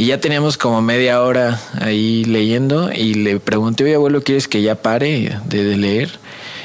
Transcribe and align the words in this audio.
Y 0.00 0.06
ya 0.06 0.18
teníamos 0.18 0.56
como 0.56 0.80
media 0.80 1.20
hora 1.20 1.60
ahí 1.78 2.24
leyendo 2.24 2.90
y 2.90 3.12
le 3.12 3.38
pregunté, 3.38 3.84
oye 3.84 3.96
abuelo, 3.96 4.22
¿quieres 4.22 4.48
que 4.48 4.62
ya 4.62 4.76
pare 4.76 5.38
de, 5.44 5.76
leer? 5.76 6.18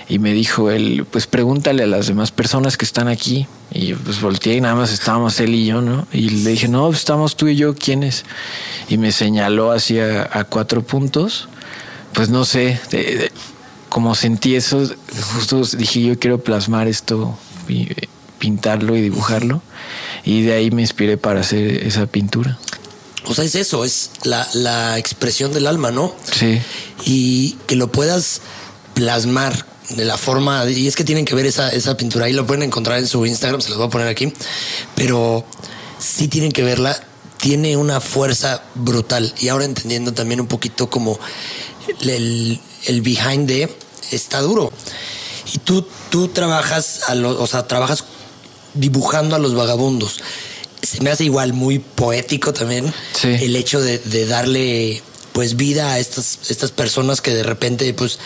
Y 0.08 0.20
me 0.20 0.32
dijo 0.32 0.72
él, 0.72 1.06
pues 1.12 1.28
pregúntale 1.28 1.84
a 1.84 1.88
las 1.88 2.08
demás 2.08 2.32
personas 2.32 2.78
que 2.78 2.86
están 2.86 3.10
aquí. 3.10 3.46
Y 3.74 3.94
pues 3.94 4.22
volteé 4.22 4.56
y 4.56 4.62
nada 4.62 4.76
más 4.76 4.94
estábamos 4.94 5.38
él 5.42 5.54
y 5.54 5.66
yo, 5.66 5.82
¿no? 5.82 6.08
Y 6.14 6.30
le 6.30 6.52
dije, 6.52 6.70
no, 6.70 6.88
pues, 6.88 7.00
estamos 7.00 7.36
tú 7.36 7.50
y 7.50 7.58
yo, 7.58 7.76
¿quiénes? 7.76 8.24
Y 8.88 8.98
me 8.98 9.12
señaló 9.12 9.74
hacia 9.74 10.30
a 10.32 10.46
cuatro 10.46 10.82
puntos. 10.84 11.50
Pues 12.14 12.30
no 12.30 12.46
sé, 12.46 12.80
como 13.90 14.16
sentí 14.16 14.56
eso, 14.56 14.82
justo 15.34 15.62
dije, 15.78 16.02
yo 16.02 16.18
quiero 16.18 16.40
plasmar 16.40 16.88
esto, 16.88 17.38
pintarlo 18.40 18.96
y 18.96 19.02
dibujarlo. 19.02 19.62
Y 20.24 20.44
de 20.44 20.54
ahí 20.54 20.72
me 20.72 20.84
inspiré 20.84 21.18
para 21.18 21.42
hacer 21.42 21.86
esa 21.86 22.08
pintura. 22.08 22.58
O 23.28 23.34
sea, 23.34 23.44
es 23.44 23.56
eso, 23.56 23.86
es 23.86 24.12
la, 24.24 24.98
expresión 24.98 25.54
del 25.54 25.68
alma, 25.68 25.92
¿no? 25.92 26.16
Sí. 26.32 26.60
Y 27.06 27.52
que 27.68 27.76
lo 27.76 27.92
puedas 27.92 28.42
plasmar 28.94 29.66
de 29.90 30.06
la 30.06 30.18
forma, 30.18 30.66
y 30.70 30.88
es 30.88 30.96
que 30.96 31.04
tienen 31.04 31.26
que 31.26 31.36
ver 31.36 31.46
esa, 31.46 31.70
esa 31.70 31.96
pintura, 31.96 32.26
ahí 32.26 32.34
lo 32.34 32.48
pueden 32.48 32.64
encontrar 32.64 32.98
en 32.98 33.08
su 33.08 33.26
Instagram, 33.26 33.62
se 33.62 33.70
los 33.70 33.78
voy 33.78 33.88
a 33.88 33.90
poner 33.90 34.08
aquí, 34.08 34.34
pero 34.96 35.46
sí 36.00 36.28
tienen 36.28 36.52
que 36.52 36.64
verla, 36.64 36.98
tiene 37.38 37.78
una 37.78 38.00
fuerza 38.00 38.64
brutal. 38.74 39.34
Y 39.40 39.50
ahora 39.50 39.66
entendiendo 39.66 40.14
también 40.14 40.42
un 40.42 40.48
poquito 40.48 40.90
como 40.90 41.20
el, 42.02 42.60
el 42.86 43.02
behind 43.02 43.48
de 43.48 43.76
está 44.12 44.42
duro. 44.42 44.72
Y 45.54 45.60
tú, 45.60 45.86
tú 46.10 46.30
trabajas, 46.30 47.02
a 47.08 47.16
lo, 47.16 47.42
o 47.42 47.48
sea, 47.48 47.68
trabajas 47.68 48.06
dibujando 48.74 49.36
a 49.36 49.40
los 49.40 49.56
vagabundos 49.56 50.20
se 50.86 51.02
me 51.02 51.10
hace 51.10 51.26
igual 51.26 51.54
muy 51.54 51.80
poético 51.80 52.54
también 52.54 52.94
el 53.24 53.56
hecho 53.56 53.82
de, 53.82 54.00
de, 54.00 54.26
darle 54.26 55.02
pues 55.34 55.58
vida 55.58 55.92
a 55.92 56.00
estas, 56.00 56.40
estas 56.50 56.72
personas 56.72 57.20
que 57.20 57.34
de 57.34 57.44
repente 57.44 57.94
pues 57.94 58.20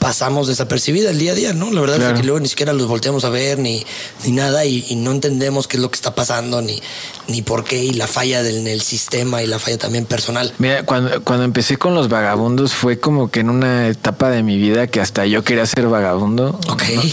pasamos 0.00 0.48
desapercibida 0.48 1.10
el 1.10 1.18
día 1.18 1.32
a 1.32 1.34
día, 1.34 1.52
¿no? 1.52 1.70
La 1.70 1.82
verdad 1.82 2.00
es 2.00 2.18
que 2.18 2.24
luego 2.24 2.40
ni 2.40 2.48
siquiera 2.48 2.72
los 2.72 2.88
volteamos 2.88 3.24
a 3.26 3.28
ver 3.28 3.58
ni, 3.58 3.84
ni 4.24 4.32
nada 4.32 4.64
y, 4.64 4.96
no 4.96 5.12
entendemos 5.12 5.68
qué 5.68 5.76
es 5.76 5.82
lo 5.82 5.90
que 5.90 5.96
está 5.96 6.14
pasando 6.14 6.62
ni, 6.62 6.80
ni 7.28 7.42
por 7.42 7.64
qué 7.64 7.84
y 7.84 7.92
la 7.92 8.06
falla 8.06 8.42
del, 8.42 8.56
en 8.56 8.66
el 8.66 8.80
sistema 8.80 9.42
y 9.42 9.46
la 9.46 9.58
falla 9.58 9.76
también 9.76 10.06
personal. 10.06 10.52
Mira, 10.58 10.84
cuando, 10.84 11.22
cuando 11.22 11.44
empecé 11.44 11.76
con 11.76 11.94
los 11.94 12.08
vagabundos 12.08 12.72
fue 12.72 12.98
como 12.98 13.30
que 13.30 13.40
en 13.40 13.50
una 13.50 13.88
etapa 13.88 14.30
de 14.30 14.42
mi 14.42 14.56
vida 14.56 14.86
que 14.86 15.00
hasta 15.00 15.26
yo 15.26 15.44
quería 15.44 15.66
ser 15.66 15.86
vagabundo. 15.88 16.58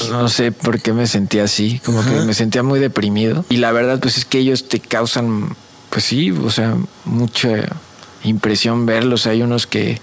No, 0.10 0.30
sé 0.30 0.54
por 0.54 0.82
qué 0.82 0.94
me 0.94 1.08
sentía 1.08 1.44
así, 1.44 1.82
como 1.84 2.04
que 2.04 2.12
me 2.12 2.34
sentía 2.34 2.64
muy 2.64 2.80
deprimido. 2.80 3.44
Y 3.50 3.58
la 3.58 3.74
verdad 3.74 4.00
pues 4.00 4.18
es 4.18 4.24
que 4.24 4.40
ellos 4.40 4.70
te 4.70 4.80
causan, 4.80 5.58
pues 5.90 6.06
sí, 6.06 6.32
o 6.32 6.50
sea, 6.50 6.78
mucha 7.04 7.50
impresión 8.24 8.86
verlos. 8.86 9.28
Hay 9.28 9.42
unos 9.42 9.68
que 9.68 10.00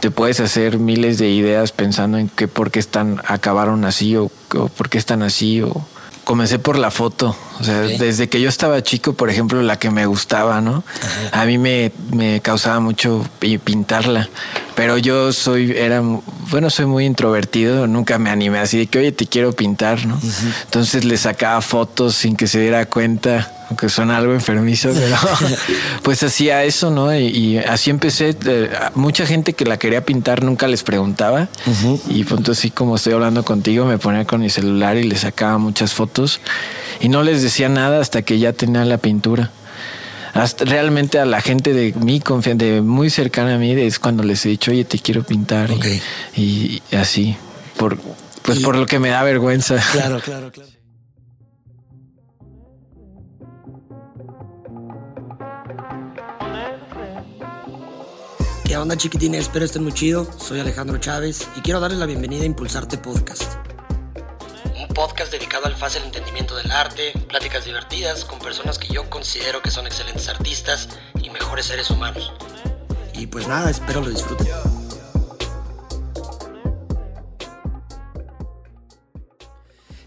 te 0.00 0.10
puedes 0.10 0.40
hacer 0.40 0.78
miles 0.78 1.18
de 1.18 1.30
ideas 1.30 1.72
pensando 1.72 2.18
en 2.18 2.28
qué 2.28 2.48
por 2.48 2.70
qué 2.70 2.78
están 2.78 3.20
acabaron 3.26 3.84
así 3.84 4.16
o, 4.16 4.30
por 4.76 4.88
qué 4.88 4.98
están 4.98 5.22
así 5.22 5.62
o 5.62 5.86
comencé 6.24 6.58
por 6.58 6.78
la 6.78 6.90
foto. 6.90 7.36
O 7.60 7.64
sea, 7.64 7.80
desde 7.82 8.28
que 8.28 8.40
yo 8.40 8.48
estaba 8.48 8.82
chico, 8.82 9.12
por 9.12 9.30
ejemplo, 9.30 9.62
la 9.62 9.78
que 9.78 9.90
me 9.90 10.06
gustaba, 10.06 10.60
¿no? 10.60 10.82
A 11.32 11.44
mí 11.44 11.58
me, 11.58 11.92
me, 12.12 12.40
causaba 12.40 12.80
mucho 12.80 13.24
pintarla. 13.62 14.28
Pero 14.74 14.98
yo 14.98 15.32
soy, 15.32 15.72
era, 15.72 16.02
bueno, 16.50 16.70
soy 16.70 16.86
muy 16.86 17.04
introvertido, 17.04 17.86
nunca 17.86 18.18
me 18.18 18.30
animé 18.30 18.58
así 18.58 18.78
de 18.78 18.86
que, 18.86 18.98
oye, 18.98 19.12
te 19.12 19.26
quiero 19.26 19.52
pintar, 19.52 20.04
¿no? 20.06 20.18
Entonces 20.64 21.04
le 21.04 21.16
sacaba 21.16 21.60
fotos 21.60 22.16
sin 22.16 22.36
que 22.36 22.46
se 22.46 22.58
diera 22.58 22.86
cuenta 22.86 23.63
aunque 23.74 23.88
suena 23.88 24.18
algo 24.18 24.32
enfermizo, 24.32 24.90
pero 24.94 25.16
pues 26.04 26.22
hacía 26.22 26.62
eso, 26.62 26.92
¿no? 26.92 27.12
Y, 27.12 27.58
así 27.58 27.90
empecé. 27.90 28.36
Eh, 28.46 28.70
mucha 28.94 29.26
gente 29.26 29.52
que 29.52 29.64
la 29.64 29.78
quería 29.78 30.04
pintar 30.04 30.44
nunca 30.44 30.68
les 30.68 30.84
preguntaba. 30.84 31.48
Y 32.08 32.22
punto 32.22 32.52
así 32.52 32.70
como 32.70 32.94
estoy 32.94 33.14
hablando 33.14 33.44
contigo, 33.44 33.84
me 33.84 33.98
ponía 33.98 34.24
con 34.26 34.42
mi 34.42 34.48
celular 34.48 34.96
y 34.96 35.02
le 35.02 35.16
sacaba 35.16 35.58
muchas 35.58 35.92
fotos. 35.92 36.40
Y 37.00 37.08
no 37.08 37.24
les 37.24 37.42
decía 37.42 37.68
nada 37.68 38.00
hasta 38.00 38.22
que 38.22 38.38
ya 38.38 38.52
tenía 38.52 38.84
la 38.84 38.98
pintura. 38.98 39.50
Hasta 40.34 40.64
realmente 40.64 41.18
a 41.18 41.24
la 41.24 41.40
gente 41.40 41.72
de 41.72 41.94
mi 41.94 42.20
confianza, 42.20 42.64
de 42.64 42.80
muy 42.80 43.10
cercana 43.10 43.56
a 43.56 43.58
mí, 43.58 43.72
es 43.72 43.98
cuando 43.98 44.22
les 44.22 44.46
he 44.46 44.50
dicho, 44.50 44.70
oye, 44.70 44.84
te 44.84 45.00
quiero 45.00 45.24
pintar. 45.24 45.70
Y, 46.36 46.80
así, 46.92 47.36
por, 47.76 47.98
pues 48.42 48.60
por 48.60 48.76
lo 48.76 48.86
que 48.86 49.00
me 49.00 49.08
da 49.08 49.24
vergüenza. 49.24 49.82
Claro, 49.90 50.20
claro, 50.20 50.52
claro. 50.52 50.68
¿Qué 58.74 58.78
onda 58.78 58.96
chiquitines? 58.96 59.42
Espero 59.42 59.64
estén 59.64 59.84
muy 59.84 59.92
chido. 59.92 60.28
Soy 60.36 60.58
Alejandro 60.58 60.98
Chávez 60.98 61.46
y 61.54 61.60
quiero 61.60 61.78
darles 61.78 62.00
la 62.00 62.06
bienvenida 62.06 62.42
a 62.42 62.46
Impulsarte 62.46 62.98
Podcast. 62.98 63.44
Un 64.76 64.88
podcast 64.88 65.30
dedicado 65.30 65.66
al 65.66 65.76
fácil 65.76 66.02
entendimiento 66.02 66.56
del 66.56 66.72
arte, 66.72 67.12
pláticas 67.28 67.66
divertidas 67.66 68.24
con 68.24 68.40
personas 68.40 68.80
que 68.80 68.92
yo 68.92 69.08
considero 69.08 69.62
que 69.62 69.70
son 69.70 69.86
excelentes 69.86 70.28
artistas 70.28 70.88
y 71.22 71.30
mejores 71.30 71.66
seres 71.66 71.88
humanos. 71.88 72.32
Y 73.12 73.28
pues 73.28 73.46
nada, 73.46 73.70
espero 73.70 74.00
lo 74.00 74.10
disfruten. 74.10 74.48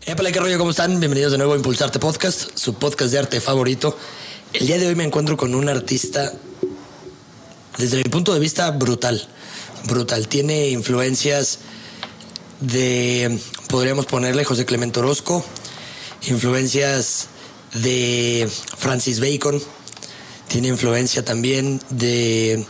Épale, 0.05 0.33
qué 0.33 0.39
rollo, 0.41 0.57
¿cómo 0.57 0.71
están? 0.71 0.99
Bienvenidos 0.99 1.31
de 1.31 1.37
nuevo 1.37 1.53
a 1.53 1.55
Impulsarte 1.55 1.99
Podcast, 1.99 2.49
su 2.57 2.73
podcast 2.73 3.13
de 3.13 3.19
arte 3.19 3.39
favorito. 3.39 3.97
El 4.51 4.67
día 4.67 4.77
de 4.77 4.87
hoy 4.87 4.95
me 4.95 5.05
encuentro 5.05 5.37
con 5.37 5.55
un 5.55 5.69
artista 5.69 6.33
desde 7.77 7.97
mi 7.97 8.03
punto 8.03 8.33
de 8.33 8.39
vista, 8.39 8.71
brutal. 8.71 9.27
Brutal. 9.85 10.27
Tiene 10.27 10.69
influencias 10.69 11.59
de, 12.59 13.39
podríamos 13.69 14.05
ponerle 14.05 14.43
José 14.43 14.65
Clemente 14.65 14.99
Orozco, 14.99 15.45
influencias 16.27 17.27
de 17.73 18.49
Francis 18.77 19.19
Bacon, 19.19 19.61
tiene 20.47 20.69
influencia 20.69 21.23
también 21.23 21.79
de, 21.89 22.65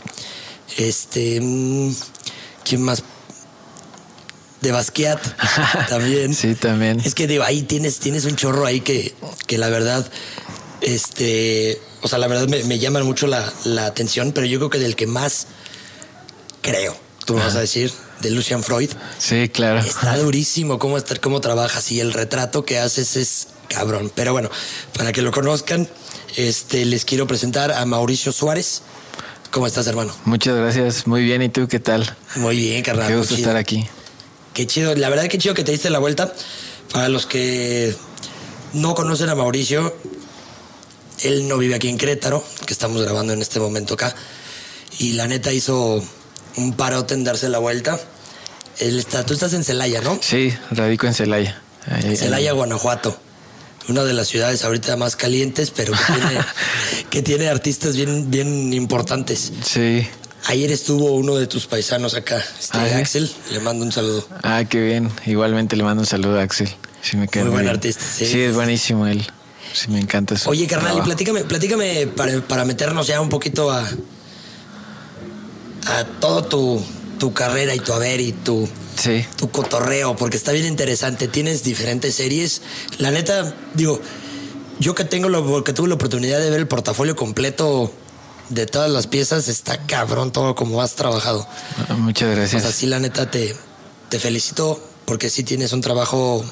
este, 0.76 1.40
mm, 1.40 1.94
¿quién 2.64 2.82
más? 2.82 3.02
De 4.60 4.72
Basquiat 4.72 5.20
también. 5.88 6.34
sí, 6.34 6.54
también. 6.54 7.00
Es 7.00 7.14
que 7.14 7.26
digo, 7.26 7.44
ahí 7.44 7.62
tienes, 7.62 7.98
tienes 8.00 8.24
un 8.24 8.36
chorro 8.36 8.66
ahí 8.66 8.80
que, 8.80 9.14
que 9.46 9.56
la 9.56 9.68
verdad, 9.68 10.10
este, 10.80 11.80
o 12.02 12.08
sea, 12.08 12.18
la 12.18 12.28
verdad 12.28 12.48
me, 12.48 12.78
llaman 12.78 13.04
mucho 13.04 13.26
la, 13.26 13.52
atención, 13.86 14.32
pero 14.32 14.46
yo 14.46 14.58
creo 14.58 14.70
que 14.70 14.78
del 14.78 14.96
que 14.96 15.06
más 15.06 15.46
creo, 16.62 16.96
tú 17.24 17.34
vas 17.34 17.56
a 17.56 17.60
decir, 17.60 17.92
de 18.20 18.30
Lucian 18.30 18.62
Freud. 18.62 18.90
Sí, 19.18 19.48
claro. 19.48 19.80
Está 19.80 20.16
durísimo 20.16 20.78
cómo, 20.78 20.98
cómo 21.20 21.40
trabajas 21.40 21.90
y 21.92 22.00
el 22.00 22.12
retrato 22.12 22.64
que 22.64 22.78
haces 22.78 23.16
es 23.16 23.48
cabrón. 23.68 24.10
Pero 24.14 24.32
bueno, 24.32 24.50
para 24.96 25.12
que 25.12 25.22
lo 25.22 25.30
conozcan, 25.30 25.88
este, 26.36 26.84
les 26.84 27.04
quiero 27.04 27.26
presentar 27.26 27.72
a 27.72 27.84
Mauricio 27.84 28.32
Suárez. 28.32 28.82
¿Cómo 29.50 29.66
estás, 29.66 29.86
hermano? 29.86 30.14
Muchas 30.24 30.56
gracias. 30.56 31.06
Muy 31.06 31.22
bien. 31.22 31.42
¿Y 31.42 31.48
tú 31.48 31.68
qué 31.68 31.80
tal? 31.80 32.16
Muy 32.36 32.56
bien, 32.56 32.82
carnal. 32.82 33.08
Qué 33.08 33.16
gusto 33.16 33.34
estar 33.34 33.56
aquí. 33.56 33.86
Qué 34.52 34.66
chido. 34.66 34.94
La 34.94 35.08
verdad, 35.08 35.26
qué 35.28 35.38
chido 35.38 35.54
que 35.54 35.64
te 35.64 35.72
diste 35.72 35.90
la 35.90 35.98
vuelta. 35.98 36.32
Para 36.92 37.08
los 37.08 37.26
que 37.26 37.94
no 38.72 38.94
conocen 38.94 39.30
a 39.30 39.34
Mauricio, 39.34 39.94
él 41.22 41.48
no 41.48 41.58
vive 41.58 41.74
aquí 41.74 41.88
en 41.88 41.98
Querétaro, 41.98 42.44
que 42.66 42.72
estamos 42.72 43.02
grabando 43.02 43.32
en 43.32 43.42
este 43.42 43.60
momento 43.60 43.94
acá. 43.94 44.14
Y 44.98 45.12
la 45.12 45.26
neta 45.26 45.52
hizo 45.52 46.02
un 46.56 46.72
parote 46.74 47.14
en 47.14 47.24
darse 47.24 47.48
la 47.48 47.58
vuelta. 47.58 47.98
Él 48.78 48.98
está, 48.98 49.24
tú 49.26 49.34
estás 49.34 49.52
en 49.54 49.64
Celaya, 49.64 50.00
¿no? 50.00 50.18
Sí, 50.22 50.52
radico 50.70 51.06
en 51.06 51.14
Celaya. 51.14 51.60
Celaya, 52.16 52.52
Guanajuato. 52.52 53.18
Una 53.88 54.04
de 54.04 54.12
las 54.12 54.28
ciudades 54.28 54.64
ahorita 54.64 54.96
más 54.96 55.16
calientes, 55.16 55.70
pero 55.70 55.94
que 57.10 57.22
tiene, 57.22 57.48
artistas 57.48 57.96
bien, 57.96 58.30
bien 58.30 58.72
importantes. 58.74 59.52
Sí. 59.64 60.06
Ayer 60.46 60.70
estuvo 60.70 61.12
uno 61.12 61.36
de 61.36 61.46
tus 61.46 61.66
paisanos 61.66 62.14
acá, 62.14 62.42
este 62.58 62.78
ah, 62.78 62.98
Axel. 62.98 63.30
Le 63.50 63.60
mando 63.60 63.84
un 63.84 63.92
saludo. 63.92 64.26
Ah, 64.42 64.64
qué 64.68 64.80
bien. 64.80 65.10
Igualmente 65.26 65.74
le 65.74 65.84
mando 65.84 66.02
un 66.02 66.06
saludo 66.06 66.38
a 66.38 66.42
Axel. 66.42 66.68
me 67.14 67.28
muy 67.42 67.50
buen 67.50 67.68
artista. 67.68 68.04
Sí. 68.04 68.26
sí, 68.26 68.40
es 68.42 68.54
buenísimo 68.54 69.06
él. 69.06 69.26
Sí, 69.78 69.88
me 69.90 70.00
encanta 70.00 70.34
eso. 70.34 70.50
Oye, 70.50 70.66
carnal, 70.66 70.98
y 70.98 71.02
platícame, 71.02 71.44
platícame 71.44 72.08
para, 72.08 72.64
meternos 72.64 73.06
ya 73.06 73.20
un 73.20 73.28
poquito 73.28 73.70
a, 73.70 73.86
a 75.86 76.04
todo 76.18 76.42
tu, 76.44 76.82
tu 77.20 77.32
carrera 77.32 77.76
y 77.76 77.78
tu 77.78 77.92
haber 77.92 78.20
y 78.20 78.32
tu, 78.32 78.68
sí. 78.96 79.24
tu 79.36 79.52
cotorreo, 79.52 80.16
porque 80.16 80.36
está 80.36 80.50
bien 80.50 80.66
interesante. 80.66 81.28
Tienes 81.28 81.62
diferentes 81.62 82.16
series. 82.16 82.60
La 82.98 83.12
neta, 83.12 83.54
digo, 83.74 84.00
yo 84.80 84.96
que 84.96 85.04
tengo 85.04 85.28
lo, 85.28 85.62
que 85.62 85.72
tuve 85.72 85.88
la 85.88 85.94
oportunidad 85.94 86.40
de 86.40 86.50
ver 86.50 86.58
el 86.58 86.66
portafolio 86.66 87.14
completo 87.14 87.92
de 88.48 88.66
todas 88.66 88.90
las 88.90 89.06
piezas, 89.06 89.46
está 89.46 89.86
cabrón 89.86 90.32
todo 90.32 90.56
como 90.56 90.82
has 90.82 90.96
trabajado. 90.96 91.46
Ah, 91.88 91.94
muchas 91.94 92.34
gracias. 92.34 92.64
así 92.64 92.86
la 92.86 92.98
neta 92.98 93.30
te, 93.30 93.54
te 94.08 94.18
felicito 94.18 94.82
porque 95.04 95.30
sí 95.30 95.44
tienes 95.44 95.72
un 95.72 95.82
trabajo 95.82 96.44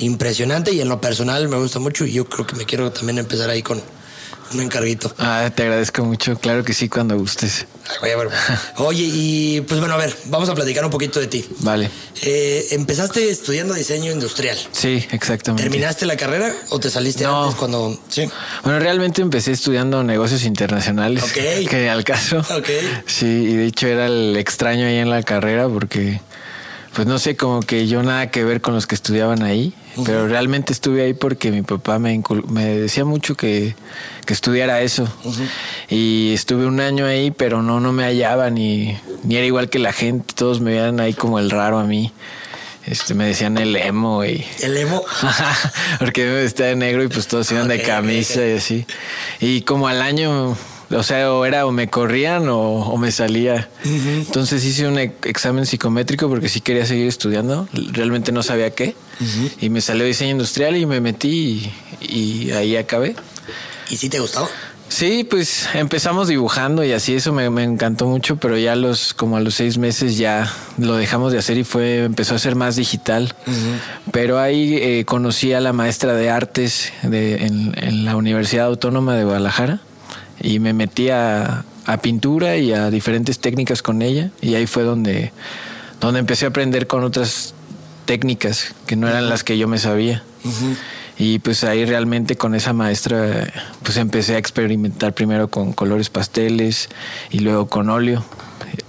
impresionante 0.00 0.72
y 0.72 0.80
en 0.80 0.88
lo 0.88 1.00
personal 1.00 1.48
me 1.48 1.56
gusta 1.56 1.78
mucho 1.78 2.04
y 2.04 2.12
yo 2.12 2.24
creo 2.26 2.46
que 2.46 2.56
me 2.56 2.64
quiero 2.64 2.90
también 2.90 3.18
empezar 3.18 3.50
ahí 3.50 3.62
con 3.62 3.80
un 4.52 4.60
encarguito. 4.60 5.12
Ah, 5.18 5.50
te 5.54 5.62
agradezco 5.62 6.04
mucho. 6.04 6.36
Claro 6.36 6.64
que 6.64 6.72
sí, 6.72 6.88
cuando 6.88 7.16
gustes. 7.16 7.66
Oye, 8.76 9.04
y 9.04 9.60
pues 9.62 9.80
bueno, 9.80 9.94
a 9.94 9.96
ver, 9.96 10.14
vamos 10.26 10.48
a 10.48 10.54
platicar 10.54 10.84
un 10.84 10.90
poquito 10.90 11.20
de 11.20 11.26
ti. 11.26 11.44
Vale. 11.60 11.90
Eh, 12.22 12.66
empezaste 12.72 13.30
estudiando 13.30 13.74
diseño 13.74 14.10
industrial. 14.12 14.58
Sí, 14.72 15.06
exactamente. 15.10 15.62
¿Terminaste 15.62 16.06
la 16.06 16.16
carrera 16.16 16.52
o 16.70 16.80
te 16.80 16.90
saliste 16.90 17.24
antes 17.24 17.54
cuando.? 17.56 17.98
Sí. 18.08 18.28
Bueno, 18.64 18.78
realmente 18.78 19.22
empecé 19.22 19.52
estudiando 19.52 20.02
negocios 20.02 20.44
internacionales. 20.44 21.22
Ok. 21.22 21.38
Que 21.70 21.88
al 21.88 22.04
caso. 22.04 22.38
Ok. 22.38 22.68
Sí, 23.06 23.26
y 23.26 23.54
de 23.54 23.66
hecho 23.66 23.86
era 23.86 24.06
el 24.06 24.36
extraño 24.36 24.86
ahí 24.86 24.96
en 24.96 25.10
la 25.10 25.22
carrera 25.22 25.68
porque 25.68 26.20
pues 26.94 27.06
no 27.06 27.18
sé, 27.18 27.36
como 27.36 27.60
que 27.60 27.86
yo 27.86 28.02
nada 28.02 28.30
que 28.30 28.44
ver 28.44 28.60
con 28.60 28.74
los 28.74 28.86
que 28.86 28.94
estudiaban 28.94 29.42
ahí, 29.42 29.72
pero 30.04 30.28
realmente 30.28 30.72
estuve 30.72 31.02
ahí 31.02 31.14
porque 31.14 31.50
mi 31.50 31.62
papá 31.62 31.98
me, 31.98 32.22
me 32.48 32.64
decía 32.64 33.04
mucho 33.04 33.34
que, 33.34 33.74
que 34.26 34.32
estudiara 34.32 34.80
eso. 34.80 35.08
Y 35.88 36.32
estuve 36.32 36.66
un 36.66 36.80
año 36.80 37.06
ahí, 37.06 37.30
pero 37.30 37.62
no, 37.62 37.80
no 37.80 37.92
me 37.92 38.04
hallaba 38.04 38.50
ni, 38.50 38.96
ni 39.24 39.36
era 39.36 39.46
igual 39.46 39.68
que 39.68 39.78
la 39.78 39.92
gente, 39.92 40.34
todos 40.34 40.60
me 40.60 40.72
veían 40.72 41.00
ahí 41.00 41.14
como 41.14 41.38
el 41.38 41.50
raro 41.50 41.78
a 41.78 41.84
mí. 41.84 42.12
Este, 42.86 43.14
me 43.14 43.26
decían 43.26 43.58
el 43.58 43.76
emo 43.76 44.24
y... 44.24 44.44
¿El 44.60 44.76
emo? 44.76 45.04
porque 45.98 46.24
me 46.24 46.34
vestía 46.34 46.66
de 46.66 46.76
negro 46.76 47.04
y 47.04 47.08
pues 47.08 47.26
todos 47.26 47.50
iban 47.52 47.68
de 47.68 47.82
camisa 47.82 48.44
y 48.46 48.52
así. 48.52 48.86
Y 49.38 49.62
como 49.62 49.86
al 49.86 50.02
año 50.02 50.56
o 50.90 51.02
sea, 51.02 51.32
o 51.32 51.44
era 51.44 51.66
o 51.66 51.72
me 51.72 51.88
corrían 51.88 52.48
o, 52.48 52.96
me 52.96 53.12
salía. 53.12 53.68
Entonces 53.84 54.64
hice 54.64 54.88
un 54.88 54.98
examen 54.98 55.66
psicométrico 55.66 56.28
porque 56.28 56.48
sí 56.48 56.60
quería 56.60 56.84
seguir 56.84 57.06
estudiando. 57.06 57.68
Realmente 57.72 58.32
no 58.32 58.42
sabía 58.42 58.70
qué. 58.70 58.96
Y 59.60 59.68
me 59.70 59.80
salió 59.80 60.04
diseño 60.04 60.32
industrial 60.32 60.76
y 60.76 60.86
me 60.86 61.00
metí 61.00 61.70
y, 62.00 62.50
ahí 62.52 62.76
acabé. 62.76 63.14
¿Y 63.88 63.96
sí 63.96 64.08
te 64.08 64.18
gustaba? 64.18 64.48
Sí, 64.88 65.22
pues 65.22 65.68
empezamos 65.74 66.26
dibujando 66.26 66.82
y 66.82 66.90
así 66.90 67.14
eso 67.14 67.32
me, 67.32 67.44
encantó 67.62 68.06
mucho, 68.06 68.36
pero 68.36 68.58
ya 68.58 68.74
los 68.74 69.14
como 69.14 69.36
a 69.36 69.40
los 69.40 69.54
seis 69.54 69.78
meses 69.78 70.18
ya 70.18 70.52
lo 70.78 70.96
dejamos 70.96 71.30
de 71.30 71.38
hacer 71.38 71.58
y 71.58 71.62
fue 71.62 72.02
empezó 72.02 72.34
a 72.34 72.40
ser 72.40 72.56
más 72.56 72.74
digital. 72.74 73.32
Pero 74.10 74.40
ahí 74.40 74.74
eh, 74.74 75.04
conocí 75.04 75.52
a 75.52 75.60
la 75.60 75.72
maestra 75.72 76.14
de 76.14 76.30
artes 76.30 76.92
de, 77.04 77.46
en, 77.46 78.04
la 78.04 78.16
Universidad 78.16 78.66
Autónoma 78.66 79.14
de 79.14 79.22
Guadalajara 79.22 79.80
y 80.40 80.58
me 80.58 80.72
metí 80.72 81.10
a, 81.10 81.64
pintura 82.02 82.56
y 82.56 82.72
a 82.72 82.88
diferentes 82.88 83.40
técnicas 83.40 83.82
con 83.82 84.00
ella 84.00 84.30
y 84.40 84.54
ahí 84.54 84.68
fue 84.68 84.84
donde, 84.84 85.32
donde 86.00 86.20
empecé 86.20 86.44
a 86.44 86.50
aprender 86.50 86.86
con 86.86 87.02
otras 87.02 87.52
técnicas 88.04 88.74
que 88.86 88.94
no 88.94 89.08
eran 89.08 89.28
las 89.28 89.42
que 89.42 89.58
yo 89.58 89.66
me 89.66 89.78
sabía. 89.78 90.22
Y 91.18 91.40
pues 91.40 91.64
ahí 91.64 91.84
realmente 91.84 92.36
con 92.36 92.54
esa 92.54 92.72
maestra 92.72 93.52
pues 93.82 93.96
empecé 93.96 94.36
a 94.36 94.38
experimentar 94.38 95.14
primero 95.14 95.48
con 95.48 95.72
colores 95.72 96.10
pasteles 96.10 96.88
y 97.30 97.40
luego 97.40 97.66
con 97.66 97.90
óleo. 97.90 98.24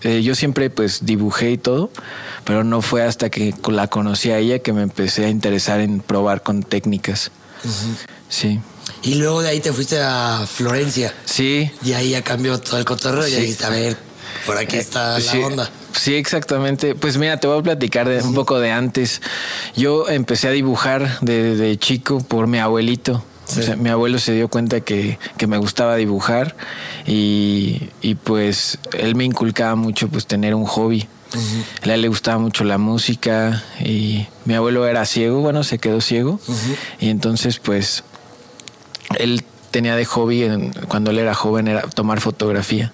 Eh, 0.03 0.21
yo 0.21 0.35
siempre 0.35 0.69
pues 0.69 1.05
dibujé 1.05 1.51
y 1.51 1.57
todo, 1.57 1.91
pero 2.45 2.63
no 2.63 2.81
fue 2.81 3.03
hasta 3.03 3.29
que 3.29 3.53
la 3.67 3.87
conocí 3.87 4.31
a 4.31 4.37
ella 4.37 4.59
que 4.59 4.73
me 4.73 4.83
empecé 4.83 5.25
a 5.25 5.29
interesar 5.29 5.81
en 5.81 5.99
probar 5.99 6.43
con 6.43 6.63
técnicas. 6.63 7.31
Sí. 8.29 8.59
Y 9.03 9.15
luego 9.15 9.41
de 9.41 9.49
ahí 9.49 9.59
te 9.59 9.73
fuiste 9.73 9.99
a 9.99 10.45
Florencia. 10.47 11.13
Sí. 11.25 11.71
Y 11.83 11.93
ahí 11.93 12.11
ya 12.11 12.23
cambió 12.23 12.59
todo 12.59 12.77
el 12.77 12.85
cotorreo 12.85 13.27
y 13.27 13.31
dijiste, 13.31 13.65
a 13.65 13.69
ver, 13.69 13.97
por 14.45 14.57
aquí 14.57 14.77
está 14.77 15.17
la 15.19 15.33
onda. 15.45 15.71
Sí, 15.93 16.15
exactamente. 16.15 16.95
Pues 16.95 17.17
mira, 17.17 17.37
te 17.37 17.47
voy 17.47 17.59
a 17.59 17.63
platicar 17.63 18.07
de, 18.07 18.21
un 18.21 18.33
poco 18.33 18.59
de 18.59 18.71
antes. 18.71 19.21
Yo 19.75 20.07
empecé 20.09 20.47
a 20.47 20.51
dibujar 20.51 21.19
de, 21.21 21.77
chico 21.79 22.21
por 22.21 22.47
mi 22.47 22.59
abuelito. 22.59 23.23
O 23.47 23.53
sea, 23.53 23.75
mi 23.75 23.89
abuelo 23.89 24.17
se 24.17 24.31
dio 24.31 24.47
cuenta 24.47 24.79
que, 24.79 25.19
que 25.37 25.45
me 25.45 25.57
gustaba 25.57 25.97
dibujar 25.97 26.55
y, 27.05 27.89
y, 28.01 28.15
pues 28.15 28.79
él 28.93 29.15
me 29.15 29.25
inculcaba 29.25 29.75
mucho 29.75 30.07
pues 30.07 30.25
tener 30.25 30.55
un 30.55 30.65
hobby. 30.65 31.05
A 31.83 31.93
él 31.93 32.01
le 32.01 32.07
gustaba 32.07 32.37
mucho 32.37 32.63
la 32.63 32.77
música 32.77 33.61
y 33.83 34.27
mi 34.45 34.53
abuelo 34.53 34.87
era 34.87 35.05
ciego, 35.05 35.41
bueno, 35.41 35.63
se 35.63 35.79
quedó 35.79 36.01
ciego 36.01 36.39
y 36.99 37.09
entonces 37.09 37.59
pues 37.59 38.03
él 39.17 39.43
tenía 39.71 39.95
de 39.95 40.05
hobby 40.05 40.47
cuando 40.87 41.11
él 41.11 41.19
era 41.19 41.33
joven 41.33 41.67
era 41.67 41.81
tomar 41.83 42.19
fotografía. 42.19 42.91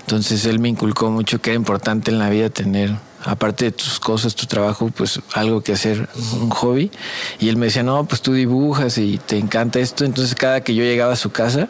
Entonces 0.00 0.44
él 0.46 0.58
me 0.58 0.68
inculcó 0.68 1.10
mucho 1.10 1.40
que 1.40 1.50
era 1.50 1.56
importante 1.56 2.10
en 2.10 2.18
la 2.18 2.30
vida 2.30 2.48
tener, 2.48 2.96
aparte 3.24 3.66
de 3.66 3.72
tus 3.72 4.00
cosas, 4.00 4.34
tu 4.34 4.46
trabajo, 4.46 4.90
pues 4.94 5.20
algo 5.34 5.62
que 5.62 5.72
hacer, 5.72 6.08
un 6.40 6.50
hobby. 6.50 6.90
Y 7.38 7.50
él 7.50 7.56
me 7.56 7.66
decía, 7.66 7.82
no, 7.82 8.04
pues 8.06 8.22
tú 8.22 8.32
dibujas 8.32 8.98
y 8.98 9.18
te 9.18 9.38
encanta 9.38 9.78
esto. 9.78 10.04
Entonces 10.04 10.34
cada 10.34 10.62
que 10.62 10.74
yo 10.74 10.82
llegaba 10.82 11.12
a 11.12 11.16
su 11.16 11.30
casa, 11.30 11.68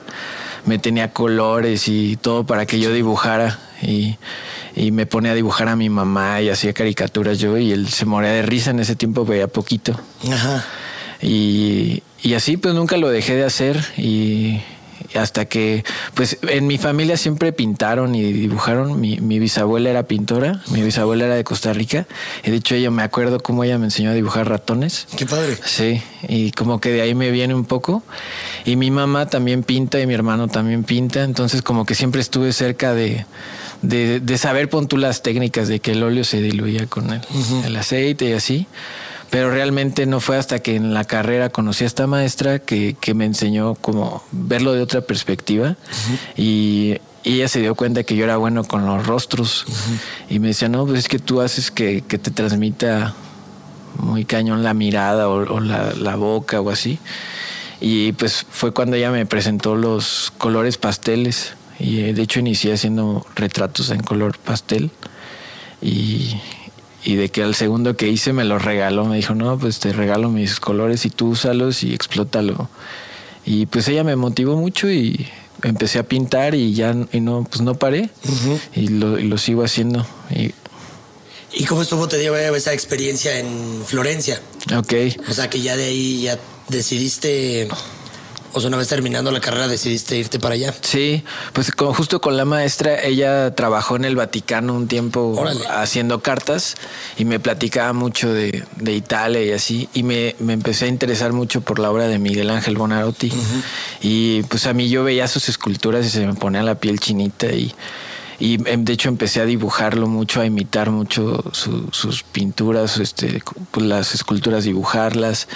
me 0.65 0.79
tenía 0.79 1.13
colores 1.13 1.89
y 1.89 2.17
todo 2.17 2.45
para 2.45 2.65
que 2.65 2.79
yo 2.79 2.93
dibujara. 2.93 3.59
Y, 3.83 4.17
y 4.77 4.93
me 4.93 5.05
ponía 5.05 5.33
a 5.33 5.35
dibujar 5.35 5.69
a 5.69 5.77
mi 5.77 5.91
mamá 5.91 6.41
y 6.41 6.49
hacía 6.49 6.73
caricaturas 6.73 7.39
yo 7.39 7.59
y 7.59 7.73
él 7.73 7.89
se 7.89 8.07
moría 8.07 8.31
de 8.31 8.43
risa 8.43 8.71
en 8.71 8.81
ese 8.81 8.97
tiempo, 8.97 9.27
veía 9.27 9.49
poquito. 9.49 9.99
Ajá. 10.33 10.65
Y, 11.21 12.03
y 12.25 12.35
así 12.35 12.57
pues 12.57 12.75
nunca 12.75 12.97
lo 12.97 13.11
dejé 13.11 13.37
de 13.37 13.45
hacer 13.45 13.85
y 13.99 14.61
hasta 15.15 15.45
que, 15.45 15.85
pues 16.15 16.39
en 16.43 16.67
mi 16.67 16.79
familia 16.79 17.17
siempre 17.19 17.53
pintaron 17.53 18.15
y 18.15 18.33
dibujaron. 18.33 18.99
Mi, 18.99 19.19
mi, 19.19 19.39
bisabuela 19.39 19.91
era 19.91 20.05
pintora, 20.05 20.63
mi 20.69 20.83
bisabuela 20.83 21.27
era 21.27 21.35
de 21.35 21.45
Costa 21.45 21.73
Rica. 21.73 22.07
Y 22.43 22.51
de 22.51 22.57
hecho 22.57 22.75
ella 22.75 22.91
me 22.91 23.03
acuerdo 23.03 23.41
cómo 23.41 23.63
ella 23.63 23.79
me 23.79 23.85
enseñó 23.85 24.11
a 24.11 24.15
dibujar 24.15 24.49
ratones. 24.49 25.07
Qué 25.17 25.27
padre. 25.27 25.57
Sí, 25.65 26.03
y 26.27 26.51
como 26.53 26.81
que 26.81 26.91
de 26.91 27.03
ahí 27.03 27.15
me 27.15 27.31
viene 27.31 27.55
un 27.55 27.67
poco. 27.67 28.03
Y 28.65 28.77
mi 28.77 28.91
mamá 28.91 29.27
también 29.27 29.63
pinta 29.63 30.01
y 30.01 30.07
mi 30.07 30.15
hermano 30.15 30.49
también 30.49 30.83
pinta. 30.83 31.23
Entonces 31.23 31.63
como 31.63 31.85
que 31.85 31.95
siempre 31.95 32.23
estuve 32.23 32.53
cerca 32.53 32.95
de, 32.95 33.27
de, 33.83 34.39
saber 34.39 34.69
pon 34.71 34.89
las 34.97 35.23
técnicas 35.23 35.69
de 35.69 35.81
que 35.81 35.93
el 35.93 36.03
óleo 36.03 36.25
se 36.25 36.41
diluía 36.41 36.87
con 36.87 37.13
el, 37.13 37.21
el 37.67 37.77
aceite 37.77 38.31
y 38.31 38.33
así 38.33 38.67
pero 39.35 39.51
realmente 39.51 40.07
no 40.07 40.21
fue 40.21 40.37
hasta 40.37 40.61
que 40.61 40.77
en 40.77 40.95
la 40.95 41.03
carrera 41.03 41.49
conocí 41.49 41.83
a 41.83 41.89
esta 41.89 42.07
maestra 42.07 42.61
que, 42.61 42.95
me 43.17 43.25
enseñó 43.25 43.75
como 43.75 44.23
verlo 44.31 44.75
de 44.75 44.81
otra 44.81 45.01
perspectiva. 45.01 45.75
Y, 46.37 46.99
ella 47.25 47.49
se 47.49 47.59
dio 47.59 47.75
cuenta 47.75 48.05
que 48.05 48.15
yo 48.15 48.23
era 48.23 48.37
bueno 48.37 48.63
con 48.63 48.87
los 48.87 49.05
rostros. 49.05 49.67
Y 50.31 50.39
me 50.39 50.49
decía, 50.49 50.69
no, 50.69 50.87
pues 50.87 51.01
es 51.01 51.09
que 51.09 51.19
tú 51.19 51.41
haces 51.41 51.73
que, 51.73 52.01
te 52.03 52.31
transmita 52.31 53.13
muy 53.99 54.25
cañón 54.25 54.63
la 54.63 54.73
mirada 54.73 55.29
o, 55.29 55.59
la, 55.59 55.95
la, 55.95 56.15
boca 56.15 56.61
o 56.61 56.71
así. 56.71 57.01
Y 57.81 58.13
pues 58.13 58.47
fue 58.49 58.73
cuando 58.73 58.95
ella 58.95 59.11
me 59.11 59.27
presentó 59.27 59.75
los 59.75 60.33
colores 60.39 60.79
pasteles. 60.79 61.55
Y 61.81 62.13
de 62.13 62.23
hecho 62.23 62.39
inicié 62.39 62.75
haciendo 62.75 63.27
retratos 63.35 63.91
en 63.91 64.01
color 64.01 64.39
pastel. 64.39 64.93
Y, 65.83 66.37
y 67.05 67.17
de 67.17 67.29
que 67.29 67.43
al 67.43 67.55
segundo 67.55 67.97
que 67.97 68.09
hice 68.09 68.33
me 68.33 68.45
lo 68.45 68.59
regaló, 68.59 69.05
me 69.05 69.17
dijo, 69.17 69.35
no, 69.35 69.59
pues 69.59 69.79
te 69.79 69.93
regalo 69.93 70.31
mis 70.31 70.59
colores 70.59 71.05
y 71.05 71.11
tú 71.11 71.29
úsalos 71.29 71.83
y 71.83 71.93
explótalo. 71.93 72.71
Y 73.45 73.67
pues 73.67 73.87
ella 73.89 74.05
me 74.05 74.17
motivó 74.17 74.57
mucho 74.57 74.91
y 74.91 75.29
empecé 75.63 75.99
a 75.99 76.05
pintar 76.05 76.55
y 76.55 76.73
ya 76.73 76.97
y 77.13 77.21
no, 77.21 77.45
pues 77.45 77.61
no 77.61 77.75
paré 77.75 78.11
y, 78.75 78.89
lo, 78.89 79.19
y, 79.19 79.25
lo, 79.25 79.37
sigo 79.37 79.65
haciendo. 79.65 80.07
Y, 80.31 80.53
¿Y 81.53 81.67
cómo 81.67 81.83
estuvo 81.83 82.09
te 82.09 82.19
dio 82.19 82.35
esa 82.37 82.73
experiencia 82.73 83.39
en 83.39 83.85
Florencia? 83.85 84.41
Ok. 84.75 84.95
O 85.29 85.33
sea 85.35 85.51
que 85.51 85.61
ya 85.61 85.77
de 85.77 85.85
ahí 85.85 86.23
ya 86.23 86.39
decidiste 86.69 87.69
o 88.55 88.61
sea, 88.61 88.69
una 88.69 88.77
vez 88.77 88.89
terminando 88.89 89.31
la 89.31 89.41
carrera 89.41 89.69
decidiste 89.69 90.17
irte 90.17 90.39
para 90.39 90.55
allá. 90.55 90.73
Sí, 90.81 91.25
pues 91.53 91.73
justo 91.77 92.21
con 92.21 92.37
la 92.37 92.45
maestra, 92.45 93.03
ella 93.03 93.55
trabajó 93.55 93.97
en 93.97 94.05
el 94.05 94.17
Vaticano 94.17 94.75
un 94.75 94.89
tiempo 94.89 95.45
haciendo 95.71 96.21
cartas 96.21 96.77
y 97.19 97.25
me 97.25 97.41
platicaba 97.41 97.93
mucho 97.93 98.33
de, 98.33 98.65
Italia 98.87 99.43
y 99.43 99.53
así, 99.53 99.89
y 99.93 100.05
me, 100.05 100.37
empecé 100.39 100.85
a 100.85 100.89
interesar 100.89 101.33
mucho 101.33 101.61
por 101.61 101.79
la 101.79 101.91
obra 101.91 102.07
de 102.07 102.19
Miguel 102.19 102.51
Ángel 102.51 102.77
Bonarotti. 102.77 103.33
Y 104.01 104.43
pues 104.45 104.67
a 104.67 104.73
mí 104.73 104.89
yo 104.89 105.05
veía 105.05 105.27
sus 105.27 105.49
esculturas 105.49 106.07
y 106.07 106.11
se 106.11 106.27
me 106.27 106.35
ponía 106.35 106.63
la 106.63 106.77
piel 106.77 107.01
chinita 107.01 107.47
y 107.47 107.75
y 108.39 108.55
em, 108.69 108.85
de 108.85 108.93
hecho 108.93 109.09
empecé 109.09 109.41
a 109.41 109.45
dibujarlo 109.45 110.07
mucho, 110.07 110.41
a 110.41 110.47
imitar 110.47 110.91
mucho 110.91 111.43
sus 111.53 112.23
pinturas, 112.23 112.99
este, 112.99 113.43
pues 113.71 113.87
las 113.87 114.15
esculturas, 114.15 114.65
dibujarlas. 114.65 115.49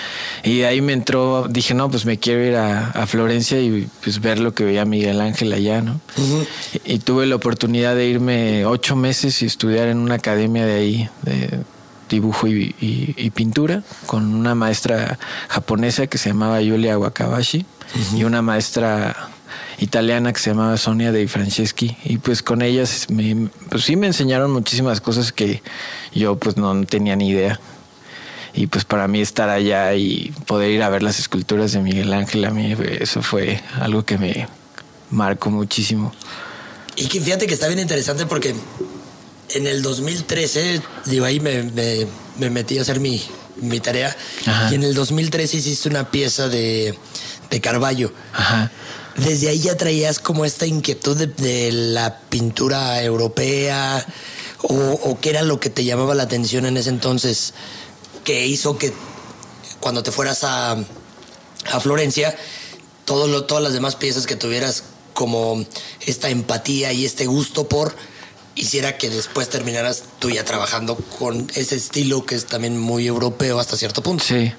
Y 0.44 0.62
ahí 0.62 0.80
me 0.80 0.92
entró, 0.92 1.46
dije, 1.48 1.74
no, 1.74 1.90
pues 1.90 2.04
me 2.04 2.18
quiero 2.18 2.44
ir 2.44 2.56
a, 2.56 3.06
Florencia 3.08 3.58
y 3.60 3.88
pues 4.02 4.20
ver 4.20 4.38
lo 4.38 4.52
que 4.52 4.64
veía 4.64 4.84
Miguel 4.84 5.20
Ángel 5.20 5.52
allá, 5.52 5.80
¿no? 5.80 5.98
y, 6.84 6.98
tuve 6.98 7.24
la 7.26 7.36
oportunidad 7.36 7.94
de 7.94 8.06
irme 8.06 8.66
ocho 8.66 8.96
meses 8.96 9.40
y 9.40 9.46
estudiar 9.46 9.88
en 9.88 9.98
una 9.98 10.16
academia 10.16 10.66
de 10.66 10.74
ahí, 10.74 11.08
de 11.22 11.60
dibujo 12.08 12.46
y, 12.48 13.32
pintura, 13.34 13.82
con 14.06 14.34
una 14.34 14.54
maestra 14.54 15.18
japonesa 15.48 16.06
que 16.06 16.18
se 16.18 16.30
llamaba 16.30 16.60
Yulia 16.60 16.98
Wakabashi 16.98 17.64
y 18.14 18.24
una 18.24 18.42
maestra 18.42 19.30
italiana 19.78 20.32
que 20.32 20.40
se 20.40 20.50
llamaba 20.50 20.76
Sonia 20.76 21.12
de 21.12 21.26
Franceschi 21.28 21.96
y 22.04 22.18
pues 22.18 22.42
con 22.42 22.62
ellas 22.62 23.06
me, 23.10 23.48
pues 23.70 23.84
sí 23.84 23.96
me 23.96 24.06
enseñaron 24.06 24.50
muchísimas 24.50 25.00
cosas 25.00 25.32
que 25.32 25.62
yo 26.14 26.36
pues 26.36 26.56
no 26.56 26.84
tenía 26.84 27.16
ni 27.16 27.30
idea 27.30 27.60
y 28.54 28.66
pues 28.66 28.84
para 28.84 29.08
mí 29.08 29.20
estar 29.20 29.48
allá 29.48 29.94
y 29.94 30.32
poder 30.46 30.70
ir 30.70 30.82
a 30.82 30.88
ver 30.88 31.02
las 31.02 31.18
esculturas 31.18 31.72
de 31.72 31.80
Miguel 31.80 32.12
Ángel 32.12 32.44
a 32.44 32.50
mí 32.50 32.76
eso 33.00 33.22
fue 33.22 33.60
algo 33.80 34.04
que 34.04 34.18
me 34.18 34.48
marcó 35.10 35.50
muchísimo. 35.50 36.12
Y 36.96 37.06
que 37.06 37.20
fíjate 37.20 37.46
que 37.46 37.54
está 37.54 37.68
bien 37.68 37.78
interesante 37.78 38.26
porque 38.26 38.54
en 39.50 39.66
el 39.66 39.82
2013, 39.82 40.82
digo, 41.06 41.24
ahí 41.24 41.40
me, 41.40 41.62
me, 42.38 42.50
metí 42.50 42.78
a 42.78 42.82
hacer 42.82 43.00
mi, 43.00 43.22
mi 43.56 43.80
tarea. 43.80 44.14
Y 44.70 44.74
en 44.74 44.82
el 44.82 44.94
2013 44.94 45.58
hiciste 45.58 45.88
una 45.88 46.10
pieza 46.10 46.48
de, 46.48 46.98
de 47.50 47.60
Carballo. 47.60 48.12
Ajá. 48.32 48.70
Desde 49.24 49.48
ahí 49.48 49.60
ya 49.60 49.76
traías 49.76 50.20
como 50.20 50.44
esta 50.44 50.66
inquietud 50.66 51.16
de, 51.16 51.72
la 51.72 52.20
pintura 52.28 53.02
europea 53.02 54.06
o, 54.62 55.18
qué 55.20 55.30
era 55.30 55.42
lo 55.42 55.60
que 55.60 55.70
te 55.70 55.84
llamaba 55.84 56.14
la 56.14 56.24
atención 56.24 56.66
en 56.66 56.76
ese 56.76 56.90
entonces 56.90 57.54
que 58.24 58.46
hizo 58.46 58.78
que 58.78 58.92
cuando 59.80 60.02
te 60.02 60.12
fueras 60.12 60.44
a, 60.44 60.72
a 60.72 61.80
Florencia, 61.80 62.36
todo 63.04 63.26
lo, 63.26 63.44
todas 63.44 63.62
las 63.62 63.72
demás 63.72 63.96
piezas 63.96 64.26
que 64.26 64.36
tuvieras 64.36 64.84
como 65.14 65.64
esta 66.06 66.28
empatía 66.28 66.92
y 66.92 67.04
este 67.04 67.26
gusto 67.26 67.68
por 67.68 67.96
hiciera 68.54 68.98
que 68.98 69.08
después 69.10 69.48
terminaras 69.48 70.04
tú 70.18 70.30
ya 70.30 70.44
trabajando 70.44 70.96
con 71.18 71.48
ese 71.54 71.76
estilo 71.76 72.26
que 72.26 72.34
es 72.34 72.46
también 72.46 72.78
muy 72.78 73.06
europeo 73.06 73.58
hasta 73.58 73.76
cierto 73.76 74.02
punto. 74.02 74.24
Sí. 74.24 74.52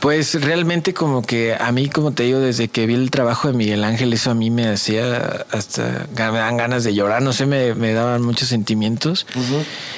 Pues 0.00 0.40
realmente 0.40 0.94
como 0.94 1.20
que 1.20 1.54
a 1.54 1.70
mí, 1.72 1.90
como 1.90 2.12
te 2.12 2.22
digo, 2.22 2.38
desde 2.38 2.68
que 2.68 2.86
vi 2.86 2.94
el 2.94 3.10
trabajo 3.10 3.48
de 3.48 3.54
Miguel 3.54 3.84
Ángel, 3.84 4.14
eso 4.14 4.30
a 4.30 4.34
mí 4.34 4.50
me 4.50 4.66
hacía 4.66 5.44
hasta, 5.50 6.06
me 6.16 6.38
dan 6.38 6.56
ganas 6.56 6.84
de 6.84 6.94
llorar, 6.94 7.20
no 7.20 7.34
sé, 7.34 7.44
me, 7.44 7.92
daban 7.92 8.22
muchos 8.22 8.48
sentimientos. 8.48 9.26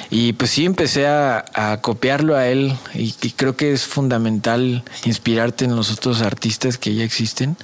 Y 0.09 0.33
pues 0.33 0.51
sí, 0.51 0.65
empecé 0.65 1.07
a, 1.07 1.79
copiarlo 1.81 2.35
a 2.35 2.47
él 2.47 2.77
y, 2.93 3.15
y, 3.21 3.31
creo 3.31 3.55
que 3.55 3.71
es 3.71 3.85
fundamental 3.85 4.83
inspirarte 5.05 5.65
en 5.65 5.75
los 5.75 5.89
otros 5.91 6.21
artistas 6.21 6.77
que 6.77 6.93
ya 6.93 7.05
existen, 7.05 7.55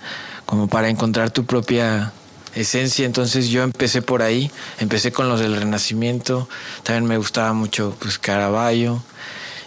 como 0.45 0.67
para 0.67 0.89
encontrar 0.89 1.31
tu 1.31 1.45
propia 1.45 2.13
esencia. 2.55 3.05
Entonces 3.05 3.49
yo 3.49 3.63
empecé 3.63 4.01
por 4.01 4.21
ahí, 4.21 4.49
empecé 4.79 5.11
con 5.11 5.27
los 5.27 5.41
del 5.41 5.57
Renacimiento, 5.57 6.47
también 6.83 7.05
me 7.05 7.17
gustaba 7.17 7.51
mucho 7.51 7.95
pues 7.99 8.17
Caravaggio 8.17 9.03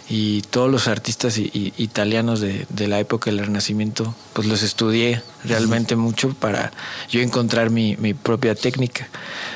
y 0.09 0.41
todos 0.41 0.69
los 0.69 0.87
artistas 0.87 1.37
italianos 1.37 2.41
de, 2.41 2.87
la 2.87 2.99
época 2.99 3.31
del 3.31 3.39
Renacimiento, 3.39 4.13
pues 4.33 4.47
los 4.47 4.61
estudié 4.61 5.21
realmente 5.45 5.95
mucho 5.95 6.33
para 6.33 6.71
yo 7.09 7.21
encontrar 7.21 7.69
mi, 7.69 7.95
propia 8.13 8.55
técnica. 8.55 9.07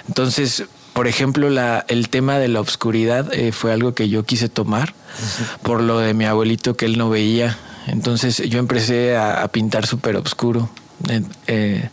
Entonces, 0.07 0.65
por 0.93 1.07
ejemplo, 1.07 1.49
la, 1.49 1.85
el 1.89 2.09
tema 2.09 2.39
de 2.39 2.47
la 2.47 2.61
obscuridad 2.61 3.31
eh, 3.33 3.51
fue 3.51 3.71
algo 3.71 3.93
que 3.93 4.09
yo 4.09 4.23
quise 4.23 4.49
tomar 4.49 4.93
por 5.61 5.81
lo 5.81 5.99
de 5.99 6.13
mi 6.13 6.25
abuelito 6.25 6.75
que 6.75 6.85
él 6.85 6.97
no 6.97 7.09
veía. 7.09 7.57
Entonces 7.87 8.37
yo 8.49 8.59
empecé 8.59 9.15
a, 9.15 9.47
pintar 9.49 9.85
súper 9.85 10.15
obscuro. 10.15 10.69
Eh, 11.47 11.89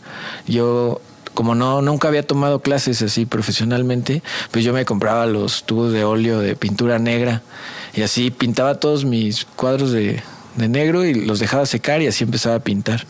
yo 0.47 1.01
como 1.35 1.53
no 1.53 1.81
nunca 1.81 2.07
había 2.07 2.25
tomado 2.25 2.61
clases 2.61 3.01
así 3.01 3.25
profesionalmente, 3.25 4.23
pues 4.51 4.65
yo 4.65 4.73
me 4.73 4.85
compraba 4.85 5.27
los 5.27 5.65
tubos 5.65 5.91
de 5.91 6.03
óleo 6.03 6.39
de 6.39 6.55
pintura 6.55 6.97
negra 6.97 7.43
y 7.95 8.01
así 8.01 8.31
pintaba 8.31 8.75
todos 8.75 9.05
mis 9.05 9.45
cuadros 9.45 9.91
de, 9.91 10.21
de 10.55 10.69
negro 10.69 11.03
y 11.03 11.13
los 11.13 11.39
dejaba 11.39 11.65
secar 11.65 12.01
y 12.01 12.07
así 12.07 12.23
empezaba 12.23 12.55
a 12.55 12.59
pintar. 12.59 13.05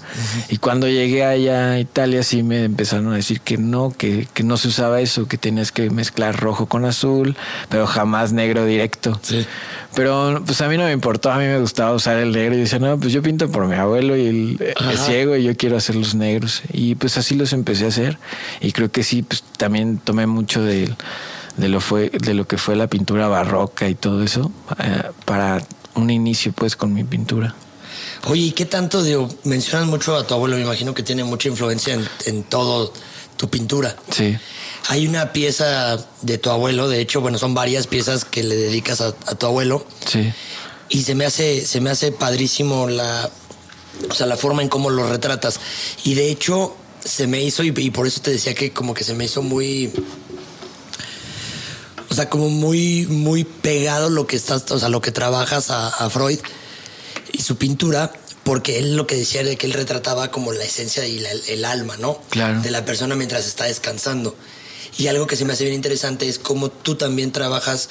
Y 0.49 0.57
cuando 0.57 0.87
llegué 0.87 1.23
allá 1.23 1.71
a 1.71 1.79
Italia 1.79 2.23
sí 2.23 2.43
me 2.43 2.63
empezaron 2.63 3.11
a 3.11 3.15
decir 3.15 3.41
que 3.41 3.57
no, 3.57 3.91
que, 3.95 4.27
que, 4.33 4.43
no 4.43 4.57
se 4.57 4.67
usaba 4.67 5.01
eso, 5.01 5.27
que 5.27 5.37
tenías 5.37 5.71
que 5.71 5.89
mezclar 5.89 6.39
rojo 6.39 6.65
con 6.65 6.85
azul, 6.85 7.35
pero 7.69 7.85
jamás 7.87 8.33
negro 8.33 8.65
directo. 8.65 9.19
Pero 9.95 10.41
pues 10.45 10.61
a 10.61 10.67
mí 10.67 10.77
no 10.77 10.85
me 10.85 10.91
importó, 10.91 11.31
a 11.31 11.37
mí 11.37 11.45
me 11.45 11.59
gustaba 11.59 11.93
usar 11.93 12.17
el 12.17 12.31
negro 12.31 12.55
y 12.55 12.59
decía, 12.59 12.79
no, 12.79 12.99
pues 12.99 13.13
yo 13.13 13.21
pinto 13.21 13.49
por 13.51 13.67
mi 13.67 13.75
abuelo 13.75 14.17
y 14.17 14.27
el, 14.27 14.75
es 14.91 14.99
ciego 14.99 15.35
y 15.35 15.43
yo 15.43 15.55
quiero 15.55 15.77
hacer 15.77 15.95
los 15.95 16.15
negros. 16.15 16.63
Y 16.73 16.95
pues 16.95 17.17
así 17.17 17.35
los 17.35 17.53
empecé 17.53 17.85
a 17.85 17.89
hacer 17.89 18.17
y 18.59 18.71
creo 18.71 18.91
que 18.91 19.03
sí, 19.03 19.21
pues 19.21 19.43
también 19.57 19.99
tomé 19.99 20.25
mucho 20.25 20.63
de, 20.63 20.93
de, 21.57 21.67
lo, 21.67 21.81
fue, 21.81 22.09
de 22.09 22.33
lo 22.33 22.47
que 22.47 22.57
fue 22.57 22.75
la 22.75 22.87
pintura 22.87 23.27
barroca 23.27 23.87
y 23.87 23.95
todo 23.95 24.23
eso 24.23 24.51
eh, 24.79 25.03
para 25.25 25.65
un 25.95 26.09
inicio 26.09 26.51
pues 26.53 26.75
con 26.75 26.93
mi 26.93 27.03
pintura. 27.03 27.55
Oye, 28.27 28.41
¿y 28.41 28.51
qué 28.51 28.65
tanto 28.65 29.03
digo, 29.03 29.29
mencionas 29.43 29.87
mucho 29.87 30.15
a 30.15 30.25
tu 30.25 30.33
abuelo? 30.33 30.55
Me 30.57 30.63
imagino 30.63 30.93
que 30.93 31.03
tiene 31.03 31.23
mucha 31.23 31.47
influencia 31.47 31.93
en, 31.93 32.07
en 32.25 32.43
todo 32.43 32.91
tu 33.37 33.49
pintura. 33.49 33.95
Sí. 34.11 34.35
Hay 34.87 35.07
una 35.07 35.33
pieza 35.33 35.97
de 36.21 36.37
tu 36.37 36.49
abuelo, 36.49 36.87
de 36.87 37.01
hecho, 37.01 37.21
bueno, 37.21 37.37
son 37.37 37.53
varias 37.53 37.87
piezas 37.87 38.25
que 38.25 38.43
le 38.43 38.55
dedicas 38.55 39.01
a, 39.01 39.13
tu 39.13 39.45
abuelo. 39.45 39.85
Sí. 40.05 40.31
Y 40.89 41.03
se 41.03 41.15
me 41.15 41.25
hace, 41.25 41.65
se 41.65 41.81
me 41.81 41.89
hace 41.89 42.11
padrísimo 42.11 42.87
la, 42.87 43.29
o 44.09 44.13
sea, 44.13 44.27
la 44.27 44.37
forma 44.37 44.61
en 44.61 44.69
cómo 44.69 44.89
lo 44.89 45.09
retratas. 45.09 45.59
Y 46.03 46.13
de 46.13 46.29
hecho, 46.29 46.75
se 47.03 47.27
me 47.27 47.41
hizo, 47.41 47.63
y, 47.63 47.73
y 47.75 47.89
por 47.91 48.07
eso 48.07 48.21
te 48.21 48.31
decía 48.31 48.53
que 48.53 48.71
como 48.71 48.93
que 48.93 49.03
se 49.03 49.15
me 49.15 49.25
hizo 49.25 49.41
muy 49.41 49.91
o 52.15 52.17
sea, 52.17 52.29
como 52.29 52.49
muy, 52.49 53.05
muy 53.07 53.43
pegado 53.43 54.09
lo 54.09 54.25
que 54.25 54.37
estás, 54.37 54.71
o 54.71 54.79
sea, 54.79 54.87
lo 54.87 55.01
que 55.01 55.11
trabajas 55.11 55.69
a, 55.69 56.09
Freud 56.09 56.39
y 57.33 57.41
su 57.41 57.57
pintura, 57.57 58.13
porque 58.45 58.79
él 58.79 58.95
lo 58.95 59.05
que 59.05 59.17
decía 59.17 59.41
era 59.41 59.53
que 59.57 59.67
él 59.67 59.73
retrataba 59.73 60.31
como 60.31 60.53
la 60.53 60.63
esencia 60.63 61.05
y 61.05 61.21
el 61.49 61.65
alma, 61.65 61.97
¿no? 61.97 62.21
Claro. 62.29 62.61
De 62.61 62.71
la 62.71 62.85
persona 62.85 63.15
mientras 63.15 63.45
está 63.45 63.65
descansando. 63.65 64.33
Y 64.97 65.07
algo 65.07 65.27
que 65.27 65.35
se 65.35 65.43
me 65.43 65.51
hace 65.51 65.65
bien 65.65 65.75
interesante 65.75 66.29
es 66.29 66.39
cómo 66.39 66.71
tú 66.71 66.95
también 66.95 67.33
trabajas, 67.33 67.89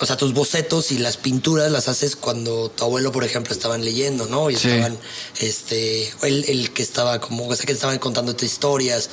o 0.00 0.06
sea, 0.06 0.16
tus 0.16 0.32
bocetos 0.32 0.90
y 0.90 0.96
las 0.96 1.18
pinturas 1.18 1.70
las 1.70 1.88
haces 1.88 2.16
cuando 2.16 2.70
tu 2.70 2.84
abuelo, 2.84 3.12
por 3.12 3.22
ejemplo, 3.22 3.52
estaban 3.52 3.84
leyendo, 3.84 4.24
¿no? 4.28 4.48
Y 4.48 4.54
estaban, 4.54 4.96
este, 5.40 6.10
él, 6.22 6.46
el 6.48 6.72
que 6.72 6.82
estaba 6.82 7.20
como, 7.20 7.46
o 7.46 7.54
sea, 7.54 7.66
que 7.66 7.72
estaban 7.72 7.98
contándote 7.98 8.46
historias. 8.46 9.10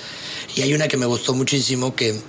Y 0.55 0.61
hay 0.61 0.73
una 0.73 0.87
que 0.87 0.95
me 0.95 1.07
gustó 1.07 1.33
muchísimo 1.33 1.93
que 1.93 2.21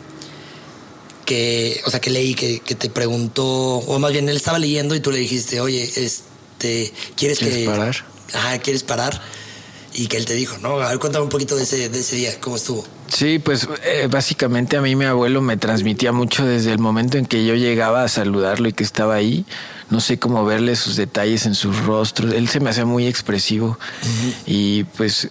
que, 1.25 1.81
o 1.87 1.91
sea, 1.91 2.01
que 2.01 2.11
leí 2.11 2.35
que, 2.35 2.61
te 2.61 2.91
preguntó, 2.91 3.47
o 3.47 3.99
más 3.99 4.13
bien 4.13 4.29
él 4.29 4.37
estaba 4.37 4.59
leyendo 4.59 4.95
y 4.95 5.01
tú 5.01 5.11
le 5.11 5.19
dijiste, 5.19 5.61
oye, 5.61 5.83
este, 5.83 6.93
¿quieres, 7.17 7.39
¿Quieres 7.39 7.67
parar? 7.67 7.97
Ajá, 8.33 8.59
¿quieres 8.59 8.83
parar? 8.83 9.21
Y 9.93 10.09
que 10.09 10.17
él 10.17 10.25
te 10.25 10.35
dijo, 10.35 10.59
¿no? 10.59 10.81
A 10.81 10.91
ver, 10.91 10.99
cuéntame 10.99 11.25
un 11.25 11.31
poquito 11.31 11.57
de 11.57 11.63
ese, 11.63 11.89
de 11.89 12.01
ese 12.01 12.17
día, 12.17 12.41
¿cómo 12.41 12.57
estuvo? 12.57 12.85
Sí, 13.09 13.39
pues 13.39 13.69
eh, 13.85 14.09
básicamente 14.11 14.77
a 14.77 14.81
mí 14.81 14.97
mi 14.97 15.05
abuelo 15.05 15.41
me 15.41 15.57
transmitía 15.57 16.11
mucho 16.11 16.45
desde 16.45 16.73
el 16.73 16.79
momento 16.79 17.17
en 17.17 17.27
que 17.27 17.45
yo 17.45 17.55
llegaba 17.55 18.03
a 18.03 18.09
saludarlo 18.09 18.69
y 18.69 18.73
que 18.73 18.83
estaba 18.83 19.15
ahí. 19.15 19.45
No 19.91 20.01
sé 20.01 20.19
cómo 20.19 20.45
verle 20.45 20.75
sus 20.75 20.97
detalles 20.97 21.47
en 21.47 21.55
sus 21.55 21.79
rostros. 21.85 22.33
Él 22.35 22.49
se 22.49 22.59
me 22.59 22.71
hacía 22.71 22.87
muy 22.87 23.07
expresivo 23.07 23.79
y 24.47 24.85
pues 24.85 25.29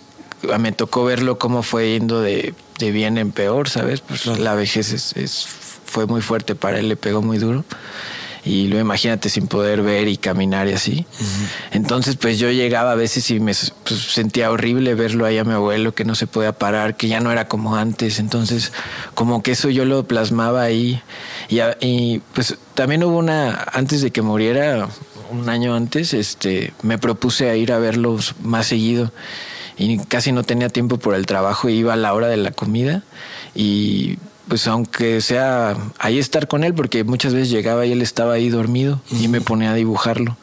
me 0.59 0.71
tocó 0.71 1.03
verlo 1.03 1.39
cómo 1.39 1.63
fue 1.63 1.93
yendo 1.93 2.21
de, 2.21 2.53
de 2.79 2.91
bien 2.91 3.17
en 3.17 3.31
peor, 3.31 3.67
¿sabes? 3.67 4.01
Pues 4.01 4.25
la 4.25 4.55
vejez 4.55 4.93
es, 4.93 5.13
es 5.17 5.47
fue 5.93 6.07
muy 6.07 6.21
fuerte 6.21 6.55
para 6.55 6.79
él, 6.79 6.89
le 6.89 6.95
pegó 6.95 7.21
muy 7.21 7.37
duro. 7.37 7.63
Y 8.45 8.67
luego 8.67 8.81
imagínate 8.81 9.29
sin 9.29 9.47
poder 9.47 9.83
ver 9.83 10.09
y 10.09 10.17
caminar 10.17 10.67
y 10.67 10.73
así. 10.73 11.05
Entonces, 11.71 12.17
pues 12.17 12.39
yo 12.39 12.51
llegaba 12.51 12.91
a 12.91 12.95
veces 12.95 13.29
y 13.31 13.39
me 13.39 13.53
pues, 13.85 13.99
sentía 13.99 14.51
horrible 14.51 14.95
verlo 14.95 15.25
ahí 15.25 15.37
a 15.37 15.45
mi 15.45 15.53
abuelo, 15.53 15.93
que 15.93 16.03
no 16.03 16.13
se 16.13 16.27
podía 16.27 16.51
parar, 16.51 16.97
que 16.97 17.07
ya 17.07 17.21
no 17.21 17.31
era 17.31 17.47
como 17.47 17.77
antes. 17.77 18.19
Entonces, 18.19 18.73
como 19.13 19.43
que 19.43 19.51
eso 19.51 19.69
yo 19.69 19.85
lo 19.85 20.05
plasmaba 20.05 20.63
ahí. 20.63 21.01
Y, 21.47 21.59
y 21.79 22.21
pues 22.33 22.57
también 22.73 23.03
hubo 23.03 23.17
una, 23.17 23.65
antes 23.71 24.01
de 24.01 24.11
que 24.11 24.21
muriera, 24.21 24.89
un 25.31 25.47
año 25.47 25.73
antes, 25.73 26.13
este, 26.13 26.73
me 26.81 26.97
propuse 26.97 27.49
a 27.49 27.55
ir 27.55 27.71
a 27.71 27.79
verlos 27.79 28.35
más 28.41 28.67
seguido 28.67 29.13
y 29.77 29.99
casi 29.99 30.31
no 30.31 30.43
tenía 30.43 30.69
tiempo 30.69 30.97
por 30.97 31.15
el 31.15 31.25
trabajo, 31.25 31.69
iba 31.69 31.93
a 31.93 31.97
la 31.97 32.13
hora 32.13 32.27
de 32.27 32.37
la 32.37 32.51
comida 32.51 33.03
y 33.55 34.17
pues 34.47 34.67
aunque 34.67 35.21
sea 35.21 35.77
ahí 35.99 36.19
estar 36.19 36.47
con 36.47 36.63
él, 36.63 36.73
porque 36.73 37.03
muchas 37.03 37.33
veces 37.33 37.49
llegaba 37.49 37.85
y 37.85 37.91
él 37.91 38.01
estaba 38.01 38.33
ahí 38.33 38.49
dormido 38.49 39.01
y 39.11 39.27
me 39.27 39.41
ponía 39.41 39.71
a 39.71 39.75
dibujarlo. 39.75 40.37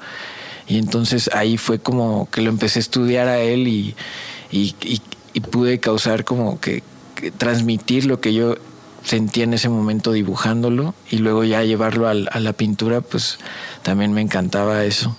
Y 0.66 0.78
entonces 0.78 1.30
ahí 1.34 1.56
fue 1.56 1.80
como 1.80 2.28
que 2.30 2.42
lo 2.42 2.50
empecé 2.50 2.78
a 2.78 2.82
estudiar 2.82 3.28
a 3.28 3.40
él 3.40 3.66
y, 3.68 3.94
y, 4.50 4.72
pude 5.50 5.80
causar 5.80 6.24
como 6.24 6.60
que, 6.60 6.82
transmitir 7.38 8.04
lo 8.04 8.20
que 8.20 8.32
yo 8.32 8.56
sentía 9.02 9.44
en 9.44 9.54
ese 9.54 9.68
momento 9.68 10.12
dibujándolo 10.12 10.94
y 11.10 11.18
luego 11.18 11.44
ya 11.44 11.64
llevarlo 11.64 12.08
a 12.08 12.14
la 12.14 12.52
pintura, 12.52 13.00
pues 13.00 13.38
también 13.82 14.12
me 14.12 14.20
encantaba 14.20 14.84
eso. 14.84 15.16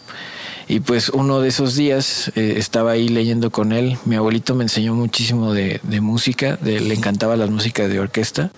Y 0.71 0.79
pues 0.79 1.09
uno 1.09 1.41
de 1.41 1.49
esos 1.49 1.75
días 1.75 2.31
eh, 2.33 2.53
estaba 2.55 2.91
ahí 2.91 3.09
leyendo 3.09 3.51
con 3.51 3.73
él. 3.73 3.97
Mi 4.05 4.15
abuelito 4.15 4.55
me 4.55 4.63
enseñó 4.63 4.95
muchísimo 4.95 5.53
de, 5.53 5.81
música, 5.99 6.57
le 6.63 6.93
encantaba 6.93 7.35
la 7.35 7.45
música 7.47 7.89
de 7.89 7.99
orquesta. 7.99 8.51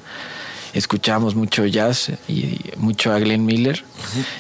Escuchábamos 0.75 1.33
mucho 1.33 1.65
jazz 1.65 2.11
y 2.27 2.59
mucho 2.77 3.11
a 3.11 3.17
Glenn 3.17 3.47
Miller. 3.47 3.83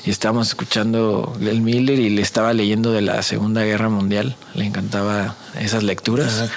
Y 0.05 0.11
estábamos 0.11 0.49
escuchando 0.49 1.35
Glenn 1.39 1.63
Miller 1.63 1.97
y 1.97 2.11
le 2.11 2.21
estaba 2.21 2.53
leyendo 2.53 2.91
de 2.91 3.01
la 3.01 3.23
Segunda 3.23 3.63
Guerra 3.63 3.89
Mundial. 3.89 4.35
Le 4.53 4.65
encantaba 4.65 5.35
esas 5.59 5.81
lecturas. 5.81 6.51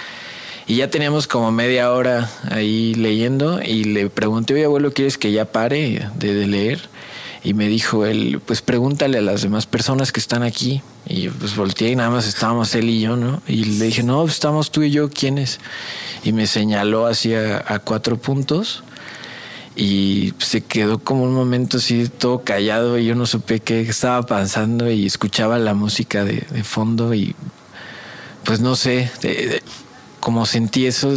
Y 0.66 0.76
ya 0.76 0.90
teníamos 0.90 1.26
como 1.26 1.50
media 1.50 1.92
hora 1.92 2.28
ahí 2.50 2.92
leyendo 2.92 3.62
y 3.62 3.84
le 3.84 4.10
pregunté, 4.10 4.52
oye 4.52 4.66
abuelo, 4.66 4.92
¿quieres 4.92 5.16
que 5.16 5.32
ya 5.32 5.46
pare 5.46 6.10
de 6.14 6.46
leer? 6.46 6.90
Y 7.46 7.54
me 7.54 7.68
dijo 7.68 8.04
él, 8.06 8.40
pues 8.44 8.60
pregúntale 8.60 9.18
a 9.18 9.22
las 9.22 9.42
demás 9.42 9.66
personas 9.66 10.10
que 10.10 10.18
están 10.18 10.42
aquí. 10.42 10.82
Y 11.08 11.28
pues 11.28 11.54
volteé 11.54 11.90
y 11.90 11.94
nada 11.94 12.10
más 12.10 12.26
estábamos 12.26 12.74
él 12.74 12.90
y 12.90 13.00
yo, 13.00 13.14
¿no? 13.14 13.40
Y 13.46 13.62
le 13.62 13.84
dije, 13.84 14.02
no, 14.02 14.22
pues, 14.22 14.34
estamos 14.34 14.72
tú 14.72 14.82
y 14.82 14.90
yo, 14.90 15.08
¿quiénes? 15.08 15.60
Y 16.24 16.32
me 16.32 16.48
señaló 16.48 17.06
hacia 17.06 17.64
a 17.72 17.78
cuatro 17.78 18.18
puntos 18.18 18.82
y 19.76 20.34
se 20.38 20.62
quedó 20.62 20.98
como 20.98 21.22
un 21.22 21.34
momento 21.34 21.76
así 21.76 22.08
todo 22.08 22.42
callado 22.42 22.98
y 22.98 23.06
yo 23.06 23.14
no 23.14 23.26
supe 23.26 23.60
qué 23.60 23.82
estaba 23.82 24.22
pasando 24.24 24.90
y 24.90 25.06
escuchaba 25.06 25.56
la 25.60 25.74
música 25.74 26.24
de, 26.24 26.40
fondo 26.64 27.14
y 27.14 27.36
pues 28.42 28.58
no 28.58 28.74
sé, 28.74 29.08
como 30.18 30.46
sentí 30.46 30.86
eso, 30.86 31.14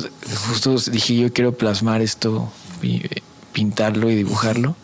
justo 0.48 0.76
dije 0.92 1.16
yo 1.16 1.34
quiero 1.34 1.54
plasmar 1.54 2.02
esto, 2.04 2.52
y 2.84 3.02
pintarlo 3.52 4.12
y 4.12 4.16
dibujarlo 4.16 4.76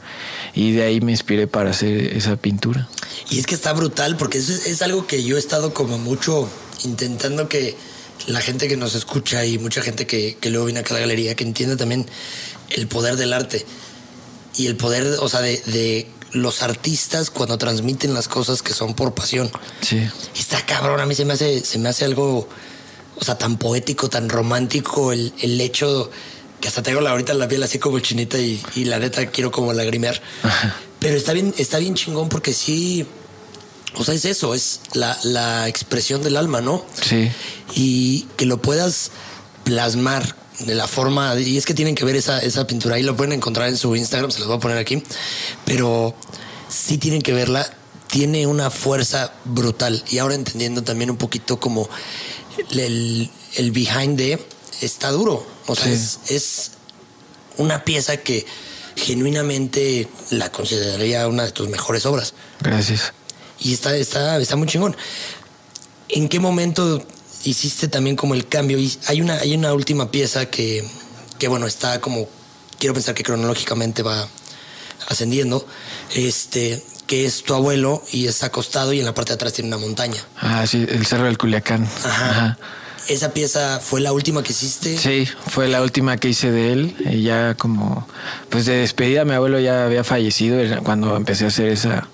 y 0.56 0.72
de 0.72 0.84
ahí 0.84 1.02
me 1.02 1.12
inspiré 1.12 1.48
para 1.48 1.72
hacer 1.72 2.16
esa 2.16 2.38
pintura. 2.38 2.88
Y 3.30 3.40
es 3.40 3.46
que 3.46 3.56
está 3.56 3.74
brutal 3.74 4.16
porque 4.18 4.38
es, 4.38 4.50
es 4.50 4.82
algo 4.82 5.06
que 5.06 5.24
yo 5.24 5.36
he 5.36 5.40
estado 5.40 5.74
como 5.74 5.98
mucho 5.98 6.50
intentando 6.84 7.50
que 7.50 7.76
la 8.28 8.40
gente 8.42 8.68
que 8.68 8.78
nos 8.78 8.96
escucha 8.96 9.46
y 9.46 9.60
mucha 9.60 9.82
gente 9.82 10.08
que, 10.08 10.38
que 10.40 10.50
luego 10.50 10.66
viene 10.66 10.80
acá 10.80 10.92
a 10.92 10.94
la 10.96 11.02
galería 11.02 11.36
que 11.36 11.44
entienda 11.44 11.76
también 11.76 12.08
el 12.70 12.88
poder 12.88 13.18
del 13.18 13.34
arte 13.34 13.66
y 14.58 14.68
el 14.68 14.78
poder, 14.78 15.18
o 15.20 15.30
sea, 15.30 15.42
de, 15.42 16.08
los 16.32 16.64
artistas 16.64 17.30
cuando 17.30 17.58
transmiten 17.58 18.14
las 18.14 18.28
cosas 18.28 18.62
que 18.62 18.74
son 18.74 18.94
por 18.94 19.14
pasión. 19.14 19.50
Sí. 19.80 20.06
está 20.38 20.66
cabrón, 20.66 21.00
a 21.00 21.06
mí 21.06 21.16
se 21.16 21.24
me 21.24 21.32
hace, 21.32 21.62
se 21.62 21.80
me 21.80 21.88
hace 21.88 22.04
algo, 22.04 22.50
o 23.16 23.24
sea, 23.24 23.38
tan 23.38 23.58
poético, 23.58 24.10
tan 24.10 24.28
romántico 24.28 25.14
el, 25.14 25.32
el 25.40 25.62
hecho 25.62 26.12
que 26.60 26.68
hasta 26.68 26.84
tengo 26.84 27.02
la, 27.02 27.12
ahorita 27.12 27.34
la 27.34 27.48
piel 27.48 27.64
así 27.64 27.80
como 27.80 28.00
chinita 28.00 28.38
y, 28.38 28.60
la 28.86 29.00
neta 29.00 29.26
quiero 29.28 29.52
como 29.52 29.74
lagrimear. 29.74 30.22
Pero 31.00 31.18
está 31.18 31.34
bien, 31.34 31.54
está 31.58 31.78
bien 31.80 31.96
chingón 31.96 32.30
porque 32.30 32.54
sí, 32.54 33.06
o 33.96 34.04
sea, 34.04 34.14
es 34.14 34.26
eso, 34.26 34.54
es 34.54 34.82
la, 34.94 35.18
la 35.24 35.68
expresión 35.68 36.24
del 36.24 36.38
alma, 36.38 36.62
¿no? 36.62 36.86
Sí. 37.02 37.30
Y 37.76 38.22
que 38.38 38.46
lo 38.46 38.62
puedas 38.62 39.12
plasmar 39.64 40.36
de 40.60 40.76
la 40.76 40.88
forma, 40.88 41.38
y 41.40 41.58
es 41.58 41.66
que 41.66 41.74
tienen 41.74 41.96
que 41.96 42.06
ver 42.06 42.16
esa, 42.16 42.40
esa 42.40 42.66
pintura, 42.66 42.96
ahí 42.96 43.04
lo 43.04 43.16
pueden 43.18 43.34
encontrar 43.34 43.68
en 43.68 43.78
su 43.78 43.96
Instagram, 43.96 44.32
se 44.32 44.40
los 44.40 44.48
voy 44.48 44.58
a 44.58 44.60
poner 44.60 44.78
aquí, 44.78 45.04
pero 45.66 46.16
sí 46.70 46.98
tienen 46.98 47.22
que 47.22 47.34
verla, 47.34 47.70
tiene 48.08 48.48
una 48.48 48.70
fuerza 48.70 49.34
brutal. 49.44 50.04
Y 50.10 50.20
ahora 50.20 50.36
entendiendo 50.36 50.84
también 50.84 51.12
un 51.12 51.18
poquito 51.18 51.60
como 51.60 51.90
el, 52.72 53.30
el 53.56 53.72
behind 53.72 54.18
de 54.18 54.40
está 54.82 55.12
duro, 55.12 55.46
o 55.68 55.76
sea, 55.76 55.92
es, 55.92 56.20
es 56.28 56.72
una 57.58 57.84
pieza 57.84 58.18
que 58.18 58.46
genuinamente 58.96 60.08
la 60.32 60.52
consideraría 60.52 61.28
una 61.28 61.44
de 61.44 61.52
tus 61.52 61.70
mejores 61.70 62.06
obras. 62.06 62.34
Gracias. 62.62 63.14
Y 63.60 63.74
está, 63.74 63.96
está, 63.96 64.38
está 64.38 64.56
muy 64.56 64.68
chingón. 64.68 64.96
¿En 66.10 66.30
qué 66.30 66.40
momento 66.40 67.06
hiciste 67.46 67.88
también 67.88 68.16
como 68.16 68.34
el 68.34 68.48
cambio. 68.48 68.78
Y 68.78 68.98
hay 69.08 69.22
una, 69.22 69.36
hay 69.36 69.56
una 69.56 69.74
última 69.74 70.12
pieza 70.12 70.48
que, 70.48 70.86
que, 71.40 71.48
bueno, 71.48 71.68
está 71.68 72.02
como, 72.02 72.28
quiero 72.80 72.94
pensar 72.94 73.16
que 73.16 73.24
cronológicamente 73.24 74.04
va 74.04 74.28
ascendiendo, 75.08 75.66
este, 76.14 76.84
que 77.08 77.26
es 77.26 77.44
tu 77.44 77.54
abuelo 77.54 78.04
y 78.12 78.28
está 78.28 78.48
acostado 78.48 78.94
y 78.94 79.00
en 79.00 79.06
la 79.06 79.14
parte 79.14 79.32
de 79.32 79.36
atrás 79.36 79.54
tiene 79.54 79.68
una 79.70 79.78
montaña. 79.78 80.22
Ah, 80.38 80.66
sí, 80.68 80.86
el 80.90 81.06
Cerro 81.06 81.26
del 81.26 81.38
Culiacán. 81.38 81.88
Ajá. 82.04 82.58
¿Esa 83.08 83.34
pieza 83.34 83.80
fue 83.80 84.02
la 84.02 84.14
última 84.14 84.42
que 84.42 84.52
hiciste? 84.52 84.98
Sí, 84.98 85.28
fue 85.48 85.68
la 85.68 85.82
última 85.82 86.18
que 86.18 86.30
hice 86.30 86.52
de 86.52 86.74
él. 86.74 86.96
Y 87.12 87.22
ya 87.22 87.56
como, 87.56 88.08
pues 88.50 88.66
de 88.66 88.78
despedida, 88.78 89.26
mi 89.26 89.34
abuelo 89.34 89.60
ya 89.60 89.86
había 89.86 90.04
fallecido 90.04 90.60
cuando 90.84 91.16
empecé 91.16 91.46
a 91.46 91.50
hacer 91.50 91.70
esa, 91.70 92.08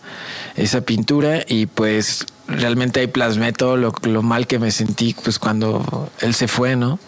esa 0.55 0.81
pintura 0.81 1.43
y 1.47 1.65
pues 1.65 2.25
realmente 2.47 2.99
ahí 2.99 3.07
plasmé 3.07 3.53
todo 3.53 3.77
lo, 3.77 4.21
mal 4.21 4.47
que 4.47 4.59
me 4.59 4.71
sentí 4.71 5.15
pues 5.23 5.39
cuando 5.39 6.09
él 6.19 6.35
se 6.35 6.47
fue, 6.47 6.75
¿no? 6.75 6.99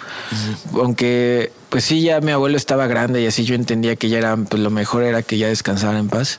Aunque 0.74 1.52
pues 1.74 1.86
sí, 1.86 2.04
ya 2.04 2.22
mi 2.22 2.32
abuelo 2.32 2.56
estaba 2.56 2.86
grande 2.86 3.20
y 3.24 3.26
así 3.26 3.46
yo 3.46 3.56
entendía 3.56 3.96
que 3.96 4.08
ya 4.08 4.20
era, 4.20 4.38
pues 4.38 4.62
lo 4.62 4.70
mejor 4.70 5.02
era 5.02 5.24
que 5.24 5.40
ya 5.40 5.48
descansara 5.48 5.98
en 5.98 6.08
paz. 6.08 6.38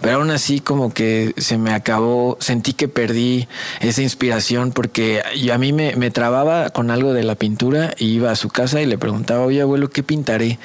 Pero 0.00 0.16
aún 0.16 0.32
así 0.32 0.58
como 0.58 0.92
que 0.92 1.34
se 1.36 1.56
me 1.56 1.72
acabó, 1.72 2.36
sentí 2.40 2.72
que 2.72 2.88
perdí 2.88 3.46
esa 3.78 4.02
inspiración 4.02 4.72
porque 4.72 5.22
yo, 5.40 5.54
a 5.54 5.58
mí 5.58 5.72
me, 5.72 5.94
me 5.94 6.10
trababa 6.10 6.70
con 6.70 6.90
algo 6.90 7.12
de 7.12 7.22
la 7.22 7.36
pintura 7.36 7.94
y 7.96 8.06
iba 8.06 8.32
a 8.32 8.34
su 8.34 8.48
casa 8.48 8.82
y 8.82 8.86
le 8.86 8.98
preguntaba, 8.98 9.44
oye 9.44 9.62
abuelo, 9.62 9.88
¿qué 9.88 10.02
pintaré? 10.02 10.58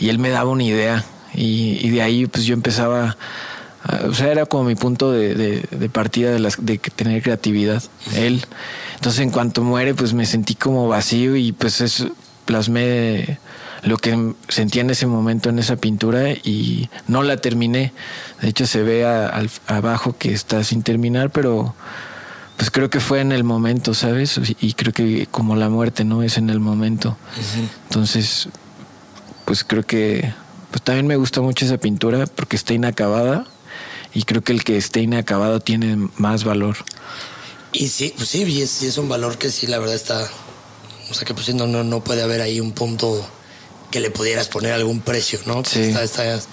Y 0.00 0.08
él 0.08 0.18
me 0.18 0.30
daba 0.30 0.50
una 0.50 0.64
idea 0.64 1.04
y, 1.32 1.78
y 1.80 1.90
de 1.90 2.02
ahí 2.02 2.26
pues 2.26 2.44
yo 2.44 2.54
empezaba 2.54 3.16
o 4.04 4.14
sea, 4.14 4.32
era 4.32 4.46
como 4.46 4.64
mi 4.64 4.74
punto 4.74 5.12
de, 5.12 5.62
partida 5.92 6.32
de, 6.32 6.40
las, 6.40 6.56
de 6.66 6.78
tener 6.78 7.22
creatividad, 7.22 7.84
él. 8.16 8.44
Entonces, 8.96 9.20
en 9.20 9.30
cuanto 9.30 9.62
muere, 9.62 9.94
pues 9.94 10.12
me 10.12 10.26
sentí 10.26 10.56
como 10.56 10.88
vacío 10.88 11.36
y 11.36 11.52
pues 11.52 11.80
eso 11.80 12.10
plasmé 12.48 13.38
lo 13.82 13.98
que 13.98 14.32
sentía 14.48 14.80
en 14.80 14.88
ese 14.88 15.06
momento 15.06 15.50
en 15.50 15.58
esa 15.58 15.76
pintura 15.76 16.30
y 16.30 16.88
no 17.06 17.22
la 17.22 17.36
terminé. 17.36 17.92
De 18.40 18.48
hecho, 18.48 18.66
se 18.66 18.82
ve 18.82 19.04
abajo 19.66 20.16
que 20.18 20.32
está 20.32 20.64
sin 20.64 20.82
terminar, 20.82 21.30
pero 21.30 21.74
pues 22.56 22.70
creo 22.70 22.88
que 22.88 23.00
fue 23.00 23.20
en 23.20 23.32
el 23.32 23.44
momento, 23.44 23.92
¿sabes? 23.92 24.40
Y 24.60 24.72
creo 24.72 24.94
que 24.94 25.26
como 25.30 25.56
la 25.56 25.68
muerte, 25.68 26.04
¿no? 26.04 26.22
Es 26.22 26.38
en 26.38 26.48
el 26.48 26.58
momento. 26.58 27.18
Entonces, 27.88 28.48
pues 29.44 29.62
creo 29.62 29.82
que 29.82 30.32
pues 30.70 30.82
también 30.82 31.06
me 31.06 31.16
gusta 31.16 31.42
mucho 31.42 31.66
esa 31.66 31.76
pintura 31.76 32.24
porque 32.26 32.56
está 32.56 32.72
inacabada 32.72 33.44
y 34.14 34.22
creo 34.22 34.42
que 34.42 34.52
el 34.54 34.64
que 34.64 34.78
esté 34.78 35.02
inacabado 35.02 35.60
tiene 35.60 36.08
más 36.16 36.44
valor. 36.44 36.78
Y 37.72 37.88
sí, 37.88 38.14
pues 38.16 38.30
sí, 38.30 38.62
es 38.62 38.96
un 38.96 39.10
valor 39.10 39.36
que 39.36 39.50
sí, 39.50 39.66
la 39.66 39.78
verdad 39.78 39.94
está, 39.94 40.26
o 41.10 41.14
sea 41.14 41.24
que 41.24 41.34
pues 41.34 41.52
no, 41.54 41.66
no, 41.66 41.84
no 41.84 42.02
puede 42.02 42.22
haber 42.22 42.40
ahí 42.40 42.60
un 42.60 42.72
punto 42.72 43.26
que 43.90 44.00
le 44.00 44.10
pudieras 44.10 44.48
poner 44.48 44.72
algún 44.72 45.00
precio, 45.00 45.40
¿no? 45.46 45.64
Sí. 45.64 45.80
Está, 45.80 46.02
esa 46.04 46.46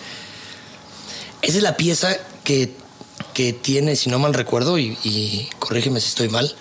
es 1.42 1.62
la 1.62 1.78
pieza 1.78 2.16
que, 2.44 2.74
que 3.34 3.54
tiene, 3.54 3.96
si 3.96 4.10
no 4.10 4.20
mal 4.20 4.34
recuerdo, 4.34 4.78
y, 4.78 4.98
y, 5.04 5.50
corrígeme 5.60 6.00
si 6.00 6.08
estoy 6.08 6.30
mal, 6.30 6.56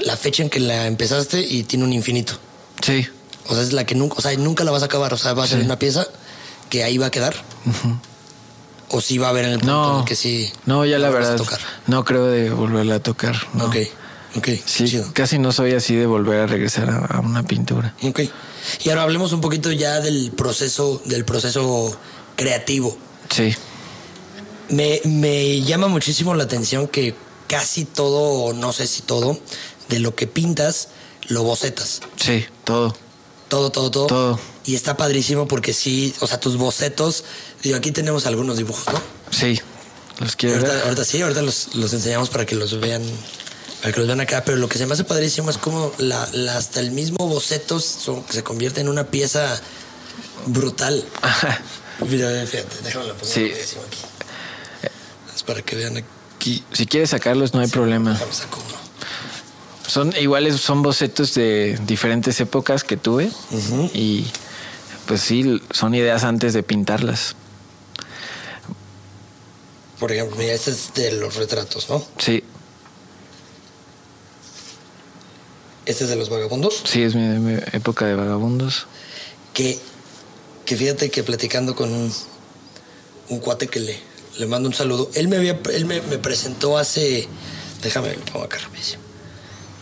la 0.00 0.16
fecha 0.16 0.42
en 0.42 0.50
que 0.50 0.60
la 0.60 0.86
empezaste 0.86 1.40
y 1.40 1.64
tiene 1.64 1.84
un 1.84 1.92
infinito. 1.92 2.34
Sí. 2.82 3.06
O 3.48 3.54
sea, 3.54 3.62
es 3.62 3.72
la 3.72 3.84
que 3.84 3.94
nunca, 3.94 4.16
o 4.16 4.20
sea, 4.20 4.34
nunca 4.36 4.64
la 4.64 4.70
vas 4.70 4.82
a 4.82 4.86
acabar, 4.86 5.12
o 5.12 5.16
sea, 5.16 5.32
va 5.32 5.44
a 5.44 5.46
ser 5.46 5.60
una 5.60 5.78
pieza 5.78 6.06
que 6.70 6.84
ahí 6.84 6.98
va 6.98 7.06
a 7.06 7.10
quedar. 7.10 7.34
¿O 8.90 9.00
sí 9.00 9.18
va 9.18 9.26
a 9.26 9.30
haber 9.30 9.46
en 9.46 9.52
el 9.52 9.58
punto 9.58 9.74
no, 9.74 9.98
en 10.00 10.04
que 10.04 10.16
sí? 10.16 10.50
No, 10.64 10.84
ya 10.86 10.98
la 10.98 11.10
verdad. 11.10 11.38
No 11.86 12.04
creo 12.04 12.26
de 12.26 12.50
volverla 12.50 12.96
a 12.96 13.02
tocar. 13.02 13.36
Ok, 13.60 13.76
ok. 14.36 14.48
Sí, 14.64 15.00
casi 15.12 15.38
no 15.38 15.52
soy 15.52 15.72
así 15.72 15.94
de 15.94 16.06
volver 16.06 16.40
a 16.40 16.46
regresar 16.46 17.08
a, 17.10 17.20
una 17.20 17.42
pintura. 17.42 17.94
Ok. 18.02 18.20
Y 18.84 18.90
ahora 18.90 19.02
hablemos 19.02 19.32
un 19.32 19.40
poquito 19.40 19.72
ya 19.72 20.00
del 20.00 20.32
proceso, 20.32 21.00
del 21.04 21.24
proceso 21.24 21.96
creativo. 22.36 22.96
Sí. 23.30 23.54
Me, 24.70 25.00
me 25.04 25.62
llama 25.62 25.88
muchísimo 25.88 26.34
la 26.34 26.44
atención 26.44 26.88
que 26.88 27.14
casi 27.46 27.84
todo, 27.84 28.20
o 28.20 28.52
no 28.52 28.72
sé 28.72 28.86
si 28.86 29.02
todo, 29.02 29.38
de 29.88 29.98
lo 29.98 30.14
que 30.14 30.26
pintas, 30.26 30.88
lo 31.28 31.42
bocetas. 31.42 32.00
Sí, 32.16 32.44
todo. 32.64 32.94
Todo, 33.48 33.70
todo, 33.70 33.90
todo. 33.90 34.06
Todo. 34.06 34.40
Y 34.64 34.74
está 34.74 34.96
padrísimo 34.96 35.48
porque 35.48 35.72
sí, 35.72 36.14
o 36.20 36.26
sea, 36.26 36.38
tus 36.38 36.56
bocetos, 36.56 37.24
digo, 37.62 37.76
aquí 37.76 37.90
tenemos 37.90 38.26
algunos 38.26 38.58
dibujos, 38.58 38.92
¿no? 38.92 39.00
Sí, 39.30 39.58
los 40.18 40.36
quiero 40.36 40.56
ahorita, 40.56 40.74
ver. 40.74 40.84
Ahorita 40.84 41.04
sí, 41.04 41.22
ahorita 41.22 41.42
los, 41.42 41.74
los, 41.74 41.92
enseñamos 41.94 42.28
para 42.28 42.44
que 42.44 42.54
los 42.54 42.78
vean, 42.78 43.02
para 43.80 43.92
que 43.92 44.00
los 44.00 44.06
vean 44.08 44.20
acá, 44.20 44.42
pero 44.44 44.56
lo 44.56 44.68
que 44.68 44.78
se 44.78 44.86
me 44.86 44.94
hace 44.94 45.04
padrísimo 45.04 45.50
es 45.50 45.58
como 45.58 45.92
la, 45.98 46.22
hasta 46.56 46.80
el 46.80 46.90
mismo 46.90 47.28
boceto 47.28 47.78
se 47.78 48.42
convierte 48.42 48.80
en 48.80 48.88
una 48.88 49.04
pieza 49.04 49.60
brutal. 50.46 51.04
Mira, 52.08 52.28
fíjate, 52.46 52.76
déjame 52.82 53.06
la 53.06 53.14
pongo 53.14 53.26
sí. 53.26 53.52
aquí. 53.52 53.98
Es 55.34 55.42
para 55.42 55.62
que 55.62 55.76
vean 55.76 55.96
aquí. 55.96 56.64
Si 56.72 56.86
quieres 56.86 57.10
sacarlos, 57.10 57.54
no 57.54 57.60
hay 57.60 57.68
problema. 57.68 58.16
Vamos 58.18 58.40
a 58.40 58.46
uno. 58.46 58.78
Son 59.86 60.14
iguales, 60.20 60.60
son 60.60 60.82
bocetos 60.82 61.34
de 61.34 61.78
diferentes 61.86 62.40
épocas 62.40 62.84
que 62.84 62.96
tuve 62.96 63.30
y 63.94 64.26
pues 65.06 65.22
sí, 65.22 65.62
son 65.70 65.94
ideas 65.94 66.24
antes 66.24 66.52
de 66.52 66.62
pintarlas. 66.62 67.34
Por 69.98 70.12
ejemplo, 70.12 70.36
mira, 70.36 70.52
este 70.52 70.70
es 70.72 70.92
de 70.94 71.12
los 71.12 71.36
retratos, 71.36 71.88
¿no? 71.88 72.04
Sí. 72.18 72.44
¿Este 75.88 76.04
es 76.04 76.10
de 76.10 76.16
los 76.16 76.28
vagabundos? 76.28 76.82
Sí, 76.84 77.02
es 77.02 77.14
mi, 77.14 77.54
época 77.72 78.04
de 78.04 78.14
vagabundos. 78.14 78.86
Que, 79.54 79.78
que 80.66 80.76
fíjate 80.76 81.10
que 81.10 81.22
platicando 81.22 81.74
con 81.74 81.94
un, 81.94 82.12
un 83.30 83.38
cuate 83.40 83.68
que 83.68 83.80
le, 83.80 83.98
le 84.38 84.46
mando 84.46 84.68
un 84.68 84.74
saludo, 84.74 85.10
él 85.14 85.28
me 85.28 85.38
había, 85.38 85.58
él 85.72 85.86
me, 85.86 86.02
me 86.02 86.18
presentó 86.18 86.76
hace, 86.76 87.26
déjame, 87.82 88.14
lo 88.14 88.24
pongo 88.26 88.44
acá 88.44 88.58
rapidísimo. 88.58 89.02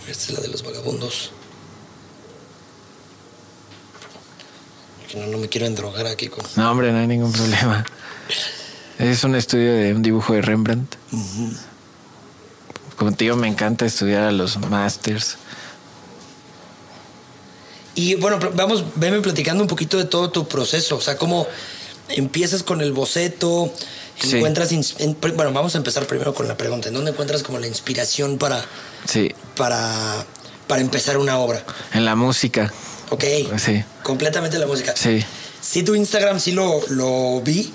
Esta 0.08 0.26
es 0.26 0.30
la 0.30 0.40
de 0.42 0.48
los 0.48 0.62
vagabundos. 0.62 1.32
no, 5.16 5.26
no 5.26 5.38
me 5.38 5.48
quiero 5.48 5.66
endrogar 5.66 6.06
aquí 6.06 6.28
con. 6.28 6.44
No, 6.54 6.70
hombre, 6.70 6.92
no 6.92 6.98
hay 6.98 7.08
ningún 7.08 7.32
problema. 7.32 7.84
Es 9.00 9.24
un 9.24 9.34
estudio 9.34 9.72
de 9.72 9.92
un 9.92 10.02
dibujo 10.02 10.34
de 10.34 10.42
Rembrandt. 10.42 10.94
Como 12.96 13.10
te 13.10 13.24
digo, 13.24 13.34
me 13.34 13.48
encanta 13.48 13.86
estudiar 13.86 14.22
a 14.22 14.30
los 14.30 14.56
masters. 14.58 15.36
Y 17.96 18.14
bueno, 18.16 18.38
vamos, 18.54 18.84
venme 18.94 19.20
platicando 19.20 19.62
un 19.62 19.68
poquito 19.68 19.96
de 19.96 20.04
todo 20.04 20.30
tu 20.30 20.46
proceso. 20.46 20.96
O 20.96 21.00
sea, 21.00 21.16
cómo 21.16 21.48
empiezas 22.10 22.62
con 22.62 22.82
el 22.82 22.92
boceto, 22.92 23.72
encuentras. 24.22 24.70
bueno, 25.34 25.52
vamos 25.52 25.74
a 25.74 25.78
empezar 25.78 26.06
primero 26.06 26.34
con 26.34 26.46
la 26.46 26.56
pregunta. 26.58 26.88
¿En 26.88 26.94
dónde 26.94 27.10
encuentras 27.10 27.42
como 27.42 27.58
la 27.58 27.66
inspiración 27.66 28.36
para. 28.36 28.62
Sí. 29.08 29.34
Para, 29.56 30.24
para 30.66 30.82
empezar 30.82 31.16
una 31.16 31.38
obra? 31.38 31.64
En 31.94 32.04
la 32.04 32.14
música. 32.14 32.70
Ok. 33.08 33.24
Sí. 33.56 33.82
Completamente 34.02 34.58
la 34.58 34.66
música. 34.66 34.94
Sí. 34.94 35.24
Sí, 35.62 35.82
tu 35.82 35.94
Instagram 35.94 36.38
sí 36.38 36.52
lo, 36.52 36.82
lo 36.90 37.40
vi. 37.40 37.72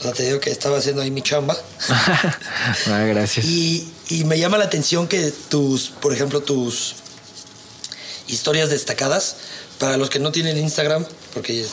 O 0.00 0.02
sea, 0.02 0.12
te 0.12 0.24
digo 0.24 0.40
que 0.40 0.50
estaba 0.50 0.78
haciendo 0.78 1.00
ahí 1.00 1.12
mi 1.12 1.22
chamba. 1.22 1.56
ah, 1.88 3.04
gracias. 3.06 3.46
Y, 3.46 3.88
y 4.08 4.24
me 4.24 4.36
llama 4.36 4.58
la 4.58 4.64
atención 4.64 5.06
que 5.06 5.32
tus, 5.48 5.90
por 5.90 6.12
ejemplo, 6.12 6.40
tus 6.40 6.96
historias 8.32 8.70
destacadas, 8.70 9.36
para 9.78 9.96
los 9.96 10.10
que 10.10 10.18
no 10.18 10.32
tienen 10.32 10.58
Instagram, 10.58 11.04
porque 11.34 11.66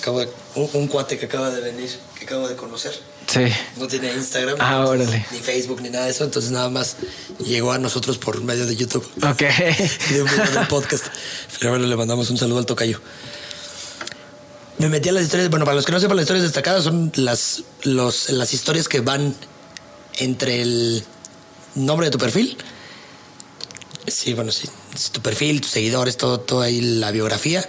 acabo 0.00 0.20
de, 0.20 0.28
un, 0.54 0.88
cuate 0.88 1.18
que 1.18 1.26
acaba 1.26 1.50
de 1.50 1.60
venir, 1.60 1.90
que 2.18 2.24
acabo 2.24 2.48
de 2.48 2.56
conocer. 2.56 2.92
Sí. 3.26 3.44
No 3.76 3.86
tiene 3.86 4.12
Instagram, 4.12 4.56
ah, 4.60 4.94
ni 5.30 5.38
Facebook, 5.38 5.80
ni 5.80 5.90
nada 5.90 6.06
de 6.06 6.10
eso. 6.10 6.24
Entonces 6.24 6.50
nada 6.50 6.68
más 6.68 6.96
llegó 7.38 7.72
a 7.72 7.78
nosotros 7.78 8.18
por 8.18 8.42
medio 8.42 8.66
de 8.66 8.76
YouTube. 8.76 9.08
Ok. 9.22 9.42
y 10.10 10.14
de 10.14 10.22
un 10.22 10.66
podcast. 10.68 11.06
Pero 11.58 11.70
bueno, 11.70 11.86
le 11.86 11.96
mandamos 11.96 12.28
un 12.30 12.36
saludo 12.36 12.58
al 12.58 12.66
tocayo. 12.66 13.00
Me 14.78 14.88
metí 14.88 15.08
a 15.08 15.12
las 15.12 15.22
historias. 15.22 15.48
Bueno, 15.50 15.64
para 15.64 15.76
los 15.76 15.86
que 15.86 15.92
no 15.92 16.00
sepan, 16.00 16.16
las 16.16 16.24
historias 16.24 16.42
destacadas 16.42 16.84
son 16.84 17.12
las, 17.14 17.62
los, 17.84 18.30
las 18.30 18.52
historias 18.52 18.88
que 18.88 19.00
van 19.00 19.34
entre 20.18 20.60
el 20.60 21.04
nombre 21.76 22.08
de 22.08 22.10
tu 22.10 22.18
perfil. 22.18 22.58
Sí, 24.06 24.34
bueno, 24.34 24.50
sí. 24.50 24.68
Tu 25.12 25.20
perfil, 25.20 25.60
tus 25.60 25.70
seguidores, 25.70 26.16
todo, 26.16 26.40
todo 26.40 26.62
ahí, 26.62 26.80
la 26.80 27.10
biografía 27.10 27.66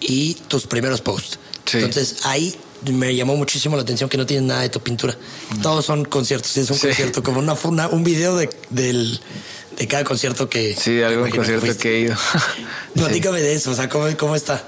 y 0.00 0.34
tus 0.34 0.66
primeros 0.66 1.00
posts. 1.00 1.38
Entonces 1.72 2.16
ahí 2.24 2.56
me 2.86 3.14
llamó 3.14 3.36
muchísimo 3.36 3.76
la 3.76 3.82
atención 3.82 4.08
que 4.08 4.16
no 4.16 4.26
tienen 4.26 4.46
nada 4.46 4.62
de 4.62 4.68
tu 4.68 4.80
pintura. 4.80 5.16
Mm. 5.50 5.60
Todos 5.60 5.84
son 5.84 6.04
conciertos. 6.04 6.56
Es 6.56 6.70
un 6.70 6.78
concierto, 6.78 7.22
como 7.22 7.40
una, 7.40 7.54
una, 7.64 7.88
un 7.88 8.04
video 8.04 8.36
de, 8.36 8.48
del, 8.70 9.20
de 9.76 9.88
cada 9.88 10.04
concierto 10.04 10.48
que. 10.48 10.74
Sí, 10.74 11.02
algún 11.02 11.30
concierto 11.30 11.76
que, 11.76 11.96
he 11.96 12.00
ido. 12.00 12.16
Platícame 12.94 13.40
de 13.40 13.54
eso, 13.54 13.72
o 13.72 13.74
sea, 13.74 13.88
¿cómo, 13.88 14.06
cómo 14.16 14.36
está? 14.36 14.64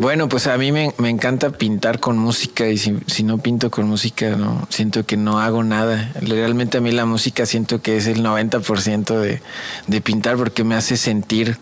Bueno, 0.00 0.30
pues 0.30 0.46
a 0.46 0.56
mí 0.56 0.72
me, 0.72 0.94
encanta 1.10 1.50
pintar 1.50 2.00
con 2.00 2.16
música 2.16 2.66
y 2.66 2.78
si, 2.78 3.22
no 3.22 3.36
pinto 3.36 3.70
con 3.70 3.86
música, 3.86 4.30
no 4.30 4.66
siento 4.70 5.04
que 5.04 5.18
no 5.18 5.40
hago 5.40 5.62
nada. 5.62 6.10
Realmente 6.22 6.78
a 6.78 6.80
mí 6.80 6.90
la 6.90 7.04
música 7.04 7.44
siento 7.44 7.82
que 7.82 7.98
es 7.98 8.06
el 8.06 8.24
90% 8.24 9.20
de, 9.20 9.42
de 9.88 10.00
pintar 10.00 10.38
porque 10.38 10.64
me 10.64 10.74
hace 10.74 10.96
sentir 10.96 11.58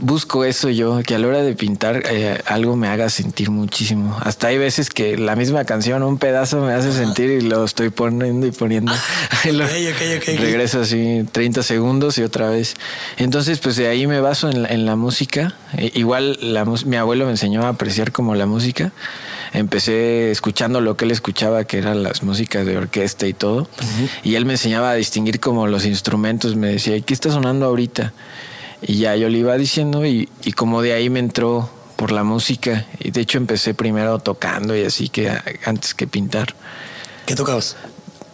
busco 0.00 0.44
eso 0.44 0.68
yo, 0.70 1.02
que 1.02 1.14
a 1.14 1.18
la 1.18 1.28
hora 1.28 1.42
de 1.42 1.54
pintar 1.54 2.02
eh, 2.10 2.40
algo 2.46 2.76
me 2.76 2.88
haga 2.88 3.08
sentir 3.10 3.50
muchísimo. 3.50 4.16
Hasta 4.22 4.48
hay 4.48 4.58
veces 4.58 4.90
que 4.90 5.16
la 5.16 5.36
misma 5.36 5.64
canción, 5.64 6.02
un 6.02 6.18
pedazo 6.18 6.60
me 6.60 6.72
hace 6.72 6.92
sentir 6.92 7.30
y 7.30 7.40
lo 7.40 7.64
estoy 7.64 7.90
poniendo 7.90 8.46
y 8.46 8.50
poniendo. 8.50 8.92
Regreso 10.38 10.80
así 10.80 11.24
30 11.30 11.62
segundos 11.62 12.18
y 12.18 12.22
otra 12.22 12.50
vez. 12.50 12.74
Entonces, 13.16 13.58
pues 13.58 13.76
de 13.76 13.88
ahí 13.88 14.06
me 14.06 14.20
baso 14.20 14.50
en 14.50 14.86
la, 14.86 14.96
música. 14.96 15.54
E, 15.76 15.92
igual 15.94 16.38
la, 16.40 16.64
mi 16.64 16.96
abuelo 16.96 17.26
me 17.26 17.32
enseñó 17.32 17.64
a 17.66 17.68
apreciar 17.68 18.12
como 18.12 18.34
la 18.34 18.46
música. 18.46 18.92
Empecé 19.52 20.30
escuchando 20.30 20.80
lo 20.80 20.96
que 20.96 21.04
él 21.04 21.10
escuchaba, 21.10 21.64
que 21.64 21.78
eran 21.78 22.02
las 22.02 22.22
músicas 22.22 22.64
de 22.66 22.76
orquesta 22.76 23.26
y 23.26 23.32
todo. 23.32 23.68
Y 24.22 24.36
él 24.36 24.44
me 24.44 24.52
enseñaba 24.52 24.90
a 24.90 24.94
distinguir 24.94 25.40
como 25.40 25.66
los 25.66 25.84
instrumentos. 25.84 26.54
Me 26.56 26.68
decía, 26.68 27.00
¿qué 27.00 27.14
está 27.14 27.30
sonando 27.30 27.66
ahorita? 27.66 28.12
Y 28.82 28.98
ya 28.98 29.16
yo 29.16 29.28
le 29.28 29.38
iba 29.38 29.56
diciendo 29.56 30.06
y, 30.06 30.28
y 30.42 30.52
como 30.52 30.82
de 30.82 30.92
ahí 30.92 31.10
me 31.10 31.18
entró 31.18 31.70
por 31.96 32.12
la 32.12 32.24
música. 32.24 32.86
Y 32.98 33.10
de 33.10 33.20
hecho 33.20 33.38
empecé 33.38 33.74
primero 33.74 34.18
tocando 34.18 34.76
y 34.76 34.84
así 34.84 35.08
que 35.08 35.30
antes 35.64 35.94
que 35.94 36.06
pintar. 36.06 36.54
¿Qué 37.26 37.34
tocabas? 37.34 37.76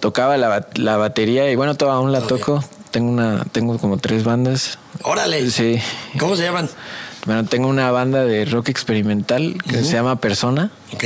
Tocaba 0.01 0.37
la, 0.37 0.69
la 0.75 0.97
batería 0.97 1.51
y 1.51 1.57
bueno, 1.57 1.75
todavía 1.75 1.99
aún 1.99 2.13
la 2.13 2.21
toco. 2.21 2.65
Tengo 2.91 3.11
una, 3.11 3.45
tengo 3.53 3.79
como 3.79 3.99
tres 3.99 4.25
bandas. 4.25 4.79
Órale. 5.03 5.51
Sí. 5.51 5.79
¿Cómo 6.19 6.37
se 6.37 6.45
llaman? 6.45 6.69
Bueno, 7.27 7.45
tengo 7.45 7.67
una 7.67 7.91
banda 7.91 8.25
de 8.25 8.45
rock 8.45 8.69
experimental 8.69 9.57
que 9.69 9.83
se 9.83 9.95
llama 9.95 10.21
Persona. 10.21 10.71
Ok. 10.95 11.05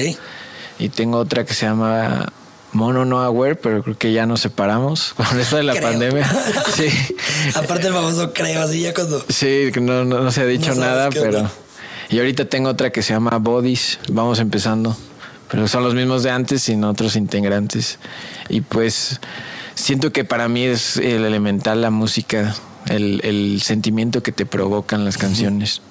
Y 0.79 0.91
tengo 0.91 1.19
otra 1.19 1.45
que 1.45 1.55
se 1.55 1.67
llama 1.67 2.31
Mono 2.73 3.05
no 3.05 3.21
aware, 3.21 3.57
pero 3.57 3.83
creo 3.83 3.99
que 3.99 4.13
ya 4.13 4.27
nos 4.27 4.41
separamos 4.41 5.15
con 5.17 5.39
eso 5.41 5.57
de 5.57 5.65
la 5.65 5.75
pandemia. 5.81 6.31
Sí. 6.75 6.89
Aparte 7.55 7.89
el 7.89 7.93
famoso 7.93 8.33
creo, 8.33 8.63
así 8.63 8.81
ya 8.81 8.95
cuando. 8.95 9.25
Sí, 9.29 9.71
no, 9.81 10.05
no, 10.05 10.31
se 10.31 10.43
ha 10.43 10.47
dicho 10.47 10.75
nada, 10.75 11.11
pero. 11.11 11.51
Y 12.09 12.19
ahorita 12.19 12.45
tengo 12.45 12.71
otra 12.71 12.91
que 12.91 13.03
se 13.03 13.13
llama 13.13 13.39
Bodies. 13.39 13.99
Vamos 14.09 14.39
empezando. 14.39 14.97
Pero 15.51 15.67
son 15.67 15.83
los 15.83 15.95
mismos 15.95 16.23
de 16.23 16.31
antes 16.31 16.63
sin 16.63 16.85
otros 16.85 17.17
integrantes. 17.17 17.99
Y 18.49 18.61
pues 18.61 19.21
siento 19.75 20.13
que 20.13 20.25
para 20.25 20.49
mí 20.49 20.65
es 20.65 20.97
el 20.97 21.25
elemental 21.25 21.83
la 21.83 21.91
música, 21.91 22.55
el, 22.87 23.21
el 23.25 23.61
sentimiento 23.63 24.23
que 24.23 24.33
te 24.33 24.47
provocan 24.47 25.05
las 25.05 25.19
canciones. 25.19 25.83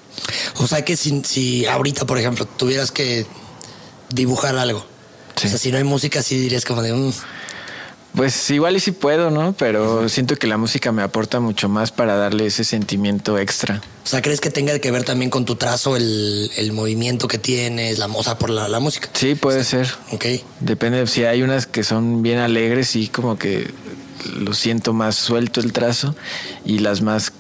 O 0.56 0.68
sea 0.68 0.84
que 0.84 0.96
si, 0.96 1.24
si 1.24 1.66
ahorita, 1.66 2.06
por 2.06 2.18
ejemplo, 2.18 2.46
tuvieras 2.46 2.92
que 2.92 3.26
dibujar 4.10 4.56
algo 4.58 4.86
o 5.48 5.50
sea, 5.50 5.58
si 5.58 5.72
no 5.72 5.78
hay 5.78 5.84
música, 5.84 6.22
sí 6.22 6.38
dirías 6.38 6.66
como 6.66 6.82
de... 6.82 6.94
un... 6.94 7.10
Mm". 7.10 7.14
Pues 8.16 8.50
igual 8.50 8.76
y 8.76 8.80
sí 8.80 8.92
puedo, 8.92 9.30
¿no? 9.30 9.54
Pero 9.54 10.10
siento 10.10 10.36
que 10.36 10.48
la 10.48 10.58
música 10.58 10.92
me 10.92 11.04
aporta 11.04 11.40
mucho 11.40 11.70
más 11.70 11.92
para 11.92 12.16
darle 12.16 12.48
ese 12.48 12.64
sentimiento 12.64 13.38
extra. 13.38 13.82
O 14.04 14.08
sea, 14.08 14.22
¿crees 14.22 14.42
que 14.42 14.50
tenga 14.50 14.78
que 14.80 14.90
ver 14.90 15.04
también 15.04 15.30
con 15.30 15.46
tu 15.46 15.56
trazo, 15.56 15.96
el, 15.96 16.72
movimiento 16.74 17.28
que 17.28 17.38
tienes, 17.38 18.00
la 18.00 18.08
moza 18.08 18.38
por 18.40 18.50
la, 18.50 18.80
música? 18.80 19.10
Sí, 19.14 19.36
puede 19.36 19.64
ser. 19.64 19.88
Ok. 20.12 20.26
Depende, 20.60 21.06
si 21.06 21.24
hay 21.24 21.44
unas 21.44 21.68
que 21.68 21.84
son 21.84 22.24
bien 22.24 22.40
alegres 22.40 22.96
y 22.96 23.10
como 23.10 23.38
que 23.38 23.72
lo 24.36 24.54
siento 24.54 24.92
más 24.92 25.16
suelto 25.16 25.60
el 25.60 25.72
trazo 25.72 26.16
y 26.66 26.80
las 26.80 27.02
más 27.02 27.32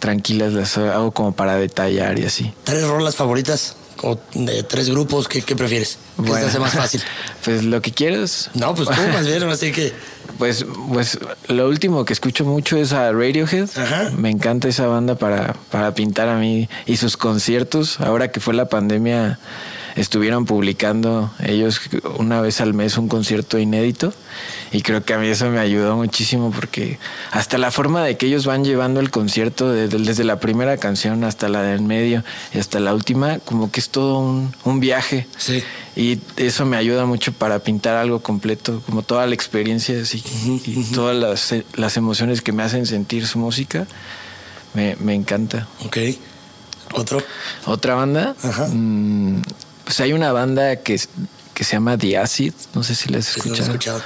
tranquilas 0.00 0.52
las 0.52 0.76
hago 0.76 1.12
como 1.12 1.32
para 1.32 1.56
detallar 1.56 2.18
y 2.18 2.24
así. 2.24 2.52
¿Tres 2.64 2.86
rolas 2.86 3.16
favoritas? 3.16 3.76
O 4.02 4.18
de 4.34 4.62
tres 4.62 4.90
grupos, 4.90 5.28
¿qué, 5.28 5.42
prefieres? 5.56 5.98
¿Qué 6.16 6.22
bueno, 6.22 6.46
hace 6.46 6.58
más 6.58 6.74
fácil? 6.74 7.02
Pues 7.44 7.64
lo 7.64 7.80
que 7.80 7.92
quieras. 7.92 8.50
No, 8.52 8.74
pues 8.74 8.88
tú 8.88 9.00
más 9.12 9.26
bien, 9.26 9.42
así 9.44 9.72
que. 9.72 9.92
Pues, 10.38 10.64
pues 10.88 11.18
lo 11.48 11.68
último 11.68 12.06
que 12.06 12.14
escucho 12.14 12.46
mucho 12.46 12.78
es 12.78 12.94
a 12.94 13.12
Radiohead. 13.12 13.68
Me 14.16 14.30
encanta 14.30 14.68
esa 14.68 14.86
banda 14.86 15.16
para, 15.16 15.54
para 15.70 15.92
pintar 15.92 16.30
a 16.30 16.38
mí 16.38 16.66
y 16.86 16.96
sus 16.96 17.18
conciertos. 17.18 18.00
Ahora 18.00 18.30
que 18.30 18.40
fue 18.40 18.54
la 18.54 18.66
pandemia, 18.66 19.38
estuvieron 19.96 20.44
publicando 20.44 21.30
ellos 21.40 21.80
una 22.18 22.40
vez 22.40 22.60
al 22.60 22.74
mes 22.74 22.96
un 22.98 23.08
concierto 23.08 23.58
inédito 23.58 24.12
y 24.72 24.82
creo 24.82 25.04
que 25.04 25.14
a 25.14 25.18
mí 25.18 25.28
eso 25.28 25.50
me 25.50 25.58
ayudó 25.58 25.96
muchísimo 25.96 26.50
porque 26.50 26.98
hasta 27.32 27.58
la 27.58 27.70
forma 27.70 28.04
de 28.04 28.16
que 28.16 28.26
ellos 28.26 28.46
van 28.46 28.64
llevando 28.64 29.00
el 29.00 29.10
concierto 29.10 29.70
desde, 29.72 30.24
la 30.24 30.38
primera 30.38 30.76
canción 30.76 31.24
hasta 31.24 31.48
la 31.48 31.62
del 31.62 31.82
medio 31.82 32.22
y 32.54 32.58
hasta 32.58 32.78
la 32.80 32.94
última 32.94 33.38
como 33.40 33.70
que 33.70 33.80
es 33.80 33.90
todo 33.90 34.18
un, 34.18 34.80
viaje. 34.80 35.26
Sí. 35.36 35.62
y 35.96 36.20
eso 36.36 36.64
me 36.64 36.76
ayuda 36.76 37.04
mucho 37.04 37.32
para 37.32 37.58
pintar 37.58 37.96
algo 37.96 38.20
completo 38.20 38.82
como 38.86 39.02
toda 39.02 39.26
la 39.26 39.34
experiencia 39.34 40.00
así, 40.00 40.22
y 40.46 40.84
todas 40.94 41.16
las, 41.16 41.64
las, 41.74 41.96
emociones 41.96 42.40
que 42.40 42.52
me 42.52 42.62
hacen 42.62 42.86
sentir 42.86 43.26
su 43.26 43.38
música 43.38 43.86
me, 44.74 44.96
me 45.00 45.14
encanta. 45.14 45.66
Ok. 45.84 45.98
Otro 46.92 47.22
otra 47.66 47.94
banda 47.94 48.34
Ajá. 48.42 48.66
Mm, 48.68 49.42
pues 49.90 49.98
hay 49.98 50.12
una 50.12 50.30
banda 50.30 50.76
que, 50.76 51.00
que 51.52 51.64
se 51.64 51.72
llama 51.72 51.98
The 51.98 52.16
Acid, 52.16 52.52
no 52.74 52.84
sé 52.84 52.94
si 52.94 53.08
la 53.08 53.18
has 53.18 53.36
escuchado. 53.36 54.00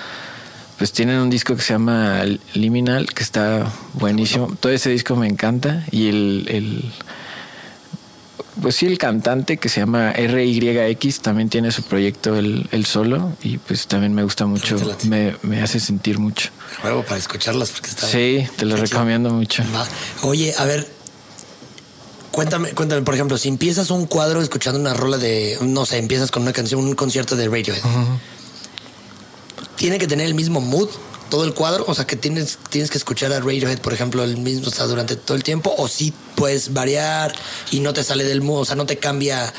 Pues 0.79 0.93
tienen 0.93 1.19
un 1.19 1.29
disco 1.29 1.55
que 1.55 1.61
se 1.61 1.75
llama 1.75 2.25
Liminal, 2.55 3.13
que 3.13 3.23
está 3.23 3.71
buenísimo. 3.93 4.57
Todo 4.59 4.73
ese 4.73 4.89
disco 4.89 5.15
me 5.15 5.27
encanta. 5.27 5.85
Y 5.91 6.09
el, 6.09 6.47
el 6.49 6.93
pues 8.63 8.77
sí, 8.77 8.87
el 8.87 8.97
cantante 8.97 9.59
que 9.59 9.69
se 9.69 9.81
llama 9.81 10.15
RYX 10.15 11.21
también 11.21 11.51
tiene 11.51 11.71
su 11.71 11.83
proyecto 11.83 12.35
el, 12.39 12.87
solo 12.87 13.37
y 13.43 13.59
pues 13.59 13.87
también 13.89 14.15
me 14.15 14.23
gusta 14.23 14.47
mucho, 14.47 14.77
me, 15.07 15.37
me, 15.43 15.61
hace 15.61 15.81
sentir 15.81 16.19
mucho. 16.19 16.49
Luego 16.83 17.03
para 17.03 17.19
escucharlas 17.19 17.73
porque 17.73 17.91
está... 17.91 18.07
Sí, 18.07 18.49
te 18.57 18.65
lo 18.65 18.77
recomiendo 18.77 19.29
mucho. 19.29 19.63
Oye, 20.23 20.55
a 20.57 20.65
ver, 20.65 20.89
Cuéntame, 22.35 22.73
cuéntame, 22.73 23.03
por 23.03 23.15
ejemplo, 23.15 23.39
si 23.39 23.49
empiezas 23.49 23.93
un 23.93 24.07
cuadro 24.07 24.43
escuchando 24.43 24.81
una 24.81 24.93
rola 24.93 25.19
de, 25.19 25.57
no 25.61 25.87
sé, 25.87 25.99
empiezas 25.99 26.33
con 26.33 26.43
una 26.43 26.53
canción, 26.53 26.81
un 26.81 26.97
concierto 26.97 27.37
de 27.37 27.47
Radiohead. 27.47 27.81
¿Tiene 29.77 29.99
que 29.99 30.09
tener 30.09 30.27
el 30.27 30.35
mismo 30.35 30.61
mood 30.61 30.89
todo 31.31 31.45
el 31.45 31.55
cuadro? 31.55 31.85
O 31.87 31.95
sea, 31.95 32.09
que 32.09 32.17
tienes, 32.17 32.59
tienes 32.71 32.91
que 32.91 32.99
escuchar 32.99 33.33
a 33.33 33.39
Radiohead, 33.39 33.79
por 33.79 33.93
ejemplo, 33.93 34.25
el 34.25 34.37
mismo, 34.37 34.67
o 34.67 34.87
durante 34.89 35.15
todo 35.15 35.37
el 35.37 35.45
tiempo, 35.45 35.73
o 35.79 35.87
si 35.87 36.13
puedes 36.35 36.73
variar 36.73 37.33
y 37.71 37.79
no 37.79 37.93
te 37.93 38.03
sale 38.03 38.25
del 38.25 38.41
mood, 38.41 38.63
o 38.63 38.65
sea, 38.65 38.75
no 38.75 38.85
te 38.85 38.99
cambia 38.99 39.55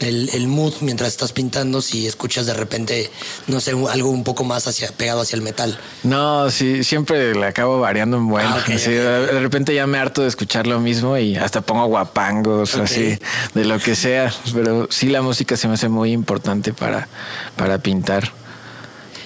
el, 0.00 0.46
mood 0.46 0.74
mientras 0.80 1.10
estás 1.10 1.32
pintando 1.32 1.82
si 1.82 2.06
escuchas 2.06 2.46
de 2.46 2.54
repente, 2.54 3.10
no 3.46 3.60
sé, 3.60 3.72
algo 3.90 4.10
un 4.10 4.24
poco 4.24 4.44
más 4.44 4.66
hacia, 4.66 4.90
pegado 4.92 5.20
hacia 5.20 5.36
el 5.36 5.42
metal. 5.42 5.78
No, 6.02 6.50
sí, 6.50 6.84
siempre 6.84 7.34
le 7.34 7.46
acabo 7.46 7.80
variando 7.80 8.16
en 8.16 8.28
bueno. 8.28 8.54
Ah, 8.54 8.70
de 8.70 9.40
repente 9.40 9.74
ya 9.74 9.86
me 9.86 9.98
harto 9.98 10.22
de 10.22 10.28
escuchar 10.28 10.66
lo 10.66 10.80
mismo 10.80 11.16
y 11.18 11.36
hasta 11.36 11.60
pongo 11.60 11.86
guapangos, 11.86 12.74
así, 12.76 13.18
de 13.54 13.64
lo 13.64 13.78
que 13.78 13.94
sea. 13.94 14.32
Pero 14.52 14.88
sí 14.90 15.08
la 15.08 15.22
música 15.22 15.56
se 15.56 15.68
me 15.68 15.74
hace 15.74 15.88
muy 15.88 16.12
importante 16.12 16.72
para, 16.72 17.08
para 17.56 17.78
pintar. 17.78 18.32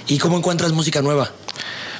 ¿Y 0.06 0.18
cómo 0.18 0.38
encuentras 0.38 0.72
música 0.72 1.02
nueva? 1.02 1.30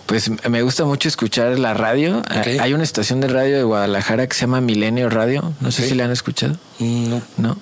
Pues 0.07 0.31
me 0.49 0.63
gusta 0.63 0.85
mucho 0.85 1.09
escuchar 1.09 1.59
la 1.59 1.75
radio. 1.75 2.23
Hay 2.61 2.73
una 2.73 2.85
estación 2.85 3.21
de 3.21 3.27
radio 3.27 3.57
de 3.57 3.65
Guadalajara 3.65 4.29
que 4.29 4.35
se 4.35 4.43
llama 4.43 4.61
Milenio 4.61 5.11
Radio. 5.11 5.53
No 5.61 5.73
sé 5.73 5.89
si 5.89 5.95
la 5.95 6.05
han 6.05 6.13
escuchado. 6.13 6.55
Mm, 6.79 7.11
no. 7.11 7.23
No. 7.37 7.59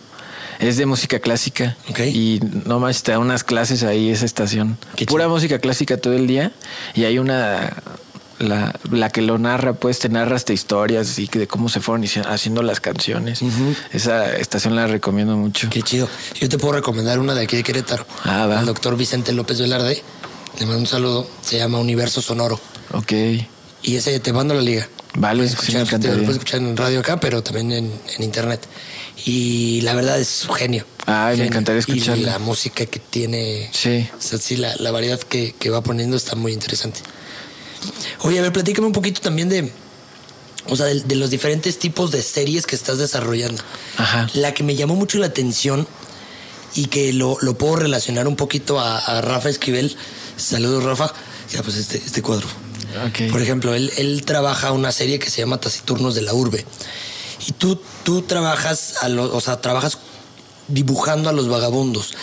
Es 0.58 0.76
de 0.76 0.86
música 0.86 1.18
clásica. 1.18 1.76
Y 1.98 2.40
no 2.64 2.80
más 2.80 3.02
te 3.02 3.12
da 3.12 3.18
unas 3.18 3.44
clases 3.44 3.82
ahí 3.82 4.10
esa 4.10 4.24
estación. 4.24 4.78
Pura 5.06 5.28
música 5.28 5.58
clásica 5.58 5.96
todo 5.96 6.14
el 6.14 6.26
día. 6.26 6.52
Y 6.94 7.04
hay 7.04 7.18
una 7.18 7.74
la, 8.38 8.74
la, 8.90 9.10
que 9.10 9.22
lo 9.22 9.38
narra, 9.38 9.74
pues 9.74 9.98
te 9.98 10.08
narra 10.08 10.36
hasta 10.36 10.52
historias 10.52 11.18
y 11.18 11.26
de 11.26 11.46
cómo 11.46 11.68
se 11.68 11.80
fueron 11.80 12.04
haciendo 12.26 12.62
las 12.62 12.80
canciones. 12.80 13.40
Esa 13.92 14.36
estación 14.36 14.76
la 14.76 14.86
recomiendo 14.86 15.36
mucho. 15.36 15.68
Qué 15.70 15.82
chido. 15.82 16.08
Yo 16.40 16.48
te 16.48 16.58
puedo 16.58 16.74
recomendar 16.74 17.18
una 17.18 17.34
de 17.34 17.42
aquí 17.42 17.56
de 17.56 17.62
Querétaro. 17.62 18.06
Ah, 18.24 18.46
va. 18.46 18.60
El 18.60 18.66
doctor 18.66 18.96
Vicente 18.96 19.32
López 19.32 19.60
Velarde. 19.60 20.02
Le 20.58 20.66
mando 20.66 20.80
un 20.80 20.86
saludo. 20.86 21.28
Se 21.42 21.58
llama 21.58 21.78
Universo 21.78 22.22
Sonoro. 22.22 22.60
Ok. 22.92 23.12
Y 23.82 23.96
ese 23.96 24.18
te 24.20 24.32
mando 24.32 24.54
la 24.54 24.62
liga. 24.62 24.88
Vale, 25.16 25.44
escuchar, 25.44 25.86
sí, 25.86 25.92
lo 25.92 26.00
puedes 26.00 26.30
escuchar 26.30 26.60
en 26.60 26.76
radio 26.76 27.00
acá, 27.00 27.20
pero 27.20 27.42
también 27.42 27.70
en, 27.72 28.22
internet. 28.22 28.66
Y 29.24 29.80
la 29.82 29.94
verdad 29.94 30.18
es 30.18 30.28
su 30.28 30.52
genio. 30.52 30.84
Ay, 31.06 31.36
me 31.38 31.46
encantaría 31.46 31.80
escucharlo. 31.80 32.22
Y 32.22 32.26
la 32.26 32.38
música 32.38 32.86
que 32.86 32.98
tiene. 32.98 33.70
Sí. 33.72 34.08
O 34.18 34.22
sea, 34.22 34.38
sí, 34.38 34.56
la, 34.56 34.74
la 34.76 34.90
variedad 34.90 35.20
que, 35.20 35.54
que, 35.58 35.70
va 35.70 35.82
poniendo 35.82 36.16
está 36.16 36.34
muy 36.34 36.52
interesante. 36.52 37.00
Oye, 38.20 38.38
a 38.38 38.42
ver, 38.42 38.52
platícame 38.52 38.86
un 38.86 38.92
poquito 38.92 39.20
también 39.20 39.48
de. 39.48 39.70
O 40.66 40.76
sea, 40.76 40.86
de, 40.86 41.14
los 41.14 41.30
diferentes 41.30 41.78
tipos 41.78 42.10
de 42.10 42.22
series 42.22 42.66
que 42.66 42.74
estás 42.74 42.98
desarrollando. 42.98 43.62
Ajá. 43.98 44.28
La 44.34 44.54
que 44.54 44.64
me 44.64 44.74
llamó 44.74 44.94
mucho 44.96 45.18
la 45.18 45.26
atención 45.26 45.86
y 46.74 46.86
que 46.86 47.12
lo, 47.12 47.36
lo 47.40 47.56
puedo 47.56 47.76
relacionar 47.76 48.26
un 48.26 48.36
poquito 48.36 48.80
a, 48.80 48.98
a 48.98 49.20
Rafa 49.20 49.48
Esquivel 49.50 49.96
Saludos, 50.36 50.84
Rafa. 50.84 51.12
Ya, 51.52 51.62
pues 51.62 51.76
este, 51.76 51.98
este 51.98 52.22
cuadro. 52.22 52.46
Por 53.30 53.42
ejemplo, 53.42 53.74
él, 53.74 53.92
él 53.96 54.22
trabaja 54.24 54.70
una 54.70 54.92
serie 54.92 55.18
que 55.18 55.28
se 55.28 55.40
llama 55.40 55.58
Taciturnos 55.58 56.14
de 56.14 56.22
la 56.22 56.32
Urbe. 56.32 56.64
Y 57.46 57.52
tú, 57.52 57.80
tú 58.04 58.22
trabajas, 58.22 58.94
a 59.02 59.08
o 59.08 59.40
sea, 59.40 59.60
trabajas 59.60 59.98
dibujando 60.68 61.28
a 61.28 61.32
los 61.32 61.48
vagabundos. 61.48 62.14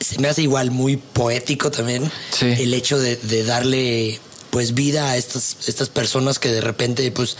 Se 0.00 0.18
me 0.20 0.28
hace 0.28 0.42
igual 0.42 0.70
muy 0.70 0.96
poético 0.96 1.70
también 1.70 2.10
el 2.40 2.72
hecho 2.74 2.98
de, 2.98 3.16
de, 3.16 3.44
darle 3.44 4.20
pues 4.50 4.74
vida 4.74 5.10
a 5.10 5.16
estas, 5.16 5.56
estas 5.66 5.88
personas 5.88 6.38
que 6.38 6.50
de 6.50 6.60
repente 6.60 7.10
pues 7.10 7.36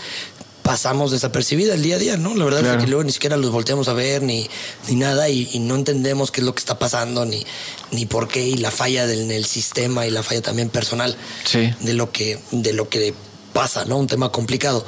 pasamos 0.69 1.09
desapercibida 1.09 1.73
el 1.73 1.81
día 1.81 1.95
a 1.95 1.97
día, 1.97 2.15
¿no? 2.15 2.35
La 2.35 2.45
verdad 2.45 2.63
es 2.63 2.83
que 2.83 2.87
luego 2.87 3.03
ni 3.03 3.11
siquiera 3.11 3.37
los 3.37 3.49
volteamos 3.49 3.87
a 3.87 3.93
ver 3.93 4.21
ni, 4.21 4.47
ni 4.87 4.95
nada 4.95 5.27
y, 5.27 5.57
no 5.57 5.73
entendemos 5.73 6.29
qué 6.29 6.41
es 6.41 6.45
lo 6.45 6.53
que 6.53 6.59
está 6.59 6.77
pasando 6.77 7.25
ni, 7.25 7.43
ni 7.89 8.05
por 8.05 8.27
qué 8.27 8.45
y 8.45 8.55
la 8.57 8.69
falla 8.69 9.07
del, 9.07 9.21
en 9.21 9.31
el 9.31 9.45
sistema 9.45 10.05
y 10.05 10.11
la 10.11 10.21
falla 10.21 10.43
también 10.43 10.69
personal 10.69 11.17
de 11.51 11.93
lo 11.93 12.11
que 12.11 12.39
de 12.51 12.73
lo 12.73 12.87
que 12.87 13.15
pasa, 13.51 13.85
¿no? 13.85 13.97
Un 13.97 14.05
tema 14.05 14.31
complicado. 14.31 14.85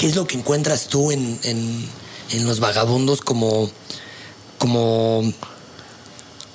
¿Qué 0.00 0.06
es 0.06 0.16
lo 0.16 0.26
que 0.26 0.38
encuentras 0.38 0.86
tú 0.86 1.12
en, 1.12 1.38
en, 1.42 2.46
los 2.46 2.58
vagabundos 2.58 3.20
como 3.20 3.70
como 4.56 5.30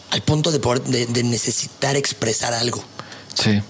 al 0.09 0.21
punto 0.23 0.51
de, 0.51 0.57
poder, 0.59 0.81
de 0.81 1.23
necesitar 1.23 1.95
expresar 1.95 2.55
algo? 2.55 2.83
Sí. 3.35 3.61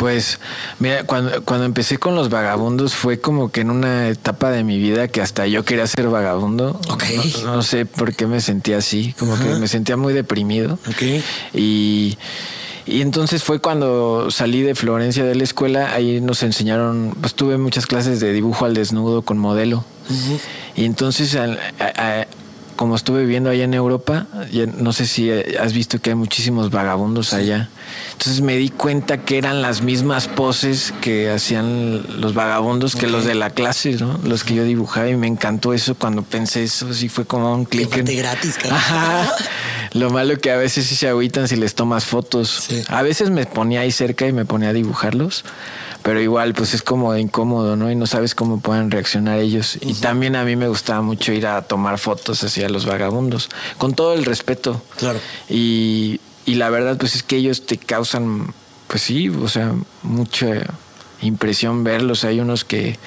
Pues, 0.00 0.38
mira, 0.78 1.02
cuando, 1.04 1.44
cuando 1.44 1.66
empecé 1.66 1.98
con 1.98 2.14
los 2.14 2.30
vagabundos 2.30 2.94
fue 2.94 3.20
como 3.20 3.50
que 3.50 3.62
en 3.62 3.70
una 3.70 4.08
etapa 4.08 4.50
de 4.50 4.62
mi 4.62 4.78
vida 4.78 5.08
que 5.08 5.20
hasta 5.20 5.46
yo 5.48 5.64
quería 5.64 5.88
ser 5.88 6.08
vagabundo. 6.08 6.80
No, 7.44 7.62
sé 7.64 7.86
por 7.86 8.14
qué 8.14 8.26
me 8.26 8.40
sentía 8.40 8.78
así, 8.78 9.14
como 9.18 9.36
que 9.36 9.44
me 9.56 9.66
sentía 9.66 9.96
muy 9.96 10.14
deprimido. 10.14 10.78
Y, 11.52 12.16
y 12.86 13.02
entonces 13.02 13.44
fue 13.44 13.60
cuando 13.60 14.30
salí 14.30 14.62
de 14.62 14.74
Florencia 14.74 15.24
de 15.24 15.34
la 15.34 15.44
escuela, 15.44 15.92
ahí 15.94 16.20
nos 16.20 16.42
enseñaron, 16.42 17.14
pues 17.20 17.34
tuve 17.34 17.58
muchas 17.58 17.86
clases 17.86 18.20
de 18.20 18.32
dibujo 18.32 18.64
al 18.64 18.74
desnudo 18.74 19.22
con 19.22 19.38
modelo. 19.38 19.84
Y 20.76 20.84
entonces 20.84 21.36
como 22.80 22.96
estuve 22.96 23.20
viviendo 23.20 23.50
allá 23.50 23.64
en 23.64 23.74
Europa, 23.74 24.26
no 24.78 24.94
sé 24.94 25.06
si 25.06 25.30
has 25.30 25.74
visto 25.74 25.98
que 25.98 26.08
hay 26.08 26.16
muchísimos 26.16 26.70
vagabundos 26.70 27.34
allá. 27.34 27.68
Entonces 28.12 28.40
me 28.40 28.56
di 28.56 28.70
cuenta 28.70 29.18
que 29.18 29.36
eran 29.36 29.60
las 29.60 29.82
mismas 29.82 30.28
poses 30.28 30.94
que 31.02 31.28
hacían 31.28 32.22
los 32.22 32.32
vagabundos 32.32 32.96
que 32.96 33.06
los 33.06 33.26
de 33.26 33.34
la 33.34 33.50
clase, 33.50 33.96
¿no? 34.00 34.18
Los 34.24 34.44
que 34.44 34.54
yo 34.54 34.64
dibujaba 34.64 35.10
y 35.10 35.16
me 35.16 35.26
encantó 35.26 35.74
eso 35.74 35.94
cuando 35.94 36.22
pensé 36.22 36.62
eso, 36.62 36.88
así 36.88 37.10
fue 37.10 37.26
como 37.26 37.52
un 37.52 37.66
clic. 37.66 37.94
En... 37.98 38.06
gratis, 38.16 38.56
Ajá. 38.70 39.30
Lo 39.92 40.08
malo 40.08 40.38
que 40.38 40.50
a 40.50 40.56
veces 40.56 40.86
sí 40.86 40.96
se 40.96 41.06
agüitan 41.06 41.48
si 41.48 41.56
les 41.56 41.74
tomas 41.74 42.06
fotos. 42.06 42.66
A 42.88 43.02
veces 43.02 43.28
me 43.28 43.44
ponía 43.44 43.80
ahí 43.80 43.92
cerca 43.92 44.26
y 44.26 44.32
me 44.32 44.46
ponía 44.46 44.70
a 44.70 44.72
dibujarlos 44.72 45.44
pero 46.02 46.20
igual 46.20 46.54
pues 46.54 46.74
es 46.74 46.82
como 46.82 47.14
incómodo, 47.16 47.76
¿no? 47.76 47.90
Y 47.90 47.94
no 47.94 48.06
sabes 48.06 48.34
cómo 48.34 48.60
pueden 48.60 48.90
reaccionar 48.90 49.38
ellos. 49.38 49.78
Y 49.80 49.94
también 49.94 50.36
a 50.36 50.44
mí 50.44 50.56
me 50.56 50.68
gustaba 50.68 51.02
mucho 51.02 51.32
ir 51.32 51.46
a 51.46 51.62
tomar 51.62 51.98
fotos 51.98 52.42
hacia 52.42 52.68
los 52.70 52.86
vagabundos, 52.86 53.48
con 53.78 53.94
todo 53.94 54.14
el 54.14 54.24
respeto. 54.24 54.82
Claro. 54.96 55.18
Y, 55.48 56.20
y 56.46 56.54
la 56.54 56.70
verdad 56.70 56.96
pues 56.98 57.14
es 57.14 57.22
que 57.22 57.36
ellos 57.36 57.66
te 57.66 57.76
causan, 57.76 58.54
pues 58.88 59.02
sí, 59.02 59.28
o 59.28 59.48
sea, 59.48 59.74
mucha 60.02 60.46
impresión 61.22 61.84
verlos. 61.84 62.24
Hay 62.24 62.40
unos 62.40 62.64
que 62.64 62.98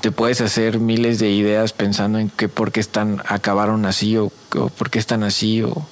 te 0.00 0.12
puedes 0.12 0.40
hacer 0.40 0.78
miles 0.78 1.18
de 1.18 1.30
ideas 1.30 1.72
pensando 1.72 2.18
en 2.18 2.30
qué 2.30 2.48
por 2.48 2.72
qué 2.72 2.80
están 2.80 3.22
acabaron 3.26 3.84
así 3.84 4.16
o, 4.16 4.32
o 4.56 4.68
por 4.68 4.90
qué 4.90 4.98
están 4.98 5.22
así 5.22 5.62
o 5.62 5.86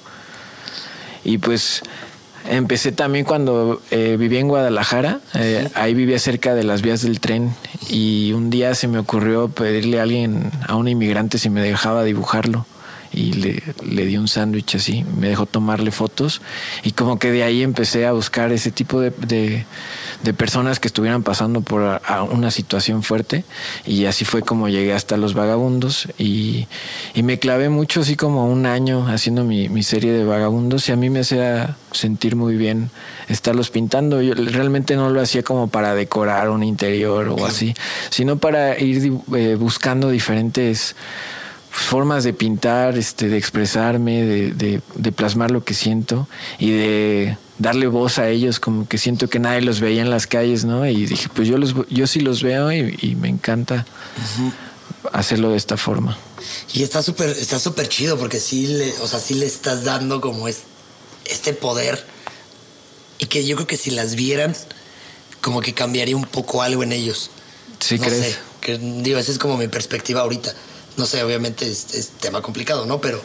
y 1.23 1.37
pues 1.37 1.83
Empecé 2.47 2.91
también 2.91 3.25
cuando 3.25 3.81
eh, 3.91 4.15
vivía 4.17 4.39
en 4.39 4.47
Guadalajara, 4.47 5.19
eh, 5.35 5.69
ahí 5.75 5.93
vivía 5.93 6.17
cerca 6.17 6.55
de 6.55 6.63
las 6.63 6.81
vías 6.81 7.01
del 7.01 7.19
tren 7.19 7.53
y 7.89 8.31
un 8.33 8.49
día 8.49 8.73
se 8.75 8.87
me 8.87 8.97
ocurrió 8.97 9.49
pedirle 9.49 9.99
a 9.99 10.03
alguien, 10.03 10.49
a 10.67 10.75
un 10.75 10.87
inmigrante, 10.87 11.37
si 11.37 11.49
me 11.49 11.61
dejaba 11.61 12.03
dibujarlo 12.03 12.65
y 13.11 13.33
le, 13.33 13.63
le 13.83 14.05
di 14.05 14.17
un 14.17 14.27
sándwich 14.27 14.75
así, 14.75 15.03
me 15.17 15.29
dejó 15.29 15.45
tomarle 15.45 15.91
fotos 15.91 16.41
y 16.83 16.91
como 16.91 17.17
que 17.17 17.31
de 17.31 17.43
ahí 17.43 17.63
empecé 17.63 18.05
a 18.05 18.11
buscar 18.11 18.51
ese 18.51 18.71
tipo 18.71 19.01
de, 19.01 19.11
de, 20.21 20.33
personas 20.33 20.79
que 20.79 20.87
estuvieran 20.87 21.23
pasando 21.23 21.61
por 21.61 22.01
una 22.31 22.51
situación 22.51 23.01
fuerte 23.01 23.43
y 23.85 24.05
así 24.05 24.25
fue 24.25 24.41
como 24.43 24.69
llegué 24.69 24.93
hasta 24.93 25.17
los 25.17 25.33
vagabundos 25.33 26.07
y, 26.19 26.67
y 27.15 27.23
me 27.23 27.39
clavé 27.39 27.69
mucho 27.69 28.01
así 28.01 28.15
como 28.15 28.45
un 28.45 28.65
año 28.65 29.07
haciendo 29.07 29.43
mi, 29.43 29.69
mi, 29.69 29.81
serie 29.81 30.11
de 30.11 30.23
vagabundos 30.23 30.87
y 30.87 30.91
a 30.91 30.95
mí 30.95 31.09
me 31.09 31.21
hacía 31.21 31.75
sentir 31.91 32.35
muy 32.35 32.55
bien 32.55 32.91
estarlos 33.27 33.69
pintando. 33.71 34.21
Yo 34.21 34.35
realmente 34.35 34.95
no 34.95 35.09
lo 35.09 35.19
hacía 35.19 35.41
como 35.41 35.67
para 35.67 35.95
decorar 35.95 36.49
un 36.49 36.63
interior 36.63 37.29
o 37.29 37.45
así, 37.45 37.73
sino 38.09 38.37
para 38.37 38.79
ir 38.79 39.11
eh, 39.35 39.55
buscando 39.55 40.09
diferentes 40.09 40.95
formas 41.71 42.23
de 42.23 42.33
pintar, 42.33 42.97
este, 42.97 43.29
de 43.29 43.37
expresarme, 43.37 44.23
de, 44.23 44.81
de, 44.95 45.11
plasmar 45.11 45.51
lo 45.51 45.63
que 45.63 45.73
siento 45.73 46.27
y 46.57 46.71
de 46.71 47.37
darle 47.57 47.87
voz 47.87 48.17
a 48.17 48.29
ellos, 48.29 48.59
como 48.59 48.87
que 48.87 48.97
siento 48.97 49.29
que 49.29 49.39
nadie 49.39 49.61
los 49.61 49.79
veía 49.79 50.01
en 50.01 50.09
las 50.09 50.27
calles, 50.27 50.65
¿no? 50.65 50.85
Y 50.85 51.05
dije, 51.05 51.29
pues 51.33 51.47
yo 51.47 51.57
los 51.57 51.75
yo 51.89 52.07
sí 52.07 52.21
los 52.21 52.41
veo 52.41 52.71
y, 52.71 53.15
me 53.19 53.29
encanta 53.29 53.85
hacerlo 55.13 55.51
de 55.51 55.57
esta 55.57 55.77
forma. 55.77 56.17
Y 56.73 56.83
está 56.83 57.03
súper, 57.03 57.29
está 57.29 57.59
súper 57.59 57.87
chido 57.87 58.17
porque 58.17 58.39
sí 58.39 58.67
le, 58.67 58.93
o 59.01 59.07
sea, 59.07 59.19
sí 59.19 59.35
le 59.35 59.45
estás 59.45 59.83
dando 59.83 60.21
como 60.21 60.47
es, 60.47 60.61
este 61.25 61.53
poder 61.53 62.03
y 63.19 63.25
que 63.25 63.45
yo 63.45 63.55
creo 63.55 63.67
que 63.67 63.77
si 63.77 63.91
las 63.91 64.15
vieran, 64.15 64.55
como 65.41 65.61
que 65.61 65.73
cambiaría 65.73 66.15
un 66.15 66.25
poco 66.25 66.61
algo 66.61 66.83
en 66.83 66.93
ellos. 66.93 67.29
Sí, 67.79 67.97
no 67.97 68.05
crees. 68.05 68.25
Sé, 68.25 68.37
que 68.61 68.77
digo, 68.77 69.19
esa 69.19 69.31
es 69.31 69.37
como 69.37 69.57
mi 69.57 69.67
perspectiva 69.67 70.21
ahorita 70.21 70.53
no 70.99 71.05
sé, 71.05 71.23
obviamente 71.23 71.65
es, 71.65 72.09
tema 72.19 72.41
complicado, 72.41 72.85
¿no? 72.85 72.99
Pero, 72.99 73.21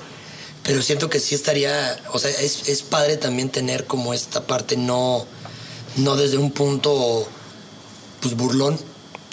pero 0.63 0.81
siento 0.81 1.11
que 1.11 1.19
sí 1.19 1.35
estaría, 1.35 2.01
o 2.13 2.19
sea, 2.21 2.31
es, 2.31 2.83
padre 2.89 3.17
también 3.17 3.51
tener 3.51 3.85
como 3.87 4.15
esta 4.15 4.47
parte 4.47 4.77
no, 4.77 5.27
no 5.97 6.17
desde 6.17 6.39
un 6.39 6.53
punto, 6.53 7.29
pues 8.21 8.37
burlón. 8.37 8.79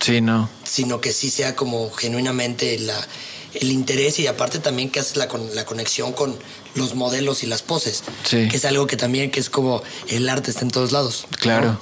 Sí, 0.02 0.22
no. 0.22 0.50
Sino 0.64 1.00
que 1.00 1.14
sí 1.14 1.30
sea 1.30 1.56
como 1.56 1.92
genuinamente 1.92 2.80
la, 2.80 3.08
el 3.54 3.72
interés 3.72 4.20
y 4.20 4.26
aparte 4.26 4.58
también 4.58 4.90
que 4.90 5.00
haces 5.00 5.18
la, 5.18 5.30
la 5.54 5.66
conexión 5.66 6.12
con 6.12 6.36
los 6.76 6.96
modelos 6.96 7.44
y 7.44 7.48
las 7.48 7.62
poses. 7.62 8.04
Sí. 8.24 8.48
Que 8.48 8.58
es 8.58 8.66
algo 8.66 8.88
que 8.88 8.98
también 8.98 9.32
que 9.32 9.40
es 9.40 9.50
como 9.50 9.84
el 10.08 10.28
arte 10.30 10.52
está 10.52 10.62
en 10.62 10.72
todos 10.72 10.92
lados. 10.92 11.26
Claro. 11.40 11.80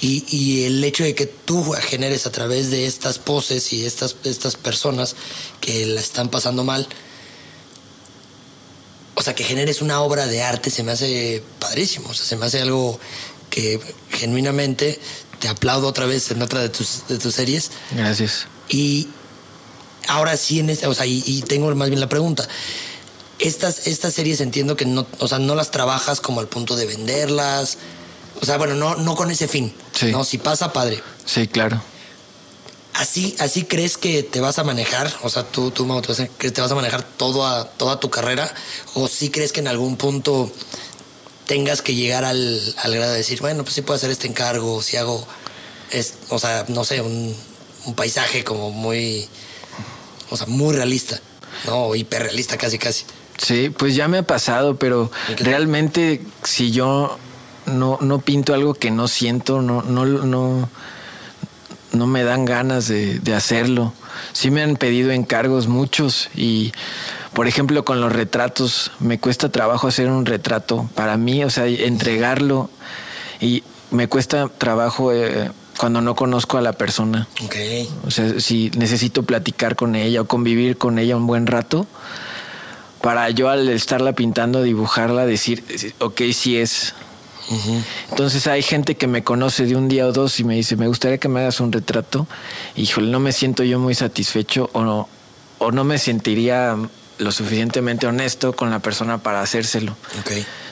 Y, 0.00 0.64
el 0.64 0.84
hecho 0.84 1.02
de 1.02 1.14
que 1.14 1.24
tú 1.24 1.72
generes 1.80 2.26
a 2.26 2.32
través 2.32 2.70
de 2.70 2.84
estas 2.84 3.18
poses 3.18 3.72
y 3.72 3.86
estas, 3.86 4.16
estas 4.24 4.54
personas 4.54 5.16
que 5.62 5.86
la 5.86 6.00
están 6.00 6.28
pasando 6.28 6.62
mal, 6.62 6.86
o 9.14 9.22
sea, 9.22 9.34
que 9.34 9.44
generes 9.44 9.80
una 9.80 10.02
obra 10.02 10.26
de 10.26 10.42
arte 10.42 10.68
se 10.70 10.82
me 10.82 10.92
hace 10.92 11.42
padrísimo. 11.58 12.10
O 12.10 12.14
sea, 12.14 12.26
se 12.26 12.36
me 12.36 12.44
hace 12.44 12.60
algo 12.60 13.00
que 13.48 13.80
genuinamente 14.10 15.00
te 15.38 15.48
aplaudo 15.48 15.86
otra 15.88 16.04
vez 16.04 16.30
en 16.30 16.42
otra 16.42 16.60
de 16.60 16.68
tus, 16.68 17.06
de 17.08 17.18
tus 17.18 17.34
series. 17.34 17.70
Gracias. 17.92 18.46
Y 18.68 19.08
ahora 20.08 20.36
sí, 20.36 20.60
en 20.60 20.70
esta, 20.70 20.88
o 20.88 20.94
sea, 20.94 21.06
y, 21.06 21.42
tengo 21.46 21.74
más 21.74 21.88
bien 21.88 22.00
la 22.00 22.08
pregunta. 22.08 22.48
Estas, 23.38 23.86
estas 23.86 24.14
series 24.14 24.40
entiendo 24.40 24.76
que 24.76 24.86
no, 24.86 25.06
o 25.18 25.28
sea, 25.28 25.38
no 25.38 25.54
las 25.54 25.70
trabajas 25.70 26.20
como 26.20 26.40
al 26.40 26.48
punto 26.48 26.76
de 26.76 26.86
venderlas. 26.86 27.78
O 28.40 28.46
sea, 28.46 28.58
bueno, 28.58 28.74
no, 28.74 28.96
no 28.96 29.14
con 29.14 29.30
ese 29.30 29.48
fin. 29.48 29.74
Sí. 29.92 30.12
No, 30.12 30.24
si 30.24 30.38
pasa, 30.38 30.72
padre. 30.72 31.02
Sí, 31.24 31.46
claro. 31.48 31.80
¿Así, 32.94 33.34
¿Así 33.40 33.64
crees 33.64 33.98
que 33.98 34.22
te 34.22 34.40
vas 34.40 34.58
a 34.60 34.64
manejar? 34.64 35.12
O 35.22 35.28
sea, 35.28 35.42
tú, 35.42 35.72
tú 35.72 35.84
Mau, 35.84 36.00
¿crees 36.00 36.30
que 36.38 36.50
te 36.52 36.60
vas 36.60 36.70
a 36.70 36.76
manejar 36.76 37.02
toda, 37.02 37.64
toda 37.64 37.98
tu 37.98 38.08
carrera? 38.08 38.52
¿O 38.94 39.08
sí 39.08 39.30
crees 39.30 39.52
que 39.52 39.60
en 39.60 39.66
algún 39.66 39.96
punto 39.96 40.50
tengas 41.46 41.82
que 41.82 41.94
llegar 41.94 42.24
al, 42.24 42.74
grado 42.84 43.10
de 43.10 43.18
decir, 43.18 43.40
bueno, 43.40 43.64
pues 43.64 43.74
sí 43.74 43.82
puedo 43.82 43.96
hacer 43.96 44.10
este 44.10 44.28
encargo, 44.28 44.80
si 44.80 44.96
hago, 44.96 45.26
es, 45.90 46.14
o 46.28 46.38
sea, 46.38 46.64
no 46.68 46.84
sé, 46.84 47.00
un, 47.00 47.34
un 47.84 47.94
paisaje 47.94 48.44
como 48.44 48.70
muy, 48.70 49.28
o 50.30 50.36
sea, 50.36 50.46
muy 50.46 50.74
realista, 50.74 51.20
¿no? 51.66 51.94
Hiperrealista 51.94 52.56
casi, 52.56 52.78
casi. 52.78 53.04
Sí, 53.36 53.70
pues 53.76 53.94
ya 53.94 54.08
me 54.08 54.18
ha 54.18 54.22
pasado, 54.22 54.76
pero 54.76 55.10
realmente 55.38 56.22
si 56.44 56.70
yo 56.70 57.18
no, 57.66 57.98
no 58.00 58.20
pinto 58.20 58.54
algo 58.54 58.74
que 58.74 58.90
no 58.90 59.08
siento, 59.08 59.60
no, 59.62 59.82
no, 59.82 60.04
no 60.04 60.68
no 61.94 62.06
me 62.06 62.24
dan 62.24 62.44
ganas 62.44 62.88
de, 62.88 63.34
hacerlo. 63.34 63.92
Sí 64.32 64.50
me 64.50 64.62
han 64.62 64.76
pedido 64.76 65.10
encargos 65.10 65.66
muchos 65.66 66.28
y, 66.34 66.72
por 67.32 67.48
ejemplo, 67.48 67.84
con 67.84 68.00
los 68.00 68.12
retratos, 68.12 68.90
me 69.00 69.18
cuesta 69.18 69.48
trabajo 69.48 69.88
hacer 69.88 70.08
un 70.08 70.26
retrato 70.26 70.88
para 70.94 71.16
mí, 71.16 71.44
o 71.44 71.50
sea, 71.50 71.66
entregarlo 71.66 72.70
y 73.40 73.62
me 73.90 74.08
cuesta 74.08 74.48
trabajo 74.48 75.12
eh, 75.12 75.50
cuando 75.78 76.00
no 76.00 76.14
conozco 76.14 76.58
a 76.58 76.60
la 76.60 76.72
persona. 76.72 77.28
Okay. 77.44 77.88
O 78.06 78.10
sea, 78.10 78.40
si 78.40 78.70
necesito 78.76 79.22
platicar 79.22 79.76
con 79.76 79.94
ella 79.96 80.20
o 80.20 80.24
convivir 80.26 80.78
con 80.78 80.98
ella 80.98 81.16
un 81.16 81.26
buen 81.26 81.46
rato, 81.46 81.86
para 83.04 83.28
yo 83.28 83.50
al 83.50 83.68
estarla 83.68 84.14
pintando, 84.14 84.62
dibujarla, 84.62 85.26
decir, 85.26 85.62
ok, 85.98 86.22
sí 86.32 86.56
es, 86.56 86.94
entonces 88.10 88.46
hay 88.46 88.62
gente 88.62 88.94
que 88.94 89.06
me 89.06 89.22
conoce 89.22 89.66
de 89.66 89.76
un 89.76 89.90
día 89.90 90.06
o 90.06 90.12
dos 90.12 90.40
y 90.40 90.44
me 90.44 90.54
dice, 90.54 90.76
me 90.76 90.88
gustaría 90.88 91.18
que 91.18 91.28
me 91.28 91.40
hagas 91.40 91.60
un 91.60 91.70
retrato. 91.70 92.26
Híjole, 92.76 93.10
no 93.10 93.20
me 93.20 93.32
siento 93.32 93.62
yo 93.62 93.78
muy 93.78 93.94
satisfecho 93.94 94.70
o 94.72 94.82
no, 94.84 95.10
o 95.58 95.70
no 95.70 95.84
me 95.84 95.98
sentiría 95.98 96.78
lo 97.18 97.30
suficientemente 97.30 98.06
honesto 98.06 98.56
con 98.56 98.70
la 98.70 98.78
persona 98.78 99.18
para 99.18 99.42
hacérselo. 99.42 99.94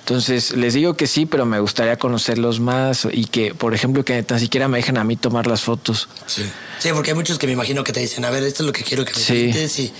Entonces 0.02 0.56
les 0.56 0.74
digo 0.74 0.94
que 0.94 1.06
sí, 1.06 1.26
pero 1.26 1.46
me 1.46 1.60
gustaría 1.60 1.96
conocerlos 1.96 2.58
más 2.58 3.06
y 3.10 3.26
que, 3.26 3.54
por 3.54 3.72
ejemplo, 3.72 4.04
que 4.04 4.20
tan 4.24 4.40
siquiera 4.40 4.66
me 4.66 4.78
dejen 4.78 4.98
a 4.98 5.04
mí 5.04 5.16
tomar 5.16 5.46
las 5.46 5.62
fotos. 5.62 6.08
Sí. 6.26 6.42
Sí, 6.80 6.88
porque 6.92 7.12
hay 7.12 7.16
muchos 7.16 7.38
que 7.38 7.46
me 7.46 7.52
imagino 7.52 7.84
que 7.84 7.92
te 7.92 8.00
dicen, 8.00 8.24
a 8.24 8.30
ver, 8.30 8.42
esto 8.42 8.64
es 8.64 8.66
lo 8.66 8.72
que 8.72 8.82
quiero 8.82 9.04
que 9.04 9.12
me 9.12 9.68
sí. 9.68 9.92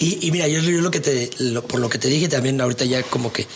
Y, 0.00 0.26
y, 0.26 0.30
mira, 0.30 0.48
yo, 0.48 0.62
lo 0.62 0.90
que 0.90 1.00
te, 1.00 1.30
por 1.68 1.78
lo 1.80 1.90
que 1.90 1.98
te 1.98 2.08
dije 2.08 2.28
también 2.28 2.58
ahorita 2.58 2.86
ya 2.86 3.02
como 3.02 3.34
que 3.34 3.46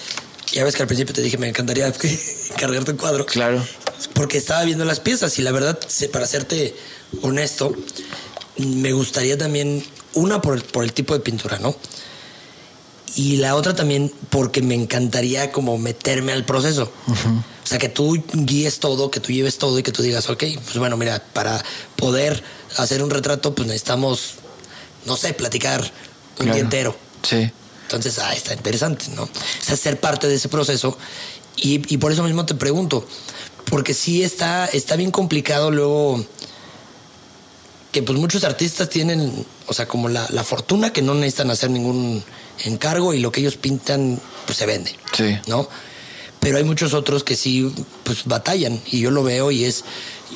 ya 0.53 0.63
ves 0.65 0.77
que 0.77 0.83
al 0.83 0.89
principio 0.89 1.15
te 1.15 1.23
dije, 1.23 1.39
me 1.39 1.49
encantaría 1.49 1.87
encargarte 2.51 2.91
un 2.91 2.97
cuadro. 2.99 3.25
Claro. 3.25 3.67
Porque 4.13 4.37
estaba 4.37 4.65
viendo 4.65 4.85
las 4.85 5.01
piezas 5.01 5.39
y 5.39 5.43
la 5.43 5.53
verdad, 5.53 5.79
para 6.13 6.27
serte 6.27 6.75
honesto, 7.23 7.75
me 8.59 8.93
gustaría 8.93 9.39
también, 9.39 9.83
una 10.13 10.43
por, 10.43 10.63
por 10.65 10.85
el 10.85 10.93
tipo 10.93 11.15
de 11.15 11.21
pintura, 11.21 11.59
¿no? 11.59 11.75
Y 13.19 13.39
la 13.39 13.57
otra 13.57 13.75
también 13.75 14.13
porque 14.31 14.63
me 14.63 14.77
encantaría 14.77 15.51
como 15.51 15.77
meterme 15.77 16.31
al 16.33 16.45
proceso. 16.45 16.93
O 17.09 17.67
sea, 17.67 17.77
que 17.77 17.89
tú 17.89 18.23
guíes 18.33 18.79
todo, 18.79 19.11
que 19.11 19.19
tú 19.19 19.33
lleves 19.33 19.59
todo 19.59 19.77
y 19.77 19.83
que 19.83 19.91
tú 19.91 20.05
digas, 20.05 20.31
ok, 20.31 20.45
pues 20.65 20.79
bueno, 20.79 20.97
mira, 20.97 21.21
para 21.33 21.61
poder 21.97 22.41
hacer 22.77 23.03
un 23.03 23.11
retrato, 23.11 23.57
pues 23.57 23.67
necesitamos, 23.67 24.35
no 25.05 25.17
sé, 25.17 25.33
platicar 25.33 25.83
un 26.39 26.53
día 26.53 26.61
entero. 26.61 26.97
Sí. 27.23 27.51
Entonces, 27.83 28.21
ah, 28.21 28.33
está 28.35 28.55
interesante, 28.55 29.07
¿no? 29.17 29.29
Es 29.69 29.81
ser 29.81 29.99
parte 29.99 30.29
de 30.29 30.37
ese 30.37 30.49
proceso. 30.49 30.97
Y, 31.57 31.97
por 31.97 32.13
eso 32.13 32.23
mismo 32.23 32.47
te 32.47 32.55
pregunto, 32.55 33.05
porque 33.69 33.95
sí 33.95 34.23
está, 34.23 34.67
está 34.67 34.95
bien 34.95 35.11
complicado 35.11 35.73
luego 35.73 36.25
que 37.91 38.05
pues 38.05 38.17
muchos 38.17 38.45
artistas 38.45 38.89
tienen, 38.89 39.45
o 39.67 39.75
sea, 39.75 39.89
como 39.89 40.09
la, 40.09 40.29
fortuna 40.45 40.93
que 40.93 41.03
no 41.03 41.15
necesitan 41.15 41.51
hacer 41.51 41.71
ningún 41.71 42.23
encargo 42.65 43.15
y 43.15 43.21
lo 43.21 43.33
que 43.33 43.41
ellos 43.41 43.57
pintan, 43.57 44.21
pues 44.47 44.59
se 44.59 44.67
vende. 44.67 44.95
Sí. 45.13 45.39
¿No? 45.47 45.69
Pero 46.41 46.59
hay 46.59 46.65
muchos 46.65 46.95
otros 46.95 47.25
que 47.25 47.37
sí, 47.37 47.73
pues 48.05 48.25
batallan 48.25 48.81
y 48.87 49.01
yo 49.01 49.11
lo 49.11 49.23
veo 49.23 49.51
y 49.51 49.65
es, 49.65 49.85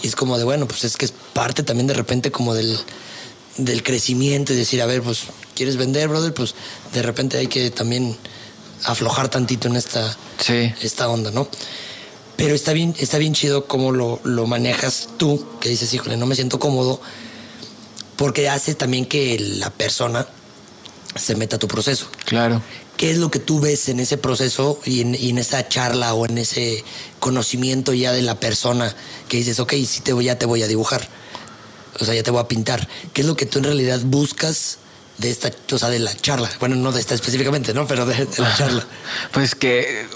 y 0.02 0.06
es 0.06 0.16
como 0.16 0.36
de, 0.36 0.44
bueno, 0.44 0.66
pues 0.66 0.84
es 0.84 0.96
que 0.96 1.04
es 1.04 1.12
parte 1.32 1.62
también 1.62 1.86
de 1.86 1.94
repente 1.94 2.30
como 2.32 2.54
del, 2.54 2.78
del 3.56 3.82
crecimiento 3.82 4.52
y 4.52 4.56
decir, 4.56 4.82
a 4.82 4.86
ver, 4.86 5.02
pues, 5.02 5.24
¿quieres 5.54 5.76
vender, 5.76 6.08
brother? 6.08 6.34
Pues 6.34 6.54
de 6.92 7.02
repente 7.02 7.38
hay 7.38 7.46
que 7.46 7.70
también 7.70 8.16
aflojar 8.84 9.28
tantito 9.28 9.68
en 9.68 9.76
esta, 9.76 10.16
esta 10.80 11.08
onda, 11.08 11.30
¿no? 11.30 11.48
Pero 12.36 12.54
está 12.54 12.72
bien, 12.72 12.94
está 12.98 13.18
bien 13.18 13.34
chido 13.34 13.66
cómo 13.66 13.92
lo, 13.92 14.20
lo 14.24 14.46
manejas 14.46 15.08
tú, 15.18 15.46
que 15.60 15.68
dices, 15.68 15.94
híjole, 15.94 16.16
no 16.16 16.26
me 16.26 16.34
siento 16.34 16.58
cómodo, 16.58 17.00
porque 18.16 18.48
hace 18.48 18.74
también 18.74 19.06
que 19.06 19.38
la 19.38 19.70
persona 19.70 20.26
se 21.14 21.36
meta 21.36 21.56
a 21.56 21.58
tu 21.58 21.68
proceso. 21.68 22.08
Claro. 22.24 22.62
¿Qué 22.96 23.10
es 23.10 23.18
lo 23.18 23.30
que 23.30 23.38
tú 23.38 23.60
ves 23.60 23.88
en 23.88 24.00
ese 24.00 24.16
proceso 24.18 24.80
y 24.84 25.00
en, 25.00 25.14
y 25.14 25.30
en, 25.30 25.38
esa 25.38 25.68
charla 25.68 26.14
o 26.14 26.26
en 26.26 26.38
ese 26.38 26.84
conocimiento 27.18 27.92
ya 27.92 28.12
de 28.12 28.22
la 28.22 28.38
persona 28.38 28.94
que 29.28 29.38
dices, 29.38 29.58
ok, 29.60 29.72
sí 29.86 30.00
te 30.02 30.12
voy, 30.12 30.26
ya 30.26 30.38
te 30.38 30.46
voy 30.46 30.62
a 30.62 30.68
dibujar? 30.68 31.08
o 32.00 32.04
sea, 32.04 32.14
ya 32.14 32.22
te 32.22 32.30
voy 32.30 32.40
a 32.40 32.48
pintar. 32.48 32.88
¿Qué 33.12 33.22
es 33.22 33.26
lo 33.26 33.36
que 33.36 33.46
tú 33.46 33.58
en 33.58 33.64
realidad 33.64 34.00
buscas 34.04 34.78
de 35.18 35.30
esta, 35.30 35.50
o 35.72 35.78
sea, 35.78 35.88
de 35.88 35.98
la 35.98 36.14
charla? 36.14 36.50
Bueno, 36.60 36.76
no 36.76 36.92
de 36.92 37.00
esta 37.00 37.14
específicamente, 37.14 37.74
¿no? 37.74 37.86
Pero 37.86 38.06
de, 38.06 38.28
la 38.38 38.56
charla. 38.56 38.86
Pues 39.32 39.54
que 39.54 40.06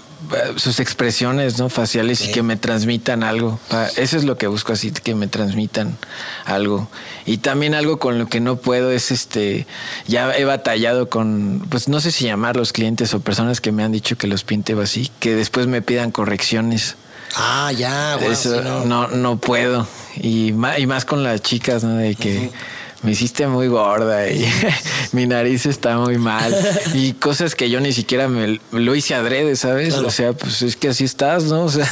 sus 0.56 0.80
expresiones 0.80 1.58
no 1.58 1.68
faciales 1.68 2.24
y 2.24 2.32
que 2.32 2.42
me 2.42 2.56
transmitan 2.56 3.22
algo 3.22 3.58
eso 3.96 4.16
es 4.16 4.24
lo 4.24 4.36
que 4.38 4.46
busco 4.46 4.72
así 4.72 4.90
que 4.90 5.14
me 5.14 5.26
transmitan 5.26 5.96
algo 6.44 6.88
y 7.24 7.38
también 7.38 7.74
algo 7.74 7.98
con 7.98 8.18
lo 8.18 8.26
que 8.26 8.40
no 8.40 8.56
puedo 8.56 8.90
es 8.90 9.10
este 9.10 9.66
ya 10.06 10.34
he 10.36 10.44
batallado 10.44 11.08
con 11.08 11.66
pues 11.68 11.88
no 11.88 12.00
sé 12.00 12.10
si 12.10 12.24
llamar 12.26 12.56
los 12.56 12.72
clientes 12.72 13.12
o 13.14 13.20
personas 13.20 13.60
que 13.60 13.72
me 13.72 13.82
han 13.84 13.92
dicho 13.92 14.16
que 14.16 14.26
los 14.26 14.44
pinte 14.44 14.74
así 14.80 15.10
que 15.20 15.34
después 15.34 15.66
me 15.66 15.82
pidan 15.82 16.10
correcciones 16.10 16.96
Ah, 17.34 17.72
ya, 17.76 18.14
Eso 18.16 18.62
no. 18.86 19.08
no. 19.08 19.38
puedo. 19.38 19.86
Y 20.16 20.52
más, 20.52 20.78
y 20.78 20.86
más 20.86 21.04
con 21.04 21.22
las 21.22 21.42
chicas, 21.42 21.84
¿no? 21.84 21.96
De 21.96 22.14
que 22.14 22.50
me 23.02 23.12
hiciste 23.12 23.46
muy 23.46 23.68
gorda 23.68 24.28
y 24.30 24.46
mi 25.12 25.26
nariz 25.26 25.66
está 25.66 25.98
muy 25.98 26.18
mal 26.18 26.54
y 26.94 27.12
cosas 27.20 27.54
que 27.54 27.70
yo 27.70 27.80
ni 27.80 27.92
siquiera 27.92 28.28
me, 28.28 28.58
lo 28.72 28.94
hice 28.94 29.14
adrede, 29.14 29.56
¿sabes? 29.56 29.94
O 29.94 30.10
sea, 30.10 30.32
pues 30.32 30.62
es 30.62 30.76
que 30.76 30.88
así 30.88 31.04
estás, 31.04 31.44
¿no? 31.44 31.64
O 31.64 31.68
sea, 31.68 31.90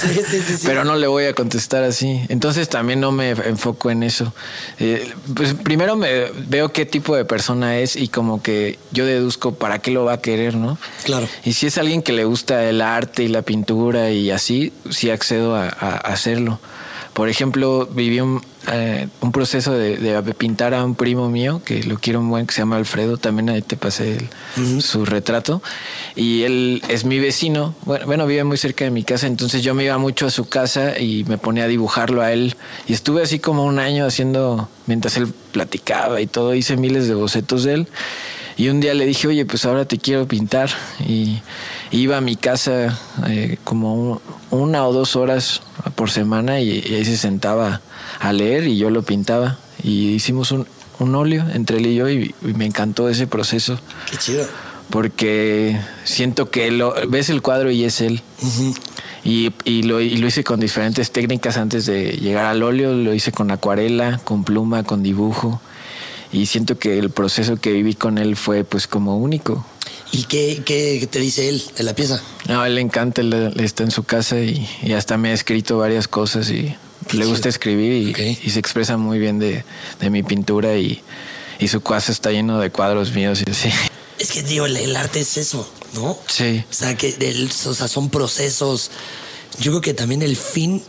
pero 0.65 0.85
no 0.85 0.97
le 0.97 1.07
voy 1.07 1.25
a 1.25 1.35
contestar 1.35 1.85
así. 1.85 2.23
Entonces 2.29 2.69
también 2.69 3.01
no 3.01 3.13
me 3.13 3.31
enfoco 3.31 3.91
en 3.91 4.03
eso. 4.03 4.33
Eh, 4.79 5.13
pues 5.35 5.55
primero 5.55 5.97
me 5.97 6.31
veo 6.47 6.73
qué 6.73 6.87
tipo 6.87 7.15
de 7.17 7.25
persona 7.25 7.79
es 7.79 7.97
y 7.97 8.09
como 8.09 8.43
que 8.43 8.79
yo 8.91 9.07
deduzco 9.07 9.55
para 9.55 9.79
qué 9.81 9.91
lo 9.91 10.05
va 10.05 10.15
a 10.15 10.21
querer, 10.21 10.57
¿no? 10.57 10.79
Claro. 11.05 11.29
Y 11.45 11.53
si 11.53 11.67
es 11.67 11.79
alguien 11.79 12.03
que 12.03 12.13
le 12.13 12.25
gusta 12.25 12.69
el 12.69 12.81
arte 12.81 13.23
y 13.23 13.29
la 13.29 13.43
pintura 13.43 14.11
y 14.11 14.31
así, 14.31 14.73
sí 14.91 15.11
accedo 15.11 15.55
a 15.57 15.69
hacerlo. 15.69 16.59
Por 17.15 17.29
ejemplo, 17.29 17.89
viví 17.93 18.21
un, 18.21 18.43
eh, 18.73 19.07
un 19.21 19.31
proceso 19.31 19.73
de, 19.73 20.35
pintar 20.37 20.75
a 20.75 20.85
un 20.85 20.97
primo 20.97 21.31
mío, 21.31 21.63
que 21.65 21.85
lo 21.85 21.97
quiero 21.97 22.19
un 22.19 22.29
buen, 22.29 22.47
que 22.47 22.53
se 22.53 22.61
llama 22.61 22.77
Alfredo, 22.77 23.19
también 23.19 23.49
ahí 23.51 23.63
te 23.63 23.77
pasé 23.77 24.19
su 24.81 25.05
retrato, 25.05 25.63
y 26.17 26.43
él 26.43 26.83
es 26.89 27.05
mi 27.05 27.21
vecino, 27.21 27.75
bueno, 27.85 28.07
bueno, 28.07 28.27
vive 28.27 28.43
muy 28.43 28.57
cerca 28.57 28.85
de 28.85 28.91
mi 28.91 29.05
casa, 29.05 29.29
entonces 29.29 29.63
yo 29.63 29.75
me 29.75 29.85
iba 29.85 29.97
mucho 29.97 30.27
a 30.27 30.31
su 30.31 30.49
casa 30.49 30.99
y 30.99 31.25
me 31.25 31.39
ponía 31.39 31.65
a 31.65 31.69
dibujarlo 31.69 32.21
a 32.21 32.33
él, 32.33 32.57
y 32.89 32.93
estuve 32.93 33.23
así 33.23 33.39
como 33.39 33.65
un 33.65 33.79
año 33.79 34.07
haciendo, 34.07 34.69
mientras 34.87 35.17
él 35.17 35.33
platicaba 35.53 36.21
y 36.21 36.27
todo, 36.27 36.53
hice 36.55 36.77
miles 36.77 37.07
de 37.07 37.15
bocetos 37.15 37.63
de 37.63 37.75
él, 37.75 37.89
y 38.57 38.69
un 38.69 38.81
día 38.81 38.95
le 38.95 39.05
dije, 39.05 39.27
oye, 39.29 39.45
pues 39.47 39.65
ahora 39.65 39.85
te 39.85 39.99
quiero 39.99 40.29
pintar. 40.29 40.71
Y 41.09 41.41
iba 41.99 42.17
a 42.17 42.21
mi 42.21 42.37
casa 42.37 42.99
eh, 43.29 43.59
como 43.65 44.21
una 44.51 44.87
o 44.87 44.93
dos 44.93 45.17
horas 45.17 45.63
por 45.95 46.11
semana 46.11 46.61
y, 46.61 46.71
ahí 46.71 47.05
se 47.05 47.17
sentaba 47.17 47.81
a 48.21 48.33
leer 48.33 48.67
y 48.67 48.77
yo 48.77 48.91
lo 48.91 49.03
pintaba. 49.03 49.59
Y 49.83 50.09
hicimos 50.11 50.51
un, 50.53 50.67
un 50.99 51.15
óleo 51.15 51.45
entre 51.53 51.79
él 51.79 51.87
y 51.87 51.95
yo 51.95 52.09
y, 52.09 52.35
me 52.43 52.67
encantó 52.67 53.09
ese 53.09 53.27
proceso. 53.27 53.79
Qué 54.11 54.17
chido. 54.17 54.47
Porque 54.91 55.79
siento 56.05 56.51
que 56.51 56.71
lo, 56.71 56.95
ves 57.09 57.31
el 57.31 57.43
cuadro 57.43 57.71
y 57.71 57.85
es 57.85 58.01
él. 58.01 58.23
y, 59.25 59.53
y, 59.65 59.83
lo, 59.85 60.01
y 60.01 60.17
lo 60.17 60.27
hice 60.27 60.45
con 60.45 60.61
diferentes 60.61 61.11
técnicas 61.11 61.57
antes 61.57 61.87
de 61.87 62.13
llegar 62.13 62.47
al 62.47 62.63
óleo. 62.63 62.93
Lo 62.93 63.15
hice 63.15 63.33
con 63.33 63.51
acuarela, 63.51 64.21
con 64.25 64.45
pluma, 64.45 64.83
con 64.83 65.03
dibujo 65.03 65.61
y 66.35 66.47
siento 66.47 66.77
que 66.79 66.99
el 66.99 67.11
proceso 67.11 67.57
que 67.57 67.71
viví 67.71 67.95
con 67.95 68.19
él 68.19 68.35
fue 68.35 68.65
pues 68.65 68.89
como 68.89 69.17
único. 69.17 69.65
¿Y 70.13 70.25
qué, 70.25 70.63
qué, 70.65 71.07
te 71.11 71.19
dice 71.19 71.49
él 71.49 71.63
de 71.77 71.83
la 71.83 71.95
pieza? 71.95 72.23
No, 72.49 72.61
a 72.61 72.67
él 72.69 72.77
le 72.77 72.81
encanta, 72.81 73.21
él, 73.21 73.53
está 73.59 73.83
en 73.83 73.91
su 73.91 74.05
casa 74.05 74.39
y, 74.39 74.67
hasta 74.97 75.17
me 75.17 75.31
ha 75.31 75.33
escrito 75.33 75.79
varias 75.79 76.09
cosas 76.09 76.51
y 76.51 76.75
le 77.13 77.27
gusta 77.27 77.49
escribir 77.49 78.17
y, 78.17 78.51
se 78.51 78.59
expresa 78.59 78.97
muy 78.97 79.19
bien 79.19 79.39
de, 79.39 79.65
mi 80.11 80.23
pintura 80.23 80.77
y, 80.77 81.03
su 81.69 81.81
casa 81.81 82.13
está 82.13 82.31
lleno 82.31 82.61
de 82.61 82.71
cuadros 82.71 83.13
míos 83.13 83.43
y 83.47 83.51
así. 83.51 83.71
Es 84.19 84.31
que 84.31 84.43
digo, 84.43 84.67
el, 84.67 84.95
arte 84.97 85.21
es 85.21 85.37
eso, 85.39 85.69
¿no? 85.95 86.19
Sí. 86.29 86.63
O 86.71 86.73
sea, 86.73 86.97
que 86.97 87.49
o 87.67 87.75
sea, 87.75 87.89
son 87.89 88.11
procesos. 88.11 88.91
Yo 89.59 89.73
creo 89.73 89.81
que 89.81 89.95
también 89.95 90.23
el 90.23 90.37
fin 90.37 90.83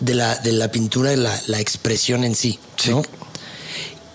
de 0.00 0.14
la, 0.14 0.36
de 0.36 0.52
la 0.52 0.70
pintura 0.70 1.12
es 1.12 1.18
la, 1.18 1.40
la 1.46 1.60
expresión 1.60 2.24
en 2.24 2.34
sí, 2.34 2.58
¿no? 2.88 3.02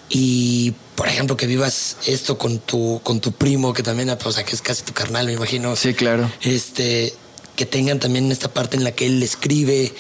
Y 0.10 0.74
por 0.96 1.08
ejemplo, 1.08 1.36
que 1.36 1.48
vivas 1.48 1.98
esto 2.06 2.38
con 2.38 2.60
tu, 2.60 3.02
con 3.04 3.20
tu 3.20 3.32
primo, 3.32 3.74
que 3.74 3.84
también, 3.84 4.10
o 4.10 4.32
sea, 4.32 4.44
que 4.44 4.56
es 4.56 4.62
casi 4.62 4.84
tu 4.84 4.94
carnal, 4.94 5.26
me 5.26 5.34
imagino. 5.34 5.76
Sí, 5.76 5.94
claro. 5.94 6.32
Este, 6.42 7.14
que 7.56 7.66
tengan 7.66 8.00
también 8.00 8.32
esta 8.32 8.54
parte 8.54 8.78
en 8.78 8.84
la 8.84 8.92
que 8.92 9.08
él 9.08 9.22
escribe 9.24 9.92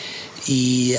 y, 0.48 0.96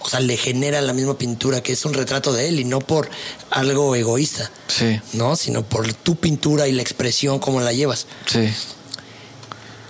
o 0.00 0.08
sea, 0.08 0.20
le 0.20 0.36
genera 0.36 0.80
la 0.80 0.92
misma 0.92 1.16
pintura, 1.16 1.62
que 1.62 1.72
es 1.72 1.84
un 1.84 1.94
retrato 1.94 2.32
de 2.32 2.48
él 2.48 2.58
y 2.58 2.64
no 2.64 2.80
por 2.80 3.08
algo 3.50 3.94
egoísta. 3.94 4.50
Sí. 4.66 5.00
¿No? 5.12 5.36
Sino 5.36 5.62
por 5.62 5.92
tu 5.94 6.16
pintura 6.16 6.66
y 6.66 6.72
la 6.72 6.82
expresión, 6.82 7.38
cómo 7.38 7.60
la 7.60 7.72
llevas. 7.72 8.06
Sí. 8.26 8.48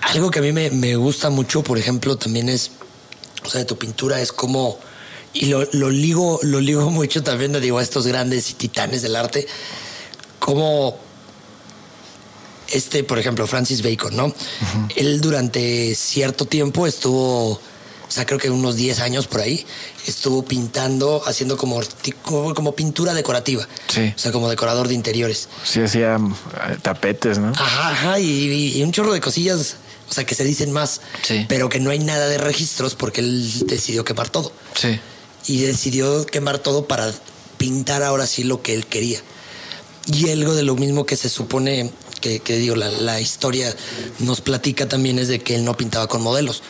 Algo 0.02 0.30
que 0.30 0.40
a 0.40 0.42
mí 0.42 0.52
me, 0.52 0.70
me 0.70 0.96
gusta 0.96 1.30
mucho, 1.30 1.62
por 1.62 1.78
ejemplo, 1.78 2.16
también 2.16 2.48
es, 2.48 2.70
o 3.42 3.48
sea, 3.48 3.60
de 3.60 3.64
tu 3.64 3.78
pintura 3.78 4.20
es 4.20 4.32
como 4.32 4.78
y 5.40 5.46
lo, 5.46 5.64
lo, 5.72 5.90
ligo, 5.90 6.40
lo 6.42 6.60
ligo 6.60 6.90
mucho 6.90 7.22
también, 7.22 7.58
digo, 7.60 7.78
a 7.78 7.82
estos 7.82 8.06
grandes 8.06 8.50
y 8.50 8.54
titanes 8.54 9.02
del 9.02 9.16
arte, 9.16 9.46
como 10.38 10.98
este, 12.68 13.04
por 13.04 13.18
ejemplo, 13.18 13.46
Francis 13.46 13.82
Bacon, 13.82 14.16
¿no? 14.16 14.34
Él 14.96 15.20
durante 15.20 15.94
cierto 15.94 16.46
tiempo 16.46 16.86
estuvo, 16.86 17.52
o 17.52 17.60
sea, 18.08 18.26
creo 18.26 18.38
que 18.38 18.50
unos 18.50 18.76
10 18.76 19.00
años 19.00 19.26
por 19.26 19.40
ahí, 19.40 19.64
estuvo 20.06 20.44
pintando, 20.44 21.22
haciendo 21.26 21.56
como, 21.56 21.80
como, 22.22 22.74
pintura 22.74 23.14
decorativa. 23.14 23.66
Sí. 23.88 24.12
O 24.14 24.18
sea, 24.18 24.32
como 24.32 24.48
decorador 24.48 24.88
de 24.88 24.94
interiores. 24.94 25.48
Sí, 25.62 25.80
hacía 25.80 26.16
eh, 26.16 26.76
tapetes, 26.82 27.38
¿no? 27.38 27.48
Ajá, 27.50 27.90
ajá, 27.90 28.20
y, 28.20 28.82
un 28.82 28.92
chorro 28.92 29.12
de 29.12 29.20
cosillas, 29.20 29.76
o 30.10 30.12
sea, 30.12 30.24
que 30.24 30.34
se 30.34 30.44
dicen 30.44 30.72
más, 30.72 31.00
sí. 31.22 31.46
pero 31.48 31.68
que 31.68 31.78
no 31.78 31.90
hay 31.90 32.00
nada 32.00 32.26
de 32.26 32.38
registros 32.38 32.94
porque 32.94 33.20
él 33.20 33.66
decidió 33.66 34.04
quemar 34.04 34.28
todo. 34.28 34.52
Sí 34.74 34.98
y 35.46 35.62
decidió 35.62 36.26
quemar 36.26 36.58
todo 36.58 36.86
para 36.86 37.12
pintar 37.58 38.02
ahora 38.02 38.26
sí 38.26 38.44
lo 38.44 38.62
que 38.62 38.74
él 38.74 38.86
quería. 38.86 39.20
Y 40.06 40.30
algo 40.30 40.54
de 40.54 40.62
lo 40.62 40.76
mismo 40.76 41.06
que 41.06 41.16
se 41.16 41.28
supone 41.28 41.90
que, 42.20 42.56
digo, 42.56 42.74
la, 42.76 43.20
historia 43.20 43.74
nos 44.18 44.40
platica 44.40 44.88
también 44.88 45.18
es 45.18 45.28
de 45.28 45.40
que 45.40 45.54
él 45.54 45.64
no 45.64 45.76
pintaba 45.76 46.06
con 46.06 46.22
modelos. 46.22 46.62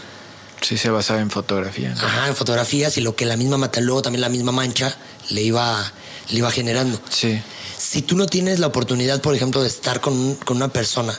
Sí, 0.60 0.76
se 0.76 0.90
basaba 0.90 1.20
en 1.20 1.30
fotografía. 1.30 1.92
Ajá, 1.92 2.28
en 2.28 2.36
fotografías 2.36 2.96
y 2.98 3.00
lo 3.00 3.14
que 3.14 3.24
la 3.24 3.36
misma 3.36 3.56
mata, 3.56 3.80
luego 3.80 4.02
también 4.02 4.20
la 4.20 4.28
misma 4.28 4.52
mancha 4.52 4.96
le 5.30 5.42
iba, 5.42 5.92
le 6.30 6.38
iba 6.38 6.50
generando. 6.50 7.00
Sí. 7.10 7.40
Si 7.78 8.02
tú 8.02 8.16
no 8.16 8.26
tienes 8.26 8.58
la 8.58 8.66
oportunidad, 8.66 9.20
por 9.20 9.34
ejemplo, 9.34 9.62
de 9.62 9.68
estar 9.68 10.00
con, 10.00 10.34
con 10.36 10.56
una 10.56 10.68
persona, 10.68 11.18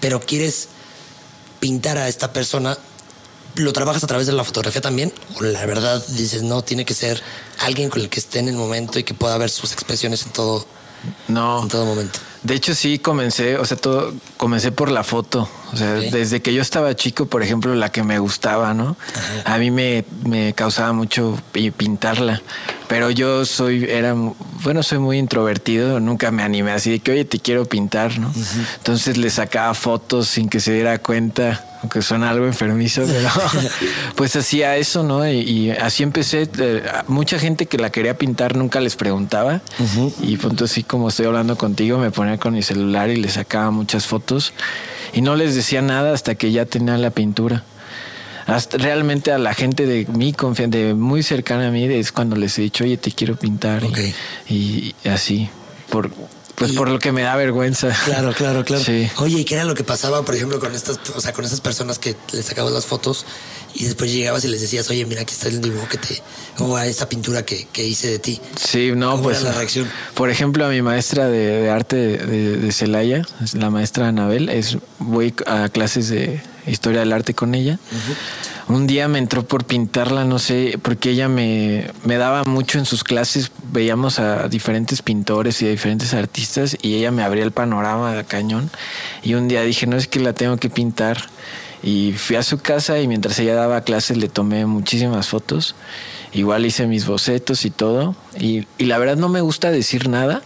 pero 0.00 0.20
quieres 0.20 0.68
pintar 1.60 1.98
a 1.98 2.08
esta 2.08 2.32
persona, 2.32 2.78
¿Lo 3.56 3.72
trabajas 3.72 4.02
a 4.02 4.06
través 4.06 4.26
de 4.26 4.32
la 4.32 4.42
fotografía 4.42 4.80
también? 4.80 5.12
¿O 5.36 5.42
la 5.42 5.64
verdad 5.66 6.04
dices, 6.08 6.42
no, 6.42 6.62
tiene 6.62 6.84
que 6.84 6.94
ser 6.94 7.22
alguien 7.60 7.88
con 7.88 8.00
el 8.00 8.08
que 8.08 8.18
esté 8.18 8.40
en 8.40 8.48
el 8.48 8.56
momento 8.56 8.98
y 8.98 9.04
que 9.04 9.14
pueda 9.14 9.38
ver 9.38 9.50
sus 9.50 9.72
expresiones 9.72 10.26
en 10.26 10.32
todo, 10.32 10.66
no. 11.28 11.62
en 11.62 11.68
todo 11.68 11.84
momento? 11.84 12.18
De 12.42 12.54
hecho, 12.54 12.74
sí 12.74 12.98
comencé, 12.98 13.56
o 13.56 13.64
sea, 13.64 13.76
todo 13.76 14.12
comencé 14.36 14.70
por 14.70 14.90
la 14.90 15.02
foto. 15.02 15.48
O 15.72 15.76
sea, 15.76 15.94
desde 15.94 16.42
que 16.42 16.52
yo 16.52 16.60
estaba 16.60 16.94
chico, 16.94 17.26
por 17.26 17.42
ejemplo, 17.42 17.74
la 17.74 17.90
que 17.90 18.02
me 18.02 18.18
gustaba, 18.18 18.74
¿no? 18.74 18.98
A 19.46 19.56
mí 19.56 19.70
me, 19.70 20.04
me 20.26 20.52
causaba 20.52 20.92
mucho 20.92 21.40
pintarla. 21.52 22.42
Pero 22.86 23.10
yo 23.10 23.46
soy, 23.46 23.84
era, 23.84 24.14
bueno, 24.62 24.82
soy 24.82 24.98
muy 24.98 25.16
introvertido, 25.18 26.00
nunca 26.00 26.30
me 26.32 26.42
animé 26.42 26.72
así 26.72 26.90
de 26.90 26.98
que, 26.98 27.12
oye, 27.12 27.24
te 27.24 27.38
quiero 27.38 27.64
pintar, 27.64 28.18
¿no? 28.18 28.30
Entonces 28.76 29.16
le 29.16 29.30
sacaba 29.30 29.72
fotos 29.72 30.28
sin 30.28 30.50
que 30.50 30.60
se 30.60 30.74
diera 30.74 30.98
cuenta 30.98 31.64
aunque 31.84 32.00
suena 32.00 32.30
algo 32.30 32.46
enfermizo, 32.46 33.02
pero 33.06 33.28
pues 34.16 34.34
hacía 34.36 34.78
eso, 34.78 35.02
¿no? 35.02 35.30
Y, 35.30 35.70
así 35.70 36.02
empecé. 36.02 36.48
Eh, 36.58 36.82
mucha 37.08 37.38
gente 37.38 37.66
que 37.66 37.76
la 37.76 37.90
quería 37.90 38.16
pintar 38.16 38.56
nunca 38.56 38.80
les 38.80 38.96
preguntaba. 38.96 39.60
Y 40.22 40.38
punto 40.38 40.64
así 40.64 40.82
como 40.82 41.10
estoy 41.10 41.26
hablando 41.26 41.58
contigo, 41.58 41.98
me 41.98 42.10
ponía 42.10 42.38
con 42.38 42.54
mi 42.54 42.62
celular 42.62 43.10
y 43.10 43.16
le 43.16 43.28
sacaba 43.28 43.70
muchas 43.70 44.06
fotos. 44.06 44.54
Y 45.12 45.20
no 45.20 45.36
les 45.36 45.54
decía 45.54 45.82
nada 45.82 46.14
hasta 46.14 46.36
que 46.36 46.52
ya 46.52 46.64
tenía 46.64 46.96
la 46.96 47.10
pintura. 47.10 47.64
Hasta 48.46 48.78
realmente 48.78 49.30
a 49.30 49.36
la 49.36 49.52
gente 49.52 49.84
de 49.84 50.06
mi 50.06 50.32
confianza, 50.32 50.78
de 50.78 50.94
muy 50.94 51.22
cercana 51.22 51.68
a 51.68 51.70
mí, 51.70 51.84
es 51.84 52.12
cuando 52.12 52.34
les 52.34 52.58
he 52.58 52.62
dicho, 52.62 52.84
oye, 52.84 52.96
te 52.96 53.12
quiero 53.12 53.36
pintar. 53.36 53.82
y 54.48 54.94
así. 55.04 55.50
Por, 55.90 56.10
pues 56.54 56.72
por 56.72 56.88
lo 56.88 56.98
que 56.98 57.12
me 57.12 57.22
da 57.22 57.36
vergüenza. 57.36 57.96
Claro, 58.04 58.32
claro, 58.32 58.64
claro. 58.64 58.84
Oye, 59.18 59.40
¿y 59.40 59.44
qué 59.44 59.54
era 59.54 59.64
lo 59.64 59.74
que 59.74 59.84
pasaba, 59.84 60.24
por 60.24 60.34
ejemplo, 60.34 60.60
con 60.60 60.74
estas, 60.74 60.98
o 61.14 61.20
sea, 61.20 61.32
con 61.32 61.44
esas 61.44 61.60
personas 61.60 61.98
que 61.98 62.16
les 62.32 62.46
sacabas 62.46 62.72
las 62.72 62.86
fotos 62.86 63.26
y 63.74 63.84
después 63.84 64.12
llegabas 64.12 64.44
y 64.44 64.48
les 64.48 64.60
decías, 64.60 64.88
oye, 64.90 65.04
mira, 65.04 65.22
aquí 65.22 65.32
está 65.32 65.48
el 65.48 65.60
dibujo 65.60 65.88
que 65.88 65.98
te, 65.98 66.22
o 66.58 66.76
a 66.76 66.86
esta 66.86 67.08
pintura 67.08 67.44
que, 67.44 67.66
que, 67.72 67.84
hice 67.84 68.10
de 68.10 68.18
ti? 68.18 68.40
Sí, 68.56 68.92
no, 68.94 69.20
pues. 69.20 69.42
la 69.42 69.52
reacción? 69.52 69.88
Por 70.14 70.30
ejemplo, 70.30 70.64
a 70.64 70.68
mi 70.68 70.82
maestra 70.82 71.28
de, 71.28 71.70
arte 71.70 71.96
de, 71.96 72.72
Celaya, 72.72 73.22
la 73.54 73.70
maestra 73.70 74.08
Anabel, 74.08 74.48
es, 74.48 74.78
voy 74.98 75.34
a 75.46 75.68
clases 75.68 76.08
de 76.08 76.40
historia 76.66 77.00
del 77.00 77.12
arte 77.12 77.34
con 77.34 77.54
ella 77.54 77.78
un 78.68 78.86
día 78.86 79.08
me 79.08 79.18
entró 79.18 79.44
por 79.44 79.64
pintarla, 79.64 80.24
no 80.24 80.38
sé, 80.38 80.78
porque 80.80 81.10
ella 81.10 81.28
me, 81.28 81.90
me, 82.04 82.16
daba 82.16 82.44
mucho 82.44 82.78
en 82.78 82.86
sus 82.86 83.04
clases, 83.04 83.50
veíamos 83.70 84.18
a 84.18 84.48
diferentes 84.48 85.02
pintores 85.02 85.60
y 85.60 85.66
a 85.66 85.70
diferentes 85.70 86.14
artistas 86.14 86.76
y 86.80 86.94
ella 86.94 87.10
me 87.10 87.22
abría 87.22 87.44
el 87.44 87.52
panorama 87.52 88.14
de 88.14 88.24
cañón 88.24 88.70
y 89.22 89.34
un 89.34 89.48
día 89.48 89.62
dije, 89.62 89.86
no 89.86 89.96
es 89.96 90.08
que 90.08 90.20
la 90.20 90.32
tengo 90.32 90.56
que 90.56 90.70
pintar 90.70 91.28
y 91.84 92.12
fui 92.12 92.36
a 92.36 92.42
su 92.42 92.58
casa 92.58 92.98
y 92.98 93.06
mientras 93.06 93.38
ella 93.38 93.54
daba 93.54 93.82
clases 93.82 94.16
le 94.16 94.28
tomé 94.28 94.64
muchísimas 94.64 95.28
fotos, 95.28 95.74
igual 96.32 96.64
hice 96.64 96.86
mis 96.86 97.06
bocetos 97.06 97.66
y 97.66 97.70
todo. 97.70 98.16
Y, 98.40 98.66
la 98.78 98.96
verdad 98.96 99.16
no 99.16 99.28
me 99.28 99.42
gusta 99.42 99.70
decir 99.70 100.08
nada 100.08 100.42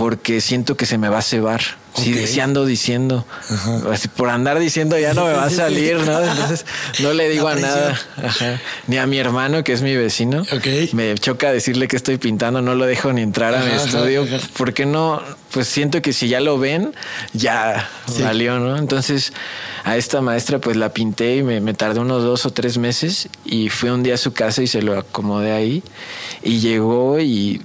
porque 0.00 0.40
siento 0.40 0.78
que 0.78 0.86
se 0.86 0.96
me 0.96 1.10
va 1.10 1.18
a 1.18 1.22
cebar. 1.22 1.60
Si 1.94 2.40
ando 2.40 2.64
diciendo, 2.64 3.26
por 4.16 4.30
andar 4.30 4.58
diciendo 4.58 4.98
ya 4.98 5.12
no 5.12 5.26
me 5.26 5.34
va 5.34 5.44
a 5.44 5.50
salir, 5.50 5.98
¿no? 5.98 6.18
Entonces 6.24 6.64
no 7.00 7.12
le 7.12 7.28
digo 7.28 7.48
a 7.48 7.54
nada, 7.56 8.00
ni 8.86 8.96
a 8.96 9.06
mi 9.06 9.18
hermano 9.18 9.62
que 9.62 9.74
es 9.74 9.82
mi 9.82 9.94
vecino. 9.94 10.42
Me 10.94 11.14
choca 11.16 11.52
decirle 11.52 11.86
que 11.86 11.96
estoy 11.96 12.16
pintando, 12.16 12.62
no 12.62 12.74
lo 12.74 12.86
dejo 12.86 13.12
ni 13.12 13.20
entrar 13.20 13.54
a 13.54 13.62
mi 13.62 13.72
estudio, 13.72 14.26
porque 14.56 14.86
no, 14.86 15.20
pues 15.50 15.68
siento 15.68 16.00
que 16.00 16.14
si 16.14 16.28
ya 16.28 16.40
lo 16.40 16.58
ven, 16.58 16.94
ya 17.34 17.86
salió, 18.06 18.58
¿no? 18.58 18.78
Entonces 18.78 19.34
a 19.84 19.98
esta 19.98 20.22
maestra 20.22 20.60
pues 20.60 20.78
la 20.78 20.94
pinté 20.94 21.36
y 21.36 21.42
me, 21.42 21.60
me 21.60 21.74
tardé 21.74 22.00
unos 22.00 22.22
dos 22.22 22.46
o 22.46 22.50
tres 22.54 22.78
meses 22.78 23.28
y 23.44 23.68
fui 23.68 23.90
un 23.90 24.02
día 24.02 24.14
a 24.14 24.18
su 24.18 24.32
casa 24.32 24.62
y 24.62 24.66
se 24.66 24.80
lo 24.80 24.98
acomodé 24.98 25.52
ahí. 25.52 25.82
Y 26.42 26.60
llegó 26.60 27.20
y 27.20 27.60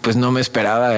pues 0.00 0.16
no 0.16 0.32
me 0.32 0.40
esperaba 0.40 0.92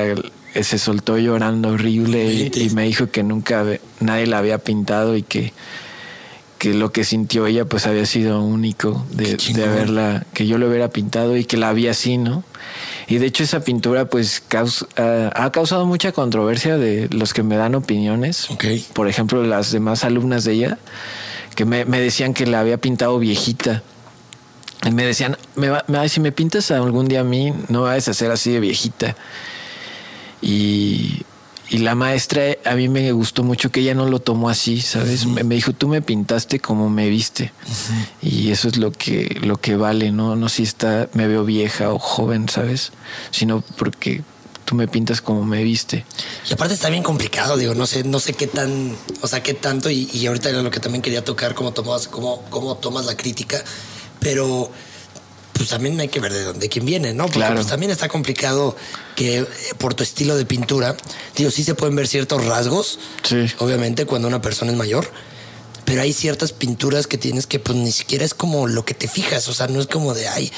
se 0.55 0.79
soltó 0.79 1.19
llorando 1.19 1.71
horrible 1.71 2.51
y, 2.55 2.71
me 2.71 2.85
dijo 2.85 3.11
que 3.11 3.23
nunca 3.23 3.65
nadie 4.01 4.27
la 4.27 4.39
había 4.39 4.59
pintado 4.59 5.17
y 5.17 5.23
que, 5.23 5.53
que 6.59 6.75
lo 6.75 6.93
que 6.93 7.05
sintió 7.05 7.47
ella 7.47 7.65
pues 7.65 7.87
había 7.87 8.07
sido 8.07 8.43
único 8.43 9.07
de, 9.11 9.37
de 9.37 9.65
haberla, 9.65 10.27
que 10.35 10.47
yo 10.47 10.59
lo 10.59 10.69
hubiera 10.69 10.89
pintado 10.89 11.37
y 11.37 11.45
que 11.45 11.57
la 11.57 11.69
había 11.69 11.93
así, 11.93 12.19
¿no? 12.19 12.45
Y 13.11 13.19
de 13.19 13.27
hecho 13.27 13.43
esa 13.43 13.61
pintura 13.61 14.05
pues 14.05 14.43
ha 14.95 15.51
causado 15.53 15.85
mucha 15.85 16.13
controversia 16.13 16.77
de 16.77 17.09
los 17.11 17.35
que 17.35 17.43
me 17.43 17.57
dan 17.57 17.75
opiniones. 17.75 18.49
Por 18.93 19.09
ejemplo, 19.09 19.43
las 19.43 19.73
demás 19.73 20.05
alumnas 20.05 20.45
de 20.45 20.53
ella, 20.53 20.79
que 21.57 21.65
me, 21.65 21.85
decían 21.85 22.35
que 22.35 22.47
la 22.47 22.61
había 22.61 22.79
pintado 22.79 23.19
viejita. 23.19 23.83
Y 24.85 24.93
me 24.93 25.05
decían, 25.05 25.37
me, 25.57 26.09
si 26.09 26.21
me 26.21 26.31
pintas 26.31 26.71
algún 26.71 27.09
día 27.09 27.21
a 27.21 27.25
mí, 27.25 27.53
no 27.69 27.83
vas 27.83 28.07
a 28.07 28.13
hacer 28.13 28.31
así 28.31 28.53
de 28.53 28.61
viejita. 28.61 29.17
Y, 30.43 31.25
la 31.71 31.95
maestra, 31.95 32.43
a 32.65 32.75
mí 32.75 32.89
me 32.89 33.13
gustó 33.13 33.45
mucho 33.45 33.71
que 33.71 33.81
ella 33.81 33.95
no 33.95 34.09
lo 34.09 34.19
tomó 34.19 34.49
así, 34.49 34.81
¿sabes? 34.81 35.25
me, 35.27 35.55
dijo, 35.55 35.73
tú 35.73 35.87
me 35.87 36.03
pintaste 36.03 36.59
como 36.59 36.91
me 36.91 37.09
viste. 37.09 37.53
Y 38.21 38.51
eso 38.51 38.67
es 38.67 38.77
lo 38.77 38.91
que, 38.91 39.39
lo 39.43 39.57
que 39.57 39.77
vale, 39.77 40.11
¿no? 40.11 40.35
No 40.35 40.49
si 40.49 40.65
está, 40.65 41.09
me 41.13 41.29
veo 41.29 41.45
vieja 41.45 41.93
o 41.93 41.99
joven, 42.01 42.49
¿sabes? 42.49 42.91
Sino 43.31 43.63
porque 43.79 44.25
tú 44.65 44.75
me 44.75 44.89
pintas 44.89 45.21
como 45.21 45.45
me 45.45 45.63
viste. 45.63 46.05
Y 46.49 46.55
aparte 46.55 46.75
está 46.75 46.91
bien 46.91 47.03
complicado, 47.03 47.57
digo, 47.57 47.75
no 47.75 47.87
sé, 47.87 48.03
no 48.03 48.19
sé 48.19 48.35
qué 48.35 48.47
tan, 48.47 48.97
o 49.21 49.29
sea, 49.29 49.43
qué 49.43 49.55
tanto, 49.55 49.91
y, 49.91 50.09
y 50.13 50.27
ahorita 50.27 50.51
era 50.51 50.63
lo 50.63 50.71
que 50.71 50.81
también 50.81 51.03
quería 51.03 51.25
tocar, 51.25 51.55
cómo 51.55 51.73
tomas, 51.73 52.09
cómo, 52.09 52.43
cómo 52.51 52.77
tomas 52.77 53.07
la 53.07 53.17
crítica, 53.17 53.63
pero 54.19 54.71
pues 55.61 55.69
también 55.69 56.01
hay 56.01 56.09
que 56.09 56.21
ver 56.21 56.33
de 56.33 56.43
dónde 56.43 56.71
quién 56.71 56.87
viene, 56.87 57.13
¿no? 57.13 57.27
Porque 57.27 57.51
pues, 57.53 57.67
también 57.67 57.93
está 57.93 58.09
complicado 58.09 58.75
que 59.15 59.41
eh, 59.41 59.47
por 59.77 59.93
tu 59.93 60.03
estilo 60.03 60.35
de 60.35 60.47
pintura, 60.47 60.97
digo, 61.37 61.51
sí 61.51 61.65
se 61.65 61.75
pueden 61.75 61.95
ver 61.95 62.09
ciertos 62.09 62.47
rasgos, 62.47 62.99
sí. 63.25 63.45
obviamente 63.59 64.07
cuando 64.07 64.27
una 64.27 64.41
persona 64.41 64.71
es 64.73 64.79
mayor, 64.79 65.13
pero 65.85 66.01
hay 66.01 66.15
ciertas 66.15 66.53
pinturas 66.53 67.07
que 67.07 67.19
tienes 67.19 67.47
que 67.47 67.59
pues 67.59 67.77
ni 67.77 67.93
siquiera 67.93 68.25
es 68.25 68.33
como 68.33 68.69
lo 68.69 68.87
que 68.87 68.95
te 68.95 69.07
fijas, 69.07 69.49
o 69.49 69.53
sea, 69.53 69.67
no 69.67 69.83
es 69.83 69.87
como 69.87 70.15
de, 70.15 70.29
ay, 70.29 70.51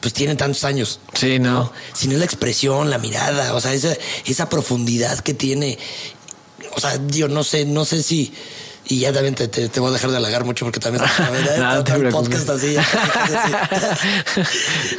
pues 0.00 0.14
tiene 0.14 0.36
tantos 0.36 0.62
años. 0.62 1.00
Sí, 1.14 1.40
no. 1.40 1.72
Sino 1.92 2.16
la 2.16 2.24
expresión, 2.24 2.90
la 2.90 2.98
mirada, 2.98 3.56
o 3.56 3.60
sea, 3.60 3.72
esa, 3.72 3.96
esa 4.24 4.48
profundidad 4.48 5.18
que 5.18 5.34
tiene. 5.34 5.80
O 6.76 6.80
sea, 6.80 7.00
yo 7.08 7.26
no 7.26 7.42
sé, 7.42 7.64
no 7.64 7.84
sé 7.84 8.04
si 8.04 8.32
y 8.88 9.00
ya 9.00 9.12
también 9.12 9.34
te, 9.34 9.48
te, 9.48 9.80
voy 9.80 9.90
a 9.90 9.92
dejar 9.92 10.10
de 10.10 10.16
halagar 10.16 10.44
mucho 10.44 10.64
porque 10.64 10.80
también 10.80 11.04
no, 11.58 11.84
podcast 12.10 12.48
así. 12.48 12.74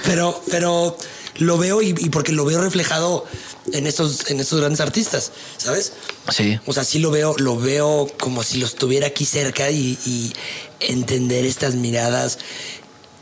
pero, 0.06 0.42
pero 0.52 0.96
lo 1.38 1.58
veo 1.58 1.82
y, 1.82 1.94
porque 2.10 2.32
lo 2.32 2.46
veo 2.46 2.62
reflejado 2.62 3.26
en 3.74 3.88
estos, 3.88 4.30
en 4.30 4.40
estos 4.40 4.60
grandes 4.60 4.80
artistas, 4.80 5.32
¿sabes? 5.58 5.94
Sí. 6.30 6.60
O 6.68 6.74
sea, 6.74 6.84
sí 6.84 7.00
lo 7.00 7.10
veo, 7.10 7.36
lo 7.40 7.58
veo 7.58 8.08
como 8.20 8.44
si 8.44 8.60
los 8.60 8.76
tuviera 8.76 9.08
aquí 9.08 9.26
cerca 9.26 9.72
y, 9.72 9.98
y 10.06 10.34
entender 10.80 11.46
estas 11.46 11.74
miradas. 11.74 12.38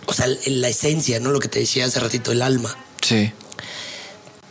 O 0.05 0.13
sea, 0.13 0.27
la 0.45 0.67
esencia, 0.67 1.19
¿no? 1.19 1.31
Lo 1.31 1.39
que 1.39 1.47
te 1.47 1.59
decía 1.59 1.85
hace 1.85 1.99
ratito, 1.99 2.31
el 2.31 2.41
alma. 2.41 2.75
Sí. 3.01 3.31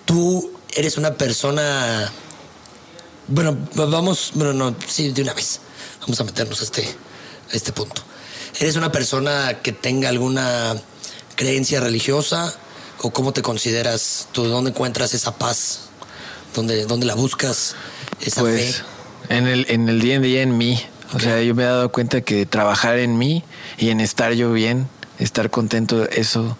Tú 0.06 0.50
eres 0.74 0.96
una 0.96 1.14
persona. 1.14 2.10
Bueno, 3.28 3.56
vamos, 3.74 4.30
bueno, 4.34 4.52
no, 4.52 4.76
sí, 4.86 5.10
de 5.10 5.22
una 5.22 5.34
vez. 5.34 5.60
Vamos 6.06 6.20
a 6.20 6.24
meternos 6.24 6.60
a 6.60 6.64
este, 6.64 6.84
este 7.52 7.72
punto. 7.72 8.02
¿Eres 8.60 8.76
una 8.76 8.92
persona 8.92 9.58
que 9.62 9.72
tenga 9.72 10.08
alguna 10.08 10.76
creencia 11.34 11.80
religiosa 11.80 12.54
o 12.98 13.10
cómo 13.10 13.32
te 13.32 13.42
consideras 13.42 14.28
tú? 14.32 14.44
¿Dónde 14.44 14.70
encuentras 14.70 15.14
esa 15.14 15.36
paz? 15.36 15.88
¿Dónde, 16.54 16.86
dónde 16.86 17.06
la 17.06 17.14
buscas? 17.14 17.74
Esa 18.20 18.40
pues, 18.40 18.84
En 19.28 19.48
el, 19.48 19.66
en 19.68 19.88
el 19.88 20.00
día 20.00 20.14
en 20.14 20.22
día 20.22 20.42
en 20.42 20.56
mí. 20.56 20.80
O 21.12 21.18
sea, 21.18 21.42
yo 21.42 21.54
me 21.54 21.64
he 21.64 21.66
dado 21.66 21.90
cuenta 21.90 22.20
que 22.20 22.46
trabajar 22.46 22.98
en 22.98 23.18
mí 23.18 23.44
y 23.76 23.90
en 23.90 24.00
estar 24.00 24.32
yo 24.32 24.52
bien, 24.52 24.88
estar 25.18 25.50
contento, 25.50 26.08
eso 26.10 26.56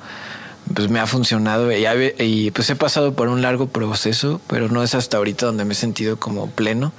pues 0.74 0.88
me 0.90 0.98
ha 0.98 1.06
funcionado 1.06 1.70
y, 1.72 2.50
pues 2.50 2.70
he 2.70 2.76
pasado 2.76 3.14
por 3.14 3.28
un 3.28 3.42
largo 3.42 3.68
proceso, 3.68 4.40
pero 4.46 4.68
no 4.68 4.82
es 4.82 4.94
hasta 4.94 5.16
ahorita 5.16 5.46
donde 5.46 5.64
me 5.64 5.72
he 5.72 5.76
sentido 5.76 6.18
como 6.18 6.50
pleno. 6.50 6.92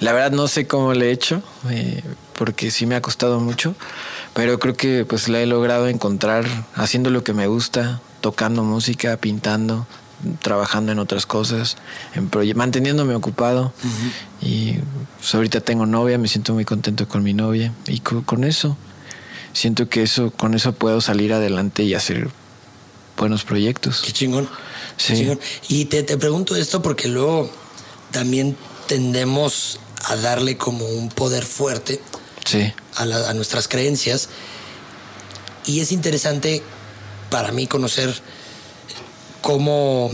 La 0.00 0.12
verdad 0.12 0.32
no 0.32 0.48
sé 0.48 0.66
cómo 0.66 0.94
le 0.94 1.08
he 1.08 1.12
hecho, 1.12 1.42
eh, 1.70 2.02
porque 2.34 2.70
sí 2.70 2.86
me 2.86 2.94
ha 2.94 3.02
costado 3.02 3.38
mucho, 3.40 3.74
pero 4.34 4.58
creo 4.58 4.74
que 4.74 5.04
pues 5.04 5.28
la 5.28 5.40
he 5.40 5.46
logrado 5.46 5.88
encontrar 5.88 6.44
haciendo 6.74 7.10
lo 7.10 7.22
que 7.22 7.34
me 7.34 7.46
gusta, 7.46 8.00
tocando 8.20 8.62
música, 8.62 9.16
pintando, 9.18 9.86
trabajando 10.40 10.92
en 10.92 10.98
otras 10.98 11.26
cosas, 11.26 11.76
en 12.14 12.30
manteniéndome 12.56 13.14
ocupado. 13.14 13.72
Y 14.40 14.76
pues, 15.18 15.34
ahorita 15.34 15.60
tengo 15.60 15.84
novia, 15.84 16.16
me 16.18 16.28
siento 16.28 16.54
muy 16.54 16.64
contento 16.64 17.06
con 17.08 17.22
mi 17.22 17.34
novia 17.34 17.72
y 17.86 18.00
con 18.00 18.44
eso. 18.44 18.76
Siento 19.52 19.90
que 19.90 20.02
eso 20.02 20.30
con 20.30 20.54
eso 20.54 20.72
puedo 20.72 21.02
salir 21.02 21.34
adelante 21.34 21.82
y 21.82 21.92
hacer 21.92 22.30
buenos 23.16 23.44
proyectos. 23.44 24.02
Qué 24.04 24.12
chingón. 24.12 24.48
Sí. 24.96 25.38
Y 25.68 25.86
te, 25.86 26.02
pregunto 26.16 26.56
esto 26.56 26.82
porque 26.82 27.08
luego 27.08 27.50
también 28.10 28.56
tendemos 28.86 29.78
a 30.04 30.16
darle 30.16 30.56
como 30.56 30.86
un 30.86 31.08
poder 31.08 31.44
fuerte 31.44 32.00
sí. 32.44 32.72
a, 32.96 33.02
a 33.02 33.34
nuestras 33.34 33.68
creencias. 33.68 34.28
Y 35.66 35.80
es 35.80 35.92
interesante 35.92 36.62
para 37.30 37.52
mí 37.52 37.66
conocer 37.66 38.12
cómo, 39.40 40.06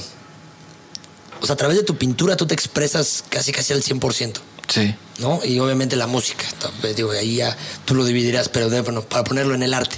o 1.40 1.46
sea, 1.46 1.54
a 1.54 1.56
través 1.56 1.76
de 1.76 1.82
tu 1.82 1.96
pintura 1.96 2.36
tú 2.36 2.46
te 2.46 2.54
expresas 2.54 3.24
casi 3.28 3.52
casi 3.52 3.72
al 3.72 3.82
100%. 3.82 4.34
Sí. 4.68 4.94
¿No? 5.20 5.40
Y 5.42 5.58
obviamente 5.60 5.96
la 5.96 6.06
música, 6.06 6.44
digo, 6.94 7.12
ahí 7.12 7.36
ya 7.36 7.56
tú 7.86 7.94
lo 7.94 8.04
dividirás, 8.04 8.48
pero 8.50 8.68
bueno, 8.68 9.02
para 9.02 9.24
ponerlo 9.24 9.54
en 9.54 9.62
el 9.62 9.72
arte 9.72 9.96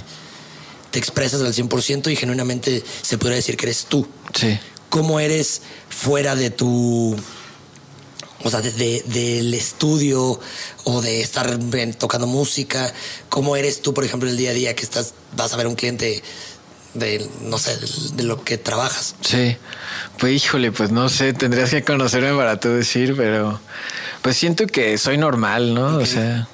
te 0.91 0.99
expresas 0.99 1.41
al 1.41 1.53
100% 1.53 2.11
y 2.11 2.15
genuinamente 2.15 2.83
se 3.01 3.17
podría 3.17 3.37
decir 3.37 3.57
que 3.57 3.65
eres 3.65 3.85
tú. 3.85 4.07
Sí. 4.33 4.59
¿Cómo 4.89 5.19
eres 5.19 5.61
fuera 5.89 6.35
de 6.35 6.51
tu... 6.51 7.15
O 8.43 8.49
sea, 8.49 8.59
del 8.59 9.53
estudio 9.53 10.39
o 10.83 11.01
de 11.01 11.21
estar 11.21 11.59
tocando 11.99 12.25
música, 12.25 12.91
¿cómo 13.29 13.55
eres 13.55 13.83
tú, 13.83 13.93
por 13.93 14.03
ejemplo, 14.03 14.27
el 14.27 14.35
día 14.35 14.49
a 14.49 14.53
día 14.53 14.75
que 14.75 14.81
estás, 14.81 15.13
vas 15.37 15.53
a 15.53 15.57
ver 15.57 15.67
un 15.67 15.75
cliente 15.75 16.23
de, 16.95 17.29
no 17.43 17.59
sé, 17.59 17.77
de, 18.15 18.23
lo 18.23 18.43
que 18.43 18.57
trabajas? 18.57 19.13
Sí, 19.21 19.57
pues 20.17 20.43
híjole, 20.43 20.71
pues 20.71 20.89
no 20.89 21.07
sé, 21.07 21.33
tendrías 21.33 21.69
que 21.69 21.83
conocerme 21.83 22.35
para 22.35 22.59
tú 22.59 22.69
decir, 22.69 23.13
pero 23.15 23.61
pues 24.23 24.37
siento 24.37 24.65
que 24.65 24.97
soy 24.97 25.19
normal, 25.19 25.75
¿no? 25.75 25.97
O 25.97 26.05
sea, 26.07 26.47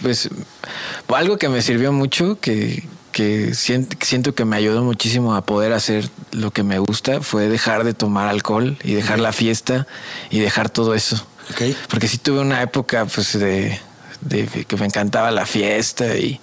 pues 0.00 0.28
algo 1.08 1.36
que 1.36 1.48
me 1.48 1.62
sirvió 1.62 1.92
mucho, 1.92 2.38
que, 2.40 2.84
que 3.14 3.54
siento 3.54 4.34
que 4.34 4.44
me 4.44 4.56
ayudó 4.56 4.82
muchísimo 4.82 5.36
a 5.36 5.46
poder 5.46 5.72
hacer 5.72 6.10
lo 6.32 6.50
que 6.50 6.64
me 6.64 6.80
gusta 6.80 7.20
fue 7.20 7.48
dejar 7.48 7.84
de 7.84 7.94
tomar 7.94 8.28
alcohol 8.28 8.76
y 8.82 8.94
dejar 8.94 9.20
la 9.20 9.32
fiesta 9.32 9.86
y 10.30 10.40
dejar 10.40 10.68
todo 10.68 10.94
eso. 10.94 11.24
Porque 11.88 12.08
sí 12.08 12.18
tuve 12.18 12.40
una 12.40 12.60
época 12.60 13.06
pues 13.06 13.38
de, 13.38 13.78
que 14.66 14.76
me 14.76 14.86
encantaba 14.86 15.30
la 15.30 15.46
fiesta 15.46 16.16
y, 16.16 16.40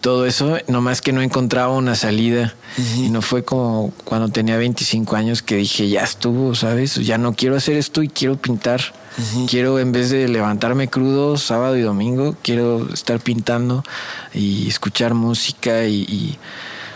todo 0.00 0.26
eso, 0.26 0.58
nomás 0.68 1.02
que 1.02 1.12
no 1.12 1.22
encontraba 1.22 1.72
una 1.74 1.96
salida. 1.96 2.54
Y 2.96 3.08
no 3.08 3.20
fue 3.20 3.44
como 3.44 3.92
cuando 4.04 4.28
tenía 4.28 4.56
25 4.58 5.16
años 5.16 5.42
que 5.42 5.56
dije, 5.56 5.88
ya 5.88 6.02
estuvo, 6.02 6.54
¿sabes? 6.54 6.94
Ya 6.94 7.18
no 7.18 7.34
quiero 7.34 7.56
hacer 7.56 7.76
esto 7.76 8.02
y 8.02 8.08
quiero 8.08 8.36
pintar. 8.36 8.80
Quiero, 9.48 9.78
en 9.78 9.92
vez 9.92 10.10
de 10.10 10.28
levantarme 10.28 10.88
crudo 10.88 11.38
sábado 11.38 11.76
y 11.76 11.80
domingo, 11.80 12.36
quiero 12.42 12.92
estar 12.92 13.18
pintando 13.20 13.82
y 14.34 14.68
escuchar 14.68 15.14
música 15.14 15.86
y, 15.86 16.38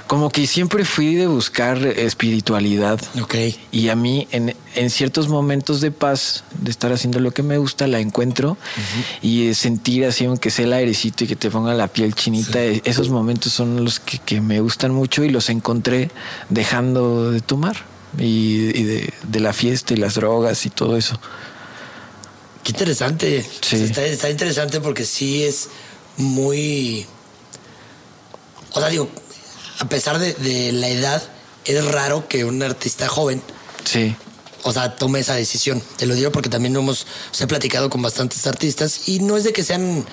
como 0.06 0.28
que 0.28 0.48
siempre 0.48 0.84
fui 0.84 1.14
de 1.14 1.28
buscar 1.28 1.78
espiritualidad. 1.86 3.00
Ok. 3.22 3.36
Y 3.70 3.90
a 3.90 3.96
mí, 3.96 4.26
en, 4.32 4.90
ciertos 4.90 5.28
momentos 5.28 5.80
de 5.80 5.92
paz, 5.92 6.42
de 6.60 6.70
estar 6.72 6.92
haciendo 6.92 7.20
lo 7.20 7.30
que 7.30 7.44
me 7.44 7.58
gusta, 7.58 7.86
la 7.86 8.00
encuentro 8.00 8.58
y 9.22 9.54
sentir 9.54 10.04
así, 10.04 10.24
aunque 10.24 10.50
sea 10.50 10.64
el 10.64 10.72
airecito 10.72 11.24
y 11.24 11.26
que 11.28 11.36
te 11.36 11.48
ponga 11.48 11.74
la 11.74 11.86
piel 11.86 12.14
chinita, 12.14 12.60
esos 12.62 13.08
momentos 13.08 13.52
son 13.52 13.84
los 13.84 14.00
que, 14.00 14.40
me 14.40 14.60
gustan 14.60 14.92
mucho 14.92 15.22
y 15.24 15.30
los 15.30 15.48
encontré 15.48 16.10
dejando 16.48 17.30
de 17.30 17.40
tomar 17.40 17.76
y, 18.18 18.82
de, 18.82 19.14
de 19.22 19.40
la 19.40 19.52
fiesta 19.52 19.94
y 19.94 19.96
las 19.96 20.16
drogas 20.16 20.66
y 20.66 20.70
todo 20.70 20.96
eso. 20.96 21.20
Qué 22.62 22.72
interesante. 22.72 23.46
Está, 23.72 24.30
interesante 24.30 24.80
porque 24.80 25.04
sí 25.04 25.44
es 25.44 25.68
muy. 26.16 27.06
O 28.72 28.80
sea, 28.80 28.88
digo, 28.88 29.08
a 29.78 29.88
pesar 29.88 30.18
de, 30.18 30.72
la 30.72 30.88
edad, 30.88 31.22
es 31.64 31.84
raro 31.84 32.28
que 32.28 32.44
un 32.44 32.62
artista 32.62 33.08
joven. 33.08 33.42
Sí. 33.84 34.14
O 34.62 34.72
sea, 34.72 34.96
tome 34.96 35.20
esa 35.20 35.34
decisión. 35.34 35.82
Te 35.96 36.06
lo 36.06 36.14
digo 36.14 36.30
porque 36.30 36.50
también 36.50 36.76
hemos, 36.76 37.06
se 37.30 37.44
he 37.44 37.46
platicado 37.46 37.88
con 37.88 38.02
bastantes 38.02 38.46
artistas 38.46 39.08
y 39.08 39.20
no 39.20 39.36
es 39.36 39.44
de 39.44 39.52
que 39.52 39.64
sean, 39.64 40.04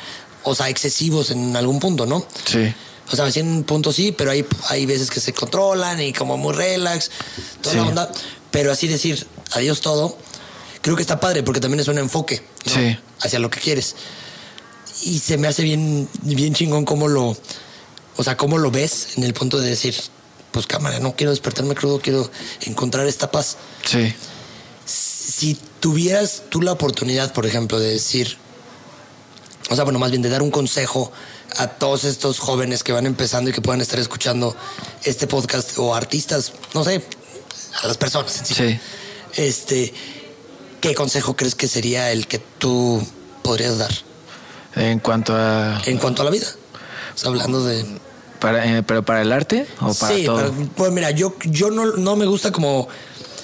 o 0.44 0.56
sea, 0.56 0.70
excesivos 0.70 1.32
en 1.32 1.56
algún 1.56 1.80
punto, 1.80 2.06
¿no? 2.06 2.26
Sí. 2.46 2.74
O 3.12 3.16
sea, 3.16 3.28
en 3.28 3.48
un 3.48 3.64
punto 3.64 3.92
sí, 3.92 4.12
pero 4.12 4.32
hay, 4.32 4.46
hay 4.70 4.86
veces 4.86 5.10
que 5.10 5.20
se 5.20 5.34
controlan 5.34 6.02
y 6.02 6.14
como 6.14 6.38
muy 6.38 6.54
relax, 6.54 7.12
toda 7.62 7.76
la 7.76 7.84
onda. 7.84 8.12
Pero 8.52 8.72
así 8.72 8.88
decir 8.88 9.28
adiós 9.52 9.82
todo, 9.82 10.18
creo 10.88 10.96
que 10.96 11.02
está 11.02 11.20
padre 11.20 11.44
porque 11.44 11.60
también 11.60 11.82
es 11.82 11.90
un 11.90 11.98
enfoque 11.98 12.42
hacia 13.20 13.40
lo 13.40 13.50
que 13.50 13.60
quieres. 13.60 13.98
Y 15.04 15.20
se 15.20 15.38
me 15.38 15.50
hace 15.50 15.62
bien, 15.62 16.08
bien 16.22 16.54
chingón 16.54 16.86
cómo 16.86 17.10
lo, 17.10 17.36
o 18.16 18.24
sea, 18.24 18.38
cómo 18.38 18.58
lo 18.58 18.72
ves 18.72 19.18
en 19.18 19.26
el 19.26 19.34
punto 19.34 19.60
de 19.60 19.70
decir, 19.70 19.94
pues 20.52 20.66
cámara, 20.66 21.00
no 21.00 21.14
quiero 21.14 21.32
despertarme 21.32 21.76
crudo, 21.76 22.00
quiero 22.00 22.32
encontrar 22.62 23.06
esta 23.06 23.30
paz. 23.30 23.58
Sí. 23.84 24.14
Si 24.86 25.60
tuvieras 25.82 26.44
tú 26.48 26.62
la 26.62 26.72
oportunidad, 26.72 27.34
por 27.34 27.46
ejemplo, 27.46 27.82
de 27.82 27.92
decir, 27.92 28.38
o 29.70 29.76
sea, 29.76 29.84
bueno, 29.84 30.00
más 30.00 30.12
bien 30.12 30.22
de 30.22 30.30
dar 30.30 30.42
un 30.42 30.52
consejo 30.52 31.12
a 31.58 31.68
todos 31.68 32.06
estos 32.06 32.40
jóvenes 32.40 32.84
que 32.84 32.94
van 32.94 33.06
empezando 33.06 33.50
y 33.50 33.54
que 33.54 33.62
puedan 33.62 33.82
estar 33.82 34.00
escuchando 34.00 34.56
este 35.04 35.28
podcast 35.28 35.78
o 35.80 35.94
artistas, 35.94 36.54
no 36.74 36.86
sé, 36.86 37.04
a 37.84 37.88
las 37.88 37.98
personas. 37.98 38.42
Sí. 38.46 38.80
Este, 39.36 39.94
¿qué 40.88 40.96
consejo 40.96 41.36
crees 41.36 41.56
que 41.56 41.68
sería 41.68 42.12
el 42.12 42.28
que 42.28 42.40
tú 42.40 43.06
podrías 43.44 43.78
dar? 43.78 43.92
En 44.76 45.00
cuanto 45.00 45.36
a... 45.36 45.82
En 45.86 45.98
cuanto 45.98 46.22
a 46.22 46.26
la 46.26 46.32
vida. 46.32 46.48
hablando 47.26 47.64
de... 47.64 47.86
Para, 48.40 48.78
eh, 48.78 48.84
¿Pero 48.84 49.04
para 49.04 49.24
el 49.24 49.32
arte 49.32 49.66
o 49.82 49.94
para 49.96 50.16
sí, 50.16 50.26
todo? 50.26 50.54
pues 50.76 50.92
mira, 50.92 51.10
yo, 51.10 51.36
yo 51.46 51.72
no, 51.72 51.88
no 51.94 52.16
me 52.16 52.28
gusta 52.28 52.52
como 52.52 52.88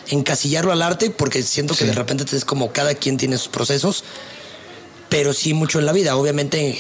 encasillarlo 0.08 0.72
al 0.72 0.82
arte 0.82 1.10
porque 1.10 1.42
siento 1.42 1.76
que 1.76 1.86
de 1.86 1.94
repente 1.94 2.24
es 2.36 2.46
como 2.46 2.72
cada 2.72 2.94
quien 2.94 3.18
tiene 3.18 3.38
sus 3.38 3.48
procesos, 3.48 4.04
pero 5.10 5.34
sí 5.34 5.54
mucho 5.54 5.80
en 5.80 5.86
la 5.86 5.94
vida, 5.94 6.16
obviamente 6.16 6.78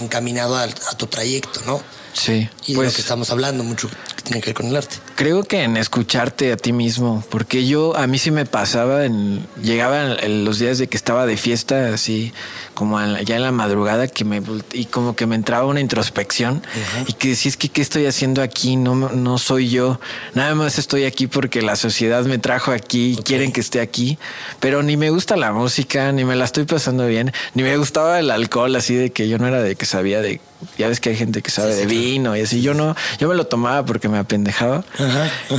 encaminado 0.00 0.56
a, 0.56 0.68
tu 0.68 1.06
trayecto, 1.06 1.60
¿no? 1.66 1.82
Sí. 2.14 2.48
Y 2.66 2.72
de 2.72 2.72
lo 2.72 2.84
pues 2.84 2.94
que 2.94 3.02
estamos 3.02 3.30
hablando, 3.30 3.62
mucho 3.62 3.90
tiene 4.24 4.40
que 4.40 4.46
ver 4.46 4.54
con 4.54 4.66
el 4.66 4.76
arte. 4.76 4.96
Creo 5.14 5.44
que 5.44 5.62
en 5.62 5.76
escucharte 5.76 6.50
a 6.50 6.56
ti 6.56 6.72
mismo, 6.72 7.22
porque 7.30 7.66
yo 7.66 7.96
a 7.96 8.06
mí 8.06 8.18
sí 8.18 8.30
me 8.30 8.46
pasaba, 8.46 9.04
en, 9.04 9.46
llegaba 9.62 10.14
en 10.14 10.44
los 10.44 10.58
días 10.58 10.78
de 10.78 10.88
que 10.88 10.96
estaba 10.96 11.26
de 11.26 11.36
fiesta, 11.36 11.92
así 11.92 12.32
como 12.72 13.00
ya 13.22 13.36
en 13.36 13.42
la 13.42 13.52
madrugada, 13.52 14.08
que 14.08 14.24
me 14.24 14.42
y 14.72 14.86
como 14.86 15.14
que 15.14 15.26
me 15.26 15.36
entraba 15.36 15.66
una 15.66 15.80
introspección 15.80 16.62
y 17.06 17.12
que 17.12 17.28
decís 17.28 17.56
que 17.56 17.68
qué 17.68 17.82
estoy 17.82 18.06
haciendo 18.06 18.42
aquí, 18.42 18.76
no, 18.76 18.94
no 18.94 19.38
soy 19.38 19.68
yo, 19.68 20.00
nada 20.32 20.54
más 20.54 20.78
estoy 20.78 21.04
aquí 21.04 21.26
porque 21.26 21.62
la 21.62 21.76
sociedad 21.76 22.24
me 22.24 22.38
trajo 22.38 22.72
aquí 22.72 23.12
y 23.12 23.22
quieren 23.22 23.52
que 23.52 23.60
esté 23.60 23.80
aquí, 23.80 24.18
pero 24.58 24.82
ni 24.82 24.96
me 24.96 25.10
gusta 25.10 25.36
la 25.36 25.52
música, 25.52 26.10
ni 26.12 26.24
me 26.24 26.34
la 26.34 26.46
estoy 26.46 26.64
pasando 26.64 27.06
bien, 27.06 27.32
ni 27.52 27.62
me 27.62 27.76
gustaba 27.76 28.18
el 28.18 28.30
alcohol, 28.30 28.74
así 28.74 28.94
de 28.94 29.10
que 29.10 29.28
yo 29.28 29.38
no 29.38 29.46
era 29.46 29.62
de 29.62 29.76
que 29.76 29.86
sabía 29.86 30.20
de 30.22 30.40
ya 30.78 30.88
ves 30.88 31.00
que 31.00 31.10
hay 31.10 31.16
gente 31.16 31.42
que 31.42 31.50
sabe 31.50 31.74
de 31.74 31.86
vino 31.86 32.36
y 32.36 32.40
así. 32.40 32.62
Yo 32.62 32.74
no, 32.74 32.94
yo 33.18 33.28
me 33.28 33.34
lo 33.34 33.46
tomaba 33.46 33.84
porque 33.84 34.08
me 34.08 34.18
apendejaba. 34.18 34.84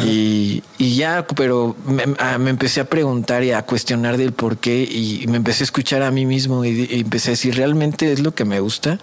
Y, 0.06 0.64
ya, 0.78 1.26
pero 1.36 1.76
ah, 2.20 2.38
me, 2.38 2.50
empecé 2.50 2.82
a 2.82 2.86
preguntar 2.86 3.44
y 3.44 3.52
a 3.52 3.64
cuestionar 3.64 4.18
del 4.18 4.34
por 4.34 4.58
qué 4.58 4.84
y 4.84 5.26
me 5.28 5.38
empecé 5.38 5.64
a 5.64 5.66
escuchar 5.66 6.02
a 6.04 6.12
mí 6.12 6.26
mismo 6.26 6.66
y, 6.66 6.88
y 6.90 7.02
empecé 7.02 7.30
a 7.30 7.32
decir, 7.32 7.56
¿realmente 7.56 8.12
es 8.12 8.20
lo 8.20 8.34
que 8.34 8.46
me 8.46 8.60
gusta? 8.60 9.00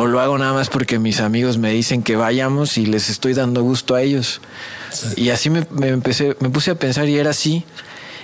o 0.00 0.06
lo 0.06 0.20
hago 0.20 0.38
nada 0.38 0.52
más 0.52 0.68
porque 0.68 1.00
mis 1.00 1.18
amigos 1.18 1.58
me 1.58 1.72
dicen 1.72 2.04
que 2.04 2.14
vayamos 2.14 2.78
y 2.78 2.86
les 2.86 3.10
estoy 3.10 3.34
dando 3.34 3.64
gusto 3.64 3.96
a 3.96 4.02
ellos. 4.02 4.40
Y 5.16 5.30
así 5.30 5.50
me, 5.50 5.66
me, 5.70 5.88
empecé, 5.88 6.36
me 6.38 6.50
puse 6.50 6.70
a 6.70 6.76
pensar 6.76 7.08
y 7.08 7.18
era 7.18 7.30
así. 7.30 7.64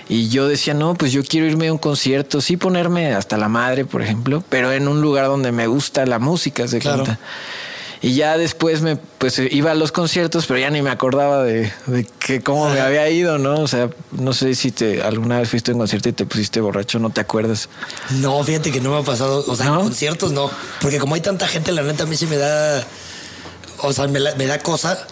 Y 0.07 0.29
yo 0.29 0.47
decía, 0.47 0.73
no, 0.73 0.93
pues 0.93 1.11
yo 1.11 1.23
quiero 1.23 1.47
irme 1.47 1.67
a 1.67 1.73
un 1.73 1.79
concierto, 1.79 2.41
sí 2.41 2.57
ponerme 2.57 3.13
hasta 3.13 3.37
la 3.37 3.49
madre, 3.49 3.85
por 3.85 4.01
ejemplo, 4.01 4.43
pero 4.49 4.71
en 4.71 4.87
un 4.87 5.01
lugar 5.01 5.25
donde 5.25 5.51
me 5.51 5.67
gusta 5.67 6.05
la 6.05 6.19
música, 6.19 6.67
se 6.67 6.79
claro. 6.79 7.05
Y 8.01 8.13
ya 8.13 8.37
después 8.37 8.81
me 8.81 8.97
pues 8.97 9.39
iba 9.39 9.71
a 9.71 9.73
los 9.73 9.91
conciertos, 9.91 10.45
pero 10.45 10.59
ya 10.59 10.69
ni 10.69 10.83
me 10.83 10.91
acordaba 10.91 11.43
de, 11.43 11.71
que 12.19 12.41
cómo 12.41 12.69
me 12.69 12.79
había 12.79 13.09
ido, 13.09 13.39
¿no? 13.39 13.55
O 13.61 13.67
sea, 13.67 13.89
no 14.11 14.33
sé 14.33 14.53
si 14.53 14.69
te 14.69 15.01
alguna 15.01 15.39
vez 15.39 15.49
fuiste 15.49 15.71
a 15.71 15.73
un 15.73 15.79
concierto 15.79 16.09
y 16.09 16.13
te 16.13 16.25
pusiste 16.25 16.61
borracho, 16.61 16.99
no 16.99 17.09
te 17.09 17.21
acuerdas. 17.21 17.67
No, 18.11 18.43
fíjate 18.43 18.71
que 18.71 18.79
no 18.79 18.91
me 18.91 18.99
ha 18.99 19.01
pasado, 19.01 19.43
o 19.47 19.55
sea, 19.55 19.67
en 19.67 19.75
conciertos 19.75 20.33
no, 20.33 20.51
porque 20.81 20.99
como 20.99 21.15
hay 21.15 21.21
tanta 21.21 21.47
gente, 21.47 21.71
la 21.71 21.81
neta 21.81 22.03
a 22.03 22.05
mí 22.05 22.15
sí 22.15 22.27
me 22.27 22.37
da 22.37 22.85
o 23.79 23.93
sea, 23.93 24.07
me, 24.07 24.19
me 24.19 24.45
da 24.45 24.59
cosa 24.59 25.07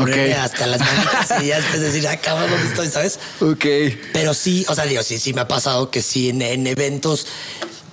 ponerme 0.00 0.34
hasta 0.34 0.66
las 0.66 0.80
manitas 0.80 1.42
y 1.42 1.46
ya 1.46 1.56
después 1.56 1.80
decir, 1.80 2.06
ah, 2.08 2.16
cabrón, 2.16 2.50
¿dónde 2.50 2.68
estoy? 2.68 2.88
¿Sabes? 2.88 3.18
Ok. 3.40 3.64
Pero 4.12 4.34
sí, 4.34 4.64
o 4.68 4.74
sea, 4.74 4.84
digo, 4.84 5.02
sí, 5.02 5.18
sí 5.18 5.32
me 5.32 5.40
ha 5.40 5.48
pasado 5.48 5.90
que 5.90 6.02
sí 6.02 6.28
en, 6.28 6.66
eventos, 6.66 7.26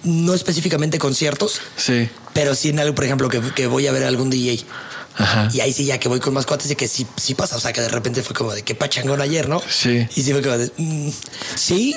no 0.04 0.34
específicamente 0.34 1.00
conciertos, 1.00 1.62
sí. 1.78 2.10
pero 2.34 2.56
sí 2.56 2.70
en 2.70 2.80
algo, 2.80 2.96
por 2.96 3.06
ejemplo, 3.06 3.30
que, 3.30 3.42
que 3.54 3.68
voy 3.68 3.88
a 3.88 3.92
ver 3.92 4.04
a 4.04 4.08
algún 4.08 4.30
DJ 4.30 4.66
y 5.54 5.60
ahí 5.60 5.72
sí, 5.72 5.86
ya 5.86 6.00
que 6.00 6.10
voy 6.10 6.20
con 6.20 6.34
más 6.34 6.46
cuates 6.46 6.70
y 6.72 6.76
que 6.76 6.88
sí, 6.88 7.06
sí 7.16 7.36
pasa. 7.36 7.56
O 7.56 7.60
sea, 7.60 7.72
que 7.74 7.82
de 7.82 7.90
repente 7.90 8.22
fue 8.22 8.36
como 8.36 8.54
de 8.54 8.64
que 8.64 8.76
pachangón 8.76 9.22
ayer, 9.22 9.48
¿no? 9.48 9.62
Sí. 9.68 10.08
Y 10.16 10.24
sí 10.24 10.32
fue 10.32 10.42
como 10.42 10.58
de, 10.58 10.72
mm, 10.78 11.10
sí, 11.56 11.96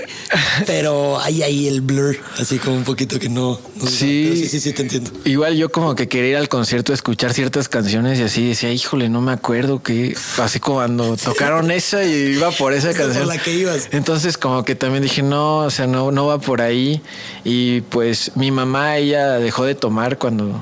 pero 0.67 1.19
hay 1.21 1.43
ahí 1.43 1.69
el 1.69 1.81
blur, 1.81 2.19
así 2.39 2.59
como 2.59 2.77
un 2.77 2.85
poquito 2.85 3.19
que 3.19 3.29
no. 3.29 3.59
sí. 3.87 4.33
sí, 4.37 4.49
sí, 4.49 4.61
sí, 4.61 4.73
te 4.73 4.83
entiendo. 4.83 5.11
Igual 5.25 5.57
yo 5.57 5.71
como 5.71 5.95
que 5.95 6.09
quería 6.09 6.31
ir 6.31 6.37
al 6.37 6.49
concierto 6.49 6.93
a 6.93 6.95
escuchar 6.95 7.33
ciertas 7.33 7.69
canciones 7.69 8.19
y 8.19 8.23
así 8.23 8.49
decía, 8.49 8.73
híjole, 8.73 9.09
no 9.09 9.21
me 9.21 9.33
acuerdo 9.33 9.83
que 9.83 10.17
así 10.39 10.61
como 10.61 10.77
cuando 10.77 11.17
tocaron 11.25 11.71
esa 11.71 12.05
y 12.05 12.35
iba 12.35 12.51
por 12.51 12.73
esa 12.73 12.93
canción. 12.93 13.25
Por 13.25 13.35
la 13.35 13.43
que 13.43 13.53
ibas. 13.53 13.89
Entonces 13.93 14.37
como 14.37 14.63
que 14.63 14.75
también 14.75 15.03
dije, 15.03 15.23
no, 15.23 15.61
o 15.61 15.71
sea, 15.71 15.87
no, 15.87 16.13
no 16.13 16.27
va 16.27 16.39
por 16.39 16.61
ahí. 16.61 17.01
Y 17.45 17.81
pues 17.81 18.33
mi 18.37 18.51
mamá, 18.51 18.99
ella 18.99 19.39
dejó 19.39 19.65
de 19.65 19.75
tomar 19.75 20.19
cuando 20.19 20.61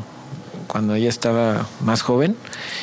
cuando 0.67 0.95
ella 0.95 1.09
estaba 1.09 1.67
más 1.81 2.03
joven 2.03 2.37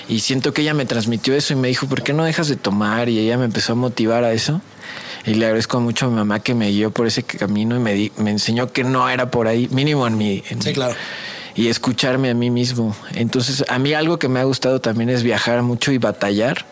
y 0.08 0.20
siento 0.20 0.54
que 0.54 0.62
ella 0.62 0.74
me 0.74 0.86
transmitió 0.86 1.36
eso 1.36 1.54
y 1.54 1.56
me 1.56 1.68
dijo, 1.68 1.88
¿por 1.88 2.04
qué 2.04 2.14
no 2.14 2.24
dejas 2.24 2.48
de 2.48 2.56
tomar? 2.56 3.10
Y 3.10 3.20
ella 3.20 3.38
me 3.38 3.46
empezó 3.46 3.74
a 3.74 3.76
motivar 3.76 4.24
a 4.24 4.34
eso. 4.34 4.62
Y 5.26 5.36
le 5.36 5.46
agradezco 5.46 5.80
mucho 5.80 6.08
a 6.08 6.10
mi 6.10 6.16
mamá 6.16 6.40
que 6.40 6.56
me 6.56 6.70
guió 6.70 6.92
por 6.92 7.08
ese 7.08 7.24
camino 7.24 7.76
y 7.76 7.80
me, 7.80 8.12
me 8.18 8.32
enseñó 8.32 8.72
que 8.72 8.84
no 8.84 9.08
era 9.10 9.30
por 9.30 9.48
ahí, 9.48 9.68
mínimo 9.72 10.08
en 10.08 10.18
mi... 10.18 10.44
sí, 10.60 10.74
claro. 10.74 10.96
Y 11.54 11.68
escucharme 11.68 12.30
a 12.30 12.34
mí 12.34 12.50
mismo. 12.50 12.96
Entonces, 13.14 13.66
a 13.68 13.78
mí 13.78 13.94
algo 13.94 14.18
que 14.18 14.30
me 14.30 14.40
ha 14.40 14.44
gustado 14.46 14.80
también 14.80 15.10
es 15.10 15.22
viajar 15.22 15.62
mucho 15.64 15.92
y 15.92 15.98
batallar. 15.98 16.66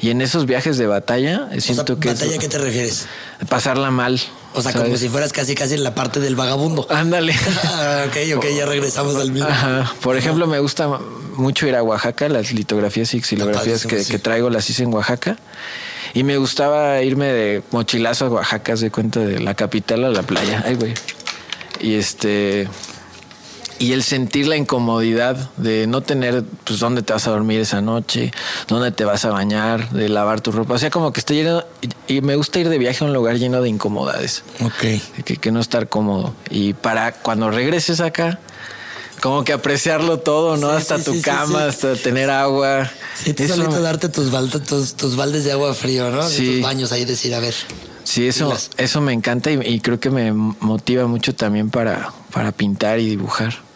Y 0.00 0.10
en 0.10 0.20
esos 0.20 0.46
viajes 0.46 0.78
de 0.78 0.86
batalla, 0.86 1.48
siento 1.58 1.98
que... 1.98 2.08
¿Batalla 2.08 2.36
a 2.36 2.38
qué 2.38 2.48
te 2.48 2.58
refieres? 2.58 3.06
Pasarla 3.48 3.90
mal. 3.90 4.20
O 4.54 4.62
sea, 4.62 4.72
como 4.72 4.96
si 4.96 5.08
fueras 5.08 5.32
casi 5.32 5.54
casi 5.54 5.74
en 5.74 5.84
la 5.84 5.94
parte 5.94 6.20
del 6.20 6.36
vagabundo. 6.36 6.86
Ándale. 6.90 7.34
Ah, 7.64 8.04
ok, 8.06 8.36
ok, 8.36 8.46
ya 8.56 8.66
regresamos 8.74 9.16
al 9.16 9.32
mismo. 9.32 9.48
Ajá. 9.48 9.92
Por 10.00 10.16
ejemplo, 10.16 10.46
me 10.46 10.58
gusta 10.58 10.88
mucho 11.34 11.66
ir 11.66 11.76
a 11.76 11.82
Oaxaca, 11.82 12.28
las 12.28 12.52
litografías 12.52 13.12
y 13.14 13.20
xilografías 13.20 13.86
que, 13.86 14.04
que, 14.04 14.18
traigo 14.18 14.50
las 14.50 14.68
hice 14.70 14.84
en 14.84 14.94
Oaxaca. 14.94 15.36
Y 16.14 16.22
me 16.22 16.36
gustaba 16.36 17.02
irme 17.02 17.26
de 17.26 17.62
mochilazo 17.70 18.26
a 18.26 18.28
Oaxaca, 18.30 18.74
de 18.74 18.90
cuenta 18.90 19.20
de 19.20 19.40
la 19.40 19.54
capital 19.54 20.04
a 20.04 20.08
la 20.08 20.22
playa. 20.22 20.62
Ay, 20.66 20.74
güey. 20.74 20.94
Y 21.80 21.94
este 21.94 22.68
y 23.78 23.92
el 23.92 24.02
sentir 24.02 24.46
la 24.46 24.56
incomodidad 24.56 25.50
de 25.56 25.86
no 25.86 26.00
tener 26.00 26.44
pues 26.64 26.80
dónde 26.80 27.02
te 27.02 27.12
vas 27.12 27.26
a 27.26 27.30
dormir 27.30 27.60
esa 27.60 27.80
noche, 27.80 28.32
dónde 28.66 28.90
te 28.90 29.04
vas 29.04 29.24
a 29.24 29.30
bañar, 29.30 29.90
de 29.90 30.08
lavar 30.08 30.40
tu 30.40 30.52
ropa. 30.52 30.74
O 30.74 30.78
sea, 30.78 30.90
como 30.90 31.12
que 31.12 31.20
estoy 31.20 31.36
lleno 31.36 31.64
y 32.06 32.20
me 32.20 32.36
gusta 32.36 32.58
ir 32.58 32.68
de 32.68 32.78
viaje 32.78 33.04
a 33.04 33.06
un 33.06 33.12
lugar 33.12 33.36
lleno 33.36 33.62
de 33.62 33.68
incomodades. 33.68 34.42
Ok. 34.64 35.24
Que, 35.24 35.36
que 35.36 35.52
no 35.52 35.60
estar 35.60 35.88
cómodo. 35.88 36.34
Y 36.50 36.72
para 36.74 37.12
cuando 37.12 37.50
regreses 37.50 38.00
acá, 38.00 38.40
como 39.20 39.44
que 39.44 39.52
apreciarlo 39.52 40.18
todo, 40.18 40.56
¿no? 40.56 40.70
hasta 40.70 41.02
tu 41.02 41.20
cama, 41.22 41.66
hasta 41.66 41.94
tener 41.96 42.30
agua. 42.30 42.90
Sí, 43.14 43.34
tú 43.34 43.46
solito 43.48 43.80
darte 43.80 44.08
tus, 44.08 44.30
baldes, 44.30 44.94
tus, 44.94 45.16
baldes 45.16 45.44
de 45.44 45.52
agua 45.52 45.74
frío, 45.74 46.10
¿no? 46.10 46.28
Sí. 46.28 46.54
tus 46.54 46.62
baños 46.62 46.92
ahí, 46.92 47.04
decir, 47.04 47.34
a 47.34 47.40
ver. 47.40 47.54
Sí, 48.04 48.26
eso, 48.26 48.56
eso 48.78 49.00
me 49.02 49.12
encanta 49.12 49.50
y, 49.50 49.60
y, 49.60 49.80
creo 49.80 50.00
que 50.00 50.08
me 50.08 50.32
motiva 50.32 51.06
mucho 51.06 51.34
también 51.34 51.68
para, 51.68 52.10
para 52.32 52.52
pintar 52.52 53.00
y 53.00 53.06
dibujar. 53.06 53.67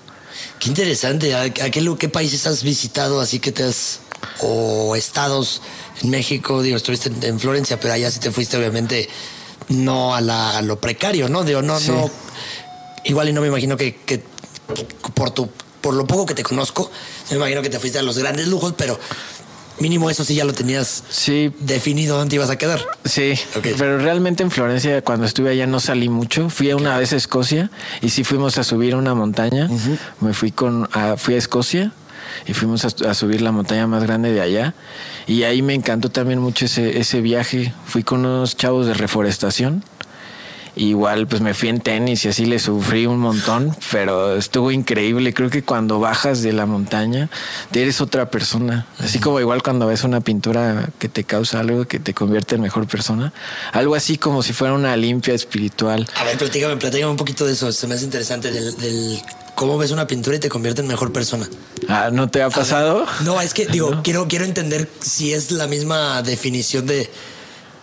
Qué 0.58 0.68
interesante. 0.68 1.34
¿A, 1.34 1.50
qué, 1.50 2.08
países 2.08 2.46
has 2.46 2.62
visitado 2.62 3.20
así 3.20 3.38
que 3.38 3.52
te 3.52 3.64
has 3.64 4.00
o 4.40 4.94
estados 4.96 5.62
en 6.02 6.10
México? 6.10 6.62
Digo, 6.62 6.76
estuviste 6.76 7.10
en, 7.26 7.40
Florencia, 7.40 7.78
pero 7.80 7.94
allá 7.94 8.10
sí 8.10 8.20
te 8.20 8.30
fuiste 8.30 8.56
obviamente 8.56 9.08
no 9.68 10.14
a, 10.14 10.20
la, 10.20 10.62
lo 10.62 10.80
precario, 10.80 11.28
¿no? 11.28 11.44
Digo, 11.44 11.62
no, 11.62 11.78
no. 11.80 12.10
Igual 13.04 13.28
y 13.28 13.32
no 13.32 13.40
me 13.40 13.48
imagino 13.48 13.76
que, 13.76 14.22
por 15.14 15.30
tu 15.30 15.50
por 15.82 15.94
lo 15.94 16.06
poco 16.06 16.26
que 16.26 16.34
te 16.34 16.44
conozco, 16.44 16.92
me 17.30 17.36
imagino 17.36 17.60
que 17.60 17.68
te 17.68 17.80
fuiste 17.80 17.98
a 17.98 18.02
los 18.02 18.16
grandes 18.16 18.46
lujos, 18.46 18.72
pero 18.78 18.96
Mínimo 19.82 20.08
eso 20.10 20.24
sí 20.24 20.36
ya 20.36 20.44
lo 20.44 20.52
tenías 20.52 21.02
sí. 21.08 21.52
definido 21.58 22.16
dónde 22.16 22.36
ibas 22.36 22.50
a 22.50 22.56
quedar. 22.56 22.80
Sí, 23.04 23.34
pero 23.76 23.98
realmente 23.98 24.44
en 24.44 24.52
Florencia 24.52 25.02
cuando 25.02 25.26
estuve 25.26 25.50
allá 25.50 25.66
no 25.66 25.80
salí 25.80 26.08
mucho. 26.08 26.48
Fui 26.50 26.72
una 26.72 26.96
vez 26.96 27.12
a 27.12 27.16
Escocia 27.16 27.68
y 28.00 28.10
sí 28.10 28.22
fuimos 28.22 28.58
a 28.58 28.62
subir 28.62 28.94
una 28.94 29.16
montaña. 29.16 29.68
Me 30.20 30.34
fui 30.34 30.52
con 30.52 30.88
a, 30.92 31.16
fui 31.16 31.34
a 31.34 31.38
Escocia 31.38 31.90
y 32.46 32.54
fuimos 32.54 32.84
a, 32.84 33.14
subir 33.14 33.42
la 33.42 33.50
montaña 33.50 33.88
más 33.88 34.04
grande 34.04 34.32
de 34.32 34.40
allá. 34.40 34.74
Y 35.26 35.42
ahí 35.42 35.62
me 35.62 35.74
encantó 35.74 36.10
también 36.10 36.38
mucho 36.38 36.66
ese, 36.66 37.00
ese 37.00 37.20
viaje. 37.20 37.74
Fui 37.84 38.04
con 38.04 38.20
unos 38.20 38.56
chavos 38.56 38.86
de 38.86 38.94
reforestación 38.94 39.82
Igual 40.74 41.26
pues 41.26 41.42
me 41.42 41.52
fui 41.52 41.68
en 41.68 41.80
tenis 41.80 42.24
y 42.24 42.28
así 42.28 42.46
le 42.46 42.58
sufrí 42.58 43.06
un 43.06 43.18
montón, 43.18 43.76
pero 43.90 44.36
estuvo 44.36 44.70
increíble. 44.70 45.34
Creo 45.34 45.50
que 45.50 45.62
cuando 45.62 46.00
bajas 46.00 46.42
de 46.42 46.52
la 46.52 46.64
montaña, 46.64 47.28
eres 47.74 48.00
otra 48.00 48.30
persona. 48.30 48.86
Así 48.98 49.18
como 49.18 49.38
igual 49.38 49.62
cuando 49.62 49.86
ves 49.86 50.04
una 50.04 50.20
pintura 50.20 50.88
que 50.98 51.10
te 51.10 51.24
causa 51.24 51.60
algo 51.60 51.84
que 51.86 52.00
te 52.00 52.14
convierte 52.14 52.54
en 52.54 52.62
mejor 52.62 52.86
persona. 52.86 53.34
Algo 53.72 53.94
así 53.94 54.16
como 54.16 54.42
si 54.42 54.54
fuera 54.54 54.72
una 54.72 54.96
limpia 54.96 55.34
espiritual. 55.34 56.08
A 56.16 56.24
ver, 56.24 56.38
platícame, 56.38 56.76
platícame 56.76 57.10
un 57.10 57.18
poquito 57.18 57.44
de 57.44 57.52
eso. 57.52 57.70
Se 57.70 57.86
me 57.86 57.94
hace 57.94 58.04
interesante 58.04 58.50
del, 58.50 59.20
cómo 59.54 59.76
ves 59.76 59.90
una 59.90 60.06
pintura 60.06 60.36
y 60.36 60.40
te 60.40 60.48
convierte 60.48 60.80
en 60.80 60.86
mejor 60.86 61.12
persona. 61.12 61.46
Ah, 61.88 62.08
¿no 62.10 62.30
te 62.30 62.42
ha 62.42 62.48
pasado? 62.48 63.04
no, 63.24 63.40
es 63.42 63.52
que 63.52 63.66
digo, 63.66 64.00
quiero, 64.02 64.26
quiero 64.26 64.46
entender 64.46 64.88
si 65.00 65.34
es 65.34 65.50
la 65.50 65.66
misma 65.66 66.22
definición 66.22 66.86
de 66.86 67.10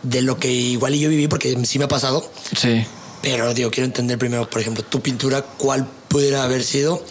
de 0.04 0.22
lo 0.22 0.38
que 0.38 0.52
igual 0.52 0.94
yo 0.94 1.10
viví, 1.10 1.28
porque 1.28 1.58
sí 1.66 1.80
me 1.80 1.86
ha 1.86 1.88
pasado. 1.88 2.30
Sí. 2.56 2.86
Pero 3.22 3.54
digo, 3.54 3.70
quiero 3.72 3.86
entender 3.86 4.18
primero, 4.18 4.50
por 4.50 4.62
ejemplo, 4.62 4.84
tu 4.84 5.02
pintura, 5.02 5.42
cuál 5.42 5.88
pudiera 6.08 6.44
haber 6.44 6.64
sido. 6.64 7.04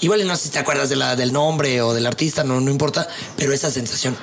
Igual 0.00 0.26
no 0.26 0.36
sé 0.36 0.44
si 0.44 0.48
te 0.50 0.58
acuerdas 0.58 0.90
de 0.90 0.96
la, 0.96 1.16
del 1.16 1.32
nombre 1.32 1.80
o 1.80 1.94
del 1.94 2.06
artista, 2.06 2.44
no, 2.44 2.60
no 2.60 2.70
importa, 2.70 3.08
pero 3.36 3.52
esa 3.52 3.70
sensación. 3.70 4.14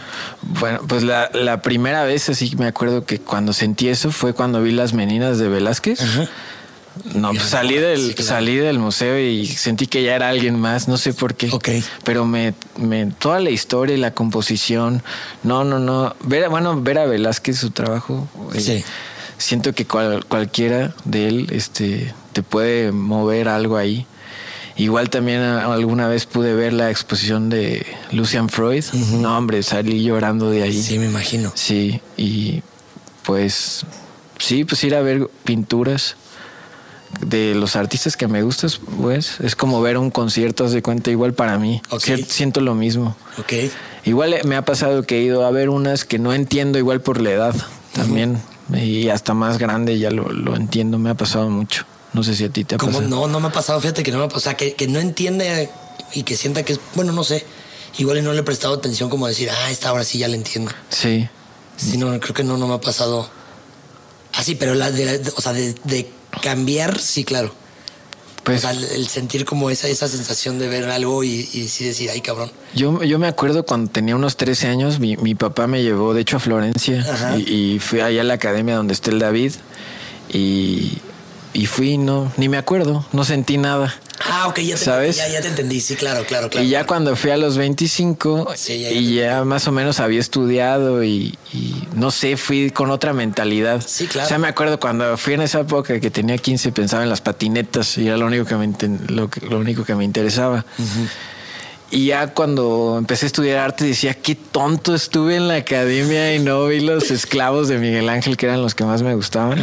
Bueno, 0.41 0.81
pues 0.87 1.01
la, 1.01 1.31
la 1.33 1.61
primera 1.63 2.03
vez 2.03 2.29
así 2.29 2.55
me 2.57 2.67
acuerdo 2.67 3.05
que 3.05 3.19
cuando 3.19 3.53
sentí 3.53 3.87
eso 3.87 4.11
fue 4.11 4.33
cuando 4.33 4.61
vi 4.61 4.71
las 4.71 4.93
meninas 4.93 5.39
de 5.39 5.49
Velázquez. 5.49 6.01
Ajá. 6.01 6.29
No, 7.13 7.31
pues 7.31 7.43
salí 7.49 7.75
del, 7.75 8.15
salí 8.17 8.55
del 8.55 8.79
museo 8.79 9.19
y 9.19 9.45
sentí 9.47 9.87
que 9.87 10.03
ya 10.03 10.15
era 10.15 10.29
alguien 10.29 10.59
más, 10.59 10.87
no 10.87 10.97
sé 10.97 11.13
por 11.13 11.35
qué. 11.35 11.49
Pero 12.03 12.25
me, 12.25 12.53
me, 12.77 13.07
toda 13.07 13.39
la 13.39 13.49
historia 13.49 13.95
y 13.95 13.99
la 13.99 14.13
composición, 14.13 15.03
no, 15.43 15.63
no, 15.63 15.79
no. 15.79 16.15
Ver, 16.21 16.49
bueno, 16.49 16.81
ver 16.81 16.99
a 16.99 17.05
Velázquez 17.05 17.57
su 17.57 17.71
trabajo. 17.71 18.27
Eh, 18.53 18.61
sí. 18.61 18.83
siento 19.37 19.73
que 19.73 19.85
cualquiera 19.85 20.93
de 21.05 21.27
él, 21.27 21.47
este, 21.51 22.13
te 22.33 22.43
puede 22.43 22.91
mover 22.91 23.47
algo 23.47 23.77
ahí. 23.77 24.05
Igual 24.75 25.11
también 25.11 25.41
alguna 25.41 26.07
vez 26.07 26.25
pude 26.25 26.55
ver 26.55 26.73
la 26.73 26.89
exposición 26.89 27.49
de 27.49 27.85
Lucian 28.11 28.49
Freud. 28.49 28.83
No, 28.93 29.37
hombre, 29.37 29.61
salí 29.61 30.03
llorando 30.03 30.49
de 30.49 30.63
ahí. 30.63 30.81
Sí, 30.81 30.97
me 30.97 31.05
imagino. 31.05 31.51
Sí, 31.53 32.01
y 32.17 32.63
pues 33.23 33.85
sí, 34.39 34.65
pues 34.65 34.83
ir 34.83 34.95
a 34.95 35.01
ver 35.01 35.29
pinturas 35.43 36.15
de 37.21 37.55
los 37.55 37.75
artistas 37.75 38.17
que 38.17 38.27
me 38.27 38.41
gustas, 38.41 38.79
pues 39.01 39.39
es 39.39 39.55
como 39.55 39.81
ver 39.81 39.97
un 39.97 40.11
concierto, 40.11 40.69
de 40.69 40.81
cuenta, 40.81 41.11
igual 41.11 41.33
para 41.33 41.57
mí. 41.57 41.81
Siento 42.27 42.61
lo 42.61 42.75
mismo. 42.75 43.15
Igual 44.05 44.35
me 44.45 44.55
ha 44.55 44.65
pasado 44.65 45.03
que 45.03 45.19
he 45.19 45.21
ido 45.21 45.45
a 45.45 45.51
ver 45.51 45.69
unas 45.69 46.05
que 46.05 46.19
no 46.19 46.33
entiendo 46.33 46.77
igual 46.77 47.01
por 47.01 47.21
la 47.21 47.31
edad 47.31 47.55
también. 47.93 48.41
Y 48.73 49.09
hasta 49.09 49.33
más 49.33 49.57
grande 49.57 49.99
ya 49.99 50.09
lo, 50.09 50.31
lo, 50.31 50.55
entiendo, 50.55 50.97
me 50.97 51.09
ha 51.09 51.15
pasado 51.15 51.49
mucho. 51.49 51.85
No 52.13 52.23
sé 52.23 52.35
si 52.35 52.43
a 52.45 52.49
ti 52.49 52.63
te 52.63 52.75
ha 52.75 52.77
pasado. 52.77 53.01
No, 53.01 53.27
no 53.27 53.39
me 53.39 53.47
ha 53.47 53.51
pasado, 53.51 53.79
fíjate 53.79 54.03
que 54.03 54.11
no 54.11 54.19
me 54.19 54.25
ha 54.25 54.27
pasado. 54.27 54.39
O 54.39 54.43
sea, 54.43 54.57
que, 54.57 54.73
que 54.75 54.87
no 54.87 54.99
entiende 54.99 55.69
y 56.13 56.23
que 56.23 56.37
sienta 56.37 56.63
que 56.63 56.73
es, 56.73 56.79
bueno, 56.95 57.11
no 57.11 57.23
sé. 57.23 57.45
Igual 57.97 58.23
no 58.23 58.33
le 58.33 58.39
he 58.39 58.43
prestado 58.43 58.73
atención 58.73 59.09
como 59.09 59.27
decir, 59.27 59.49
ah, 59.51 59.69
esta 59.69 59.89
ahora 59.89 60.03
sí 60.03 60.17
ya 60.17 60.27
la 60.27 60.35
entiendo. 60.35 60.71
Sí. 60.89 61.27
Sí, 61.77 61.97
no, 61.97 62.19
creo 62.19 62.33
que 62.33 62.43
no, 62.43 62.57
no 62.57 62.67
me 62.67 62.75
ha 62.75 62.81
pasado 62.81 63.29
así, 64.33 64.55
pero 64.55 64.73
la 64.73 64.91
de, 64.91 65.21
o 65.35 65.41
sea, 65.41 65.53
de, 65.53 65.75
de 65.83 66.11
cambiar, 66.41 66.99
sí, 66.99 67.23
claro. 67.23 67.53
Pues, 68.43 68.65
el 68.65 69.07
sentir 69.07 69.45
como 69.45 69.69
esa, 69.69 69.87
esa 69.87 70.09
sensación 70.09 70.59
de 70.59 70.67
ver 70.67 70.89
algo 70.89 71.23
y, 71.23 71.49
y 71.53 71.69
sí 71.69 71.85
decir, 71.85 72.09
ay, 72.09 72.19
cabrón. 72.19 72.51
Yo, 72.75 73.01
yo 73.03 73.17
me 73.17 73.27
acuerdo 73.27 73.63
cuando 73.65 73.89
tenía 73.89 74.17
unos 74.17 74.35
13 74.35 74.67
años, 74.67 74.99
mi, 74.99 75.15
mi 75.15 75.33
papá 75.33 75.65
me 75.65 75.81
llevó, 75.81 76.13
de 76.13 76.21
hecho, 76.21 76.37
a 76.37 76.39
Florencia 76.41 77.05
y, 77.37 77.75
y, 77.75 77.79
fui 77.79 78.01
allá 78.01 78.19
a 78.19 78.25
la 78.25 78.33
academia 78.33 78.75
donde 78.75 78.93
está 78.93 79.11
el 79.11 79.19
David 79.19 79.53
y, 80.27 80.97
y 81.53 81.67
fui, 81.67 81.97
no, 81.97 82.31
ni 82.37 82.49
me 82.49 82.57
acuerdo, 82.57 83.05
no 83.11 83.23
sentí 83.23 83.57
nada. 83.57 83.93
Ah, 84.29 84.47
ok, 84.47 84.59
ya 84.59 84.75
te, 84.75 84.81
¿sabes? 84.81 85.17
Ya, 85.17 85.27
ya, 85.27 85.41
te 85.41 85.49
entendí, 85.49 85.79
sí, 85.79 85.95
claro, 85.95 86.25
claro, 86.25 86.49
claro. 86.49 86.65
Y 86.65 86.69
ya 86.69 86.85
cuando 86.85 87.15
fui 87.15 87.31
a 87.31 87.37
los 87.37 87.57
25 87.57 88.53
y 88.67 89.15
ya 89.15 89.43
más 89.43 89.67
o 89.67 89.71
menos 89.71 89.99
había 89.99 90.19
estudiado 90.19 91.03
y, 91.03 91.37
no 91.95 92.09
sé, 92.09 92.37
fui 92.37 92.71
con 92.71 92.89
otra 92.89 93.13
mentalidad. 93.13 93.83
Sí, 93.85 94.07
claro. 94.07 94.25
O 94.25 94.29
sea, 94.29 94.37
me 94.39 94.47
acuerdo 94.47 94.79
cuando 94.79 95.17
fui 95.17 95.33
en 95.33 95.41
esa 95.41 95.61
época 95.61 95.99
que 95.99 96.09
tenía 96.09 96.37
15 96.37 96.71
pensaba 96.71 97.03
en 97.03 97.09
las 97.09 97.21
patinetas 97.21 97.97
y 97.97 98.07
era 98.07 98.17
lo 98.17 98.25
único 98.25 98.45
que 98.45 98.55
me, 98.55 98.73
lo, 99.07 99.29
lo 99.49 99.59
único 99.59 99.83
que 99.83 99.95
me 99.95 100.03
interesaba. 100.03 100.65
Y 101.93 102.07
ya 102.07 102.33
cuando 102.33 102.95
empecé 102.97 103.25
a 103.25 103.27
estudiar 103.27 103.59
arte 103.59 103.85
decía, 103.85 104.15
qué 104.15 104.33
tonto 104.33 104.95
estuve 104.95 105.35
en 105.35 105.47
la 105.47 105.57
academia 105.57 106.33
y 106.33 106.39
no 106.39 106.65
vi 106.65 106.79
los 106.79 107.11
esclavos 107.11 107.67
de 107.67 107.77
Miguel 107.77 108.09
Ángel, 108.09 108.35
que 108.35 108.47
eran 108.47 108.63
los 108.63 108.73
que 108.73 108.83
más 108.83 109.03
me 109.03 109.13
gustaban. 109.13 109.59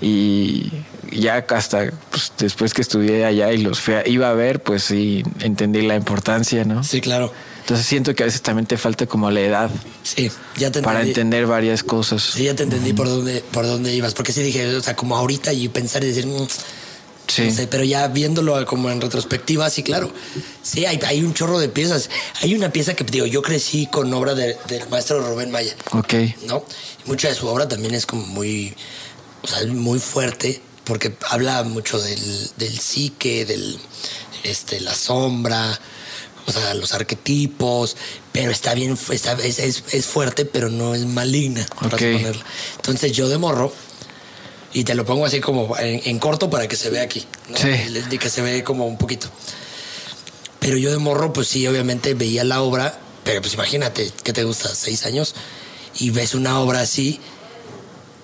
Y 0.00 0.72
ya 1.12 1.44
hasta 1.48 1.92
pues, 2.10 2.32
después 2.38 2.74
que 2.74 2.82
estudié 2.82 3.24
allá 3.24 3.52
y 3.52 3.58
los 3.58 3.80
fui 3.80 3.94
iba 4.06 4.30
a 4.30 4.34
ver, 4.34 4.62
pues 4.62 4.84
sí, 4.84 5.22
entendí 5.40 5.82
la 5.82 5.96
importancia, 5.96 6.64
¿no? 6.64 6.84
Sí, 6.84 7.00
claro. 7.00 7.32
Entonces 7.60 7.86
siento 7.86 8.14
que 8.14 8.24
a 8.24 8.26
veces 8.26 8.42
también 8.42 8.66
te 8.66 8.76
falta 8.76 9.06
como 9.06 9.30
la 9.30 9.40
edad. 9.40 9.70
Sí, 10.02 10.30
ya 10.56 10.70
te 10.70 10.82
Para 10.82 11.02
entender 11.02 11.46
varias 11.46 11.82
cosas. 11.82 12.22
Sí, 12.22 12.44
ya 12.44 12.54
te 12.54 12.64
entendí 12.64 12.92
por 12.92 13.08
dónde 13.08 13.44
por 13.52 13.66
dónde 13.66 13.94
ibas, 13.94 14.14
porque 14.14 14.32
sí 14.32 14.42
dije, 14.42 14.74
o 14.74 14.82
sea, 14.82 14.96
como 14.96 15.16
ahorita 15.16 15.52
y 15.52 15.68
pensar 15.68 16.02
y 16.02 16.08
decir, 16.08 16.26
mm, 16.26 16.48
sí. 17.28 17.68
pero 17.70 17.84
ya 17.84 18.08
viéndolo 18.08 18.64
como 18.66 18.90
en 18.90 19.00
retrospectiva, 19.00 19.70
sí, 19.70 19.82
claro. 19.82 20.10
Sí, 20.62 20.84
hay, 20.86 20.98
hay 21.06 21.22
un 21.22 21.32
chorro 21.34 21.58
de 21.60 21.68
piezas. 21.68 22.10
Hay 22.42 22.54
una 22.54 22.70
pieza 22.70 22.94
que 22.94 23.04
digo, 23.04 23.26
yo 23.26 23.42
crecí 23.42 23.86
con 23.86 24.12
obra 24.14 24.34
del 24.34 24.56
maestro 24.90 25.20
Rubén 25.20 25.50
Maya. 25.50 25.74
Ok. 25.92 26.14
¿No? 26.46 26.64
mucha 27.06 27.28
de 27.28 27.34
su 27.34 27.48
obra 27.48 27.68
también 27.68 27.94
es 27.94 28.06
como 28.06 28.24
muy, 28.26 28.74
o 29.42 29.46
sea, 29.46 29.66
muy 29.66 29.98
fuerte 29.98 30.60
porque 30.84 31.14
habla 31.28 31.62
mucho 31.62 32.00
del, 32.00 32.50
del 32.56 32.78
psique, 32.78 33.44
del, 33.44 33.78
este, 34.42 34.80
la 34.80 34.94
sombra, 34.94 35.78
o 36.46 36.52
sea, 36.52 36.74
los 36.74 36.92
arquetipos, 36.92 37.96
pero 38.32 38.50
está 38.50 38.74
bien, 38.74 38.98
está, 39.10 39.32
es, 39.34 39.58
es, 39.58 40.06
fuerte, 40.06 40.44
pero 40.44 40.68
no 40.68 40.94
es 40.94 41.04
maligna, 41.06 41.66
Entonces 42.76 43.12
yo 43.12 43.28
de 43.28 43.38
morro, 43.38 43.72
y 44.72 44.84
te 44.84 44.94
lo 44.94 45.04
pongo 45.04 45.26
así 45.26 45.40
como 45.40 45.76
en, 45.78 46.18
corto 46.18 46.48
para 46.50 46.68
que 46.68 46.76
se 46.76 46.90
vea 46.90 47.02
aquí, 47.02 47.24
¿no? 47.48 47.56
sí. 47.56 48.18
que 48.18 48.30
se 48.30 48.42
ve 48.42 48.64
como 48.64 48.86
un 48.86 48.98
poquito. 48.98 49.28
Pero 50.60 50.76
yo 50.76 50.90
de 50.90 50.98
morro, 50.98 51.32
pues 51.32 51.48
sí, 51.48 51.66
obviamente 51.66 52.14
veía 52.14 52.44
la 52.44 52.62
obra, 52.62 52.98
pero 53.24 53.40
pues 53.40 53.54
imagínate, 53.54 54.12
¿qué 54.22 54.32
te 54.32 54.44
gusta? 54.44 54.74
Seis 54.74 55.06
años, 55.06 55.34
y 55.98 56.10
ves 56.10 56.34
una 56.34 56.60
obra 56.60 56.80
así, 56.80 57.20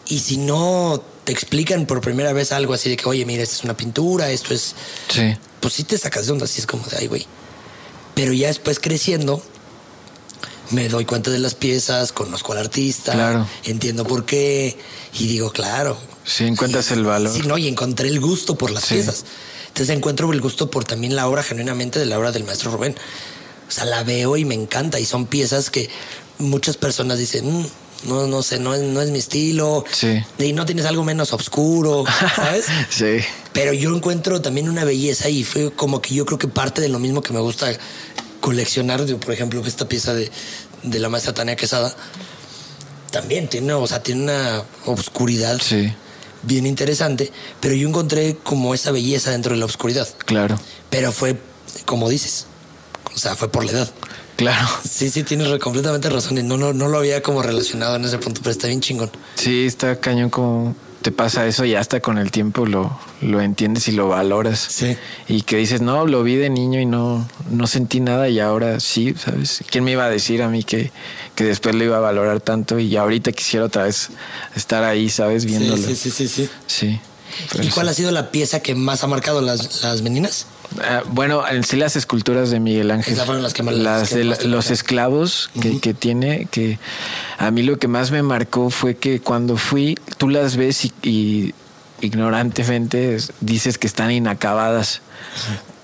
y 0.07 0.21
si 0.21 0.37
no 0.37 1.03
te 1.27 1.33
explican 1.33 1.87
por 1.87 2.01
primera 2.01 2.33
vez 2.33 2.53
algo 2.53 2.72
así 2.72 2.89
de 2.89 2.97
que, 2.97 3.09
oye, 3.09 3.27
mira, 3.27 3.43
esta 3.43 3.57
es 3.57 3.64
una 3.64 3.77
pintura, 3.77 4.31
esto 4.31 4.55
es. 4.55 4.77
Sí. 5.09 5.37
Pues 5.61 5.74
sí 5.74 5.83
te 5.83 5.99
sacas 5.99 6.27
de 6.27 6.33
onda, 6.33 6.45
así 6.45 6.61
es 6.61 6.66
como 6.66 6.87
de, 6.87 6.99
ay, 6.99 7.09
güey. 7.09 7.27
Pero 8.14 8.33
ya 8.33 8.47
después 8.47 8.79
creciendo, 8.79 9.43
me 10.70 10.89
doy 10.89 11.05
cuenta 11.05 11.33
de 11.33 11.41
las 11.41 11.57
piezas, 11.57 12.12
conozco 12.12 12.53
al 12.53 12.59
artista, 12.59 13.12
claro. 13.12 13.47
entiendo 13.64 14.07
por 14.07 14.24
qué, 14.24 14.79
y 15.14 15.27
digo, 15.27 15.51
claro. 15.51 15.99
Sí, 16.24 16.45
encuentras 16.45 16.93
el 16.93 17.05
valor. 17.05 17.35
Sí, 17.35 17.43
no, 17.45 17.59
y 17.59 17.66
encontré 17.66 18.09
el 18.09 18.20
gusto 18.20 18.57
por 18.57 18.70
las 18.70 18.87
piezas. 18.87 19.24
Entonces 19.66 19.95
encuentro 19.97 20.33
el 20.33 20.41
gusto 20.41 20.70
por 20.70 20.85
también 20.85 21.16
la 21.16 21.27
obra, 21.27 21.43
genuinamente, 21.43 21.99
de 21.99 22.07
la 22.07 22.18
obra 22.20 22.31
del 22.31 22.45
maestro 22.45 22.70
Rubén. 22.70 22.95
O 23.68 23.70
sea, 23.72 23.85
la 23.85 24.05
veo 24.05 24.37
y 24.37 24.45
me 24.45 24.55
encanta, 24.55 25.01
y 25.01 25.05
son 25.07 25.27
piezas 25.27 25.70
que 25.70 25.91
muchas 26.39 26.77
personas 26.77 27.18
dicen, 27.18 27.62
mm, 27.62 27.66
no, 28.05 28.27
no 28.27 28.43
sé, 28.43 28.59
no 28.59 28.75
es, 28.75 28.83
no 28.83 29.01
es 29.01 29.11
mi 29.11 29.19
estilo. 29.19 29.85
Sí. 29.91 30.23
Y 30.39 30.53
no 30.53 30.67
tienes 30.67 30.87
algo 30.87 31.05
menos 31.05 31.33
oscuro, 31.33 32.05
¿sabes? 32.35 32.67
sí. 32.91 33.19
Pero 33.53 33.73
yo 33.73 33.95
encuentro 33.95 34.41
también 34.41 34.69
una 34.69 34.85
belleza 34.85 35.29
y 35.29 35.45
fue 35.45 35.73
como 35.73 36.01
que 36.01 36.15
yo 36.15 36.27
creo 36.27 36.39
que 36.39 36.49
parte 36.49 36.81
de 36.81 36.89
lo 36.89 36.99
mismo 36.99 37.23
que 37.23 37.33
me 37.33 37.41
gusta 37.41 37.69
coleccionar, 38.41 39.05
por 39.17 39.33
ejemplo, 39.33 39.63
esta 39.67 39.89
pieza 39.89 40.15
de, 40.15 40.31
de 40.83 40.99
la 40.99 41.09
maestra 41.09 41.35
Tania 41.35 41.57
Quesada, 41.57 41.95
también 43.11 43.49
tiene, 43.49 43.73
o 43.73 43.87
sea, 43.87 44.03
tiene 44.03 44.25
una 44.25 44.63
oscuridad 44.85 45.59
sí. 45.61 45.93
bien 46.43 46.67
interesante, 46.67 47.33
pero 47.61 47.75
yo 47.75 47.89
encontré 47.89 48.37
como 48.43 48.75
esa 48.75 48.91
belleza 48.91 49.31
dentro 49.31 49.55
de 49.55 49.59
la 49.59 49.65
oscuridad. 49.65 50.09
Claro. 50.27 50.59
Pero 50.91 51.13
fue, 51.13 51.39
como 51.87 52.09
dices, 52.09 52.47
o 53.15 53.19
sea, 53.19 53.35
fue 53.35 53.51
por 53.51 53.65
la 53.65 53.73
edad. 53.73 53.91
Claro. 54.37 54.68
Sí, 54.89 55.11
sí, 55.11 55.24
tienes 55.24 55.49
completamente 55.59 56.09
razón. 56.09 56.39
Y 56.39 56.43
no, 56.43 56.57
no, 56.57 56.72
no 56.72 56.89
lo 56.89 56.99
había 56.99 57.22
como 57.22 57.43
relacionado 57.43 57.97
en 57.97 58.05
ese 58.05 58.18
punto, 58.18 58.41
pero 58.43 58.53
está 58.53 58.66
bien 58.66 58.80
chingón. 58.80 59.11
Sí, 59.34 59.66
está 59.66 60.01
cañón 60.01 60.30
como 60.30 60.74
te 61.03 61.12
pasa 61.12 61.47
eso 61.47 61.64
y 61.64 61.76
hasta 61.76 62.01
con 62.01 62.18
el 62.18 62.32
tiempo 62.32 62.66
lo, 62.66 62.99
lo 63.20 63.41
entiendes 63.41 63.87
y 63.87 63.93
lo 63.93 64.09
valoras. 64.09 64.59
Sí. 64.59 64.97
Y 65.28 65.43
que 65.43 65.57
dices, 65.57 65.80
no, 65.80 66.05
lo 66.05 66.24
vi 66.24 66.34
de 66.34 66.51
niño 66.51 66.80
y 66.80 66.87
no, 66.87 67.28
no 67.49 67.66
sentí 67.68 68.01
nada 68.01 68.28
y 68.28 68.41
ahora 68.41 68.80
sí, 68.80 69.14
¿sabes? 69.16 69.62
¿Quién 69.70 69.84
me 69.84 69.93
iba 69.93 70.05
a 70.05 70.11
decir 70.11 70.43
a 70.43 70.49
mí 70.49 70.64
que, 70.64 70.91
que 71.37 71.45
después 71.45 71.76
lo 71.76 71.84
iba 71.84 71.99
a 71.99 72.01
valorar 72.01 72.41
tanto 72.41 72.80
y 72.80 72.97
ahorita 72.97 73.30
quisiera 73.30 73.66
otra 73.66 73.84
vez 73.84 74.09
estar 74.57 74.82
ahí, 74.82 75.09
¿sabes? 75.09 75.45
Viéndolo. 75.45 75.76
Sí, 75.76 75.95
sí, 75.95 76.11
sí, 76.11 76.26
sí. 76.26 76.49
Sí. 76.66 77.01
¿Y 77.62 77.68
cuál 77.68 77.89
ha 77.89 77.95
sido 77.95 78.11
la 78.11 78.30
pieza 78.32 78.61
que 78.61 78.74
más 78.74 79.05
ha 79.05 79.07
marcado 79.07 79.41
las, 79.41 79.82
las 79.82 80.03
meninas? 80.03 80.47
Ah, 80.83 81.03
bueno, 81.07 81.47
en 81.49 81.64
sí 81.64 81.77
las 81.77 81.97
esculturas 81.97 82.51
de 82.51 82.61
Miguel 82.61 82.91
Ángel. 82.91 83.16
las 83.43 83.55
que 83.55 83.62
las, 83.62 84.11
de 84.11 84.24
los 84.24 84.70
esclavos 84.70 85.51
que, 85.81 85.95
tiene, 85.95 86.47
que 86.51 86.79
a 87.39 87.51
mí 87.51 87.62
lo 87.62 87.79
que 87.79 87.89
más 87.89 88.11
me 88.11 88.22
marcó 88.22 88.70
fue 88.70 88.97
que 88.97 89.20
cuando 89.20 89.57
fui, 89.57 89.97
tú 90.18 90.29
las 90.29 90.57
ves 90.57 90.93
y, 91.03 91.55
ignorantemente 92.01 93.16
dices 93.41 93.79
que 93.79 93.87
están 93.87 94.11
inacabadas, 94.11 95.01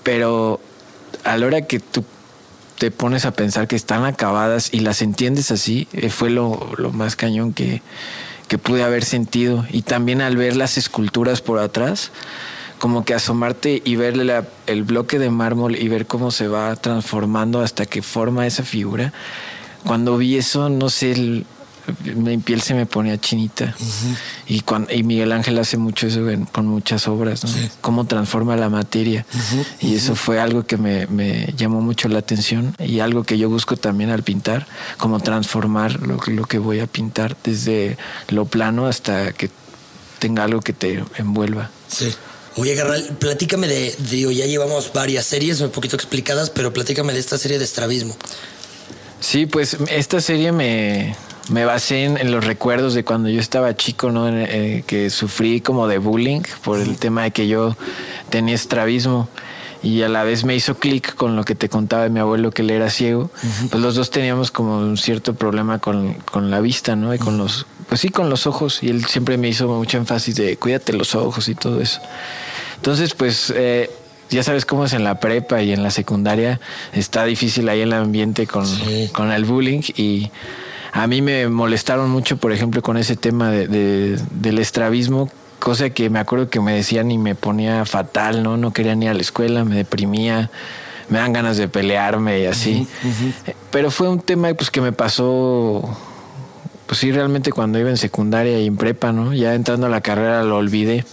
pero 0.03 0.59
a 1.23 1.37
la 1.37 1.47
hora 1.47 1.61
que 1.63 1.79
tú 1.79 2.03
te 2.77 2.91
pones 2.91 3.25
a 3.25 3.31
pensar 3.31 3.67
que 3.67 3.75
están 3.75 4.05
acabadas 4.05 4.69
y 4.73 4.79
las 4.79 5.01
entiendes 5.01 5.51
así, 5.51 5.87
eh, 5.93 6.09
fue 6.09 6.29
lo, 6.29 6.69
lo 6.77 6.91
más 6.91 7.15
cañón 7.15 7.53
que, 7.53 7.81
que 8.47 8.57
pude 8.57 8.83
haber 8.83 9.03
sentido. 9.03 9.65
Y 9.71 9.81
también 9.81 10.21
al 10.21 10.37
ver 10.37 10.55
las 10.55 10.77
esculturas 10.77 11.41
por 11.41 11.59
atrás, 11.59 12.11
como 12.83 13.05
que 13.05 13.13
asomarte 13.13 13.81
y 13.85 13.95
ver 13.95 14.45
el 14.67 14.83
bloque 14.83 15.17
de 15.17 15.29
mármol 15.29 15.77
y 15.77 15.87
ver 15.87 16.05
cómo 16.05 16.31
se 16.31 16.49
va 16.49 16.75
transformando 16.75 17.61
hasta 17.61 17.85
que 17.85 18.01
forma 18.01 18.45
esa 18.45 18.63
figura. 18.63 19.13
Cuando 19.85 20.17
vi 20.17 20.35
eso, 20.35 20.67
no 20.67 20.89
sé, 20.89 21.45
mi 22.03 22.37
piel 22.39 22.61
se 22.61 22.73
me 22.73 22.85
ponía 22.85 23.17
chinita. 23.17 23.73
y, 24.47 24.59
cuando, 24.59 24.93
y 24.93 25.03
Miguel 25.03 25.31
Ángel 25.31 25.57
hace 25.59 25.77
mucho 25.77 26.07
eso 26.07 26.19
con 26.51 26.67
muchas 26.67 27.07
obras, 27.07 27.45
¿no? 27.45 27.51
Cómo 27.79 28.03
transforma 28.03 28.57
la 28.57 28.67
materia. 28.67 29.25
y 29.79 29.95
eso 29.95 30.13
fue 30.13 30.41
algo 30.41 30.65
que 30.65 30.75
me, 30.75 31.07
me, 31.07 31.53
llamó 31.55 31.79
mucho 31.79 32.09
la 32.09 32.19
atención 32.19 32.75
y 32.79 32.99
algo 32.99 33.23
que 33.23 33.37
yo 33.37 33.49
busco 33.49 33.77
también 33.77 34.09
al 34.09 34.23
pintar, 34.23 34.67
como 34.97 35.21
transformar 35.21 36.01
lo, 36.01 36.19
lo 36.27 36.43
que 36.43 36.57
voy 36.57 36.81
a 36.81 36.87
pintar 36.87 37.37
desde 37.45 37.97
lo 38.27 38.43
plano 38.43 38.87
hasta 38.87 39.31
que 39.31 39.49
tenga 40.19 40.43
algo 40.43 40.59
que 40.59 40.73
te 40.73 41.01
envuelva. 41.17 41.69
Sí. 41.87 42.13
Oye, 42.55 42.75
Garral, 42.75 43.03
platícame 43.19 43.67
de, 43.67 43.95
digo, 44.09 44.31
ya 44.31 44.45
llevamos 44.45 44.91
varias 44.93 45.25
series 45.25 45.59
un 45.61 45.71
poquito 45.71 45.95
explicadas, 45.95 46.49
pero 46.51 46.71
platícame 46.71 47.13
de 47.13 47.19
esta 47.19 47.37
serie 47.37 47.57
de 47.57 47.65
estrabismo. 47.65 48.15
Sí, 49.19 49.45
pues 49.47 49.77
esta 49.89 50.21
serie 50.21 50.51
me, 50.51 51.15
me 51.49 51.65
basé 51.65 52.05
en, 52.05 52.31
los 52.31 52.45
recuerdos 52.45 52.93
de 52.93 53.03
cuando 53.03 53.29
yo 53.29 53.39
estaba 53.39 53.75
chico, 53.75 54.11
¿no? 54.11 54.29
Eh, 54.29 54.83
que 54.85 55.09
sufrí 55.09 55.61
como 55.61 55.87
de 55.87 55.97
bullying 55.97 56.41
por 56.63 56.79
el 56.79 56.97
tema 56.97 57.23
de 57.23 57.31
que 57.31 57.47
yo 57.47 57.75
tenía 58.29 58.53
estrabismo. 58.53 59.29
y 59.81 60.01
a 60.03 60.09
la 60.09 60.23
vez 60.23 60.45
me 60.45 60.55
hizo 60.55 60.75
clic 60.75 61.15
con 61.15 61.35
lo 61.35 61.43
que 61.43 61.55
te 61.55 61.67
contaba 61.69 62.03
de 62.03 62.09
mi 62.09 62.19
abuelo 62.19 62.51
que 62.51 62.61
él 62.61 62.69
era 62.69 62.89
ciego. 62.89 63.31
Pues 63.69 63.81
los 63.81 63.95
dos 63.95 64.11
teníamos 64.11 64.51
como 64.51 64.77
un 64.77 64.97
cierto 64.97 65.33
problema 65.33 65.79
con, 65.79 66.13
con 66.13 66.51
la 66.51 66.61
vista, 66.61 66.95
¿no? 66.95 67.13
Y 67.13 67.19
con 67.19 67.37
los, 67.37 67.65
pues 67.87 68.01
sí, 68.01 68.09
con 68.09 68.29
los 68.29 68.47
ojos. 68.47 68.83
Y 68.83 68.89
él 68.89 69.05
siempre 69.05 69.37
me 69.37 69.47
hizo 69.47 69.67
mucho 69.67 69.97
énfasis 69.97 70.35
de 70.35 70.57
cuídate 70.57 70.93
los 70.93 71.15
ojos 71.15 71.47
y 71.47 71.55
todo 71.55 71.81
eso. 71.81 72.01
Entonces, 72.75 73.13
pues 73.13 73.53
eh, 73.55 73.89
ya 74.29 74.43
sabes 74.43 74.65
cómo 74.65 74.85
es 74.85 74.93
en 74.93 75.03
la 75.03 75.19
prepa 75.19 75.61
y 75.61 75.71
en 75.71 75.83
la 75.83 75.91
secundaria. 75.91 76.59
Está 76.93 77.25
difícil 77.25 77.69
ahí 77.69 77.81
el 77.81 77.93
ambiente 77.93 78.47
con, 78.47 78.65
con 79.13 79.31
el 79.31 79.45
bullying 79.45 79.81
y 79.95 80.31
a 80.91 81.07
mí 81.07 81.21
me 81.21 81.47
molestaron 81.47 82.09
mucho, 82.09 82.37
por 82.37 82.51
ejemplo, 82.51 82.81
con 82.81 82.97
ese 82.97 83.15
tema 83.15 83.49
de, 83.49 83.67
de, 83.67 84.19
del 84.31 84.59
estrabismo 84.59 85.29
cosa 85.63 85.91
que 85.91 86.09
me 86.09 86.19
acuerdo 86.19 86.49
que 86.49 86.59
me 86.59 86.73
decían 86.73 87.09
y 87.09 87.17
me 87.17 87.35
ponía 87.35 87.85
fatal, 87.85 88.43
¿no? 88.43 88.57
No 88.57 88.73
quería 88.73 88.95
ni 88.95 89.05
ir 89.05 89.11
a 89.11 89.13
la 89.13 89.21
escuela, 89.21 89.63
me 89.63 89.75
deprimía, 89.75 90.51
me 91.07 91.19
dan 91.19 91.31
ganas 91.31 91.55
de 91.55 91.69
pelearme 91.69 92.41
y 92.41 92.45
así. 92.45 92.85
Pero 93.71 93.89
fue 93.89 94.09
un 94.09 94.19
tema 94.19 94.53
pues 94.55 94.69
que 94.69 94.81
me 94.81 94.91
pasó, 94.91 95.97
pues 96.93 96.99
sí, 96.99 97.11
realmente 97.11 97.51
cuando 97.51 97.79
iba 97.79 97.89
en 97.89 97.97
secundaria 97.97 98.59
y 98.59 98.67
en 98.67 98.77
prepa, 98.77 99.11
¿no? 99.11 99.33
Ya 99.33 99.55
entrando 99.55 99.87
a 99.87 99.89
la 99.89 100.01
carrera 100.01 100.43
lo 100.43 100.57
olvidé. 100.57 101.03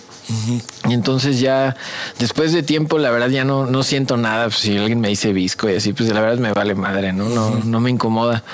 Y 0.86 0.92
entonces 0.92 1.40
ya, 1.40 1.74
después 2.18 2.52
de 2.52 2.62
tiempo, 2.62 2.98
la 2.98 3.10
verdad 3.10 3.30
ya 3.30 3.44
no, 3.44 3.64
no 3.64 3.82
siento 3.82 4.18
nada. 4.18 4.48
Pues, 4.48 4.58
si 4.58 4.76
alguien 4.76 5.00
me 5.00 5.08
dice 5.08 5.32
visco 5.32 5.70
y 5.70 5.76
así, 5.76 5.94
pues 5.94 6.12
la 6.12 6.20
verdad 6.20 6.36
me 6.36 6.52
vale 6.52 6.74
madre, 6.74 7.14
¿no? 7.14 7.30
No, 7.30 7.60
no 7.64 7.80
me 7.80 7.88
incomoda. 7.88 8.44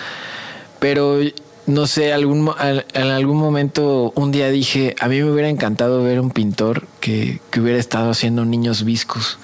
Pero 0.79 1.19
no 1.67 1.89
sé, 1.89 2.13
algún, 2.13 2.49
en 2.95 3.07
algún 3.09 3.39
momento, 3.39 4.13
un 4.15 4.31
día 4.31 4.49
dije, 4.49 4.95
a 5.01 5.09
mí 5.09 5.21
me 5.21 5.29
hubiera 5.29 5.49
encantado 5.49 6.05
ver 6.05 6.21
un 6.21 6.31
pintor 6.31 6.87
que, 7.01 7.41
que 7.51 7.61
hubiera 7.61 7.81
estado 7.81 8.09
haciendo 8.09 8.45
niños 8.45 8.85
viscos, 8.85 9.41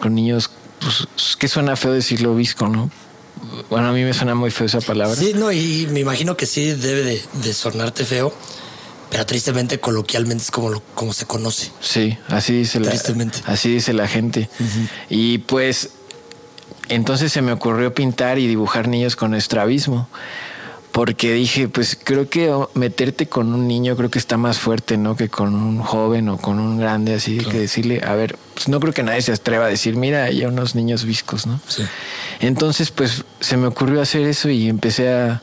con 0.00 0.16
niños, 0.16 0.50
pues, 0.80 1.36
que 1.36 1.46
suena 1.46 1.76
feo 1.76 1.92
decirlo 1.92 2.34
visco, 2.34 2.66
¿no? 2.66 2.90
Bueno, 3.68 3.88
a 3.88 3.92
mí 3.92 4.04
me 4.04 4.12
suena 4.12 4.34
muy 4.34 4.50
feo 4.50 4.66
esa 4.66 4.80
palabra. 4.80 5.16
Sí, 5.16 5.32
no, 5.34 5.50
y 5.52 5.86
me 5.90 6.00
imagino 6.00 6.36
que 6.36 6.46
sí 6.46 6.72
debe 6.72 7.02
de, 7.02 7.22
de 7.42 7.54
sonarte 7.54 8.04
feo, 8.04 8.32
pero 9.10 9.26
tristemente, 9.26 9.80
coloquialmente 9.80 10.44
es 10.44 10.50
como, 10.50 10.70
lo, 10.70 10.82
como 10.94 11.12
se 11.12 11.26
conoce. 11.26 11.72
Sí, 11.80 12.16
así 12.28 12.52
dice 12.54 12.80
la, 12.80 12.92
así 13.46 13.68
dice 13.70 13.92
la 13.92 14.06
gente. 14.08 14.48
Y 15.08 15.38
pues, 15.38 15.90
entonces 16.88 17.32
se 17.32 17.42
me 17.42 17.52
ocurrió 17.52 17.94
pintar 17.94 18.38
y 18.38 18.46
dibujar 18.46 18.88
niños 18.88 19.16
con 19.16 19.34
estrabismo 19.34 20.08
porque 20.92 21.32
dije, 21.32 21.68
pues 21.68 21.96
creo 22.02 22.28
que 22.28 22.52
meterte 22.74 23.26
con 23.26 23.54
un 23.54 23.68
niño 23.68 23.96
creo 23.96 24.10
que 24.10 24.18
está 24.18 24.36
más 24.36 24.58
fuerte, 24.58 24.96
¿no? 24.96 25.16
Que 25.16 25.28
con 25.28 25.54
un 25.54 25.80
joven 25.80 26.28
o 26.28 26.38
con 26.38 26.58
un 26.58 26.78
grande, 26.78 27.14
así 27.14 27.38
que 27.38 27.60
decirle, 27.60 28.02
a 28.04 28.14
ver, 28.14 28.36
pues 28.54 28.68
no 28.68 28.80
creo 28.80 28.92
que 28.92 29.02
nadie 29.02 29.22
se 29.22 29.32
atreva 29.32 29.66
a 29.66 29.68
decir, 29.68 29.96
mira, 29.96 30.24
hay 30.24 30.44
unos 30.44 30.74
niños 30.74 31.04
viscos, 31.04 31.46
¿no? 31.46 31.60
Sí. 31.68 31.84
Entonces, 32.40 32.90
pues 32.90 33.24
se 33.40 33.56
me 33.56 33.66
ocurrió 33.66 34.00
hacer 34.00 34.22
eso 34.26 34.48
y 34.48 34.68
empecé 34.68 35.12
a, 35.12 35.42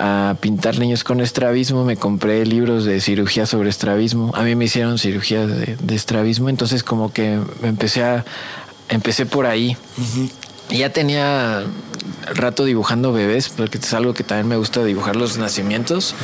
a 0.00 0.36
pintar 0.40 0.78
niños 0.78 1.04
con 1.04 1.20
estrabismo, 1.20 1.84
me 1.84 1.96
compré 1.96 2.46
libros 2.46 2.84
de 2.86 3.00
cirugía 3.00 3.44
sobre 3.44 3.68
estrabismo, 3.68 4.32
a 4.34 4.42
mí 4.42 4.54
me 4.54 4.64
hicieron 4.64 4.98
cirugía 4.98 5.46
de, 5.46 5.76
estrabismo, 5.94 6.48
entonces 6.48 6.82
como 6.82 7.12
que 7.12 7.38
empecé 7.62 8.02
a, 8.02 8.24
empecé 8.88 9.26
por 9.26 9.44
ahí. 9.46 9.76
Ya 10.70 10.90
tenía 10.92 11.64
rato 12.34 12.64
dibujando 12.64 13.12
bebés, 13.12 13.48
porque 13.48 13.78
es 13.78 13.92
algo 13.94 14.14
que 14.14 14.22
también 14.24 14.48
me 14.48 14.56
gusta 14.56 14.84
dibujar 14.84 15.16
los 15.16 15.38
nacimientos. 15.38 16.14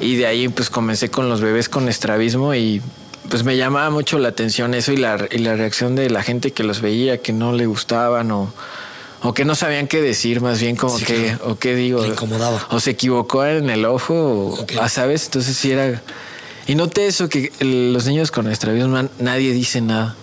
Y 0.00 0.16
de 0.16 0.26
ahí 0.26 0.48
pues 0.48 0.70
comencé 0.70 1.10
con 1.10 1.28
los 1.28 1.40
bebés 1.40 1.68
con 1.68 1.88
estrabismo 1.88 2.54
y 2.54 2.82
pues 3.28 3.42
me 3.42 3.56
llamaba 3.56 3.90
mucho 3.90 4.18
la 4.18 4.28
atención 4.28 4.74
eso 4.74 4.92
y 4.92 4.96
la, 4.96 5.26
y 5.30 5.38
la 5.38 5.56
reacción 5.56 5.94
de 5.96 6.10
la 6.10 6.22
gente 6.22 6.52
que 6.52 6.62
los 6.62 6.80
veía, 6.80 7.18
que 7.22 7.32
no 7.32 7.52
le 7.52 7.66
gustaban 7.66 8.30
o, 8.30 8.52
o 9.22 9.32
que 9.32 9.44
no 9.44 9.54
sabían 9.54 9.88
qué 9.88 10.02
decir, 10.02 10.40
más 10.40 10.60
bien 10.60 10.76
como 10.76 10.98
que, 10.98 11.36
o 11.44 11.56
qué 11.56 11.74
digo. 11.74 12.04
incomodaba. 12.04 12.66
O 12.70 12.80
se 12.80 12.90
equivocó 12.90 13.44
en 13.46 13.70
el 13.70 13.86
ojo, 13.86 14.66
o, 14.78 14.88
¿sabes? 14.88 15.24
Entonces 15.24 15.56
sí 15.56 15.72
era... 15.72 16.02
Y 16.66 16.74
noté 16.76 17.06
eso, 17.06 17.28
que 17.28 17.50
los 17.60 18.06
niños 18.06 18.30
con 18.30 18.50
estrabismo 18.50 19.08
nadie 19.18 19.52
dice 19.52 19.80
nada. 19.80 20.14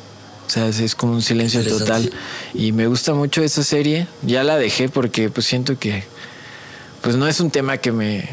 O 0.52 0.54
sea, 0.54 0.68
es 0.68 0.96
como 0.96 1.14
un 1.14 1.22
silencio 1.22 1.64
total. 1.64 2.12
Y 2.54 2.74
me 2.74 2.86
gusta 2.88 3.14
mucho 3.14 3.42
esa 3.42 3.64
serie. 3.64 4.06
Ya 4.22 4.44
la 4.44 4.58
dejé 4.58 4.90
porque 4.90 5.30
pues 5.30 5.46
siento 5.48 5.80
que 5.80 6.04
pues 7.02 7.16
no 7.16 7.26
es 7.26 7.40
un 7.40 7.52
tema 7.52 7.78
que 7.78 7.94
me 7.94 8.28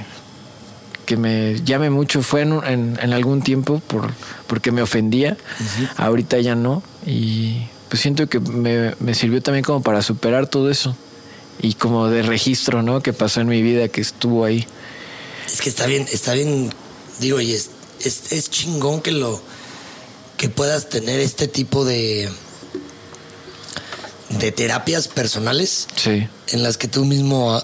que 1.07 1.17
me 1.17 1.63
llame 1.63 1.91
mucho. 1.91 2.21
Fue 2.23 2.43
en, 2.43 2.61
en, 2.65 3.13
algún 3.13 3.41
tiempo 3.41 3.79
por, 3.79 4.11
porque 4.49 4.73
me 4.73 4.83
ofendía. 4.83 5.37
Ahorita 5.97 6.41
ya 6.41 6.57
no. 6.57 6.83
Y 7.07 7.69
pues 7.89 8.03
siento 8.03 8.29
que 8.29 8.41
me, 8.41 8.97
me 8.99 9.15
sirvió 9.15 9.41
también 9.41 9.63
como 9.63 9.85
para 9.85 10.03
superar 10.03 10.49
todo 10.49 10.73
eso. 10.73 10.97
Y 11.63 11.75
como 11.75 12.09
de 12.09 12.23
registro, 12.23 12.83
¿no? 12.83 13.01
Que 13.01 13.13
pasó 13.13 13.43
en 13.43 13.47
mi 13.47 13.63
vida, 13.63 13.87
que 13.87 14.01
estuvo 14.01 14.45
ahí. 14.45 14.67
Es 15.47 15.63
que 15.63 15.69
está 15.69 15.87
bien, 15.87 16.05
está 16.11 16.35
bien, 16.35 16.71
digo, 17.21 17.41
y 17.41 17.53
es, 17.53 17.71
es, 18.01 18.33
es 18.33 18.51
chingón 18.51 19.03
que 19.03 19.13
lo, 19.13 19.41
que 20.39 20.49
puedas 20.49 20.89
tener 20.89 21.21
este 21.21 21.49
tipo 21.49 21.85
de 21.85 22.31
de 24.31 24.53
terapias 24.53 25.09
personales 25.09 25.87
en 26.05 26.63
las 26.63 26.77
que 26.77 26.89
tú 26.89 27.05
mismo 27.05 27.63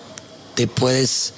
te 0.54 0.66
puedes 0.66 1.34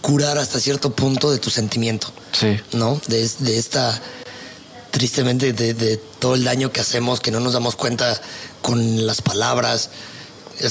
curar 0.00 0.38
hasta 0.38 0.60
cierto 0.60 0.94
punto 0.94 1.30
de 1.30 1.38
tu 1.38 1.50
sentimiento. 1.50 2.12
Sí. 2.32 2.58
¿No? 2.72 3.00
De, 3.06 3.22
esta, 3.22 4.00
tristemente, 4.90 5.52
de, 5.52 5.96
todo 6.18 6.34
el 6.34 6.44
daño 6.44 6.72
que 6.72 6.80
hacemos, 6.80 7.20
que 7.20 7.30
no 7.30 7.40
nos 7.40 7.52
damos 7.52 7.76
cuenta 7.76 8.20
con 8.62 9.06
las 9.06 9.20
palabras, 9.20 9.90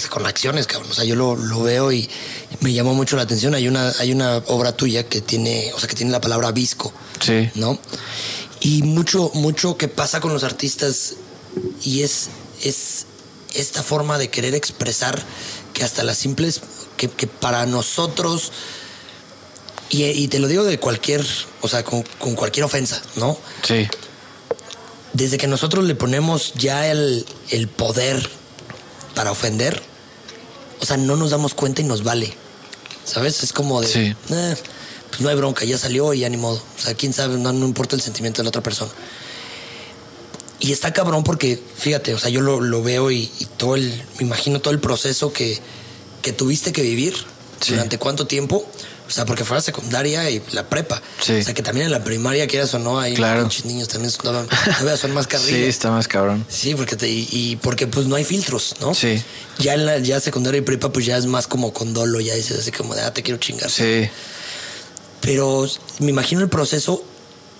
con 0.10 0.26
acciones, 0.26 0.68
cabrón. 0.68 0.92
O 0.92 0.94
sea, 0.94 1.04
yo 1.04 1.16
lo, 1.16 1.36
lo, 1.36 1.64
veo 1.64 1.92
y 1.92 2.10
me 2.62 2.74
llamó 2.74 2.94
mucho 2.94 3.16
la 3.16 3.24
atención. 3.24 3.54
Hay 3.56 3.68
una, 3.68 3.92
hay 4.00 4.12
una 4.12 4.38
obra 4.48 4.76
tuya 4.76 5.08
que 5.08 5.22
tiene, 5.22 5.72
o 5.74 5.80
sea, 5.80 5.88
que 5.88 5.96
tiene 5.96 6.12
la 6.12 6.22
palabra 6.22 6.52
visco. 6.52 6.94
Sí. 7.20 7.50
¿No? 7.56 7.80
Y 8.66 8.82
mucho, 8.82 9.30
mucho 9.36 9.78
que 9.78 9.88
pasa 9.88 10.20
con 10.20 10.34
los 10.34 10.44
artistas 10.44 11.18
y 11.84 12.02
es, 12.02 12.30
es 12.64 13.06
esta 13.54 13.84
forma 13.84 14.18
de 14.18 14.32
querer 14.32 14.56
expresar 14.56 15.22
que 15.72 15.84
hasta 15.84 16.04
las 16.04 16.18
simples, 16.18 16.62
que, 16.98 17.08
para 17.28 17.68
nosotros, 17.68 18.52
y, 19.92 20.28
te 20.30 20.40
lo 20.40 20.48
digo 20.48 20.64
de 20.64 20.80
cualquier, 20.80 21.24
o 21.62 21.68
sea, 21.68 21.84
con, 21.84 22.02
cualquier 22.34 22.64
ofensa, 22.64 23.04
¿no? 23.18 23.38
Sí. 23.62 23.88
Desde 25.14 25.38
que 25.38 25.46
nosotros 25.46 25.86
le 25.86 25.94
ponemos 25.94 26.56
ya 26.56 26.90
el, 26.90 27.24
el 27.52 27.68
poder 27.68 28.28
para 29.14 29.30
ofender, 29.30 29.80
o 30.82 30.86
sea, 30.88 30.98
no 30.98 31.16
nos 31.16 31.30
damos 31.30 31.54
cuenta 31.54 31.84
y 31.84 31.86
nos 31.86 32.04
vale. 32.04 32.34
¿Sabes? 33.04 33.44
Es 33.44 33.54
como 33.54 33.82
de... 33.82 33.88
Sí. 33.88 34.16
Eh, 34.32 34.56
pues 35.16 35.24
no 35.24 35.30
hay 35.30 35.36
bronca, 35.38 35.64
ya 35.64 35.78
salió 35.78 36.14
y 36.14 36.20
ya 36.20 36.30
ni 36.30 36.36
modo. 36.36 36.58
O 36.58 36.82
sea, 36.82 36.94
quién 36.94 37.14
sabe, 37.14 37.38
no, 37.38 37.52
importa 37.52 37.96
el 37.96 38.02
sentimiento 38.02 38.42
de 38.42 38.44
la 38.44 38.50
otra 38.50 38.62
persona. 38.62 38.92
Y 40.60 40.74
está 40.74 40.92
cabrón 40.92 41.24
porque, 41.24 41.62
fíjate, 41.78 42.14
o 42.14 42.20
sea, 42.20 42.30
yo 42.30 42.42
lo, 42.42 42.84
veo 42.84 43.12
y, 43.12 43.32
todo 43.56 43.76
el, 43.76 44.04
me 44.20 44.26
imagino 44.26 44.60
todo 44.60 44.74
el 44.74 44.80
proceso 44.82 45.32
que, 45.32 45.58
que 46.22 46.34
tuviste 46.34 46.74
que 46.74 46.82
vivir 46.82 47.16
durante 47.70 47.98
cuánto 47.98 48.28
tiempo. 48.28 48.66
O 49.08 49.12
sea, 49.12 49.26
porque 49.26 49.46
fue 49.46 49.56
la 49.56 49.62
secundaria 49.62 50.30
y 50.30 50.42
la 50.52 50.68
prepa. 50.68 51.02
O 51.22 51.24
sea, 51.24 51.54
que 51.54 51.62
también 51.62 51.86
en 51.86 51.92
la 51.92 52.04
primaria, 52.04 52.48
quieras 52.48 52.74
o 52.74 52.80
no, 52.80 53.00
hay 53.00 53.16
muchos 53.16 53.64
niños 53.64 53.88
también 53.88 54.12
son, 54.12 54.48
son 54.98 55.14
más 55.14 55.28
carrillos. 55.28 55.52
sí, 55.60 55.64
está 55.64 55.92
más 55.92 56.08
cabrón. 56.08 56.46
Sí, 56.50 56.76
porque 56.76 56.96
te, 56.98 57.08
y, 57.08 57.58
porque 57.62 57.88
pues 57.88 58.08
no 58.08 58.16
hay 58.16 58.26
filtros, 58.26 58.76
¿no? 58.82 58.94
Sí. 58.94 59.22
Ya 59.60 59.76
en 59.76 59.86
la 59.86 60.00
ya 60.00 60.20
secundaria 60.20 60.58
y 60.58 60.62
prepa, 60.62 60.92
pues 60.92 61.06
ya 61.06 61.18
es 61.18 61.28
más 61.28 61.48
como 61.48 61.72
con 61.72 61.94
dolo, 61.94 62.20
ya 62.20 62.34
dices 62.34 62.60
así 62.60 62.72
como 62.72 62.96
de, 62.96 63.02
ah, 63.04 63.14
te 63.14 63.22
quiero 63.22 63.40
chingar. 63.40 63.70
Sí. 63.70 64.10
Pero 65.22 65.68
me 66.00 66.10
imagino 66.10 66.42
el 66.42 66.50
proceso 66.50 67.04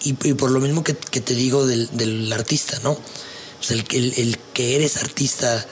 y, 0.04 0.14
por 0.14 0.52
lo 0.52 0.60
mismo 0.60 0.84
que, 0.84 0.94
te 0.94 1.34
digo 1.34 1.66
del, 1.66 2.32
artista, 2.32 2.80
¿no? 2.84 2.92
O 2.92 3.64
sea, 3.64 3.78
el, 3.78 4.14
el, 4.18 4.38
que 4.54 4.76
eres 4.76 4.98
artista, 4.98 5.66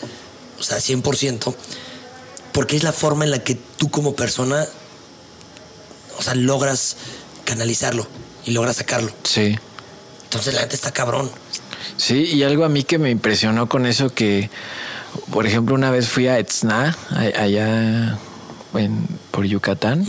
o 0.60 0.64
sea, 0.64 0.78
100%, 0.78 1.54
porque 2.52 2.76
es 2.76 2.84
la 2.84 2.94
forma 2.94 3.26
en 3.26 3.32
la 3.32 3.44
que 3.44 3.56
tú 3.78 3.92
como 3.92 4.16
persona, 4.16 4.66
o 6.18 6.24
sea, 6.24 6.34
logras 6.34 6.98
canalizarlo 7.46 8.08
y 8.46 8.52
logras 8.52 8.78
sacarlo. 8.78 9.12
Sí. 9.24 9.56
Entonces 10.24 10.56
la 10.56 10.62
gente 10.62 10.76
está 10.76 10.92
cabrón. 10.92 11.30
Sí, 11.98 12.24
y 12.24 12.42
algo 12.42 12.66
a 12.66 12.70
mí 12.70 12.84
que 12.84 12.98
me 12.98 13.12
impresionó 13.12 13.70
con 13.70 13.86
eso 13.86 14.10
que, 14.10 14.50
por 15.32 15.46
ejemplo, 15.46 15.76
una 15.76 15.92
vez 15.92 16.10
fui 16.10 16.28
a 16.28 16.40
Etzna, 16.40 16.98
allá 17.12 18.18
por 19.32 19.46
Yucatán. 19.46 20.06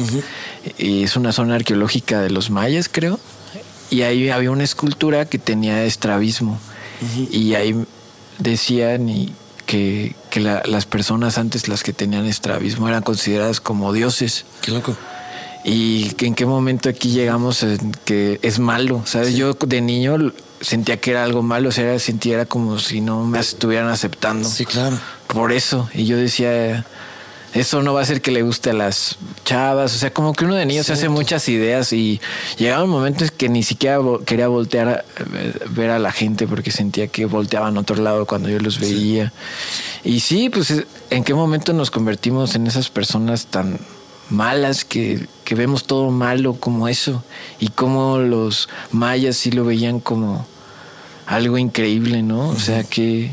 Y 0.79 1.05
es 1.05 1.17
una 1.17 1.33
zona 1.33 1.55
arqueológica 1.57 2.21
de 2.21 2.31
los 2.31 2.51
mayas, 2.51 2.89
creo. 2.91 3.21
Y 3.91 4.03
ahí 4.03 4.31
había 4.31 4.51
una 4.51 4.65
escultura 4.65 5.27
que 5.27 5.39
tenía 5.39 5.85
estrabismo. 5.85 6.59
Y 7.31 7.55
ahí 7.55 7.77
decían 8.39 9.09
que, 9.67 10.15
las 10.35 10.87
personas 10.87 11.39
antes, 11.39 11.69
las 11.69 11.83
que 11.83 11.93
tenían 11.93 12.27
estrabismo, 12.27 12.89
eran 12.89 13.03
consideradas 13.03 13.61
como 13.61 13.93
dioses. 13.93 14.45
Qué 14.63 14.73
loco. 14.73 14.97
Y 15.67 16.11
que 16.11 16.27
en 16.27 16.35
qué 16.35 16.45
momento 16.45 16.89
aquí 16.91 17.11
llegamos 17.11 17.63
en 17.63 17.93
que 18.05 18.39
es 18.43 18.59
malo. 18.59 19.03
¿Sabes? 19.07 19.35
Yo 19.35 19.55
de 19.55 19.81
niño 19.81 20.33
sentía 20.61 20.99
que 20.99 21.11
era 21.11 21.25
algo 21.25 21.43
malo, 21.43 21.69
o 21.69 21.73
sea, 21.73 21.99
sentía 21.99 22.35
era 22.35 22.47
como 22.47 22.79
si 22.79 23.01
no 23.01 23.25
me 23.25 23.39
estuvieran 23.39 23.89
aceptando. 23.89 24.49
Sí, 24.49 24.65
claro. 24.67 24.99
Por 25.27 25.53
eso. 25.53 25.89
Y 25.95 26.05
yo 26.05 26.17
decía, 26.17 26.85
eso 27.55 27.83
no 27.83 27.95
va 27.95 28.01
a 28.01 28.03
hacer 28.03 28.21
que 28.21 28.33
le 28.33 28.43
guste 28.43 28.71
a 28.71 28.73
las 28.73 29.17
chavas. 29.45 29.95
O 29.95 29.99
sea, 29.99 30.13
como 30.13 30.33
que 30.33 30.45
uno 30.45 30.57
de 30.57 30.67
niños 30.67 30.87
se 30.87 30.95
hace 30.95 31.09
muchas 31.09 31.49
ideas 31.49 31.93
y 31.93 32.21
llegaban 32.59 32.89
momentos 32.89 33.31
que 33.31 33.49
ni 33.49 33.63
siquiera 33.63 34.01
quería 34.27 34.49
voltear 34.49 34.89
a 34.89 35.05
ver 35.71 35.91
a 35.91 36.01
la 36.01 36.11
gente 36.11 36.49
porque 36.49 36.73
sentía 36.73 37.07
que 37.07 37.27
volteaban 37.27 37.77
a 37.77 37.81
otro 37.81 38.03
lado 38.03 38.27
cuando 38.27 38.49
yo 38.49 38.59
los 38.59 38.81
veía. 38.81 39.33
Y 40.03 40.19
sí, 40.19 40.51
pues 40.51 40.85
en 41.11 41.23
qué 41.23 41.33
momento 41.33 41.73
nos 41.73 41.93
convertimos 41.93 42.57
en 42.57 42.67
esas 42.67 42.91
personas 42.91 43.47
tan 43.47 43.79
malas 44.31 44.85
que, 44.85 45.29
que 45.45 45.55
vemos 45.55 45.85
todo 45.85 46.11
malo 46.11 46.55
como 46.55 46.89
eso 46.89 47.23
y 47.61 47.69
cómo 47.69 48.19
los 48.19 48.69
mayas 48.91 49.37
sí 49.37 49.53
lo 49.53 49.65
veían 49.65 50.01
como 50.01 50.45
algo 51.27 51.57
increíble, 51.57 52.23
¿no? 52.23 52.49
O 52.49 52.59
sea 52.59 52.83
que 52.83 53.31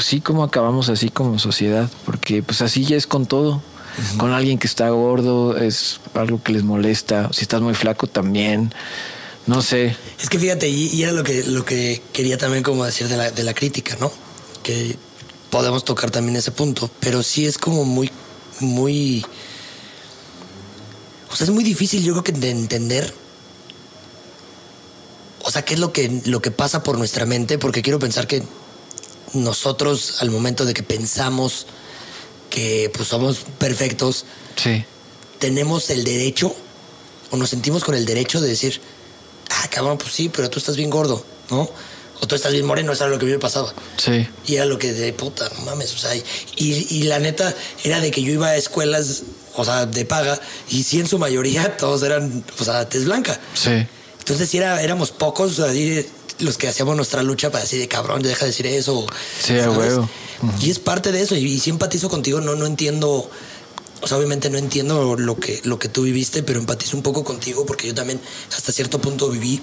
pues 0.00 0.08
sí, 0.08 0.22
como 0.22 0.44
acabamos 0.44 0.88
así 0.88 1.10
como 1.10 1.38
sociedad, 1.38 1.90
porque 2.06 2.42
pues 2.42 2.62
así 2.62 2.86
ya 2.86 2.96
es 2.96 3.06
con 3.06 3.26
todo. 3.26 3.60
Con 4.16 4.32
alguien 4.32 4.58
que 4.58 4.66
está 4.66 4.88
gordo 4.88 5.58
es 5.58 6.00
algo 6.14 6.42
que 6.42 6.52
les 6.52 6.62
molesta, 6.62 7.28
si 7.34 7.42
estás 7.42 7.60
muy 7.60 7.74
flaco 7.74 8.06
también. 8.06 8.72
No 9.46 9.60
sé. 9.60 9.94
Es 10.18 10.30
que 10.30 10.38
fíjate, 10.38 10.70
y, 10.70 11.02
era 11.02 11.12
lo 11.12 11.22
que, 11.22 11.44
lo 11.44 11.66
que 11.66 12.00
quería 12.14 12.38
también 12.38 12.62
como 12.62 12.86
decir 12.86 13.08
de 13.08 13.18
la, 13.18 13.30
de 13.30 13.42
la 13.42 13.52
crítica, 13.52 13.94
¿no? 14.00 14.10
Que 14.62 14.96
podemos 15.50 15.84
tocar 15.84 16.10
también 16.10 16.34
ese 16.36 16.50
punto, 16.50 16.90
pero 16.98 17.22
sí 17.22 17.44
es 17.44 17.58
como 17.58 17.84
muy, 17.84 18.10
muy... 18.60 19.22
O 21.30 21.36
sea, 21.36 21.44
es 21.44 21.50
muy 21.50 21.62
difícil 21.62 22.02
yo 22.02 22.14
creo 22.14 22.24
que 22.24 22.32
de 22.32 22.50
entender 22.50 23.12
o 25.42 25.50
sea, 25.50 25.62
qué 25.62 25.74
es 25.74 25.80
lo 25.80 25.92
que, 25.92 26.22
lo 26.24 26.40
que 26.40 26.50
pasa 26.50 26.82
por 26.82 26.96
nuestra 26.96 27.26
mente, 27.26 27.58
porque 27.58 27.82
quiero 27.82 27.98
pensar 27.98 28.26
que 28.26 28.42
nosotros 29.34 30.16
al 30.20 30.30
momento 30.30 30.64
de 30.64 30.74
que 30.74 30.82
pensamos 30.82 31.66
que 32.50 32.90
pues 32.94 33.08
somos 33.08 33.38
perfectos, 33.58 34.24
sí. 34.56 34.84
tenemos 35.38 35.88
el 35.90 36.04
derecho 36.04 36.54
o 37.30 37.36
nos 37.36 37.50
sentimos 37.50 37.84
con 37.84 37.94
el 37.94 38.04
derecho 38.04 38.40
de 38.40 38.48
decir, 38.48 38.80
ah, 39.50 39.68
cabrón, 39.70 39.98
pues 39.98 40.12
sí, 40.12 40.28
pero 40.28 40.50
tú 40.50 40.58
estás 40.58 40.76
bien 40.76 40.90
gordo, 40.90 41.24
¿no? 41.50 41.70
O 42.22 42.26
tú 42.26 42.34
estás 42.34 42.52
bien 42.52 42.66
moreno, 42.66 42.92
eso 42.92 43.04
era 43.04 43.12
lo 43.12 43.18
que 43.18 43.24
a 43.24 43.28
mí 43.28 43.32
me 43.32 43.38
pasaba. 43.38 43.72
Sí. 43.96 44.26
Y 44.46 44.56
era 44.56 44.66
lo 44.66 44.78
que 44.78 44.92
de 44.92 45.12
puta, 45.12 45.48
no 45.56 45.64
mames, 45.64 45.94
o 45.94 45.98
sea, 45.98 46.14
y, 46.14 46.24
y 46.56 47.04
la 47.04 47.18
neta 47.18 47.54
era 47.84 48.00
de 48.00 48.10
que 48.10 48.22
yo 48.22 48.32
iba 48.32 48.48
a 48.48 48.56
escuelas, 48.56 49.22
o 49.54 49.64
sea, 49.64 49.86
de 49.86 50.04
paga, 50.04 50.38
y 50.68 50.82
sí 50.82 51.00
en 51.00 51.06
su 51.06 51.18
mayoría 51.18 51.76
todos 51.78 52.02
eran, 52.02 52.44
o 52.58 52.64
sea, 52.64 52.88
tez 52.88 53.04
blanca. 53.04 53.40
Sí. 53.54 53.86
Entonces 54.18 54.52
era, 54.54 54.82
éramos 54.82 55.12
pocos, 55.12 55.58
o 55.58 55.64
sea, 55.64 55.72
los 56.40 56.58
que 56.58 56.68
hacíamos 56.68 56.96
nuestra 56.96 57.22
lucha 57.22 57.50
para 57.50 57.62
decir 57.62 57.80
de 57.80 57.88
cabrón, 57.88 58.22
deja 58.22 58.44
de 58.44 58.50
decir 58.50 58.66
eso. 58.66 59.06
Sí, 59.40 59.54
huevo. 59.54 60.08
Y 60.60 60.70
es 60.70 60.78
parte 60.78 61.12
de 61.12 61.22
eso. 61.22 61.36
Y, 61.36 61.60
y, 61.64 61.70
empatizo 61.70 62.08
contigo, 62.08 62.40
no, 62.40 62.54
no 62.54 62.66
entiendo. 62.66 63.30
O 64.02 64.06
sea, 64.06 64.16
obviamente 64.16 64.48
no 64.48 64.58
entiendo 64.58 65.16
lo 65.16 65.36
que, 65.36 65.60
lo 65.64 65.78
que 65.78 65.88
tú 65.88 66.02
viviste, 66.02 66.42
pero 66.42 66.58
empatizo 66.58 66.96
un 66.96 67.02
poco 67.02 67.22
contigo 67.22 67.66
porque 67.66 67.86
yo 67.86 67.94
también 67.94 68.18
hasta 68.56 68.72
cierto 68.72 68.98
punto 68.98 69.28
viví 69.28 69.60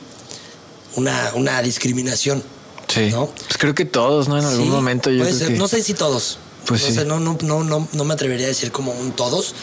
una, 0.95 1.32
una 1.34 1.61
discriminación. 1.61 2.43
Sí. 2.88 3.09
¿no? 3.09 3.28
Pues 3.28 3.57
creo 3.57 3.75
que 3.75 3.86
todos, 3.86 4.28
¿no? 4.28 4.38
En 4.38 4.45
algún 4.45 4.69
momento 4.69 5.09
yo. 5.09 5.25
No 5.51 5.67
sé 5.67 5.82
si 5.82 5.93
todos. 5.93 6.38
Pues 6.67 6.82
no, 6.82 6.88
sí. 6.88 6.93
sé, 6.93 7.05
no, 7.05 7.19
no, 7.19 7.38
no, 7.41 7.63
no, 7.63 7.88
no 7.91 8.03
me 8.03 8.13
atrevería 8.13 8.45
a 8.45 8.49
decir 8.49 8.71
como 8.71 8.91
un 8.91 9.13
todos, 9.13 9.55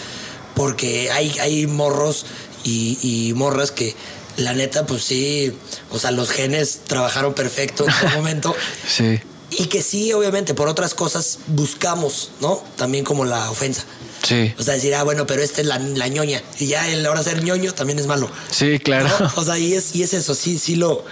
porque 0.55 1.11
hay, 1.11 1.37
hay 1.39 1.67
morros 1.67 2.25
y, 2.65 2.99
y 3.03 3.35
morras 3.35 3.71
que 3.71 3.95
la 4.37 4.53
neta, 4.55 4.87
pues 4.87 5.05
sí, 5.05 5.53
o 5.91 5.99
sea, 5.99 6.11
los 6.11 6.31
genes 6.31 6.81
trabajaron 6.87 7.35
perfecto 7.35 7.85
en 7.85 7.91
ese 7.91 8.09
momento. 8.17 8.55
sí. 8.89 9.21
Y 9.57 9.67
que 9.67 9.83
sí, 9.83 10.13
obviamente, 10.13 10.53
por 10.53 10.67
otras 10.69 10.95
cosas 10.95 11.39
buscamos, 11.47 12.31
¿no? 12.41 12.61
También 12.77 13.05
como 13.05 13.25
la 13.25 13.51
ofensa. 13.51 13.85
Sí. 14.27 14.53
O 14.59 14.63
sea, 14.65 14.75
decir, 14.75 14.95
ah, 14.97 15.05
bueno, 15.05 15.29
pero 15.29 15.43
esta 15.43 15.61
es 15.61 15.67
la, 15.69 15.79
la 15.79 16.09
ñoña. 16.09 16.43
Y 16.59 16.67
ya 16.67 16.89
el 16.89 17.07
ahora 17.07 17.23
ser 17.23 17.45
ñoño 17.45 17.73
también 17.73 18.01
es 18.01 18.07
malo. 18.07 18.29
Sí, 18.51 18.81
claro. 18.81 19.09
¿no? 19.21 19.31
O 19.37 19.45
sea, 19.45 19.57
y 19.59 19.75
es, 19.75 19.95
y 19.95 20.03
es 20.03 20.13
eso, 20.13 20.35
sí, 20.35 20.59
sí 20.59 20.75
lo. 20.75 21.05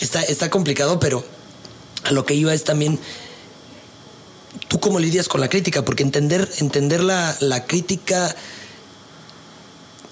Está, 0.00 0.22
está 0.22 0.48
complicado, 0.48 0.98
pero 1.00 1.22
a 2.04 2.12
lo 2.12 2.24
que 2.24 2.34
iba 2.34 2.54
es 2.54 2.64
también. 2.64 2.98
¿Tú 4.68 4.80
cómo 4.80 4.98
lidias 4.98 5.28
con 5.28 5.42
la 5.42 5.50
crítica? 5.50 5.84
Porque 5.84 6.02
entender, 6.02 6.48
entender 6.58 7.02
la, 7.02 7.36
la 7.40 7.66
crítica 7.66 8.34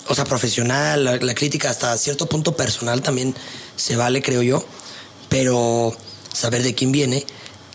o 0.08 0.14
sea, 0.14 0.24
profesional, 0.24 1.04
la, 1.04 1.16
la, 1.16 1.34
crítica 1.34 1.70
hasta 1.70 1.96
cierto 1.96 2.26
punto 2.26 2.56
personal 2.56 3.02
también 3.02 3.34
se 3.76 3.96
vale, 3.96 4.22
creo 4.22 4.42
yo, 4.42 4.64
pero 5.28 5.96
saber 6.32 6.62
de 6.62 6.74
quién 6.74 6.92
viene 6.92 7.24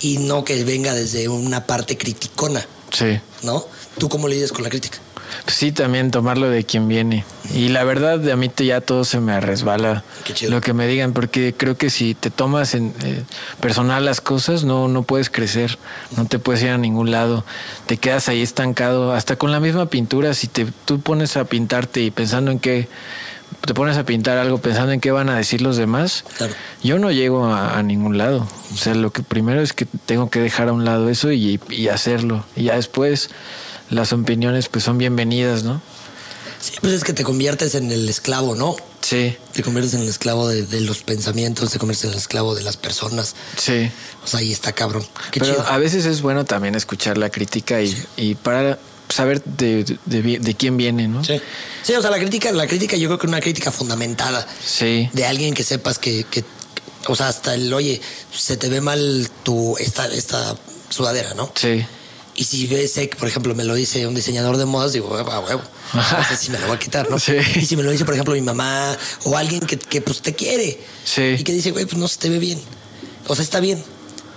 y 0.02 0.18
no 0.18 0.44
que 0.44 0.64
venga 0.64 0.94
desde 0.94 1.28
una 1.28 1.66
parte 1.66 1.98
criticona. 1.98 2.66
Sí. 2.92 3.20
¿No? 3.44 3.66
¿Tú 3.98 4.10
cómo 4.10 4.28
lidias 4.28 4.52
con 4.52 4.64
la 4.64 4.70
crítica? 4.70 5.00
Sí, 5.48 5.72
también 5.72 6.12
tomarlo 6.12 6.50
de 6.50 6.64
quien 6.64 6.88
viene. 6.88 7.26
Y 7.54 7.70
la 7.70 7.84
verdad, 7.84 8.30
a 8.30 8.36
mí 8.36 8.52
ya 8.58 8.82
todo 8.82 9.04
se 9.04 9.20
me 9.20 9.40
resbala 9.40 10.04
lo 10.48 10.62
que 10.62 10.74
me 10.74 10.88
digan, 10.88 11.14
porque 11.14 11.54
creo 11.56 11.78
que 11.78 11.90
si 11.90 12.14
te 12.14 12.30
tomas 12.30 12.76
en 12.76 12.94
eh, 13.04 13.24
personal 13.60 14.06
las 14.06 14.22
cosas, 14.22 14.64
no, 14.64 14.88
no 14.88 15.04
puedes 15.04 15.30
crecer, 15.30 15.78
no 16.18 16.26
te 16.26 16.40
puedes 16.40 16.62
ir 16.64 16.70
a 16.70 16.78
ningún 16.78 17.12
lado, 17.12 17.46
te 17.86 17.98
quedas 17.98 18.30
ahí 18.30 18.42
estancado, 18.42 19.14
hasta 19.14 19.36
con 19.36 19.52
la 19.52 19.60
misma 19.60 19.88
pintura, 19.88 20.34
si 20.34 20.48
te, 20.48 20.68
tú 20.86 21.00
pones 21.00 21.38
a 21.38 21.46
pintarte 21.46 22.02
y 22.02 22.12
pensando 22.12 22.52
en 22.52 22.60
qué, 22.60 22.88
te 23.62 23.74
pones 23.74 23.98
a 23.98 24.04
pintar 24.04 24.38
algo 24.38 24.60
pensando 24.60 24.92
en 24.92 25.00
qué 25.00 25.12
van 25.12 25.30
a 25.30 25.36
decir 25.36 25.62
los 25.62 25.78
demás, 25.78 26.24
claro. 26.38 26.54
yo 26.84 27.00
no 27.00 27.12
llego 27.12 27.46
a, 27.46 27.78
a, 27.78 27.84
ningún 27.84 28.18
lado. 28.18 28.48
O 28.74 28.78
sea, 28.78 28.94
lo 28.94 29.12
que 29.12 29.24
primero 29.24 29.62
es 29.62 29.74
que 29.74 29.88
tengo 30.06 30.30
que 30.30 30.40
dejar 30.40 30.70
a 30.70 30.74
un 30.74 30.86
lado 30.86 31.10
eso 31.10 31.32
y, 31.32 31.60
y 31.70 31.88
hacerlo, 31.88 32.46
y 32.56 32.66
ya 32.66 32.76
después 32.76 33.30
las 33.90 34.14
opiniones 34.14 34.70
pues 34.70 34.84
son 34.84 34.98
bienvenidas, 34.98 35.64
¿no? 35.64 35.82
Sí, 36.62 36.74
pues 36.82 36.94
es 36.94 37.04
que 37.04 37.14
te 37.14 37.24
conviertes 37.24 37.76
en 37.76 37.90
el 37.92 38.08
esclavo, 38.10 38.54
¿no? 38.54 38.76
Sí. 39.02 39.38
Te 39.54 39.64
conviertes 39.64 39.94
en 39.94 40.02
el 40.02 40.10
esclavo 40.10 40.48
de, 40.48 40.64
de 40.64 40.82
los 40.82 41.04
pensamientos, 41.04 41.72
te 41.72 41.80
conviertes 41.80 42.06
en 42.06 42.12
el 42.12 42.18
esclavo 42.18 42.54
de 42.54 42.64
las 42.64 42.76
personas. 42.76 43.34
Sí. 43.56 43.90
O 44.24 44.28
sea, 44.28 44.42
ahí 44.42 44.52
está 44.52 44.74
cabrón. 44.74 45.06
Qué 45.32 45.40
Pero 45.40 45.54
chido. 45.54 45.68
a 45.68 45.78
veces 45.78 46.06
es 46.06 46.22
bueno 46.22 46.44
también 46.46 46.76
escuchar 46.76 47.18
la 47.18 47.30
crítica 47.30 47.82
y, 47.82 47.92
sí. 47.92 48.04
y 48.18 48.36
para 48.36 48.78
saber 49.08 49.42
de, 49.44 49.86
de, 49.86 50.22
de, 50.22 50.40
de, 50.40 50.56
quién 50.56 50.76
viene, 50.76 51.08
¿no? 51.08 51.24
Sí. 51.24 51.40
Sí, 51.82 51.94
o 51.96 52.02
sea, 52.02 52.12
la 52.12 52.20
crítica, 52.20 52.52
la 52.52 52.68
crítica 52.68 52.98
yo 52.98 53.08
creo 53.08 53.20
que 53.20 53.28
una 53.28 53.40
crítica 53.40 53.72
fundamentada. 53.72 54.46
Sí. 54.64 55.10
De 55.14 55.26
alguien 55.26 55.54
que 55.54 55.64
sepas 55.64 55.98
que, 55.98 56.26
que 56.26 56.44
o 57.08 57.16
sea, 57.16 57.30
hasta 57.30 57.56
el, 57.56 57.74
oye, 57.74 58.02
se 58.36 58.58
te 58.58 58.68
ve 58.70 58.82
mal 58.82 59.30
tu, 59.44 59.78
esta, 59.78 60.08
esta 60.08 60.56
sudadera, 60.90 61.34
¿no? 61.34 61.52
Sí. 61.56 61.86
Y 62.40 62.46
si 62.46 62.68
ves, 62.68 62.98
por 63.20 63.28
ejemplo, 63.28 63.54
me 63.54 63.66
lo 63.66 63.76
dice 63.76 64.08
un 64.08 64.16
diseñador 64.16 64.56
de 64.56 64.64
modas, 64.64 64.94
digo, 64.94 65.14
a 65.14 65.40
huevo. 65.42 65.62
No 65.94 66.02
sé 66.24 66.38
si 66.38 66.50
me 66.52 66.58
lo 66.58 66.68
voy 66.68 66.78
a 66.78 66.80
quitar, 66.80 67.10
¿no? 67.10 67.20
Sí. 67.20 67.34
Y 67.56 67.66
si 67.66 67.76
me 67.76 67.84
lo 67.84 67.92
dice, 67.92 68.06
por 68.06 68.14
ejemplo, 68.14 68.34
mi 68.34 68.40
mamá 68.40 68.98
o 69.26 69.36
alguien 69.36 69.60
que, 69.60 69.78
que 69.78 70.00
pues 70.00 70.22
te 70.22 70.34
quiere. 70.34 70.80
Sí. 71.04 71.36
Y 71.38 71.44
que 71.44 71.52
dice, 71.52 71.72
güey, 71.72 71.84
pues 71.84 71.98
no 71.98 72.08
se 72.08 72.18
te 72.18 72.30
ve 72.30 72.40
bien. 72.40 72.58
O 73.28 73.36
sea, 73.36 73.44
está 73.44 73.60
bien. 73.60 73.84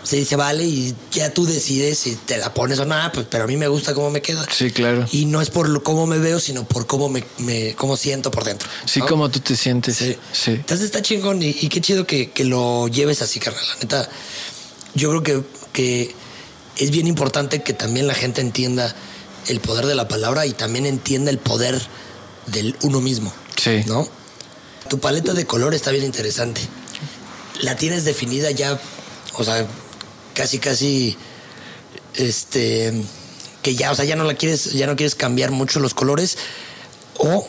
Se 0.02 0.16
dice, 0.16 0.34
vale, 0.34 0.64
y 0.64 0.96
ya 1.12 1.32
tú 1.32 1.46
decides 1.46 1.96
si 1.96 2.16
te 2.16 2.38
la 2.38 2.52
pones 2.52 2.80
o 2.80 2.84
nada, 2.84 3.12
pues, 3.12 3.28
pero 3.30 3.44
a 3.44 3.46
mí 3.46 3.56
me 3.56 3.68
gusta 3.68 3.94
cómo 3.94 4.10
me 4.10 4.20
queda. 4.20 4.44
Sí, 4.50 4.72
claro. 4.72 5.06
Y 5.12 5.26
no 5.26 5.40
es 5.40 5.50
por 5.50 5.68
lo, 5.68 5.84
cómo 5.84 6.08
me 6.08 6.18
veo, 6.18 6.40
sino 6.40 6.64
por 6.64 6.88
cómo 6.88 7.08
me, 7.08 7.22
me 7.38 7.76
cómo 7.76 7.96
siento 7.96 8.32
por 8.32 8.42
dentro. 8.42 8.68
Sí, 8.84 8.98
¿no? 8.98 9.06
cómo 9.06 9.30
tú 9.30 9.38
te 9.38 9.54
sientes. 9.54 9.96
Sí. 9.96 10.16
sí. 10.32 10.50
Entonces 10.50 10.86
está 10.86 11.02
chingón 11.02 11.40
y, 11.40 11.50
y 11.50 11.68
qué 11.68 11.80
chido 11.80 12.04
que, 12.04 12.32
que, 12.32 12.42
lo 12.42 12.88
lleves 12.88 13.22
así, 13.22 13.38
carnal. 13.38 13.64
La 13.64 13.74
neta, 13.76 14.08
yo 14.96 15.08
creo 15.10 15.22
que, 15.22 15.42
que 15.72 16.21
es 16.78 16.90
bien 16.90 17.06
importante 17.06 17.62
que 17.62 17.72
también 17.72 18.06
la 18.06 18.14
gente 18.14 18.40
entienda 18.40 18.94
el 19.48 19.60
poder 19.60 19.86
de 19.86 19.94
la 19.94 20.08
palabra 20.08 20.46
y 20.46 20.52
también 20.52 20.86
entienda 20.86 21.30
el 21.30 21.38
poder 21.38 21.80
del 22.46 22.76
uno 22.82 23.00
mismo. 23.00 23.32
Sí. 23.56 23.82
¿No? 23.86 24.08
Tu 24.88 24.98
paleta 24.98 25.34
de 25.34 25.46
color 25.46 25.74
está 25.74 25.90
bien 25.90 26.04
interesante. 26.04 26.60
La 27.60 27.76
tienes 27.76 28.04
definida 28.04 28.50
ya, 28.50 28.80
o 29.34 29.44
sea, 29.44 29.66
casi, 30.34 30.58
casi, 30.58 31.16
este, 32.14 32.92
que 33.62 33.74
ya, 33.74 33.90
o 33.92 33.94
sea, 33.94 34.04
ya 34.04 34.16
no 34.16 34.24
la 34.24 34.34
quieres, 34.34 34.72
ya 34.72 34.86
no 34.86 34.96
quieres 34.96 35.14
cambiar 35.14 35.50
mucho 35.50 35.80
los 35.80 35.94
colores 35.94 36.38
o 37.18 37.46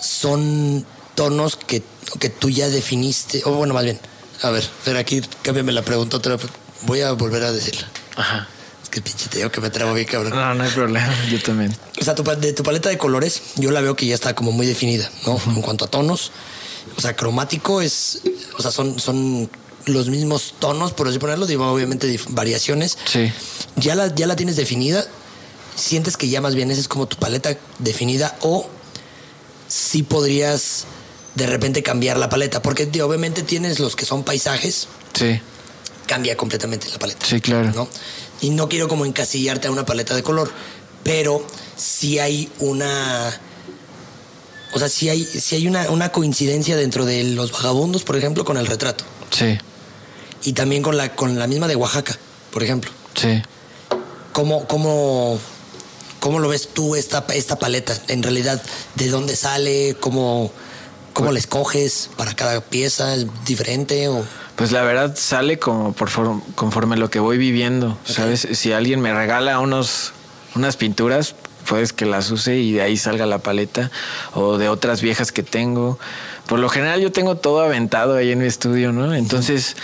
son 0.00 0.86
tonos 1.14 1.56
que, 1.56 1.82
que 2.20 2.28
tú 2.28 2.50
ya 2.50 2.68
definiste, 2.68 3.42
o 3.44 3.52
bueno, 3.52 3.74
más 3.74 3.84
bien, 3.84 3.98
a 4.42 4.50
ver, 4.50 4.68
pero 4.84 4.98
aquí 4.98 5.22
cámbiame 5.42 5.72
la 5.72 5.82
pregunta 5.82 6.18
otra 6.18 6.36
vez. 6.36 6.46
Voy 6.82 7.00
a 7.00 7.12
volver 7.12 7.42
a 7.44 7.52
decirla. 7.52 7.88
Ajá. 8.16 8.48
Es 8.82 8.88
que 8.88 9.00
pinche 9.00 9.28
te 9.28 9.38
digo 9.38 9.50
que 9.50 9.60
me 9.60 9.70
trabo 9.70 9.94
bien, 9.94 10.06
cabrón. 10.06 10.34
No, 10.34 10.54
no 10.54 10.64
hay 10.64 10.70
problema. 10.70 11.14
Yo 11.30 11.40
también. 11.42 11.76
O 12.00 12.04
sea, 12.04 12.14
tu, 12.14 12.22
de 12.22 12.52
tu 12.52 12.62
paleta 12.62 12.88
de 12.88 12.98
colores, 12.98 13.40
yo 13.56 13.70
la 13.70 13.80
veo 13.80 13.96
que 13.96 14.06
ya 14.06 14.14
está 14.14 14.34
como 14.34 14.52
muy 14.52 14.66
definida, 14.66 15.10
¿no? 15.26 15.34
Uh 15.34 15.38
-huh. 15.38 15.56
En 15.56 15.62
cuanto 15.62 15.84
a 15.86 15.88
tonos. 15.88 16.32
O 16.96 17.00
sea, 17.00 17.16
cromático 17.16 17.80
es. 17.80 18.20
O 18.58 18.62
sea, 18.62 18.70
son, 18.70 18.98
son 19.00 19.48
los 19.86 20.08
mismos 20.08 20.54
tonos, 20.58 20.92
por 20.92 21.08
así 21.08 21.18
ponerlo, 21.18 21.46
digo, 21.46 21.70
obviamente 21.70 22.20
variaciones. 22.28 22.98
Sí. 23.06 23.32
Ya 23.76 23.94
la, 23.94 24.14
ya 24.14 24.26
la 24.26 24.36
tienes 24.36 24.56
definida. 24.56 25.04
Sientes 25.76 26.16
que 26.16 26.28
ya 26.28 26.40
más 26.40 26.54
bien 26.54 26.70
esa 26.70 26.80
es 26.80 26.88
como 26.88 27.06
tu 27.06 27.16
paleta 27.16 27.56
definida 27.78 28.36
o 28.42 28.68
si 29.66 29.98
sí 29.98 30.02
podrías 30.02 30.86
de 31.34 31.46
repente 31.46 31.82
cambiar 31.82 32.16
la 32.16 32.28
paleta, 32.28 32.62
porque 32.62 32.88
obviamente 33.02 33.42
tienes 33.42 33.80
los 33.80 33.96
que 33.96 34.04
son 34.04 34.22
paisajes. 34.22 34.86
Sí. 35.14 35.40
Cambia 36.06 36.36
completamente 36.36 36.88
la 36.90 36.98
paleta. 36.98 37.24
Sí, 37.26 37.40
claro. 37.40 37.72
¿no? 37.74 37.88
Y 38.40 38.50
no 38.50 38.68
quiero 38.68 38.88
como 38.88 39.06
encasillarte 39.06 39.68
a 39.68 39.70
una 39.70 39.86
paleta 39.86 40.14
de 40.14 40.22
color, 40.22 40.50
pero 41.02 41.44
sí 41.76 42.18
hay 42.18 42.50
una... 42.58 43.40
O 44.74 44.78
sea, 44.78 44.88
sí 44.88 45.08
hay, 45.08 45.24
sí 45.24 45.54
hay 45.54 45.68
una, 45.68 45.88
una 45.90 46.10
coincidencia 46.10 46.76
dentro 46.76 47.04
de 47.04 47.22
los 47.24 47.52
vagabundos, 47.52 48.02
por 48.02 48.16
ejemplo, 48.16 48.44
con 48.44 48.56
el 48.56 48.66
retrato. 48.66 49.04
Sí. 49.30 49.56
Y 50.42 50.52
también 50.52 50.82
con 50.82 50.96
la, 50.96 51.14
con 51.14 51.38
la 51.38 51.46
misma 51.46 51.68
de 51.68 51.76
Oaxaca, 51.76 52.18
por 52.52 52.62
ejemplo. 52.62 52.90
Sí. 53.14 53.40
¿Cómo, 54.32 54.66
cómo, 54.66 55.38
cómo 56.18 56.40
lo 56.40 56.48
ves 56.48 56.68
tú 56.74 56.96
esta, 56.96 57.24
esta 57.34 57.56
paleta? 57.56 57.96
En 58.08 58.22
realidad, 58.22 58.60
¿de 58.96 59.08
dónde 59.08 59.36
sale? 59.36 59.96
¿Cómo, 60.00 60.50
cómo 61.12 61.30
la 61.30 61.38
escoges 61.38 62.10
para 62.16 62.34
cada 62.34 62.60
pieza? 62.60 63.14
¿Es 63.14 63.26
diferente 63.46 64.08
o...? 64.08 64.24
Pues 64.56 64.70
la 64.70 64.82
verdad 64.82 65.14
sale 65.16 65.58
como 65.58 65.92
por 65.92 66.10
form- 66.10 66.42
conforme 66.54 66.96
lo 66.96 67.10
que 67.10 67.18
voy 67.18 67.38
viviendo, 67.38 67.98
¿sabes? 68.04 68.46
Si 68.52 68.72
alguien 68.72 69.00
me 69.00 69.12
regala 69.12 69.58
unos 69.58 70.12
unas 70.54 70.76
pinturas, 70.76 71.34
pues 71.68 71.92
que 71.92 72.06
las 72.06 72.30
use 72.30 72.58
y 72.58 72.72
de 72.72 72.82
ahí 72.82 72.96
salga 72.96 73.26
la 73.26 73.38
paleta 73.38 73.90
o 74.34 74.56
de 74.58 74.68
otras 74.68 75.02
viejas 75.02 75.32
que 75.32 75.42
tengo. 75.42 75.98
Por 76.46 76.60
lo 76.60 76.68
general 76.68 77.00
yo 77.00 77.10
tengo 77.10 77.36
todo 77.36 77.62
aventado 77.62 78.14
ahí 78.14 78.30
en 78.30 78.38
mi 78.38 78.46
estudio, 78.46 78.92
¿no? 78.92 79.12
Entonces, 79.14 79.76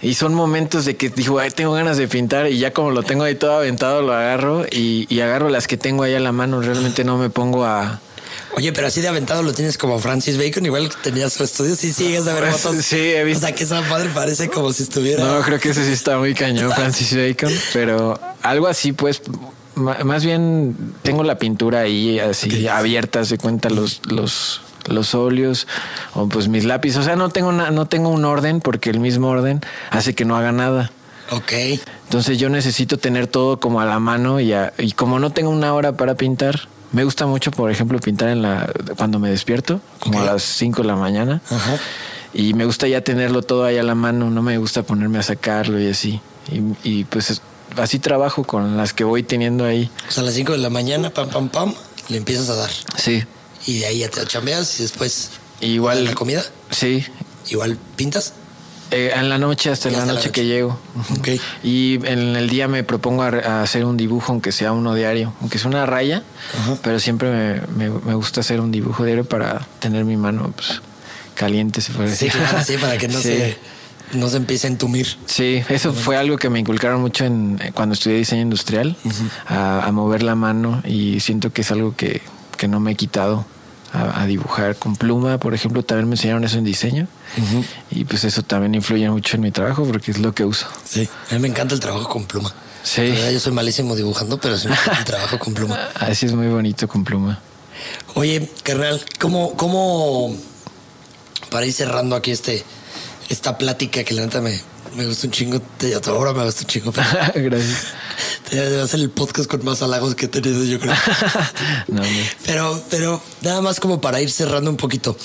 y 0.00 0.14
son 0.14 0.34
momentos 0.34 0.84
de 0.84 0.96
que 0.96 1.08
digo, 1.10 1.38
ay, 1.38 1.50
tengo 1.52 1.72
ganas 1.74 1.96
de 1.98 2.08
pintar 2.08 2.48
y 2.50 2.58
ya 2.58 2.72
como 2.72 2.90
lo 2.90 3.04
tengo 3.04 3.22
ahí 3.22 3.36
todo 3.36 3.54
aventado, 3.56 4.02
lo 4.02 4.12
agarro 4.12 4.64
y, 4.68 5.06
y 5.08 5.20
agarro 5.20 5.48
las 5.48 5.68
que 5.68 5.76
tengo 5.76 6.02
ahí 6.02 6.14
a 6.14 6.20
la 6.20 6.32
mano. 6.32 6.60
Realmente 6.60 7.04
no 7.04 7.18
me 7.18 7.30
pongo 7.30 7.64
a... 7.64 8.00
Oye, 8.56 8.72
pero 8.72 8.86
así 8.86 9.00
de 9.00 9.08
aventado 9.08 9.42
lo 9.42 9.52
tienes 9.54 9.78
como 9.78 9.98
Francis 9.98 10.36
Bacon, 10.36 10.64
igual 10.66 10.90
tenía 11.02 11.28
su 11.30 11.42
estudio. 11.42 11.74
Sí, 11.74 11.92
sigues 11.92 12.26
a 12.26 12.34
ver 12.34 12.52
fotos. 12.52 12.84
Sí, 12.84 12.96
he 12.98 13.24
visto. 13.24 13.44
O 13.44 13.48
sea, 13.48 13.54
que 13.56 13.64
esa 13.64 13.80
madre 13.82 14.10
parece 14.14 14.48
como 14.50 14.72
si 14.72 14.82
estuviera. 14.82 15.24
No, 15.24 15.40
creo 15.42 15.58
que 15.58 15.70
ese 15.70 15.84
sí 15.86 15.92
está 15.92 16.18
muy 16.18 16.34
cañón, 16.34 16.70
Francis 16.72 17.16
Bacon, 17.16 17.52
pero 17.72 18.20
algo 18.42 18.66
así, 18.68 18.92
pues, 18.92 19.22
más 19.74 20.24
bien 20.24 20.76
tengo 21.02 21.24
la 21.24 21.38
pintura 21.38 21.80
ahí 21.80 22.18
así 22.18 22.68
abierta, 22.68 23.24
se 23.24 23.38
cuenta 23.38 23.70
los, 23.70 24.02
los, 24.06 24.60
los 24.86 25.14
óleos 25.14 25.66
o 26.14 26.28
pues 26.28 26.48
mis 26.48 26.64
lápices. 26.64 26.98
O 26.98 27.02
sea, 27.02 27.16
no 27.16 27.30
tengo, 27.30 27.48
una, 27.48 27.70
no 27.70 27.86
tengo 27.86 28.10
un 28.10 28.24
orden 28.26 28.60
porque 28.60 28.90
el 28.90 29.00
mismo 29.00 29.28
orden 29.28 29.62
hace 29.90 30.14
que 30.14 30.26
no 30.26 30.36
haga 30.36 30.52
nada. 30.52 30.92
Ok. 31.30 31.52
Entonces 32.04 32.36
yo 32.36 32.50
necesito 32.50 32.98
tener 32.98 33.26
todo 33.28 33.58
como 33.60 33.80
a 33.80 33.86
la 33.86 33.98
mano 33.98 34.40
y, 34.40 34.52
a- 34.52 34.74
y 34.78 34.92
como 34.92 35.18
no 35.18 35.30
tengo 35.30 35.48
una 35.48 35.72
hora 35.72 35.96
para 35.96 36.16
pintar, 36.16 36.68
me 36.92 37.04
gusta 37.04 37.26
mucho, 37.26 37.50
por 37.50 37.70
ejemplo, 37.70 37.98
pintar 37.98 38.28
en 38.28 38.42
la 38.42 38.70
cuando 38.96 39.18
me 39.18 39.30
despierto, 39.30 39.80
como 39.98 40.20
a 40.20 40.24
las 40.24 40.42
5 40.42 40.82
de 40.82 40.88
la 40.88 40.96
mañana. 40.96 41.40
Ajá. 41.50 41.78
Y 42.34 42.54
me 42.54 42.64
gusta 42.64 42.88
ya 42.88 43.02
tenerlo 43.02 43.42
todo 43.42 43.64
ahí 43.64 43.76
a 43.78 43.82
la 43.82 43.94
mano, 43.94 44.30
no 44.30 44.42
me 44.42 44.56
gusta 44.58 44.82
ponerme 44.82 45.18
a 45.18 45.22
sacarlo 45.22 45.78
y 45.80 45.88
así. 45.88 46.20
Y, 46.50 46.62
y, 47.00 47.04
pues 47.04 47.30
es- 47.30 47.42
así 47.76 47.98
trabajo 47.98 48.44
con 48.44 48.76
las 48.76 48.92
que 48.92 49.04
voy 49.04 49.22
teniendo 49.22 49.64
ahí. 49.64 49.90
O 50.08 50.10
sea, 50.12 50.22
a 50.22 50.26
las 50.26 50.34
5 50.34 50.52
de 50.52 50.58
la 50.58 50.70
mañana, 50.70 51.10
pam, 51.10 51.28
pam, 51.28 51.48
pam, 51.48 51.74
le 52.08 52.16
empiezas 52.16 52.48
a 52.50 52.54
dar. 52.56 52.70
Sí. 52.96 53.22
Y 53.66 53.78
de 53.80 53.86
ahí 53.86 53.98
ya 53.98 54.08
te 54.08 54.24
chambeas 54.26 54.78
y 54.80 54.82
después. 54.82 55.30
Igual. 55.60 56.04
¿La 56.04 56.14
comida? 56.14 56.42
Sí. 56.70 57.04
Igual 57.50 57.78
pintas. 57.96 58.32
Eh, 58.92 59.10
en 59.16 59.28
la 59.28 59.38
noche, 59.38 59.70
hasta 59.70 59.88
en 59.88 59.94
la 59.94 60.00
hasta 60.00 60.12
la 60.12 60.18
noche 60.18 60.30
que 60.30 60.44
llego. 60.44 60.78
Y 61.64 61.94
en 62.06 62.36
el 62.36 62.48
día 62.48 62.68
me 62.68 62.84
propongo 62.84 63.22
a, 63.22 63.28
a 63.28 63.62
hacer 63.62 63.84
un 63.84 63.96
dibujo, 63.96 64.32
aunque 64.32 64.52
sea 64.52 64.72
uno 64.72 64.94
diario, 64.94 65.32
aunque 65.40 65.58
sea 65.58 65.68
una 65.70 65.86
raya, 65.86 66.22
Ajá. 66.60 66.76
pero 66.82 67.00
siempre 67.00 67.30
me, 67.30 67.88
me- 67.88 67.98
me 68.00 68.14
gusta 68.14 68.40
hacer 68.40 68.60
un 68.60 68.70
dibujo 68.70 69.04
diario 69.04 69.24
para 69.24 69.66
tener 69.80 70.04
mi 70.04 70.16
mano 70.16 70.52
pues, 70.54 70.80
caliente, 71.34 71.80
se 71.80 71.92
puede 71.92 72.14
Sí, 72.14 72.26
decir. 72.26 72.40
claro, 72.40 72.64
sí, 72.64 72.76
para 72.76 72.98
que 72.98 73.08
no, 73.08 73.18
Sí. 73.18 73.28
se, 73.28 73.56
no 74.12 74.28
se 74.28 74.36
empiece 74.36 74.66
a 74.66 74.70
entumir. 74.70 75.06
Sí, 75.26 75.62
eso 75.70 75.92
fue 75.94 76.16
algo 76.18 76.36
que 76.36 76.50
me 76.50 76.58
inculcaron 76.60 77.00
mucho 77.00 77.24
en, 77.24 77.58
cuando 77.74 77.94
estudié 77.94 78.18
diseño 78.18 78.42
industrial, 78.42 78.94
a, 79.48 79.86
a 79.86 79.92
mover 79.92 80.22
la 80.22 80.34
mano 80.34 80.82
y 80.86 81.20
siento 81.20 81.50
que 81.52 81.62
es 81.62 81.70
algo 81.70 81.96
que, 81.96 82.20
que 82.58 82.68
no 82.68 82.78
me 82.78 82.92
he 82.92 82.94
quitado. 82.94 83.46
A, 83.92 84.22
a 84.22 84.26
dibujar 84.26 84.76
con 84.76 84.96
pluma, 84.96 85.36
por 85.38 85.52
ejemplo, 85.52 85.82
también 85.82 86.08
me 86.08 86.14
enseñaron 86.14 86.44
eso 86.44 86.56
en 86.56 86.64
diseño 86.64 87.06
y 87.90 88.04
pues 88.04 88.24
eso 88.24 88.42
también 88.42 88.74
influye 88.74 89.10
mucho 89.10 89.36
en 89.36 89.42
mi 89.42 89.50
trabajo 89.50 89.84
porque 89.84 90.12
es 90.12 90.18
lo 90.18 90.34
que 90.34 90.46
uso. 90.46 90.66
Sí. 90.84 91.06
A 91.30 91.34
mí 91.34 91.40
me 91.40 91.48
encanta 91.48 91.74
el 91.74 91.80
trabajo 91.80 92.08
con 92.08 92.24
pluma. 92.24 92.54
Sí. 92.82 93.02
Verdad, 93.02 93.30
yo 93.30 93.38
soy 93.38 93.52
malísimo 93.52 93.94
dibujando, 93.94 94.40
pero 94.40 94.56
sí 94.56 94.68
me 94.68 94.74
encanta 94.74 94.98
el 94.98 95.04
trabajo 95.04 95.38
con 95.38 95.52
pluma. 95.52 95.78
Así 96.00 96.24
es 96.24 96.32
muy 96.32 96.48
bonito 96.48 96.88
con 96.88 97.04
pluma. 97.04 97.38
Oye, 98.14 98.50
carnal, 98.62 99.04
¿cómo, 99.20 99.54
cómo 99.56 100.34
para 101.50 101.66
ir 101.66 101.72
cerrando 101.74 102.16
aquí 102.16 102.30
este 102.30 102.64
esta 103.28 103.58
plática 103.58 104.04
que 104.04 104.14
la 104.14 104.22
neta 104.22 104.40
me, 104.40 104.58
me 104.96 105.06
gusta 105.06 105.26
un 105.26 105.32
chingo, 105.32 105.60
te, 105.78 105.94
ahora 105.94 106.32
me 106.32 106.44
gusta 106.44 106.62
un 106.62 106.66
chingo, 106.66 106.92
pero 106.92 107.08
Gracias. 107.34 107.86
A 108.82 108.86
ser 108.86 109.00
el 109.00 109.10
podcast 109.10 109.48
con 109.50 109.64
más 109.64 109.82
halagos 109.82 110.14
que 110.14 110.26
he 110.26 110.28
tenido, 110.28 110.64
yo 110.64 110.78
creo. 110.78 110.94
No. 111.88 112.02
Pero, 112.46 112.82
pero 112.90 113.22
nada 113.42 113.60
más 113.60 113.80
como 113.80 114.00
para 114.00 114.20
ir 114.20 114.30
cerrando 114.30 114.70
un 114.70 114.76
poquito. 114.76 115.16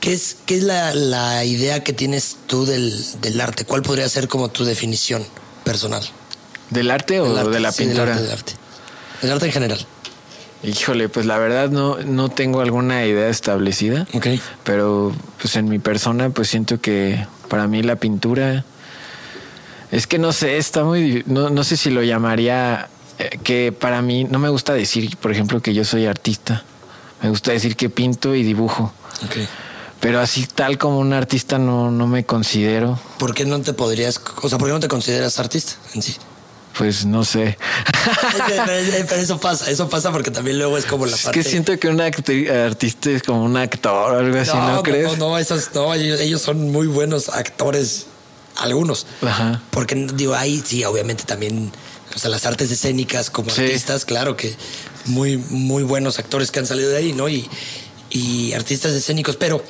¿Qué 0.00 0.12
es, 0.12 0.36
qué 0.46 0.56
es 0.56 0.62
la, 0.64 0.94
la 0.94 1.44
idea 1.44 1.84
que 1.84 1.92
tienes 1.92 2.36
tú 2.46 2.66
del, 2.66 2.92
del 3.20 3.40
arte? 3.40 3.64
¿Cuál 3.64 3.82
podría 3.82 4.08
ser 4.08 4.26
como 4.28 4.50
tu 4.50 4.64
definición 4.64 5.24
personal? 5.64 6.02
¿Del 6.70 6.90
arte 6.90 7.20
o 7.20 7.28
Del 7.28 7.38
arte, 7.38 7.50
de 7.50 7.60
la 7.60 7.72
sí, 7.72 7.84
del 7.84 7.92
pintura? 7.92 8.12
arte, 8.12 8.22
del 8.24 8.32
arte. 8.32 8.52
Del 9.22 9.30
arte 9.32 9.46
en 9.46 9.52
general. 9.52 9.86
Híjole, 10.64 11.08
pues 11.08 11.26
la 11.26 11.38
verdad 11.38 11.70
no, 11.70 11.98
no 11.98 12.28
tengo 12.30 12.60
alguna 12.60 13.04
idea 13.06 13.28
establecida. 13.28 14.06
Ok. 14.12 14.26
Pero 14.64 15.12
pues 15.40 15.56
en 15.56 15.68
mi 15.68 15.78
persona 15.78 16.30
pues 16.30 16.48
siento 16.48 16.80
que 16.80 17.26
para 17.48 17.66
mí 17.66 17.82
la 17.82 17.96
pintura 17.96 18.64
es 19.92 20.06
que 20.08 20.18
no 20.18 20.32
sé, 20.32 20.56
está 20.56 20.82
muy 20.82 21.22
no, 21.26 21.50
no 21.50 21.62
sé 21.62 21.76
si 21.76 21.90
lo 21.90 22.02
llamaría 22.02 22.88
eh, 23.18 23.38
que 23.44 23.70
para 23.70 24.02
mí 24.02 24.24
no 24.24 24.40
me 24.40 24.48
gusta 24.48 24.72
decir, 24.72 25.16
por 25.18 25.30
ejemplo, 25.30 25.60
que 25.60 25.72
yo 25.74 25.84
soy 25.84 26.06
artista. 26.06 26.64
Me 27.22 27.28
gusta 27.28 27.52
decir 27.52 27.76
que 27.76 27.88
pinto 27.88 28.34
y 28.34 28.42
dibujo. 28.42 28.92
Ok. 29.24 29.36
Pero 30.00 30.18
así 30.18 30.48
tal 30.52 30.78
como 30.78 30.98
un 30.98 31.12
artista 31.12 31.58
no, 31.58 31.92
no 31.92 32.08
me 32.08 32.24
considero. 32.24 32.98
¿Por 33.18 33.34
qué 33.34 33.44
no 33.44 33.60
te 33.60 33.72
podrías, 33.72 34.20
o 34.42 34.48
sea, 34.48 34.58
por 34.58 34.66
qué 34.66 34.72
no 34.72 34.80
te 34.80 34.88
consideras 34.88 35.38
artista 35.38 35.74
en 35.94 36.02
sí? 36.02 36.16
Pues 36.76 37.04
no 37.04 37.24
sé. 37.24 37.56
Es 38.34 38.42
que, 38.42 38.62
pero- 39.04 39.20
eso 39.20 39.38
pasa, 39.38 39.70
eso 39.70 39.88
pasa 39.88 40.10
porque 40.10 40.30
también 40.32 40.58
luego 40.58 40.76
es 40.78 40.86
como 40.86 41.06
la 41.06 41.14
es 41.14 41.22
parte. 41.22 41.38
que 41.38 41.48
siento 41.48 41.78
que 41.78 41.86
un 41.88 42.00
artista 42.00 42.32
es 43.10 43.22
como 43.22 43.44
un 43.44 43.56
actor 43.56 44.14
o 44.14 44.18
algo 44.18 44.38
así, 44.40 44.56
¿no, 44.56 44.82
crees? 44.82 45.18
No, 45.18 45.28
no, 45.30 45.38
esos, 45.38 45.70
no, 45.74 45.94
ellos, 45.94 46.18
ellos 46.18 46.40
son 46.42 46.72
muy 46.72 46.86
buenos 46.88 47.28
actores, 47.28 48.06
algunos. 48.56 49.06
Ajá. 49.22 49.62
Porque 49.70 49.94
digo, 50.14 50.34
ahí 50.34 50.62
sí, 50.64 50.84
obviamente 50.84 51.24
también, 51.24 51.72
o 52.14 52.18
sea, 52.18 52.30
las 52.30 52.44
artes 52.46 52.70
escénicas 52.70 53.30
como 53.30 53.50
Sí. 53.50 53.62
artistas, 53.62 54.04
claro 54.04 54.36
que 54.36 54.54
muy, 55.06 55.36
muy 55.36 55.82
buenos 55.82 56.18
actores 56.18 56.50
que 56.50 56.58
han 56.60 56.66
salido 56.66 56.90
de 56.90 56.96
ahí, 56.98 57.12
¿no? 57.12 57.28
Y, 57.28 57.48
y 58.10 58.52
artistas 58.52 58.92
escénicos, 58.92 59.36
pero 59.36 59.64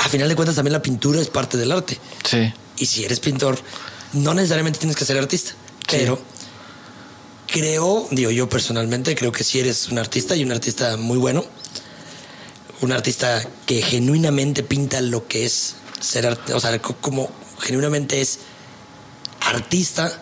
a 0.00 0.08
final 0.08 0.28
de 0.28 0.34
cuentas 0.36 0.56
también 0.56 0.72
la 0.72 0.82
pintura 0.82 1.20
es 1.20 1.28
parte 1.28 1.56
del 1.56 1.70
arte. 1.72 1.98
Sí. 2.28 2.52
Y 2.78 2.86
si 2.86 3.04
eres 3.04 3.20
pintor, 3.20 3.58
no 4.12 4.34
necesariamente 4.34 4.78
tienes 4.78 4.96
que 4.96 5.04
ser 5.04 5.16
artista, 5.16 5.52
pero 5.88 6.20
creo, 7.46 8.06
digo 8.10 8.30
yo 8.30 8.48
personalmente, 8.48 9.14
creo 9.14 9.32
que 9.32 9.44
si 9.44 9.60
eres 9.60 9.88
un 9.88 9.98
artista 9.98 10.34
y 10.36 10.42
un 10.42 10.52
artista 10.52 10.96
muy 10.96 11.16
bueno, 11.18 11.44
un 12.80 12.92
artista 12.92 13.42
que 13.64 13.80
genuinamente 13.82 14.62
pinta 14.62 15.00
lo 15.00 15.26
que 15.26 15.46
es 15.46 15.76
ser 16.00 16.26
o 16.54 16.60
sea, 16.60 16.78
co- 16.80 16.96
como 17.00 17.30
genuinamente 17.60 18.20
es 18.20 18.40
artista 19.40 20.12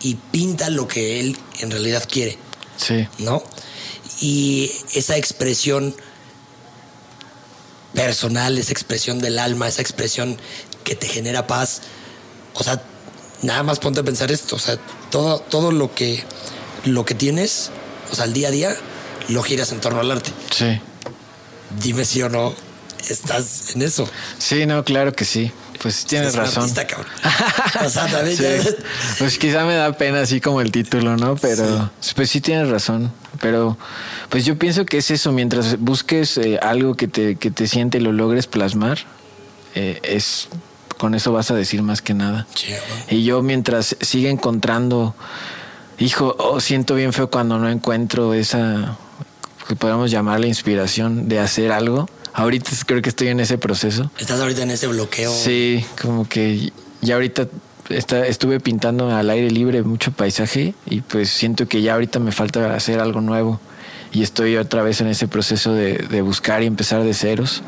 y 0.00 0.14
pinta 0.16 0.70
lo 0.70 0.86
que 0.86 1.20
él 1.20 1.36
en 1.60 1.70
realidad 1.70 2.06
quiere, 2.10 2.38
Sí. 2.76 3.06
¿no? 3.18 3.42
Y 4.20 4.70
esa 4.94 5.16
expresión 5.16 5.94
personal, 7.94 8.58
esa 8.58 8.72
expresión 8.72 9.18
del 9.20 9.38
alma, 9.38 9.68
esa 9.68 9.82
expresión 9.82 10.36
que 10.82 10.94
te 10.94 11.06
genera 11.08 11.46
paz, 11.46 11.82
o 12.54 12.62
sea, 12.64 12.82
nada 13.42 13.62
más 13.62 13.78
ponte 13.78 14.00
a 14.00 14.02
pensar 14.02 14.30
esto, 14.32 14.56
o 14.56 14.58
sea, 14.58 14.76
todo, 15.10 15.38
todo 15.40 15.70
lo 15.72 15.94
que 15.94 16.22
lo 16.84 17.04
que 17.06 17.14
tienes, 17.14 17.70
o 18.12 18.14
sea, 18.14 18.26
el 18.26 18.34
día 18.34 18.48
a 18.48 18.50
día, 18.50 18.76
lo 19.28 19.42
giras 19.42 19.72
en 19.72 19.80
torno 19.80 20.00
al 20.00 20.10
arte. 20.10 20.30
Sí. 20.54 20.78
Dime 21.80 22.04
si 22.04 22.20
o 22.20 22.28
no 22.28 22.54
estás 23.10 23.74
en 23.74 23.82
eso. 23.82 24.08
Sí, 24.38 24.66
no, 24.66 24.84
claro 24.84 25.12
que 25.12 25.24
sí. 25.24 25.50
Pues 25.82 26.04
tienes 26.06 26.34
razón. 26.34 26.62
artista, 26.62 26.86
cabrón. 26.86 27.12
O 27.84 27.90
sea, 27.90 28.06
también 28.06 28.36
Sí. 28.36 28.42
ya- 28.42 28.70
Pues 29.18 29.38
quizá 29.38 29.64
me 29.64 29.74
da 29.74 29.92
pena 29.98 30.20
así 30.22 30.40
como 30.40 30.60
el 30.60 30.70
título, 30.72 31.16
¿no? 31.16 31.36
Pero 31.36 31.90
pues 32.14 32.30
sí 32.30 32.40
tienes 32.40 32.68
razón. 32.70 33.12
Pero 33.40 33.76
pues 34.30 34.44
yo 34.44 34.56
pienso 34.58 34.86
que 34.86 34.98
es 34.98 35.10
eso, 35.10 35.32
mientras 35.32 35.78
busques 35.78 36.38
eh, 36.38 36.58
algo 36.62 36.94
que 36.94 37.08
te, 37.08 37.36
que 37.36 37.50
te 37.50 37.66
siente 37.66 37.98
y 37.98 38.00
lo 38.00 38.12
logres 38.12 38.46
plasmar, 38.46 38.98
eh, 39.74 39.98
es 40.04 40.48
con 40.96 41.14
eso 41.14 41.32
vas 41.32 41.50
a 41.50 41.54
decir 41.54 41.82
más 41.82 42.00
que 42.00 42.14
nada. 42.14 42.46
Y 43.10 43.24
yo 43.24 43.42
mientras 43.42 43.96
siga 44.00 44.30
encontrando, 44.30 45.14
hijo, 45.98 46.36
oh, 46.38 46.60
siento 46.60 46.94
bien 46.94 47.12
feo 47.12 47.28
cuando 47.30 47.58
no 47.58 47.68
encuentro 47.68 48.32
esa, 48.32 48.96
que 49.68 49.74
podemos 49.76 50.10
llamar 50.12 50.38
la 50.40 50.46
inspiración 50.46 51.28
de 51.28 51.40
hacer 51.40 51.72
algo, 51.72 52.08
ahorita 52.34 52.70
creo 52.86 53.00
que 53.00 53.08
estoy 53.08 53.28
en 53.28 53.40
ese 53.40 53.56
proceso. 53.56 54.10
¿Estás 54.18 54.40
ahorita 54.40 54.62
en 54.62 54.70
ese 54.72 54.86
bloqueo? 54.88 55.32
Sí, 55.32 55.84
como 56.02 56.28
que 56.28 56.72
ya 57.00 57.14
ahorita 57.14 57.48
está, 57.88 58.26
estuve 58.26 58.60
pintando 58.60 59.10
al 59.10 59.30
aire 59.30 59.50
libre 59.50 59.82
mucho 59.82 60.12
paisaje 60.12 60.74
y 60.86 61.00
pues 61.00 61.30
siento 61.30 61.66
que 61.66 61.80
ya 61.80 61.94
ahorita 61.94 62.18
me 62.18 62.32
falta 62.32 62.74
hacer 62.74 63.00
algo 63.00 63.20
nuevo 63.20 63.60
y 64.12 64.22
estoy 64.22 64.56
otra 64.56 64.82
vez 64.82 65.00
en 65.00 65.06
ese 65.08 65.28
proceso 65.28 65.72
de, 65.72 65.94
de 65.94 66.22
buscar 66.22 66.62
y 66.62 66.66
empezar 66.66 67.02
de 67.02 67.14
ceros 67.14 67.62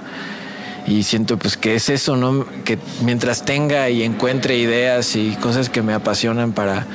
y 0.86 1.02
siento 1.02 1.38
pues 1.38 1.56
que 1.56 1.74
es 1.74 1.88
eso, 1.88 2.16
¿no? 2.16 2.46
Que 2.64 2.78
mientras 3.02 3.44
tenga 3.44 3.90
y 3.90 4.02
encuentre 4.02 4.56
ideas 4.56 5.16
y 5.16 5.36
cosas 5.36 5.68
que 5.68 5.82
me 5.82 5.92
apasionan 5.92 6.52
para 6.52 6.86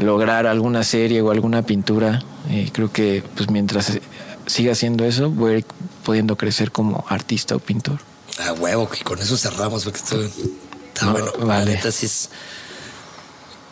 lograr 0.00 0.46
alguna 0.46 0.82
serie 0.84 1.22
o 1.22 1.30
alguna 1.30 1.62
pintura, 1.62 2.22
y 2.50 2.70
creo 2.70 2.92
que 2.92 3.22
pues 3.34 3.50
mientras 3.50 3.98
siga 4.46 4.72
haciendo 4.72 5.04
eso 5.04 5.30
voy 5.30 5.54
a 5.54 5.58
ir 5.58 5.64
pudiendo 6.06 6.36
crecer 6.36 6.70
como 6.70 7.04
artista 7.08 7.56
o 7.56 7.58
pintor. 7.58 7.98
Ah, 8.38 8.52
huevo, 8.52 8.88
que 8.88 9.02
con 9.02 9.18
eso 9.18 9.36
cerramos 9.36 9.82
porque 9.82 9.98
esto 9.98 10.22
está 10.22 11.10
bueno. 11.10 11.32
Vale. 11.40 11.80
es, 11.84 12.30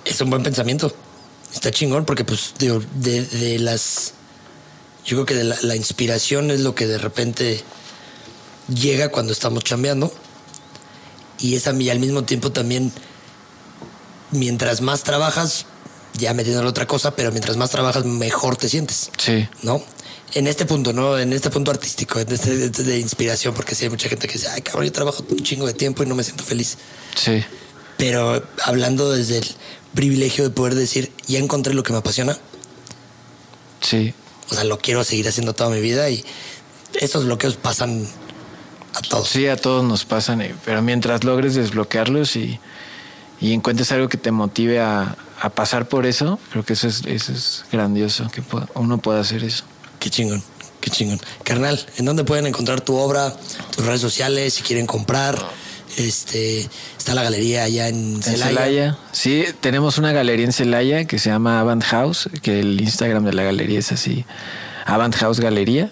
es 0.05 0.21
un 0.21 0.31
buen 0.31 0.43
pensamiento. 0.43 0.93
Está 1.55 1.71
chingón 1.71 2.05
porque 2.05 2.25
pues 2.25 2.55
digo, 2.59 2.83
de, 2.97 3.23
de 3.25 3.61
las... 3.61 4.15
Yo 5.07 5.17
creo 5.19 5.27
que 5.27 5.35
de 5.35 5.45
la, 5.45 5.57
la 5.63 5.77
inspiración 5.77 6.51
es 6.51 6.61
lo 6.61 6.75
que 6.75 6.89
de 6.89 6.99
repente 6.99 7.63
llega 8.69 9.11
cuando 9.11 9.33
estamos 9.33 9.63
chambeando 9.63 10.13
y 11.39 11.55
es 11.55 11.69
a 11.69 11.73
mí 11.73 11.89
al 11.89 12.01
mismo 12.01 12.25
tiempo 12.25 12.51
también 12.51 12.91
mientras 14.33 14.81
más 14.81 15.03
trabajas 15.05 15.67
ya 16.15 16.33
metiéndole 16.33 16.69
otra 16.69 16.87
cosa 16.87 17.15
pero 17.15 17.31
mientras 17.31 17.59
más 17.59 17.71
trabajas 17.71 18.07
mejor 18.07 18.57
te 18.57 18.71
sientes 18.71 19.11
Sí. 19.19 19.47
no 19.63 19.83
en 20.35 20.47
este 20.47 20.65
punto 20.67 20.93
no 20.93 21.19
en 21.19 21.33
este 21.33 21.51
punto 21.51 21.71
artístico 21.71 22.19
en 22.21 22.31
este 22.33 22.57
de, 22.57 22.71
de 22.71 22.99
inspiración 22.99 23.55
porque 23.55 23.75
sí 23.75 23.85
hay 23.85 23.91
mucha 23.91 24.09
gente 24.09 24.27
que 24.27 24.35
dice 24.35 24.49
ay 24.51 24.63
cabrón 24.63 24.85
yo 24.87 24.93
trabajo 24.93 25.25
un 25.29 25.39
chingo 25.43 25.67
de 25.67 25.75
tiempo 25.75 26.03
y 26.03 26.07
no 26.07 26.15
me 26.15 26.25
siento 26.25 26.45
feliz 26.45 26.77
Sí. 27.15 27.43
pero 27.97 28.43
hablando 28.65 29.13
desde 29.13 29.39
el 29.39 29.47
privilegio 29.95 30.45
de 30.45 30.51
poder 30.51 30.75
decir 30.75 31.13
ya 31.27 31.39
encontré 31.39 31.73
lo 31.75 31.83
que 31.83 31.93
me 31.93 31.99
apasiona 32.01 32.37
Sí. 33.81 34.15
o 34.51 34.55
sea 34.55 34.65
lo 34.65 34.79
quiero 34.79 35.05
seguir 35.05 35.29
haciendo 35.29 35.53
toda 35.55 35.71
mi 35.71 35.81
vida 35.81 36.09
y 36.11 36.25
estos 37.01 37.25
bloqueos 37.27 37.57
pasan 37.57 38.07
a 38.95 39.01
todos 39.03 39.29
Sí, 39.29 39.47
a 39.49 39.57
todos 39.57 39.83
nos 39.85 40.05
pasan, 40.05 40.41
eh, 40.41 40.55
pero 40.65 40.81
mientras 40.81 41.25
logres 41.25 41.55
desbloquearlos 41.57 42.37
y, 42.37 42.61
y 43.41 43.53
encuentres 43.53 43.91
algo 43.93 44.09
que 44.09 44.17
te 44.17 44.31
motive 44.31 44.81
a, 44.81 45.17
a 45.41 45.51
pasar 45.51 45.89
por 45.89 46.07
eso, 46.07 46.39
creo 46.53 46.65
que 46.65 46.75
eso 46.75 46.87
es, 46.87 47.03
eso 47.05 47.33
es 47.33 47.65
grandioso, 47.73 48.31
que 48.33 48.41
uno 48.77 48.99
pueda 48.99 49.19
hacer 49.21 49.43
eso. 49.43 49.65
Qué 50.05 50.11
chingón, 50.11 50.43
qué 50.83 50.91
chingón. 50.91 51.19
Carnal, 51.45 51.81
¿en 51.97 52.05
dónde 52.05 52.25
pueden 52.25 52.45
encontrar 52.45 52.83
tu 52.83 52.95
obra, 52.95 53.35
tus 53.75 53.87
redes 53.87 54.03
sociales, 54.03 54.53
si 54.53 54.63
quieren 54.63 54.85
comprar? 54.85 55.35
Este, 55.97 56.69
está 56.99 57.15
la 57.15 57.23
galería 57.23 57.65
allá 57.65 57.89
en 57.89 58.17
En 58.17 58.23
Celaya. 58.23 58.49
Celaya, 58.49 58.99
sí, 59.13 59.47
tenemos 59.61 59.97
una 59.97 60.13
galería 60.13 60.45
en 60.45 60.53
Celaya 60.53 61.07
que 61.07 61.19
se 61.19 61.31
llama 61.31 61.59
Avant 61.59 61.83
House, 61.85 62.29
que 62.43 62.61
el 62.61 62.83
Instagram 62.83 63.25
de 63.25 63.33
la 63.33 63.45
galería 63.45 63.79
es 63.79 63.93
así, 63.93 64.27
Avant 64.85 65.17
House 65.17 65.41
Galería. 65.41 65.91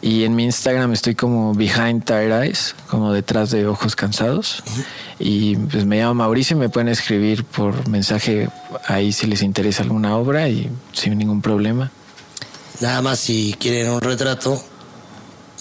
Y 0.00 0.22
en 0.22 0.36
mi 0.36 0.44
Instagram 0.44 0.92
estoy 0.92 1.16
como 1.16 1.52
Behind 1.52 2.04
Tired 2.04 2.44
Eyes, 2.44 2.76
como 2.88 3.12
detrás 3.12 3.50
de 3.50 3.66
ojos 3.66 3.96
cansados. 3.96 4.62
Y 5.18 5.56
pues 5.56 5.84
me 5.86 5.98
llamo 5.98 6.14
Mauricio, 6.14 6.56
me 6.56 6.68
pueden 6.68 6.88
escribir 6.88 7.42
por 7.42 7.88
mensaje 7.88 8.48
ahí 8.86 9.10
si 9.10 9.26
les 9.26 9.42
interesa 9.42 9.82
alguna 9.82 10.16
obra 10.16 10.48
y 10.48 10.70
sin 10.92 11.18
ningún 11.18 11.42
problema. 11.42 11.90
Nada 12.80 13.02
más 13.02 13.18
si 13.20 13.54
quieren 13.58 13.90
un 13.90 14.00
retrato, 14.00 14.62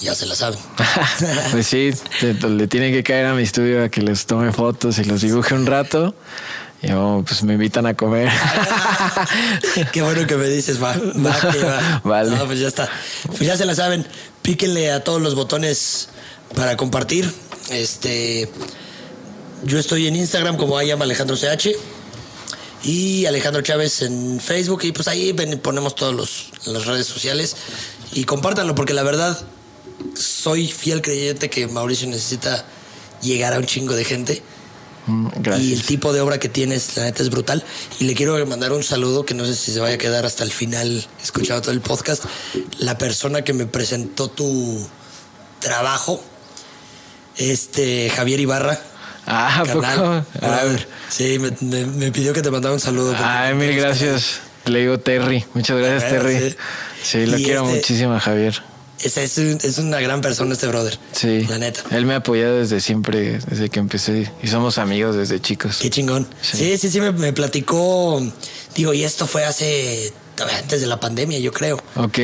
ya 0.02 0.16
se 0.16 0.26
la 0.26 0.36
saben. 0.36 0.60
pues 1.52 1.68
sí, 1.68 1.92
le 2.22 2.68
tienen 2.68 2.94
que 2.94 3.04
caer 3.04 3.26
a 3.26 3.34
mi 3.34 3.44
estudio 3.44 3.84
a 3.84 3.90
que 3.90 4.02
les 4.02 4.26
tome 4.26 4.52
fotos 4.54 4.98
y 5.00 5.04
los 5.04 5.22
dibuje 5.22 5.54
un 5.54 5.66
rato. 5.66 6.16
Y 6.82 6.92
oh, 6.94 7.24
pues 7.28 7.44
me 7.44 7.54
invitan 7.54 7.86
a 7.88 7.94
comer. 7.94 8.30
Qué 9.92 10.02
bueno 10.02 10.26
que 10.26 10.38
me 10.38 10.48
dices, 10.48 10.82
va, 10.82 10.94
va, 10.94 11.52
que 11.52 11.64
va. 11.64 12.02
Vale. 12.06 12.32
No, 12.32 12.46
pues 12.46 12.60
ya 12.60 12.70
está. 12.70 12.90
Pues 13.28 13.42
ya 13.42 13.58
se 13.58 13.66
la 13.66 13.76
saben. 13.76 14.06
Píquenle 14.42 14.90
a 14.92 15.04
todos 15.04 15.22
los 15.22 15.36
botones 15.36 16.08
para 16.56 16.78
compartir. 16.78 17.30
Este, 17.70 18.50
yo 19.64 19.78
estoy 19.78 20.08
en 20.08 20.16
Instagram 20.16 20.56
como 20.56 20.82
I 20.82 20.92
am 20.92 21.02
Alejandro 21.02 21.36
CH 21.36 21.99
y 22.84 23.26
Alejandro 23.26 23.62
Chávez 23.62 24.02
en 24.02 24.40
Facebook 24.40 24.82
y 24.84 24.92
pues 24.92 25.08
ahí 25.08 25.32
ven- 25.34 25.60
ponemos 25.60 25.96
todos 25.96 26.14
los 26.16 26.52
las 26.66 26.86
redes 26.86 27.08
sociales 27.08 27.56
y 28.14 28.24
compártanlo 28.24 28.74
porque 28.76 28.94
la 28.94 29.04
verdad 29.04 29.38
soy 30.16 30.68
fiel 30.68 31.02
creyente 31.02 31.50
que 31.50 31.68
Mauricio 31.68 32.08
necesita 32.08 32.66
llegar 33.22 33.54
a 33.54 33.58
un 33.58 33.66
chingo 33.66 33.94
de 33.96 34.06
gente. 34.06 34.42
Mm, 35.08 35.28
Y 35.60 35.74
el 35.74 35.84
tipo 35.84 36.14
de 36.14 36.22
obra 36.22 36.40
que 36.40 36.48
tienes, 36.50 36.96
la 36.96 37.04
neta, 37.04 37.22
es 37.24 37.30
brutal. 37.30 37.64
Y 38.00 38.06
le 38.06 38.14
quiero 38.16 38.46
mandar 38.46 38.72
un 38.72 38.84
saludo 38.84 39.26
que 39.26 39.34
no 39.34 39.46
sé 39.46 39.56
si 39.56 39.74
se 39.74 39.80
vaya 39.80 39.96
a 39.96 39.98
quedar 39.98 40.26
hasta 40.26 40.44
el 40.46 40.52
final 40.52 41.06
escuchando 41.22 41.62
todo 41.62 41.72
el 41.72 41.82
podcast. 41.82 42.24
La 42.78 42.98
persona 42.98 43.44
que 43.44 43.54
me 43.54 43.66
presentó 43.66 44.30
tu 44.30 44.88
trabajo, 45.60 46.22
este 47.38 48.10
Javier 48.10 48.40
Ibarra. 48.40 48.82
Ah, 49.30 49.60
¿a 49.62 49.66
poco? 49.66 49.82
carnal, 49.82 50.26
Ah. 50.42 50.66
Sí, 51.10 51.38
me, 51.40 51.52
me- 51.62 51.86
me 51.86 52.12
pidió 52.12 52.34
que 52.34 52.42
te 52.42 52.50
mandara 52.52 52.74
un 52.74 52.80
saludo. 52.80 53.16
Ay, 53.18 53.54
mil 53.54 53.76
gracias. 53.76 54.40
Le 54.66 54.80
digo 54.82 55.00
Terry. 55.00 55.46
Muchas 55.54 55.78
gracias, 55.78 56.10
Terry. 56.12 56.40
sí. 56.40 56.56
Sí, 57.04 57.26
lo 57.26 57.38
quiero 57.38 57.64
este- 57.64 57.76
muchísimo 57.76 58.14
a 58.14 58.20
Javier. 58.20 58.62
Es, 59.02 59.16
es, 59.18 59.38
un- 59.38 59.60
es 59.64 59.78
una 59.78 60.02
gran 60.02 60.20
persona 60.22 60.52
este 60.54 60.68
brother. 60.68 61.00
Sí. 61.14 61.46
La 61.48 61.58
neta. 61.58 61.82
Él 61.92 62.06
me 62.06 62.14
ha 62.14 62.18
apoyado 62.18 62.58
desde 62.58 62.82
siempre, 62.82 63.40
desde 63.40 63.70
que 63.70 63.80
empecé. 63.80 64.30
Y 64.44 64.48
somos 64.48 64.78
amigos 64.78 65.16
desde 65.16 65.40
chicos. 65.40 65.78
Qué 65.82 65.90
chingón. 65.90 66.28
Sí. 66.42 66.58
Sí, 66.58 66.78
sí, 66.78 66.90
sí, 66.90 67.00
me, 67.00 67.12
me 67.14 67.32
platicó. 67.32 68.22
Digo, 68.76 68.94
y 68.94 69.04
esto 69.04 69.26
fue 69.28 69.46
hace. 69.46 70.12
antes 70.60 70.82
de 70.82 70.88
la 70.88 71.00
pandemia, 71.00 71.40
yo 71.40 71.52
creo. 71.54 71.82
Ok. 71.96 72.18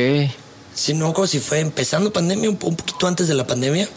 Si 0.74 0.92
no, 0.92 1.12
como 1.14 1.26
si 1.26 1.38
fue 1.38 1.60
empezando 1.60 2.12
pandemia, 2.12 2.50
un, 2.50 2.58
un 2.62 2.76
poquito 2.76 3.06
antes 3.06 3.28
de 3.28 3.34
la 3.34 3.46
pandemia, 3.46 3.88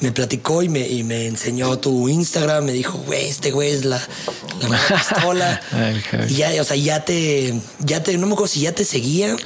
me 0.00 0.12
platicó 0.12 0.62
y 0.62 0.68
me, 0.68 0.86
y 0.86 1.02
me 1.02 1.26
enseñó 1.26 1.78
tu 1.78 2.08
Instagram, 2.08 2.64
me 2.64 2.72
dijo, 2.72 2.98
güey, 3.06 3.28
este 3.28 3.50
güey 3.50 3.70
es 3.70 3.84
la, 3.84 4.00
la 4.68 4.80
pistola. 4.88 5.60
Y 6.28 6.34
ya, 6.34 6.50
o 6.60 6.64
sea, 6.64 6.76
ya 6.76 7.04
te, 7.04 7.54
ya 7.80 8.02
te, 8.02 8.16
no 8.18 8.26
me 8.26 8.34
acuerdo 8.34 8.52
si 8.52 8.60
ya 8.60 8.72
te 8.72 8.84
seguía. 8.84 9.36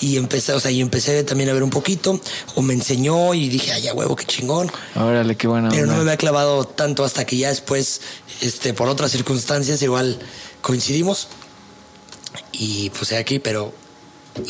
Y 0.00 0.16
empecé, 0.16 0.54
o 0.54 0.60
sea, 0.60 0.70
y 0.70 0.80
empecé 0.80 1.22
también 1.24 1.50
a 1.50 1.52
ver 1.52 1.62
un 1.62 1.68
poquito, 1.68 2.18
o 2.54 2.62
me 2.62 2.72
enseñó 2.72 3.34
y 3.34 3.50
dije, 3.50 3.72
ay, 3.72 3.82
ya 3.82 3.92
huevo, 3.92 4.16
qué 4.16 4.24
chingón. 4.24 4.72
Órale, 4.96 5.36
qué 5.36 5.46
buena 5.46 5.68
Pero 5.68 5.86
no 5.86 5.92
me 5.92 6.00
había 6.00 6.16
clavado 6.16 6.64
tanto 6.64 7.04
hasta 7.04 7.26
que 7.26 7.36
ya 7.36 7.50
después, 7.50 8.00
este, 8.40 8.72
por 8.72 8.88
otras 8.88 9.10
circunstancias, 9.10 9.82
igual 9.82 10.18
coincidimos. 10.62 11.28
Y 12.52 12.88
pues 12.90 13.12
aquí, 13.12 13.40
pero 13.40 13.74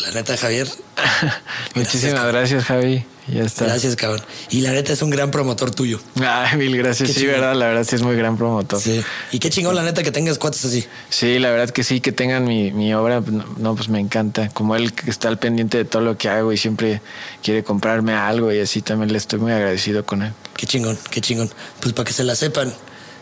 la 0.05 0.11
neta, 0.13 0.37
Javier, 0.37 0.69
Muchísimas 1.75 2.27
gracias, 2.27 2.65
Javi. 2.65 3.05
Ya 3.29 3.45
está. 3.45 3.65
gracias, 3.67 3.95
cabrón. 3.95 4.21
Y 4.51 4.61
la 4.63 4.73
neta 4.73 4.93
es 4.93 5.03
un 5.03 5.11
gran 5.11 5.31
promotor 5.31 5.71
tuyo. 5.71 6.01
Ay, 6.21 6.59
mil 6.59 6.77
gracias. 6.77 7.09
Qué 7.09 7.15
Sí, 7.15 7.21
chingón. 7.21 7.37
verdad, 7.37 7.55
la 7.55 7.67
verdad 7.69 7.85
sí 7.89 7.95
es 7.95 8.03
muy 8.03 8.17
gran 8.17 8.37
promotor. 8.37 8.81
Sí. 8.81 9.03
Y 9.31 9.39
qué 9.39 9.51
chingón, 9.51 9.77
la 9.77 9.83
neta, 9.85 10.03
que 10.03 10.11
tengas 10.11 10.37
cuates 10.39 10.65
así. 10.65 10.85
Sí, 11.11 11.39
la 11.39 11.51
verdad 11.51 11.71
que 11.71 11.85
sí, 11.85 12.01
que 12.01 12.11
tengan 12.11 12.45
mi, 12.45 12.73
mi 12.73 12.93
obra, 12.93 13.21
no, 13.21 13.45
no, 13.57 13.77
pues 13.77 13.89
me 13.89 14.01
encanta. 14.01 14.49
Como 14.49 14.75
él 14.75 14.93
que 14.93 15.11
está 15.11 15.29
al 15.29 15.39
pendiente 15.39 15.79
de 15.79 15.85
todo 15.85 16.03
lo 16.03 16.19
que 16.19 16.29
hago 16.29 16.53
y 16.53 16.57
siempre 16.57 17.01
quiere 17.43 17.63
comprarme 17.63 18.15
algo 18.15 18.53
y 18.53 18.59
así 18.61 18.83
también 18.83 19.13
le 19.13 19.19
estoy 19.19 19.39
muy 19.39 19.53
agradecido 19.53 20.05
con 20.05 20.23
él. 20.23 20.33
Qué 20.57 20.67
chingón, 20.67 20.99
qué 21.11 21.21
chingón. 21.21 21.51
Pues 21.81 21.93
para 21.95 22.07
que 22.07 22.13
se 22.13 22.25
la 22.25 22.35
sepan, 22.35 22.75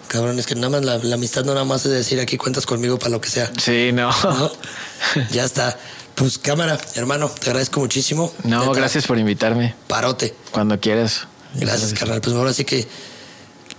cabrón, 0.07 0.39
es 0.39 0.47
que 0.47 0.55
nada 0.55 0.71
más 0.71 0.85
la, 0.87 0.97
la 0.99 1.17
amistad 1.17 1.45
no 1.45 1.53
nada 1.53 1.67
más 1.67 1.85
es 1.85 1.93
decir 1.93 2.19
aquí 2.19 2.39
cuentas 2.39 2.65
conmigo 2.65 2.99
para 2.99 3.11
lo 3.11 3.21
que 3.21 3.29
sea. 3.29 3.51
Sí, 3.59 3.91
no. 3.93 4.11
¿no? 4.25 4.51
ya 5.33 5.45
está. 5.45 5.79
Pues 6.19 6.37
cámara, 6.39 6.79
hermano, 6.97 7.29
te 7.29 7.51
agradezco 7.51 7.79
muchísimo. 7.79 8.33
No, 8.43 8.61
Neta, 8.61 8.73
gracias 8.73 9.07
por 9.07 9.19
invitarme. 9.19 9.75
Parote. 9.87 10.35
Cuando 10.51 10.81
quieras. 10.81 11.29
Gracias, 11.55 11.95
carnal. 11.95 12.21
Pues 12.21 12.35
ahora 12.35 12.53
sí 12.53 12.65
que 12.65 12.89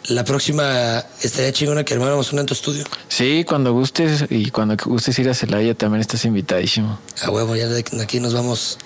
la 0.08 0.24
próxima 0.24 1.04
estaría 1.22 1.52
chingona 1.52 1.84
que 1.84 1.94
armáramos 1.94 2.32
una 2.32 2.42
en 2.42 2.48
tu 2.48 2.54
estudio. 2.54 2.86
Sí, 3.10 3.44
cuando 3.46 3.74
gustes 3.74 4.26
y 4.30 4.52
cuando 4.52 4.78
gustes 4.86 5.20
ir 5.20 5.30
a 5.30 5.34
Celaya 5.34 5.76
también 5.76 6.00
estás 6.00 6.24
invitadísimo. 6.24 6.98
A 7.22 7.30
huevo, 7.30 7.58
ya 7.58 7.68
de 7.68 7.84
aquí 8.02 8.20
nos 8.22 8.34
vamos. 8.34 8.78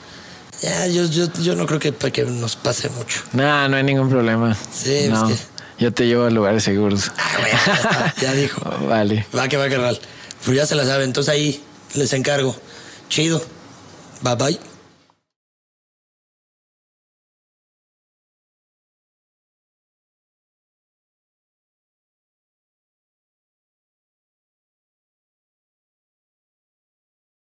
Ya, 0.64 0.88
yo, 0.88 1.06
yo, 1.06 1.32
yo 1.34 1.56
no 1.56 1.68
creo 1.68 1.80
que, 1.80 1.94
que 1.94 2.24
nos 2.24 2.56
pase 2.56 2.90
mucho. 2.90 3.22
No, 3.34 3.68
no 3.70 3.76
hay 3.78 3.84
ningún 3.84 4.10
problema. 4.10 4.58
Sí, 4.74 5.10
no, 5.10 5.30
Yo 5.78 5.94
te 5.94 6.08
llevo 6.08 6.26
a 6.26 6.32
lugares 6.32 6.64
seguros. 6.64 7.12
Ah, 7.18 7.38
güey, 7.38 7.52
ya, 7.52 7.74
está, 7.74 8.16
ya 8.20 8.34
dijo. 8.34 8.62
Vale. 8.88 9.28
Va 9.38 9.48
que 9.48 9.58
va, 9.58 9.70
carnal. 9.70 10.00
Pues 10.44 10.58
ya 10.58 10.66
se 10.66 10.74
la 10.74 10.86
saben. 10.86 11.06
Entonces 11.06 11.32
ahí 11.32 11.64
les 11.94 12.14
encargo. 12.14 12.56
Chido. 13.14 13.40
Bye 14.24 14.36
bye. 14.36 14.73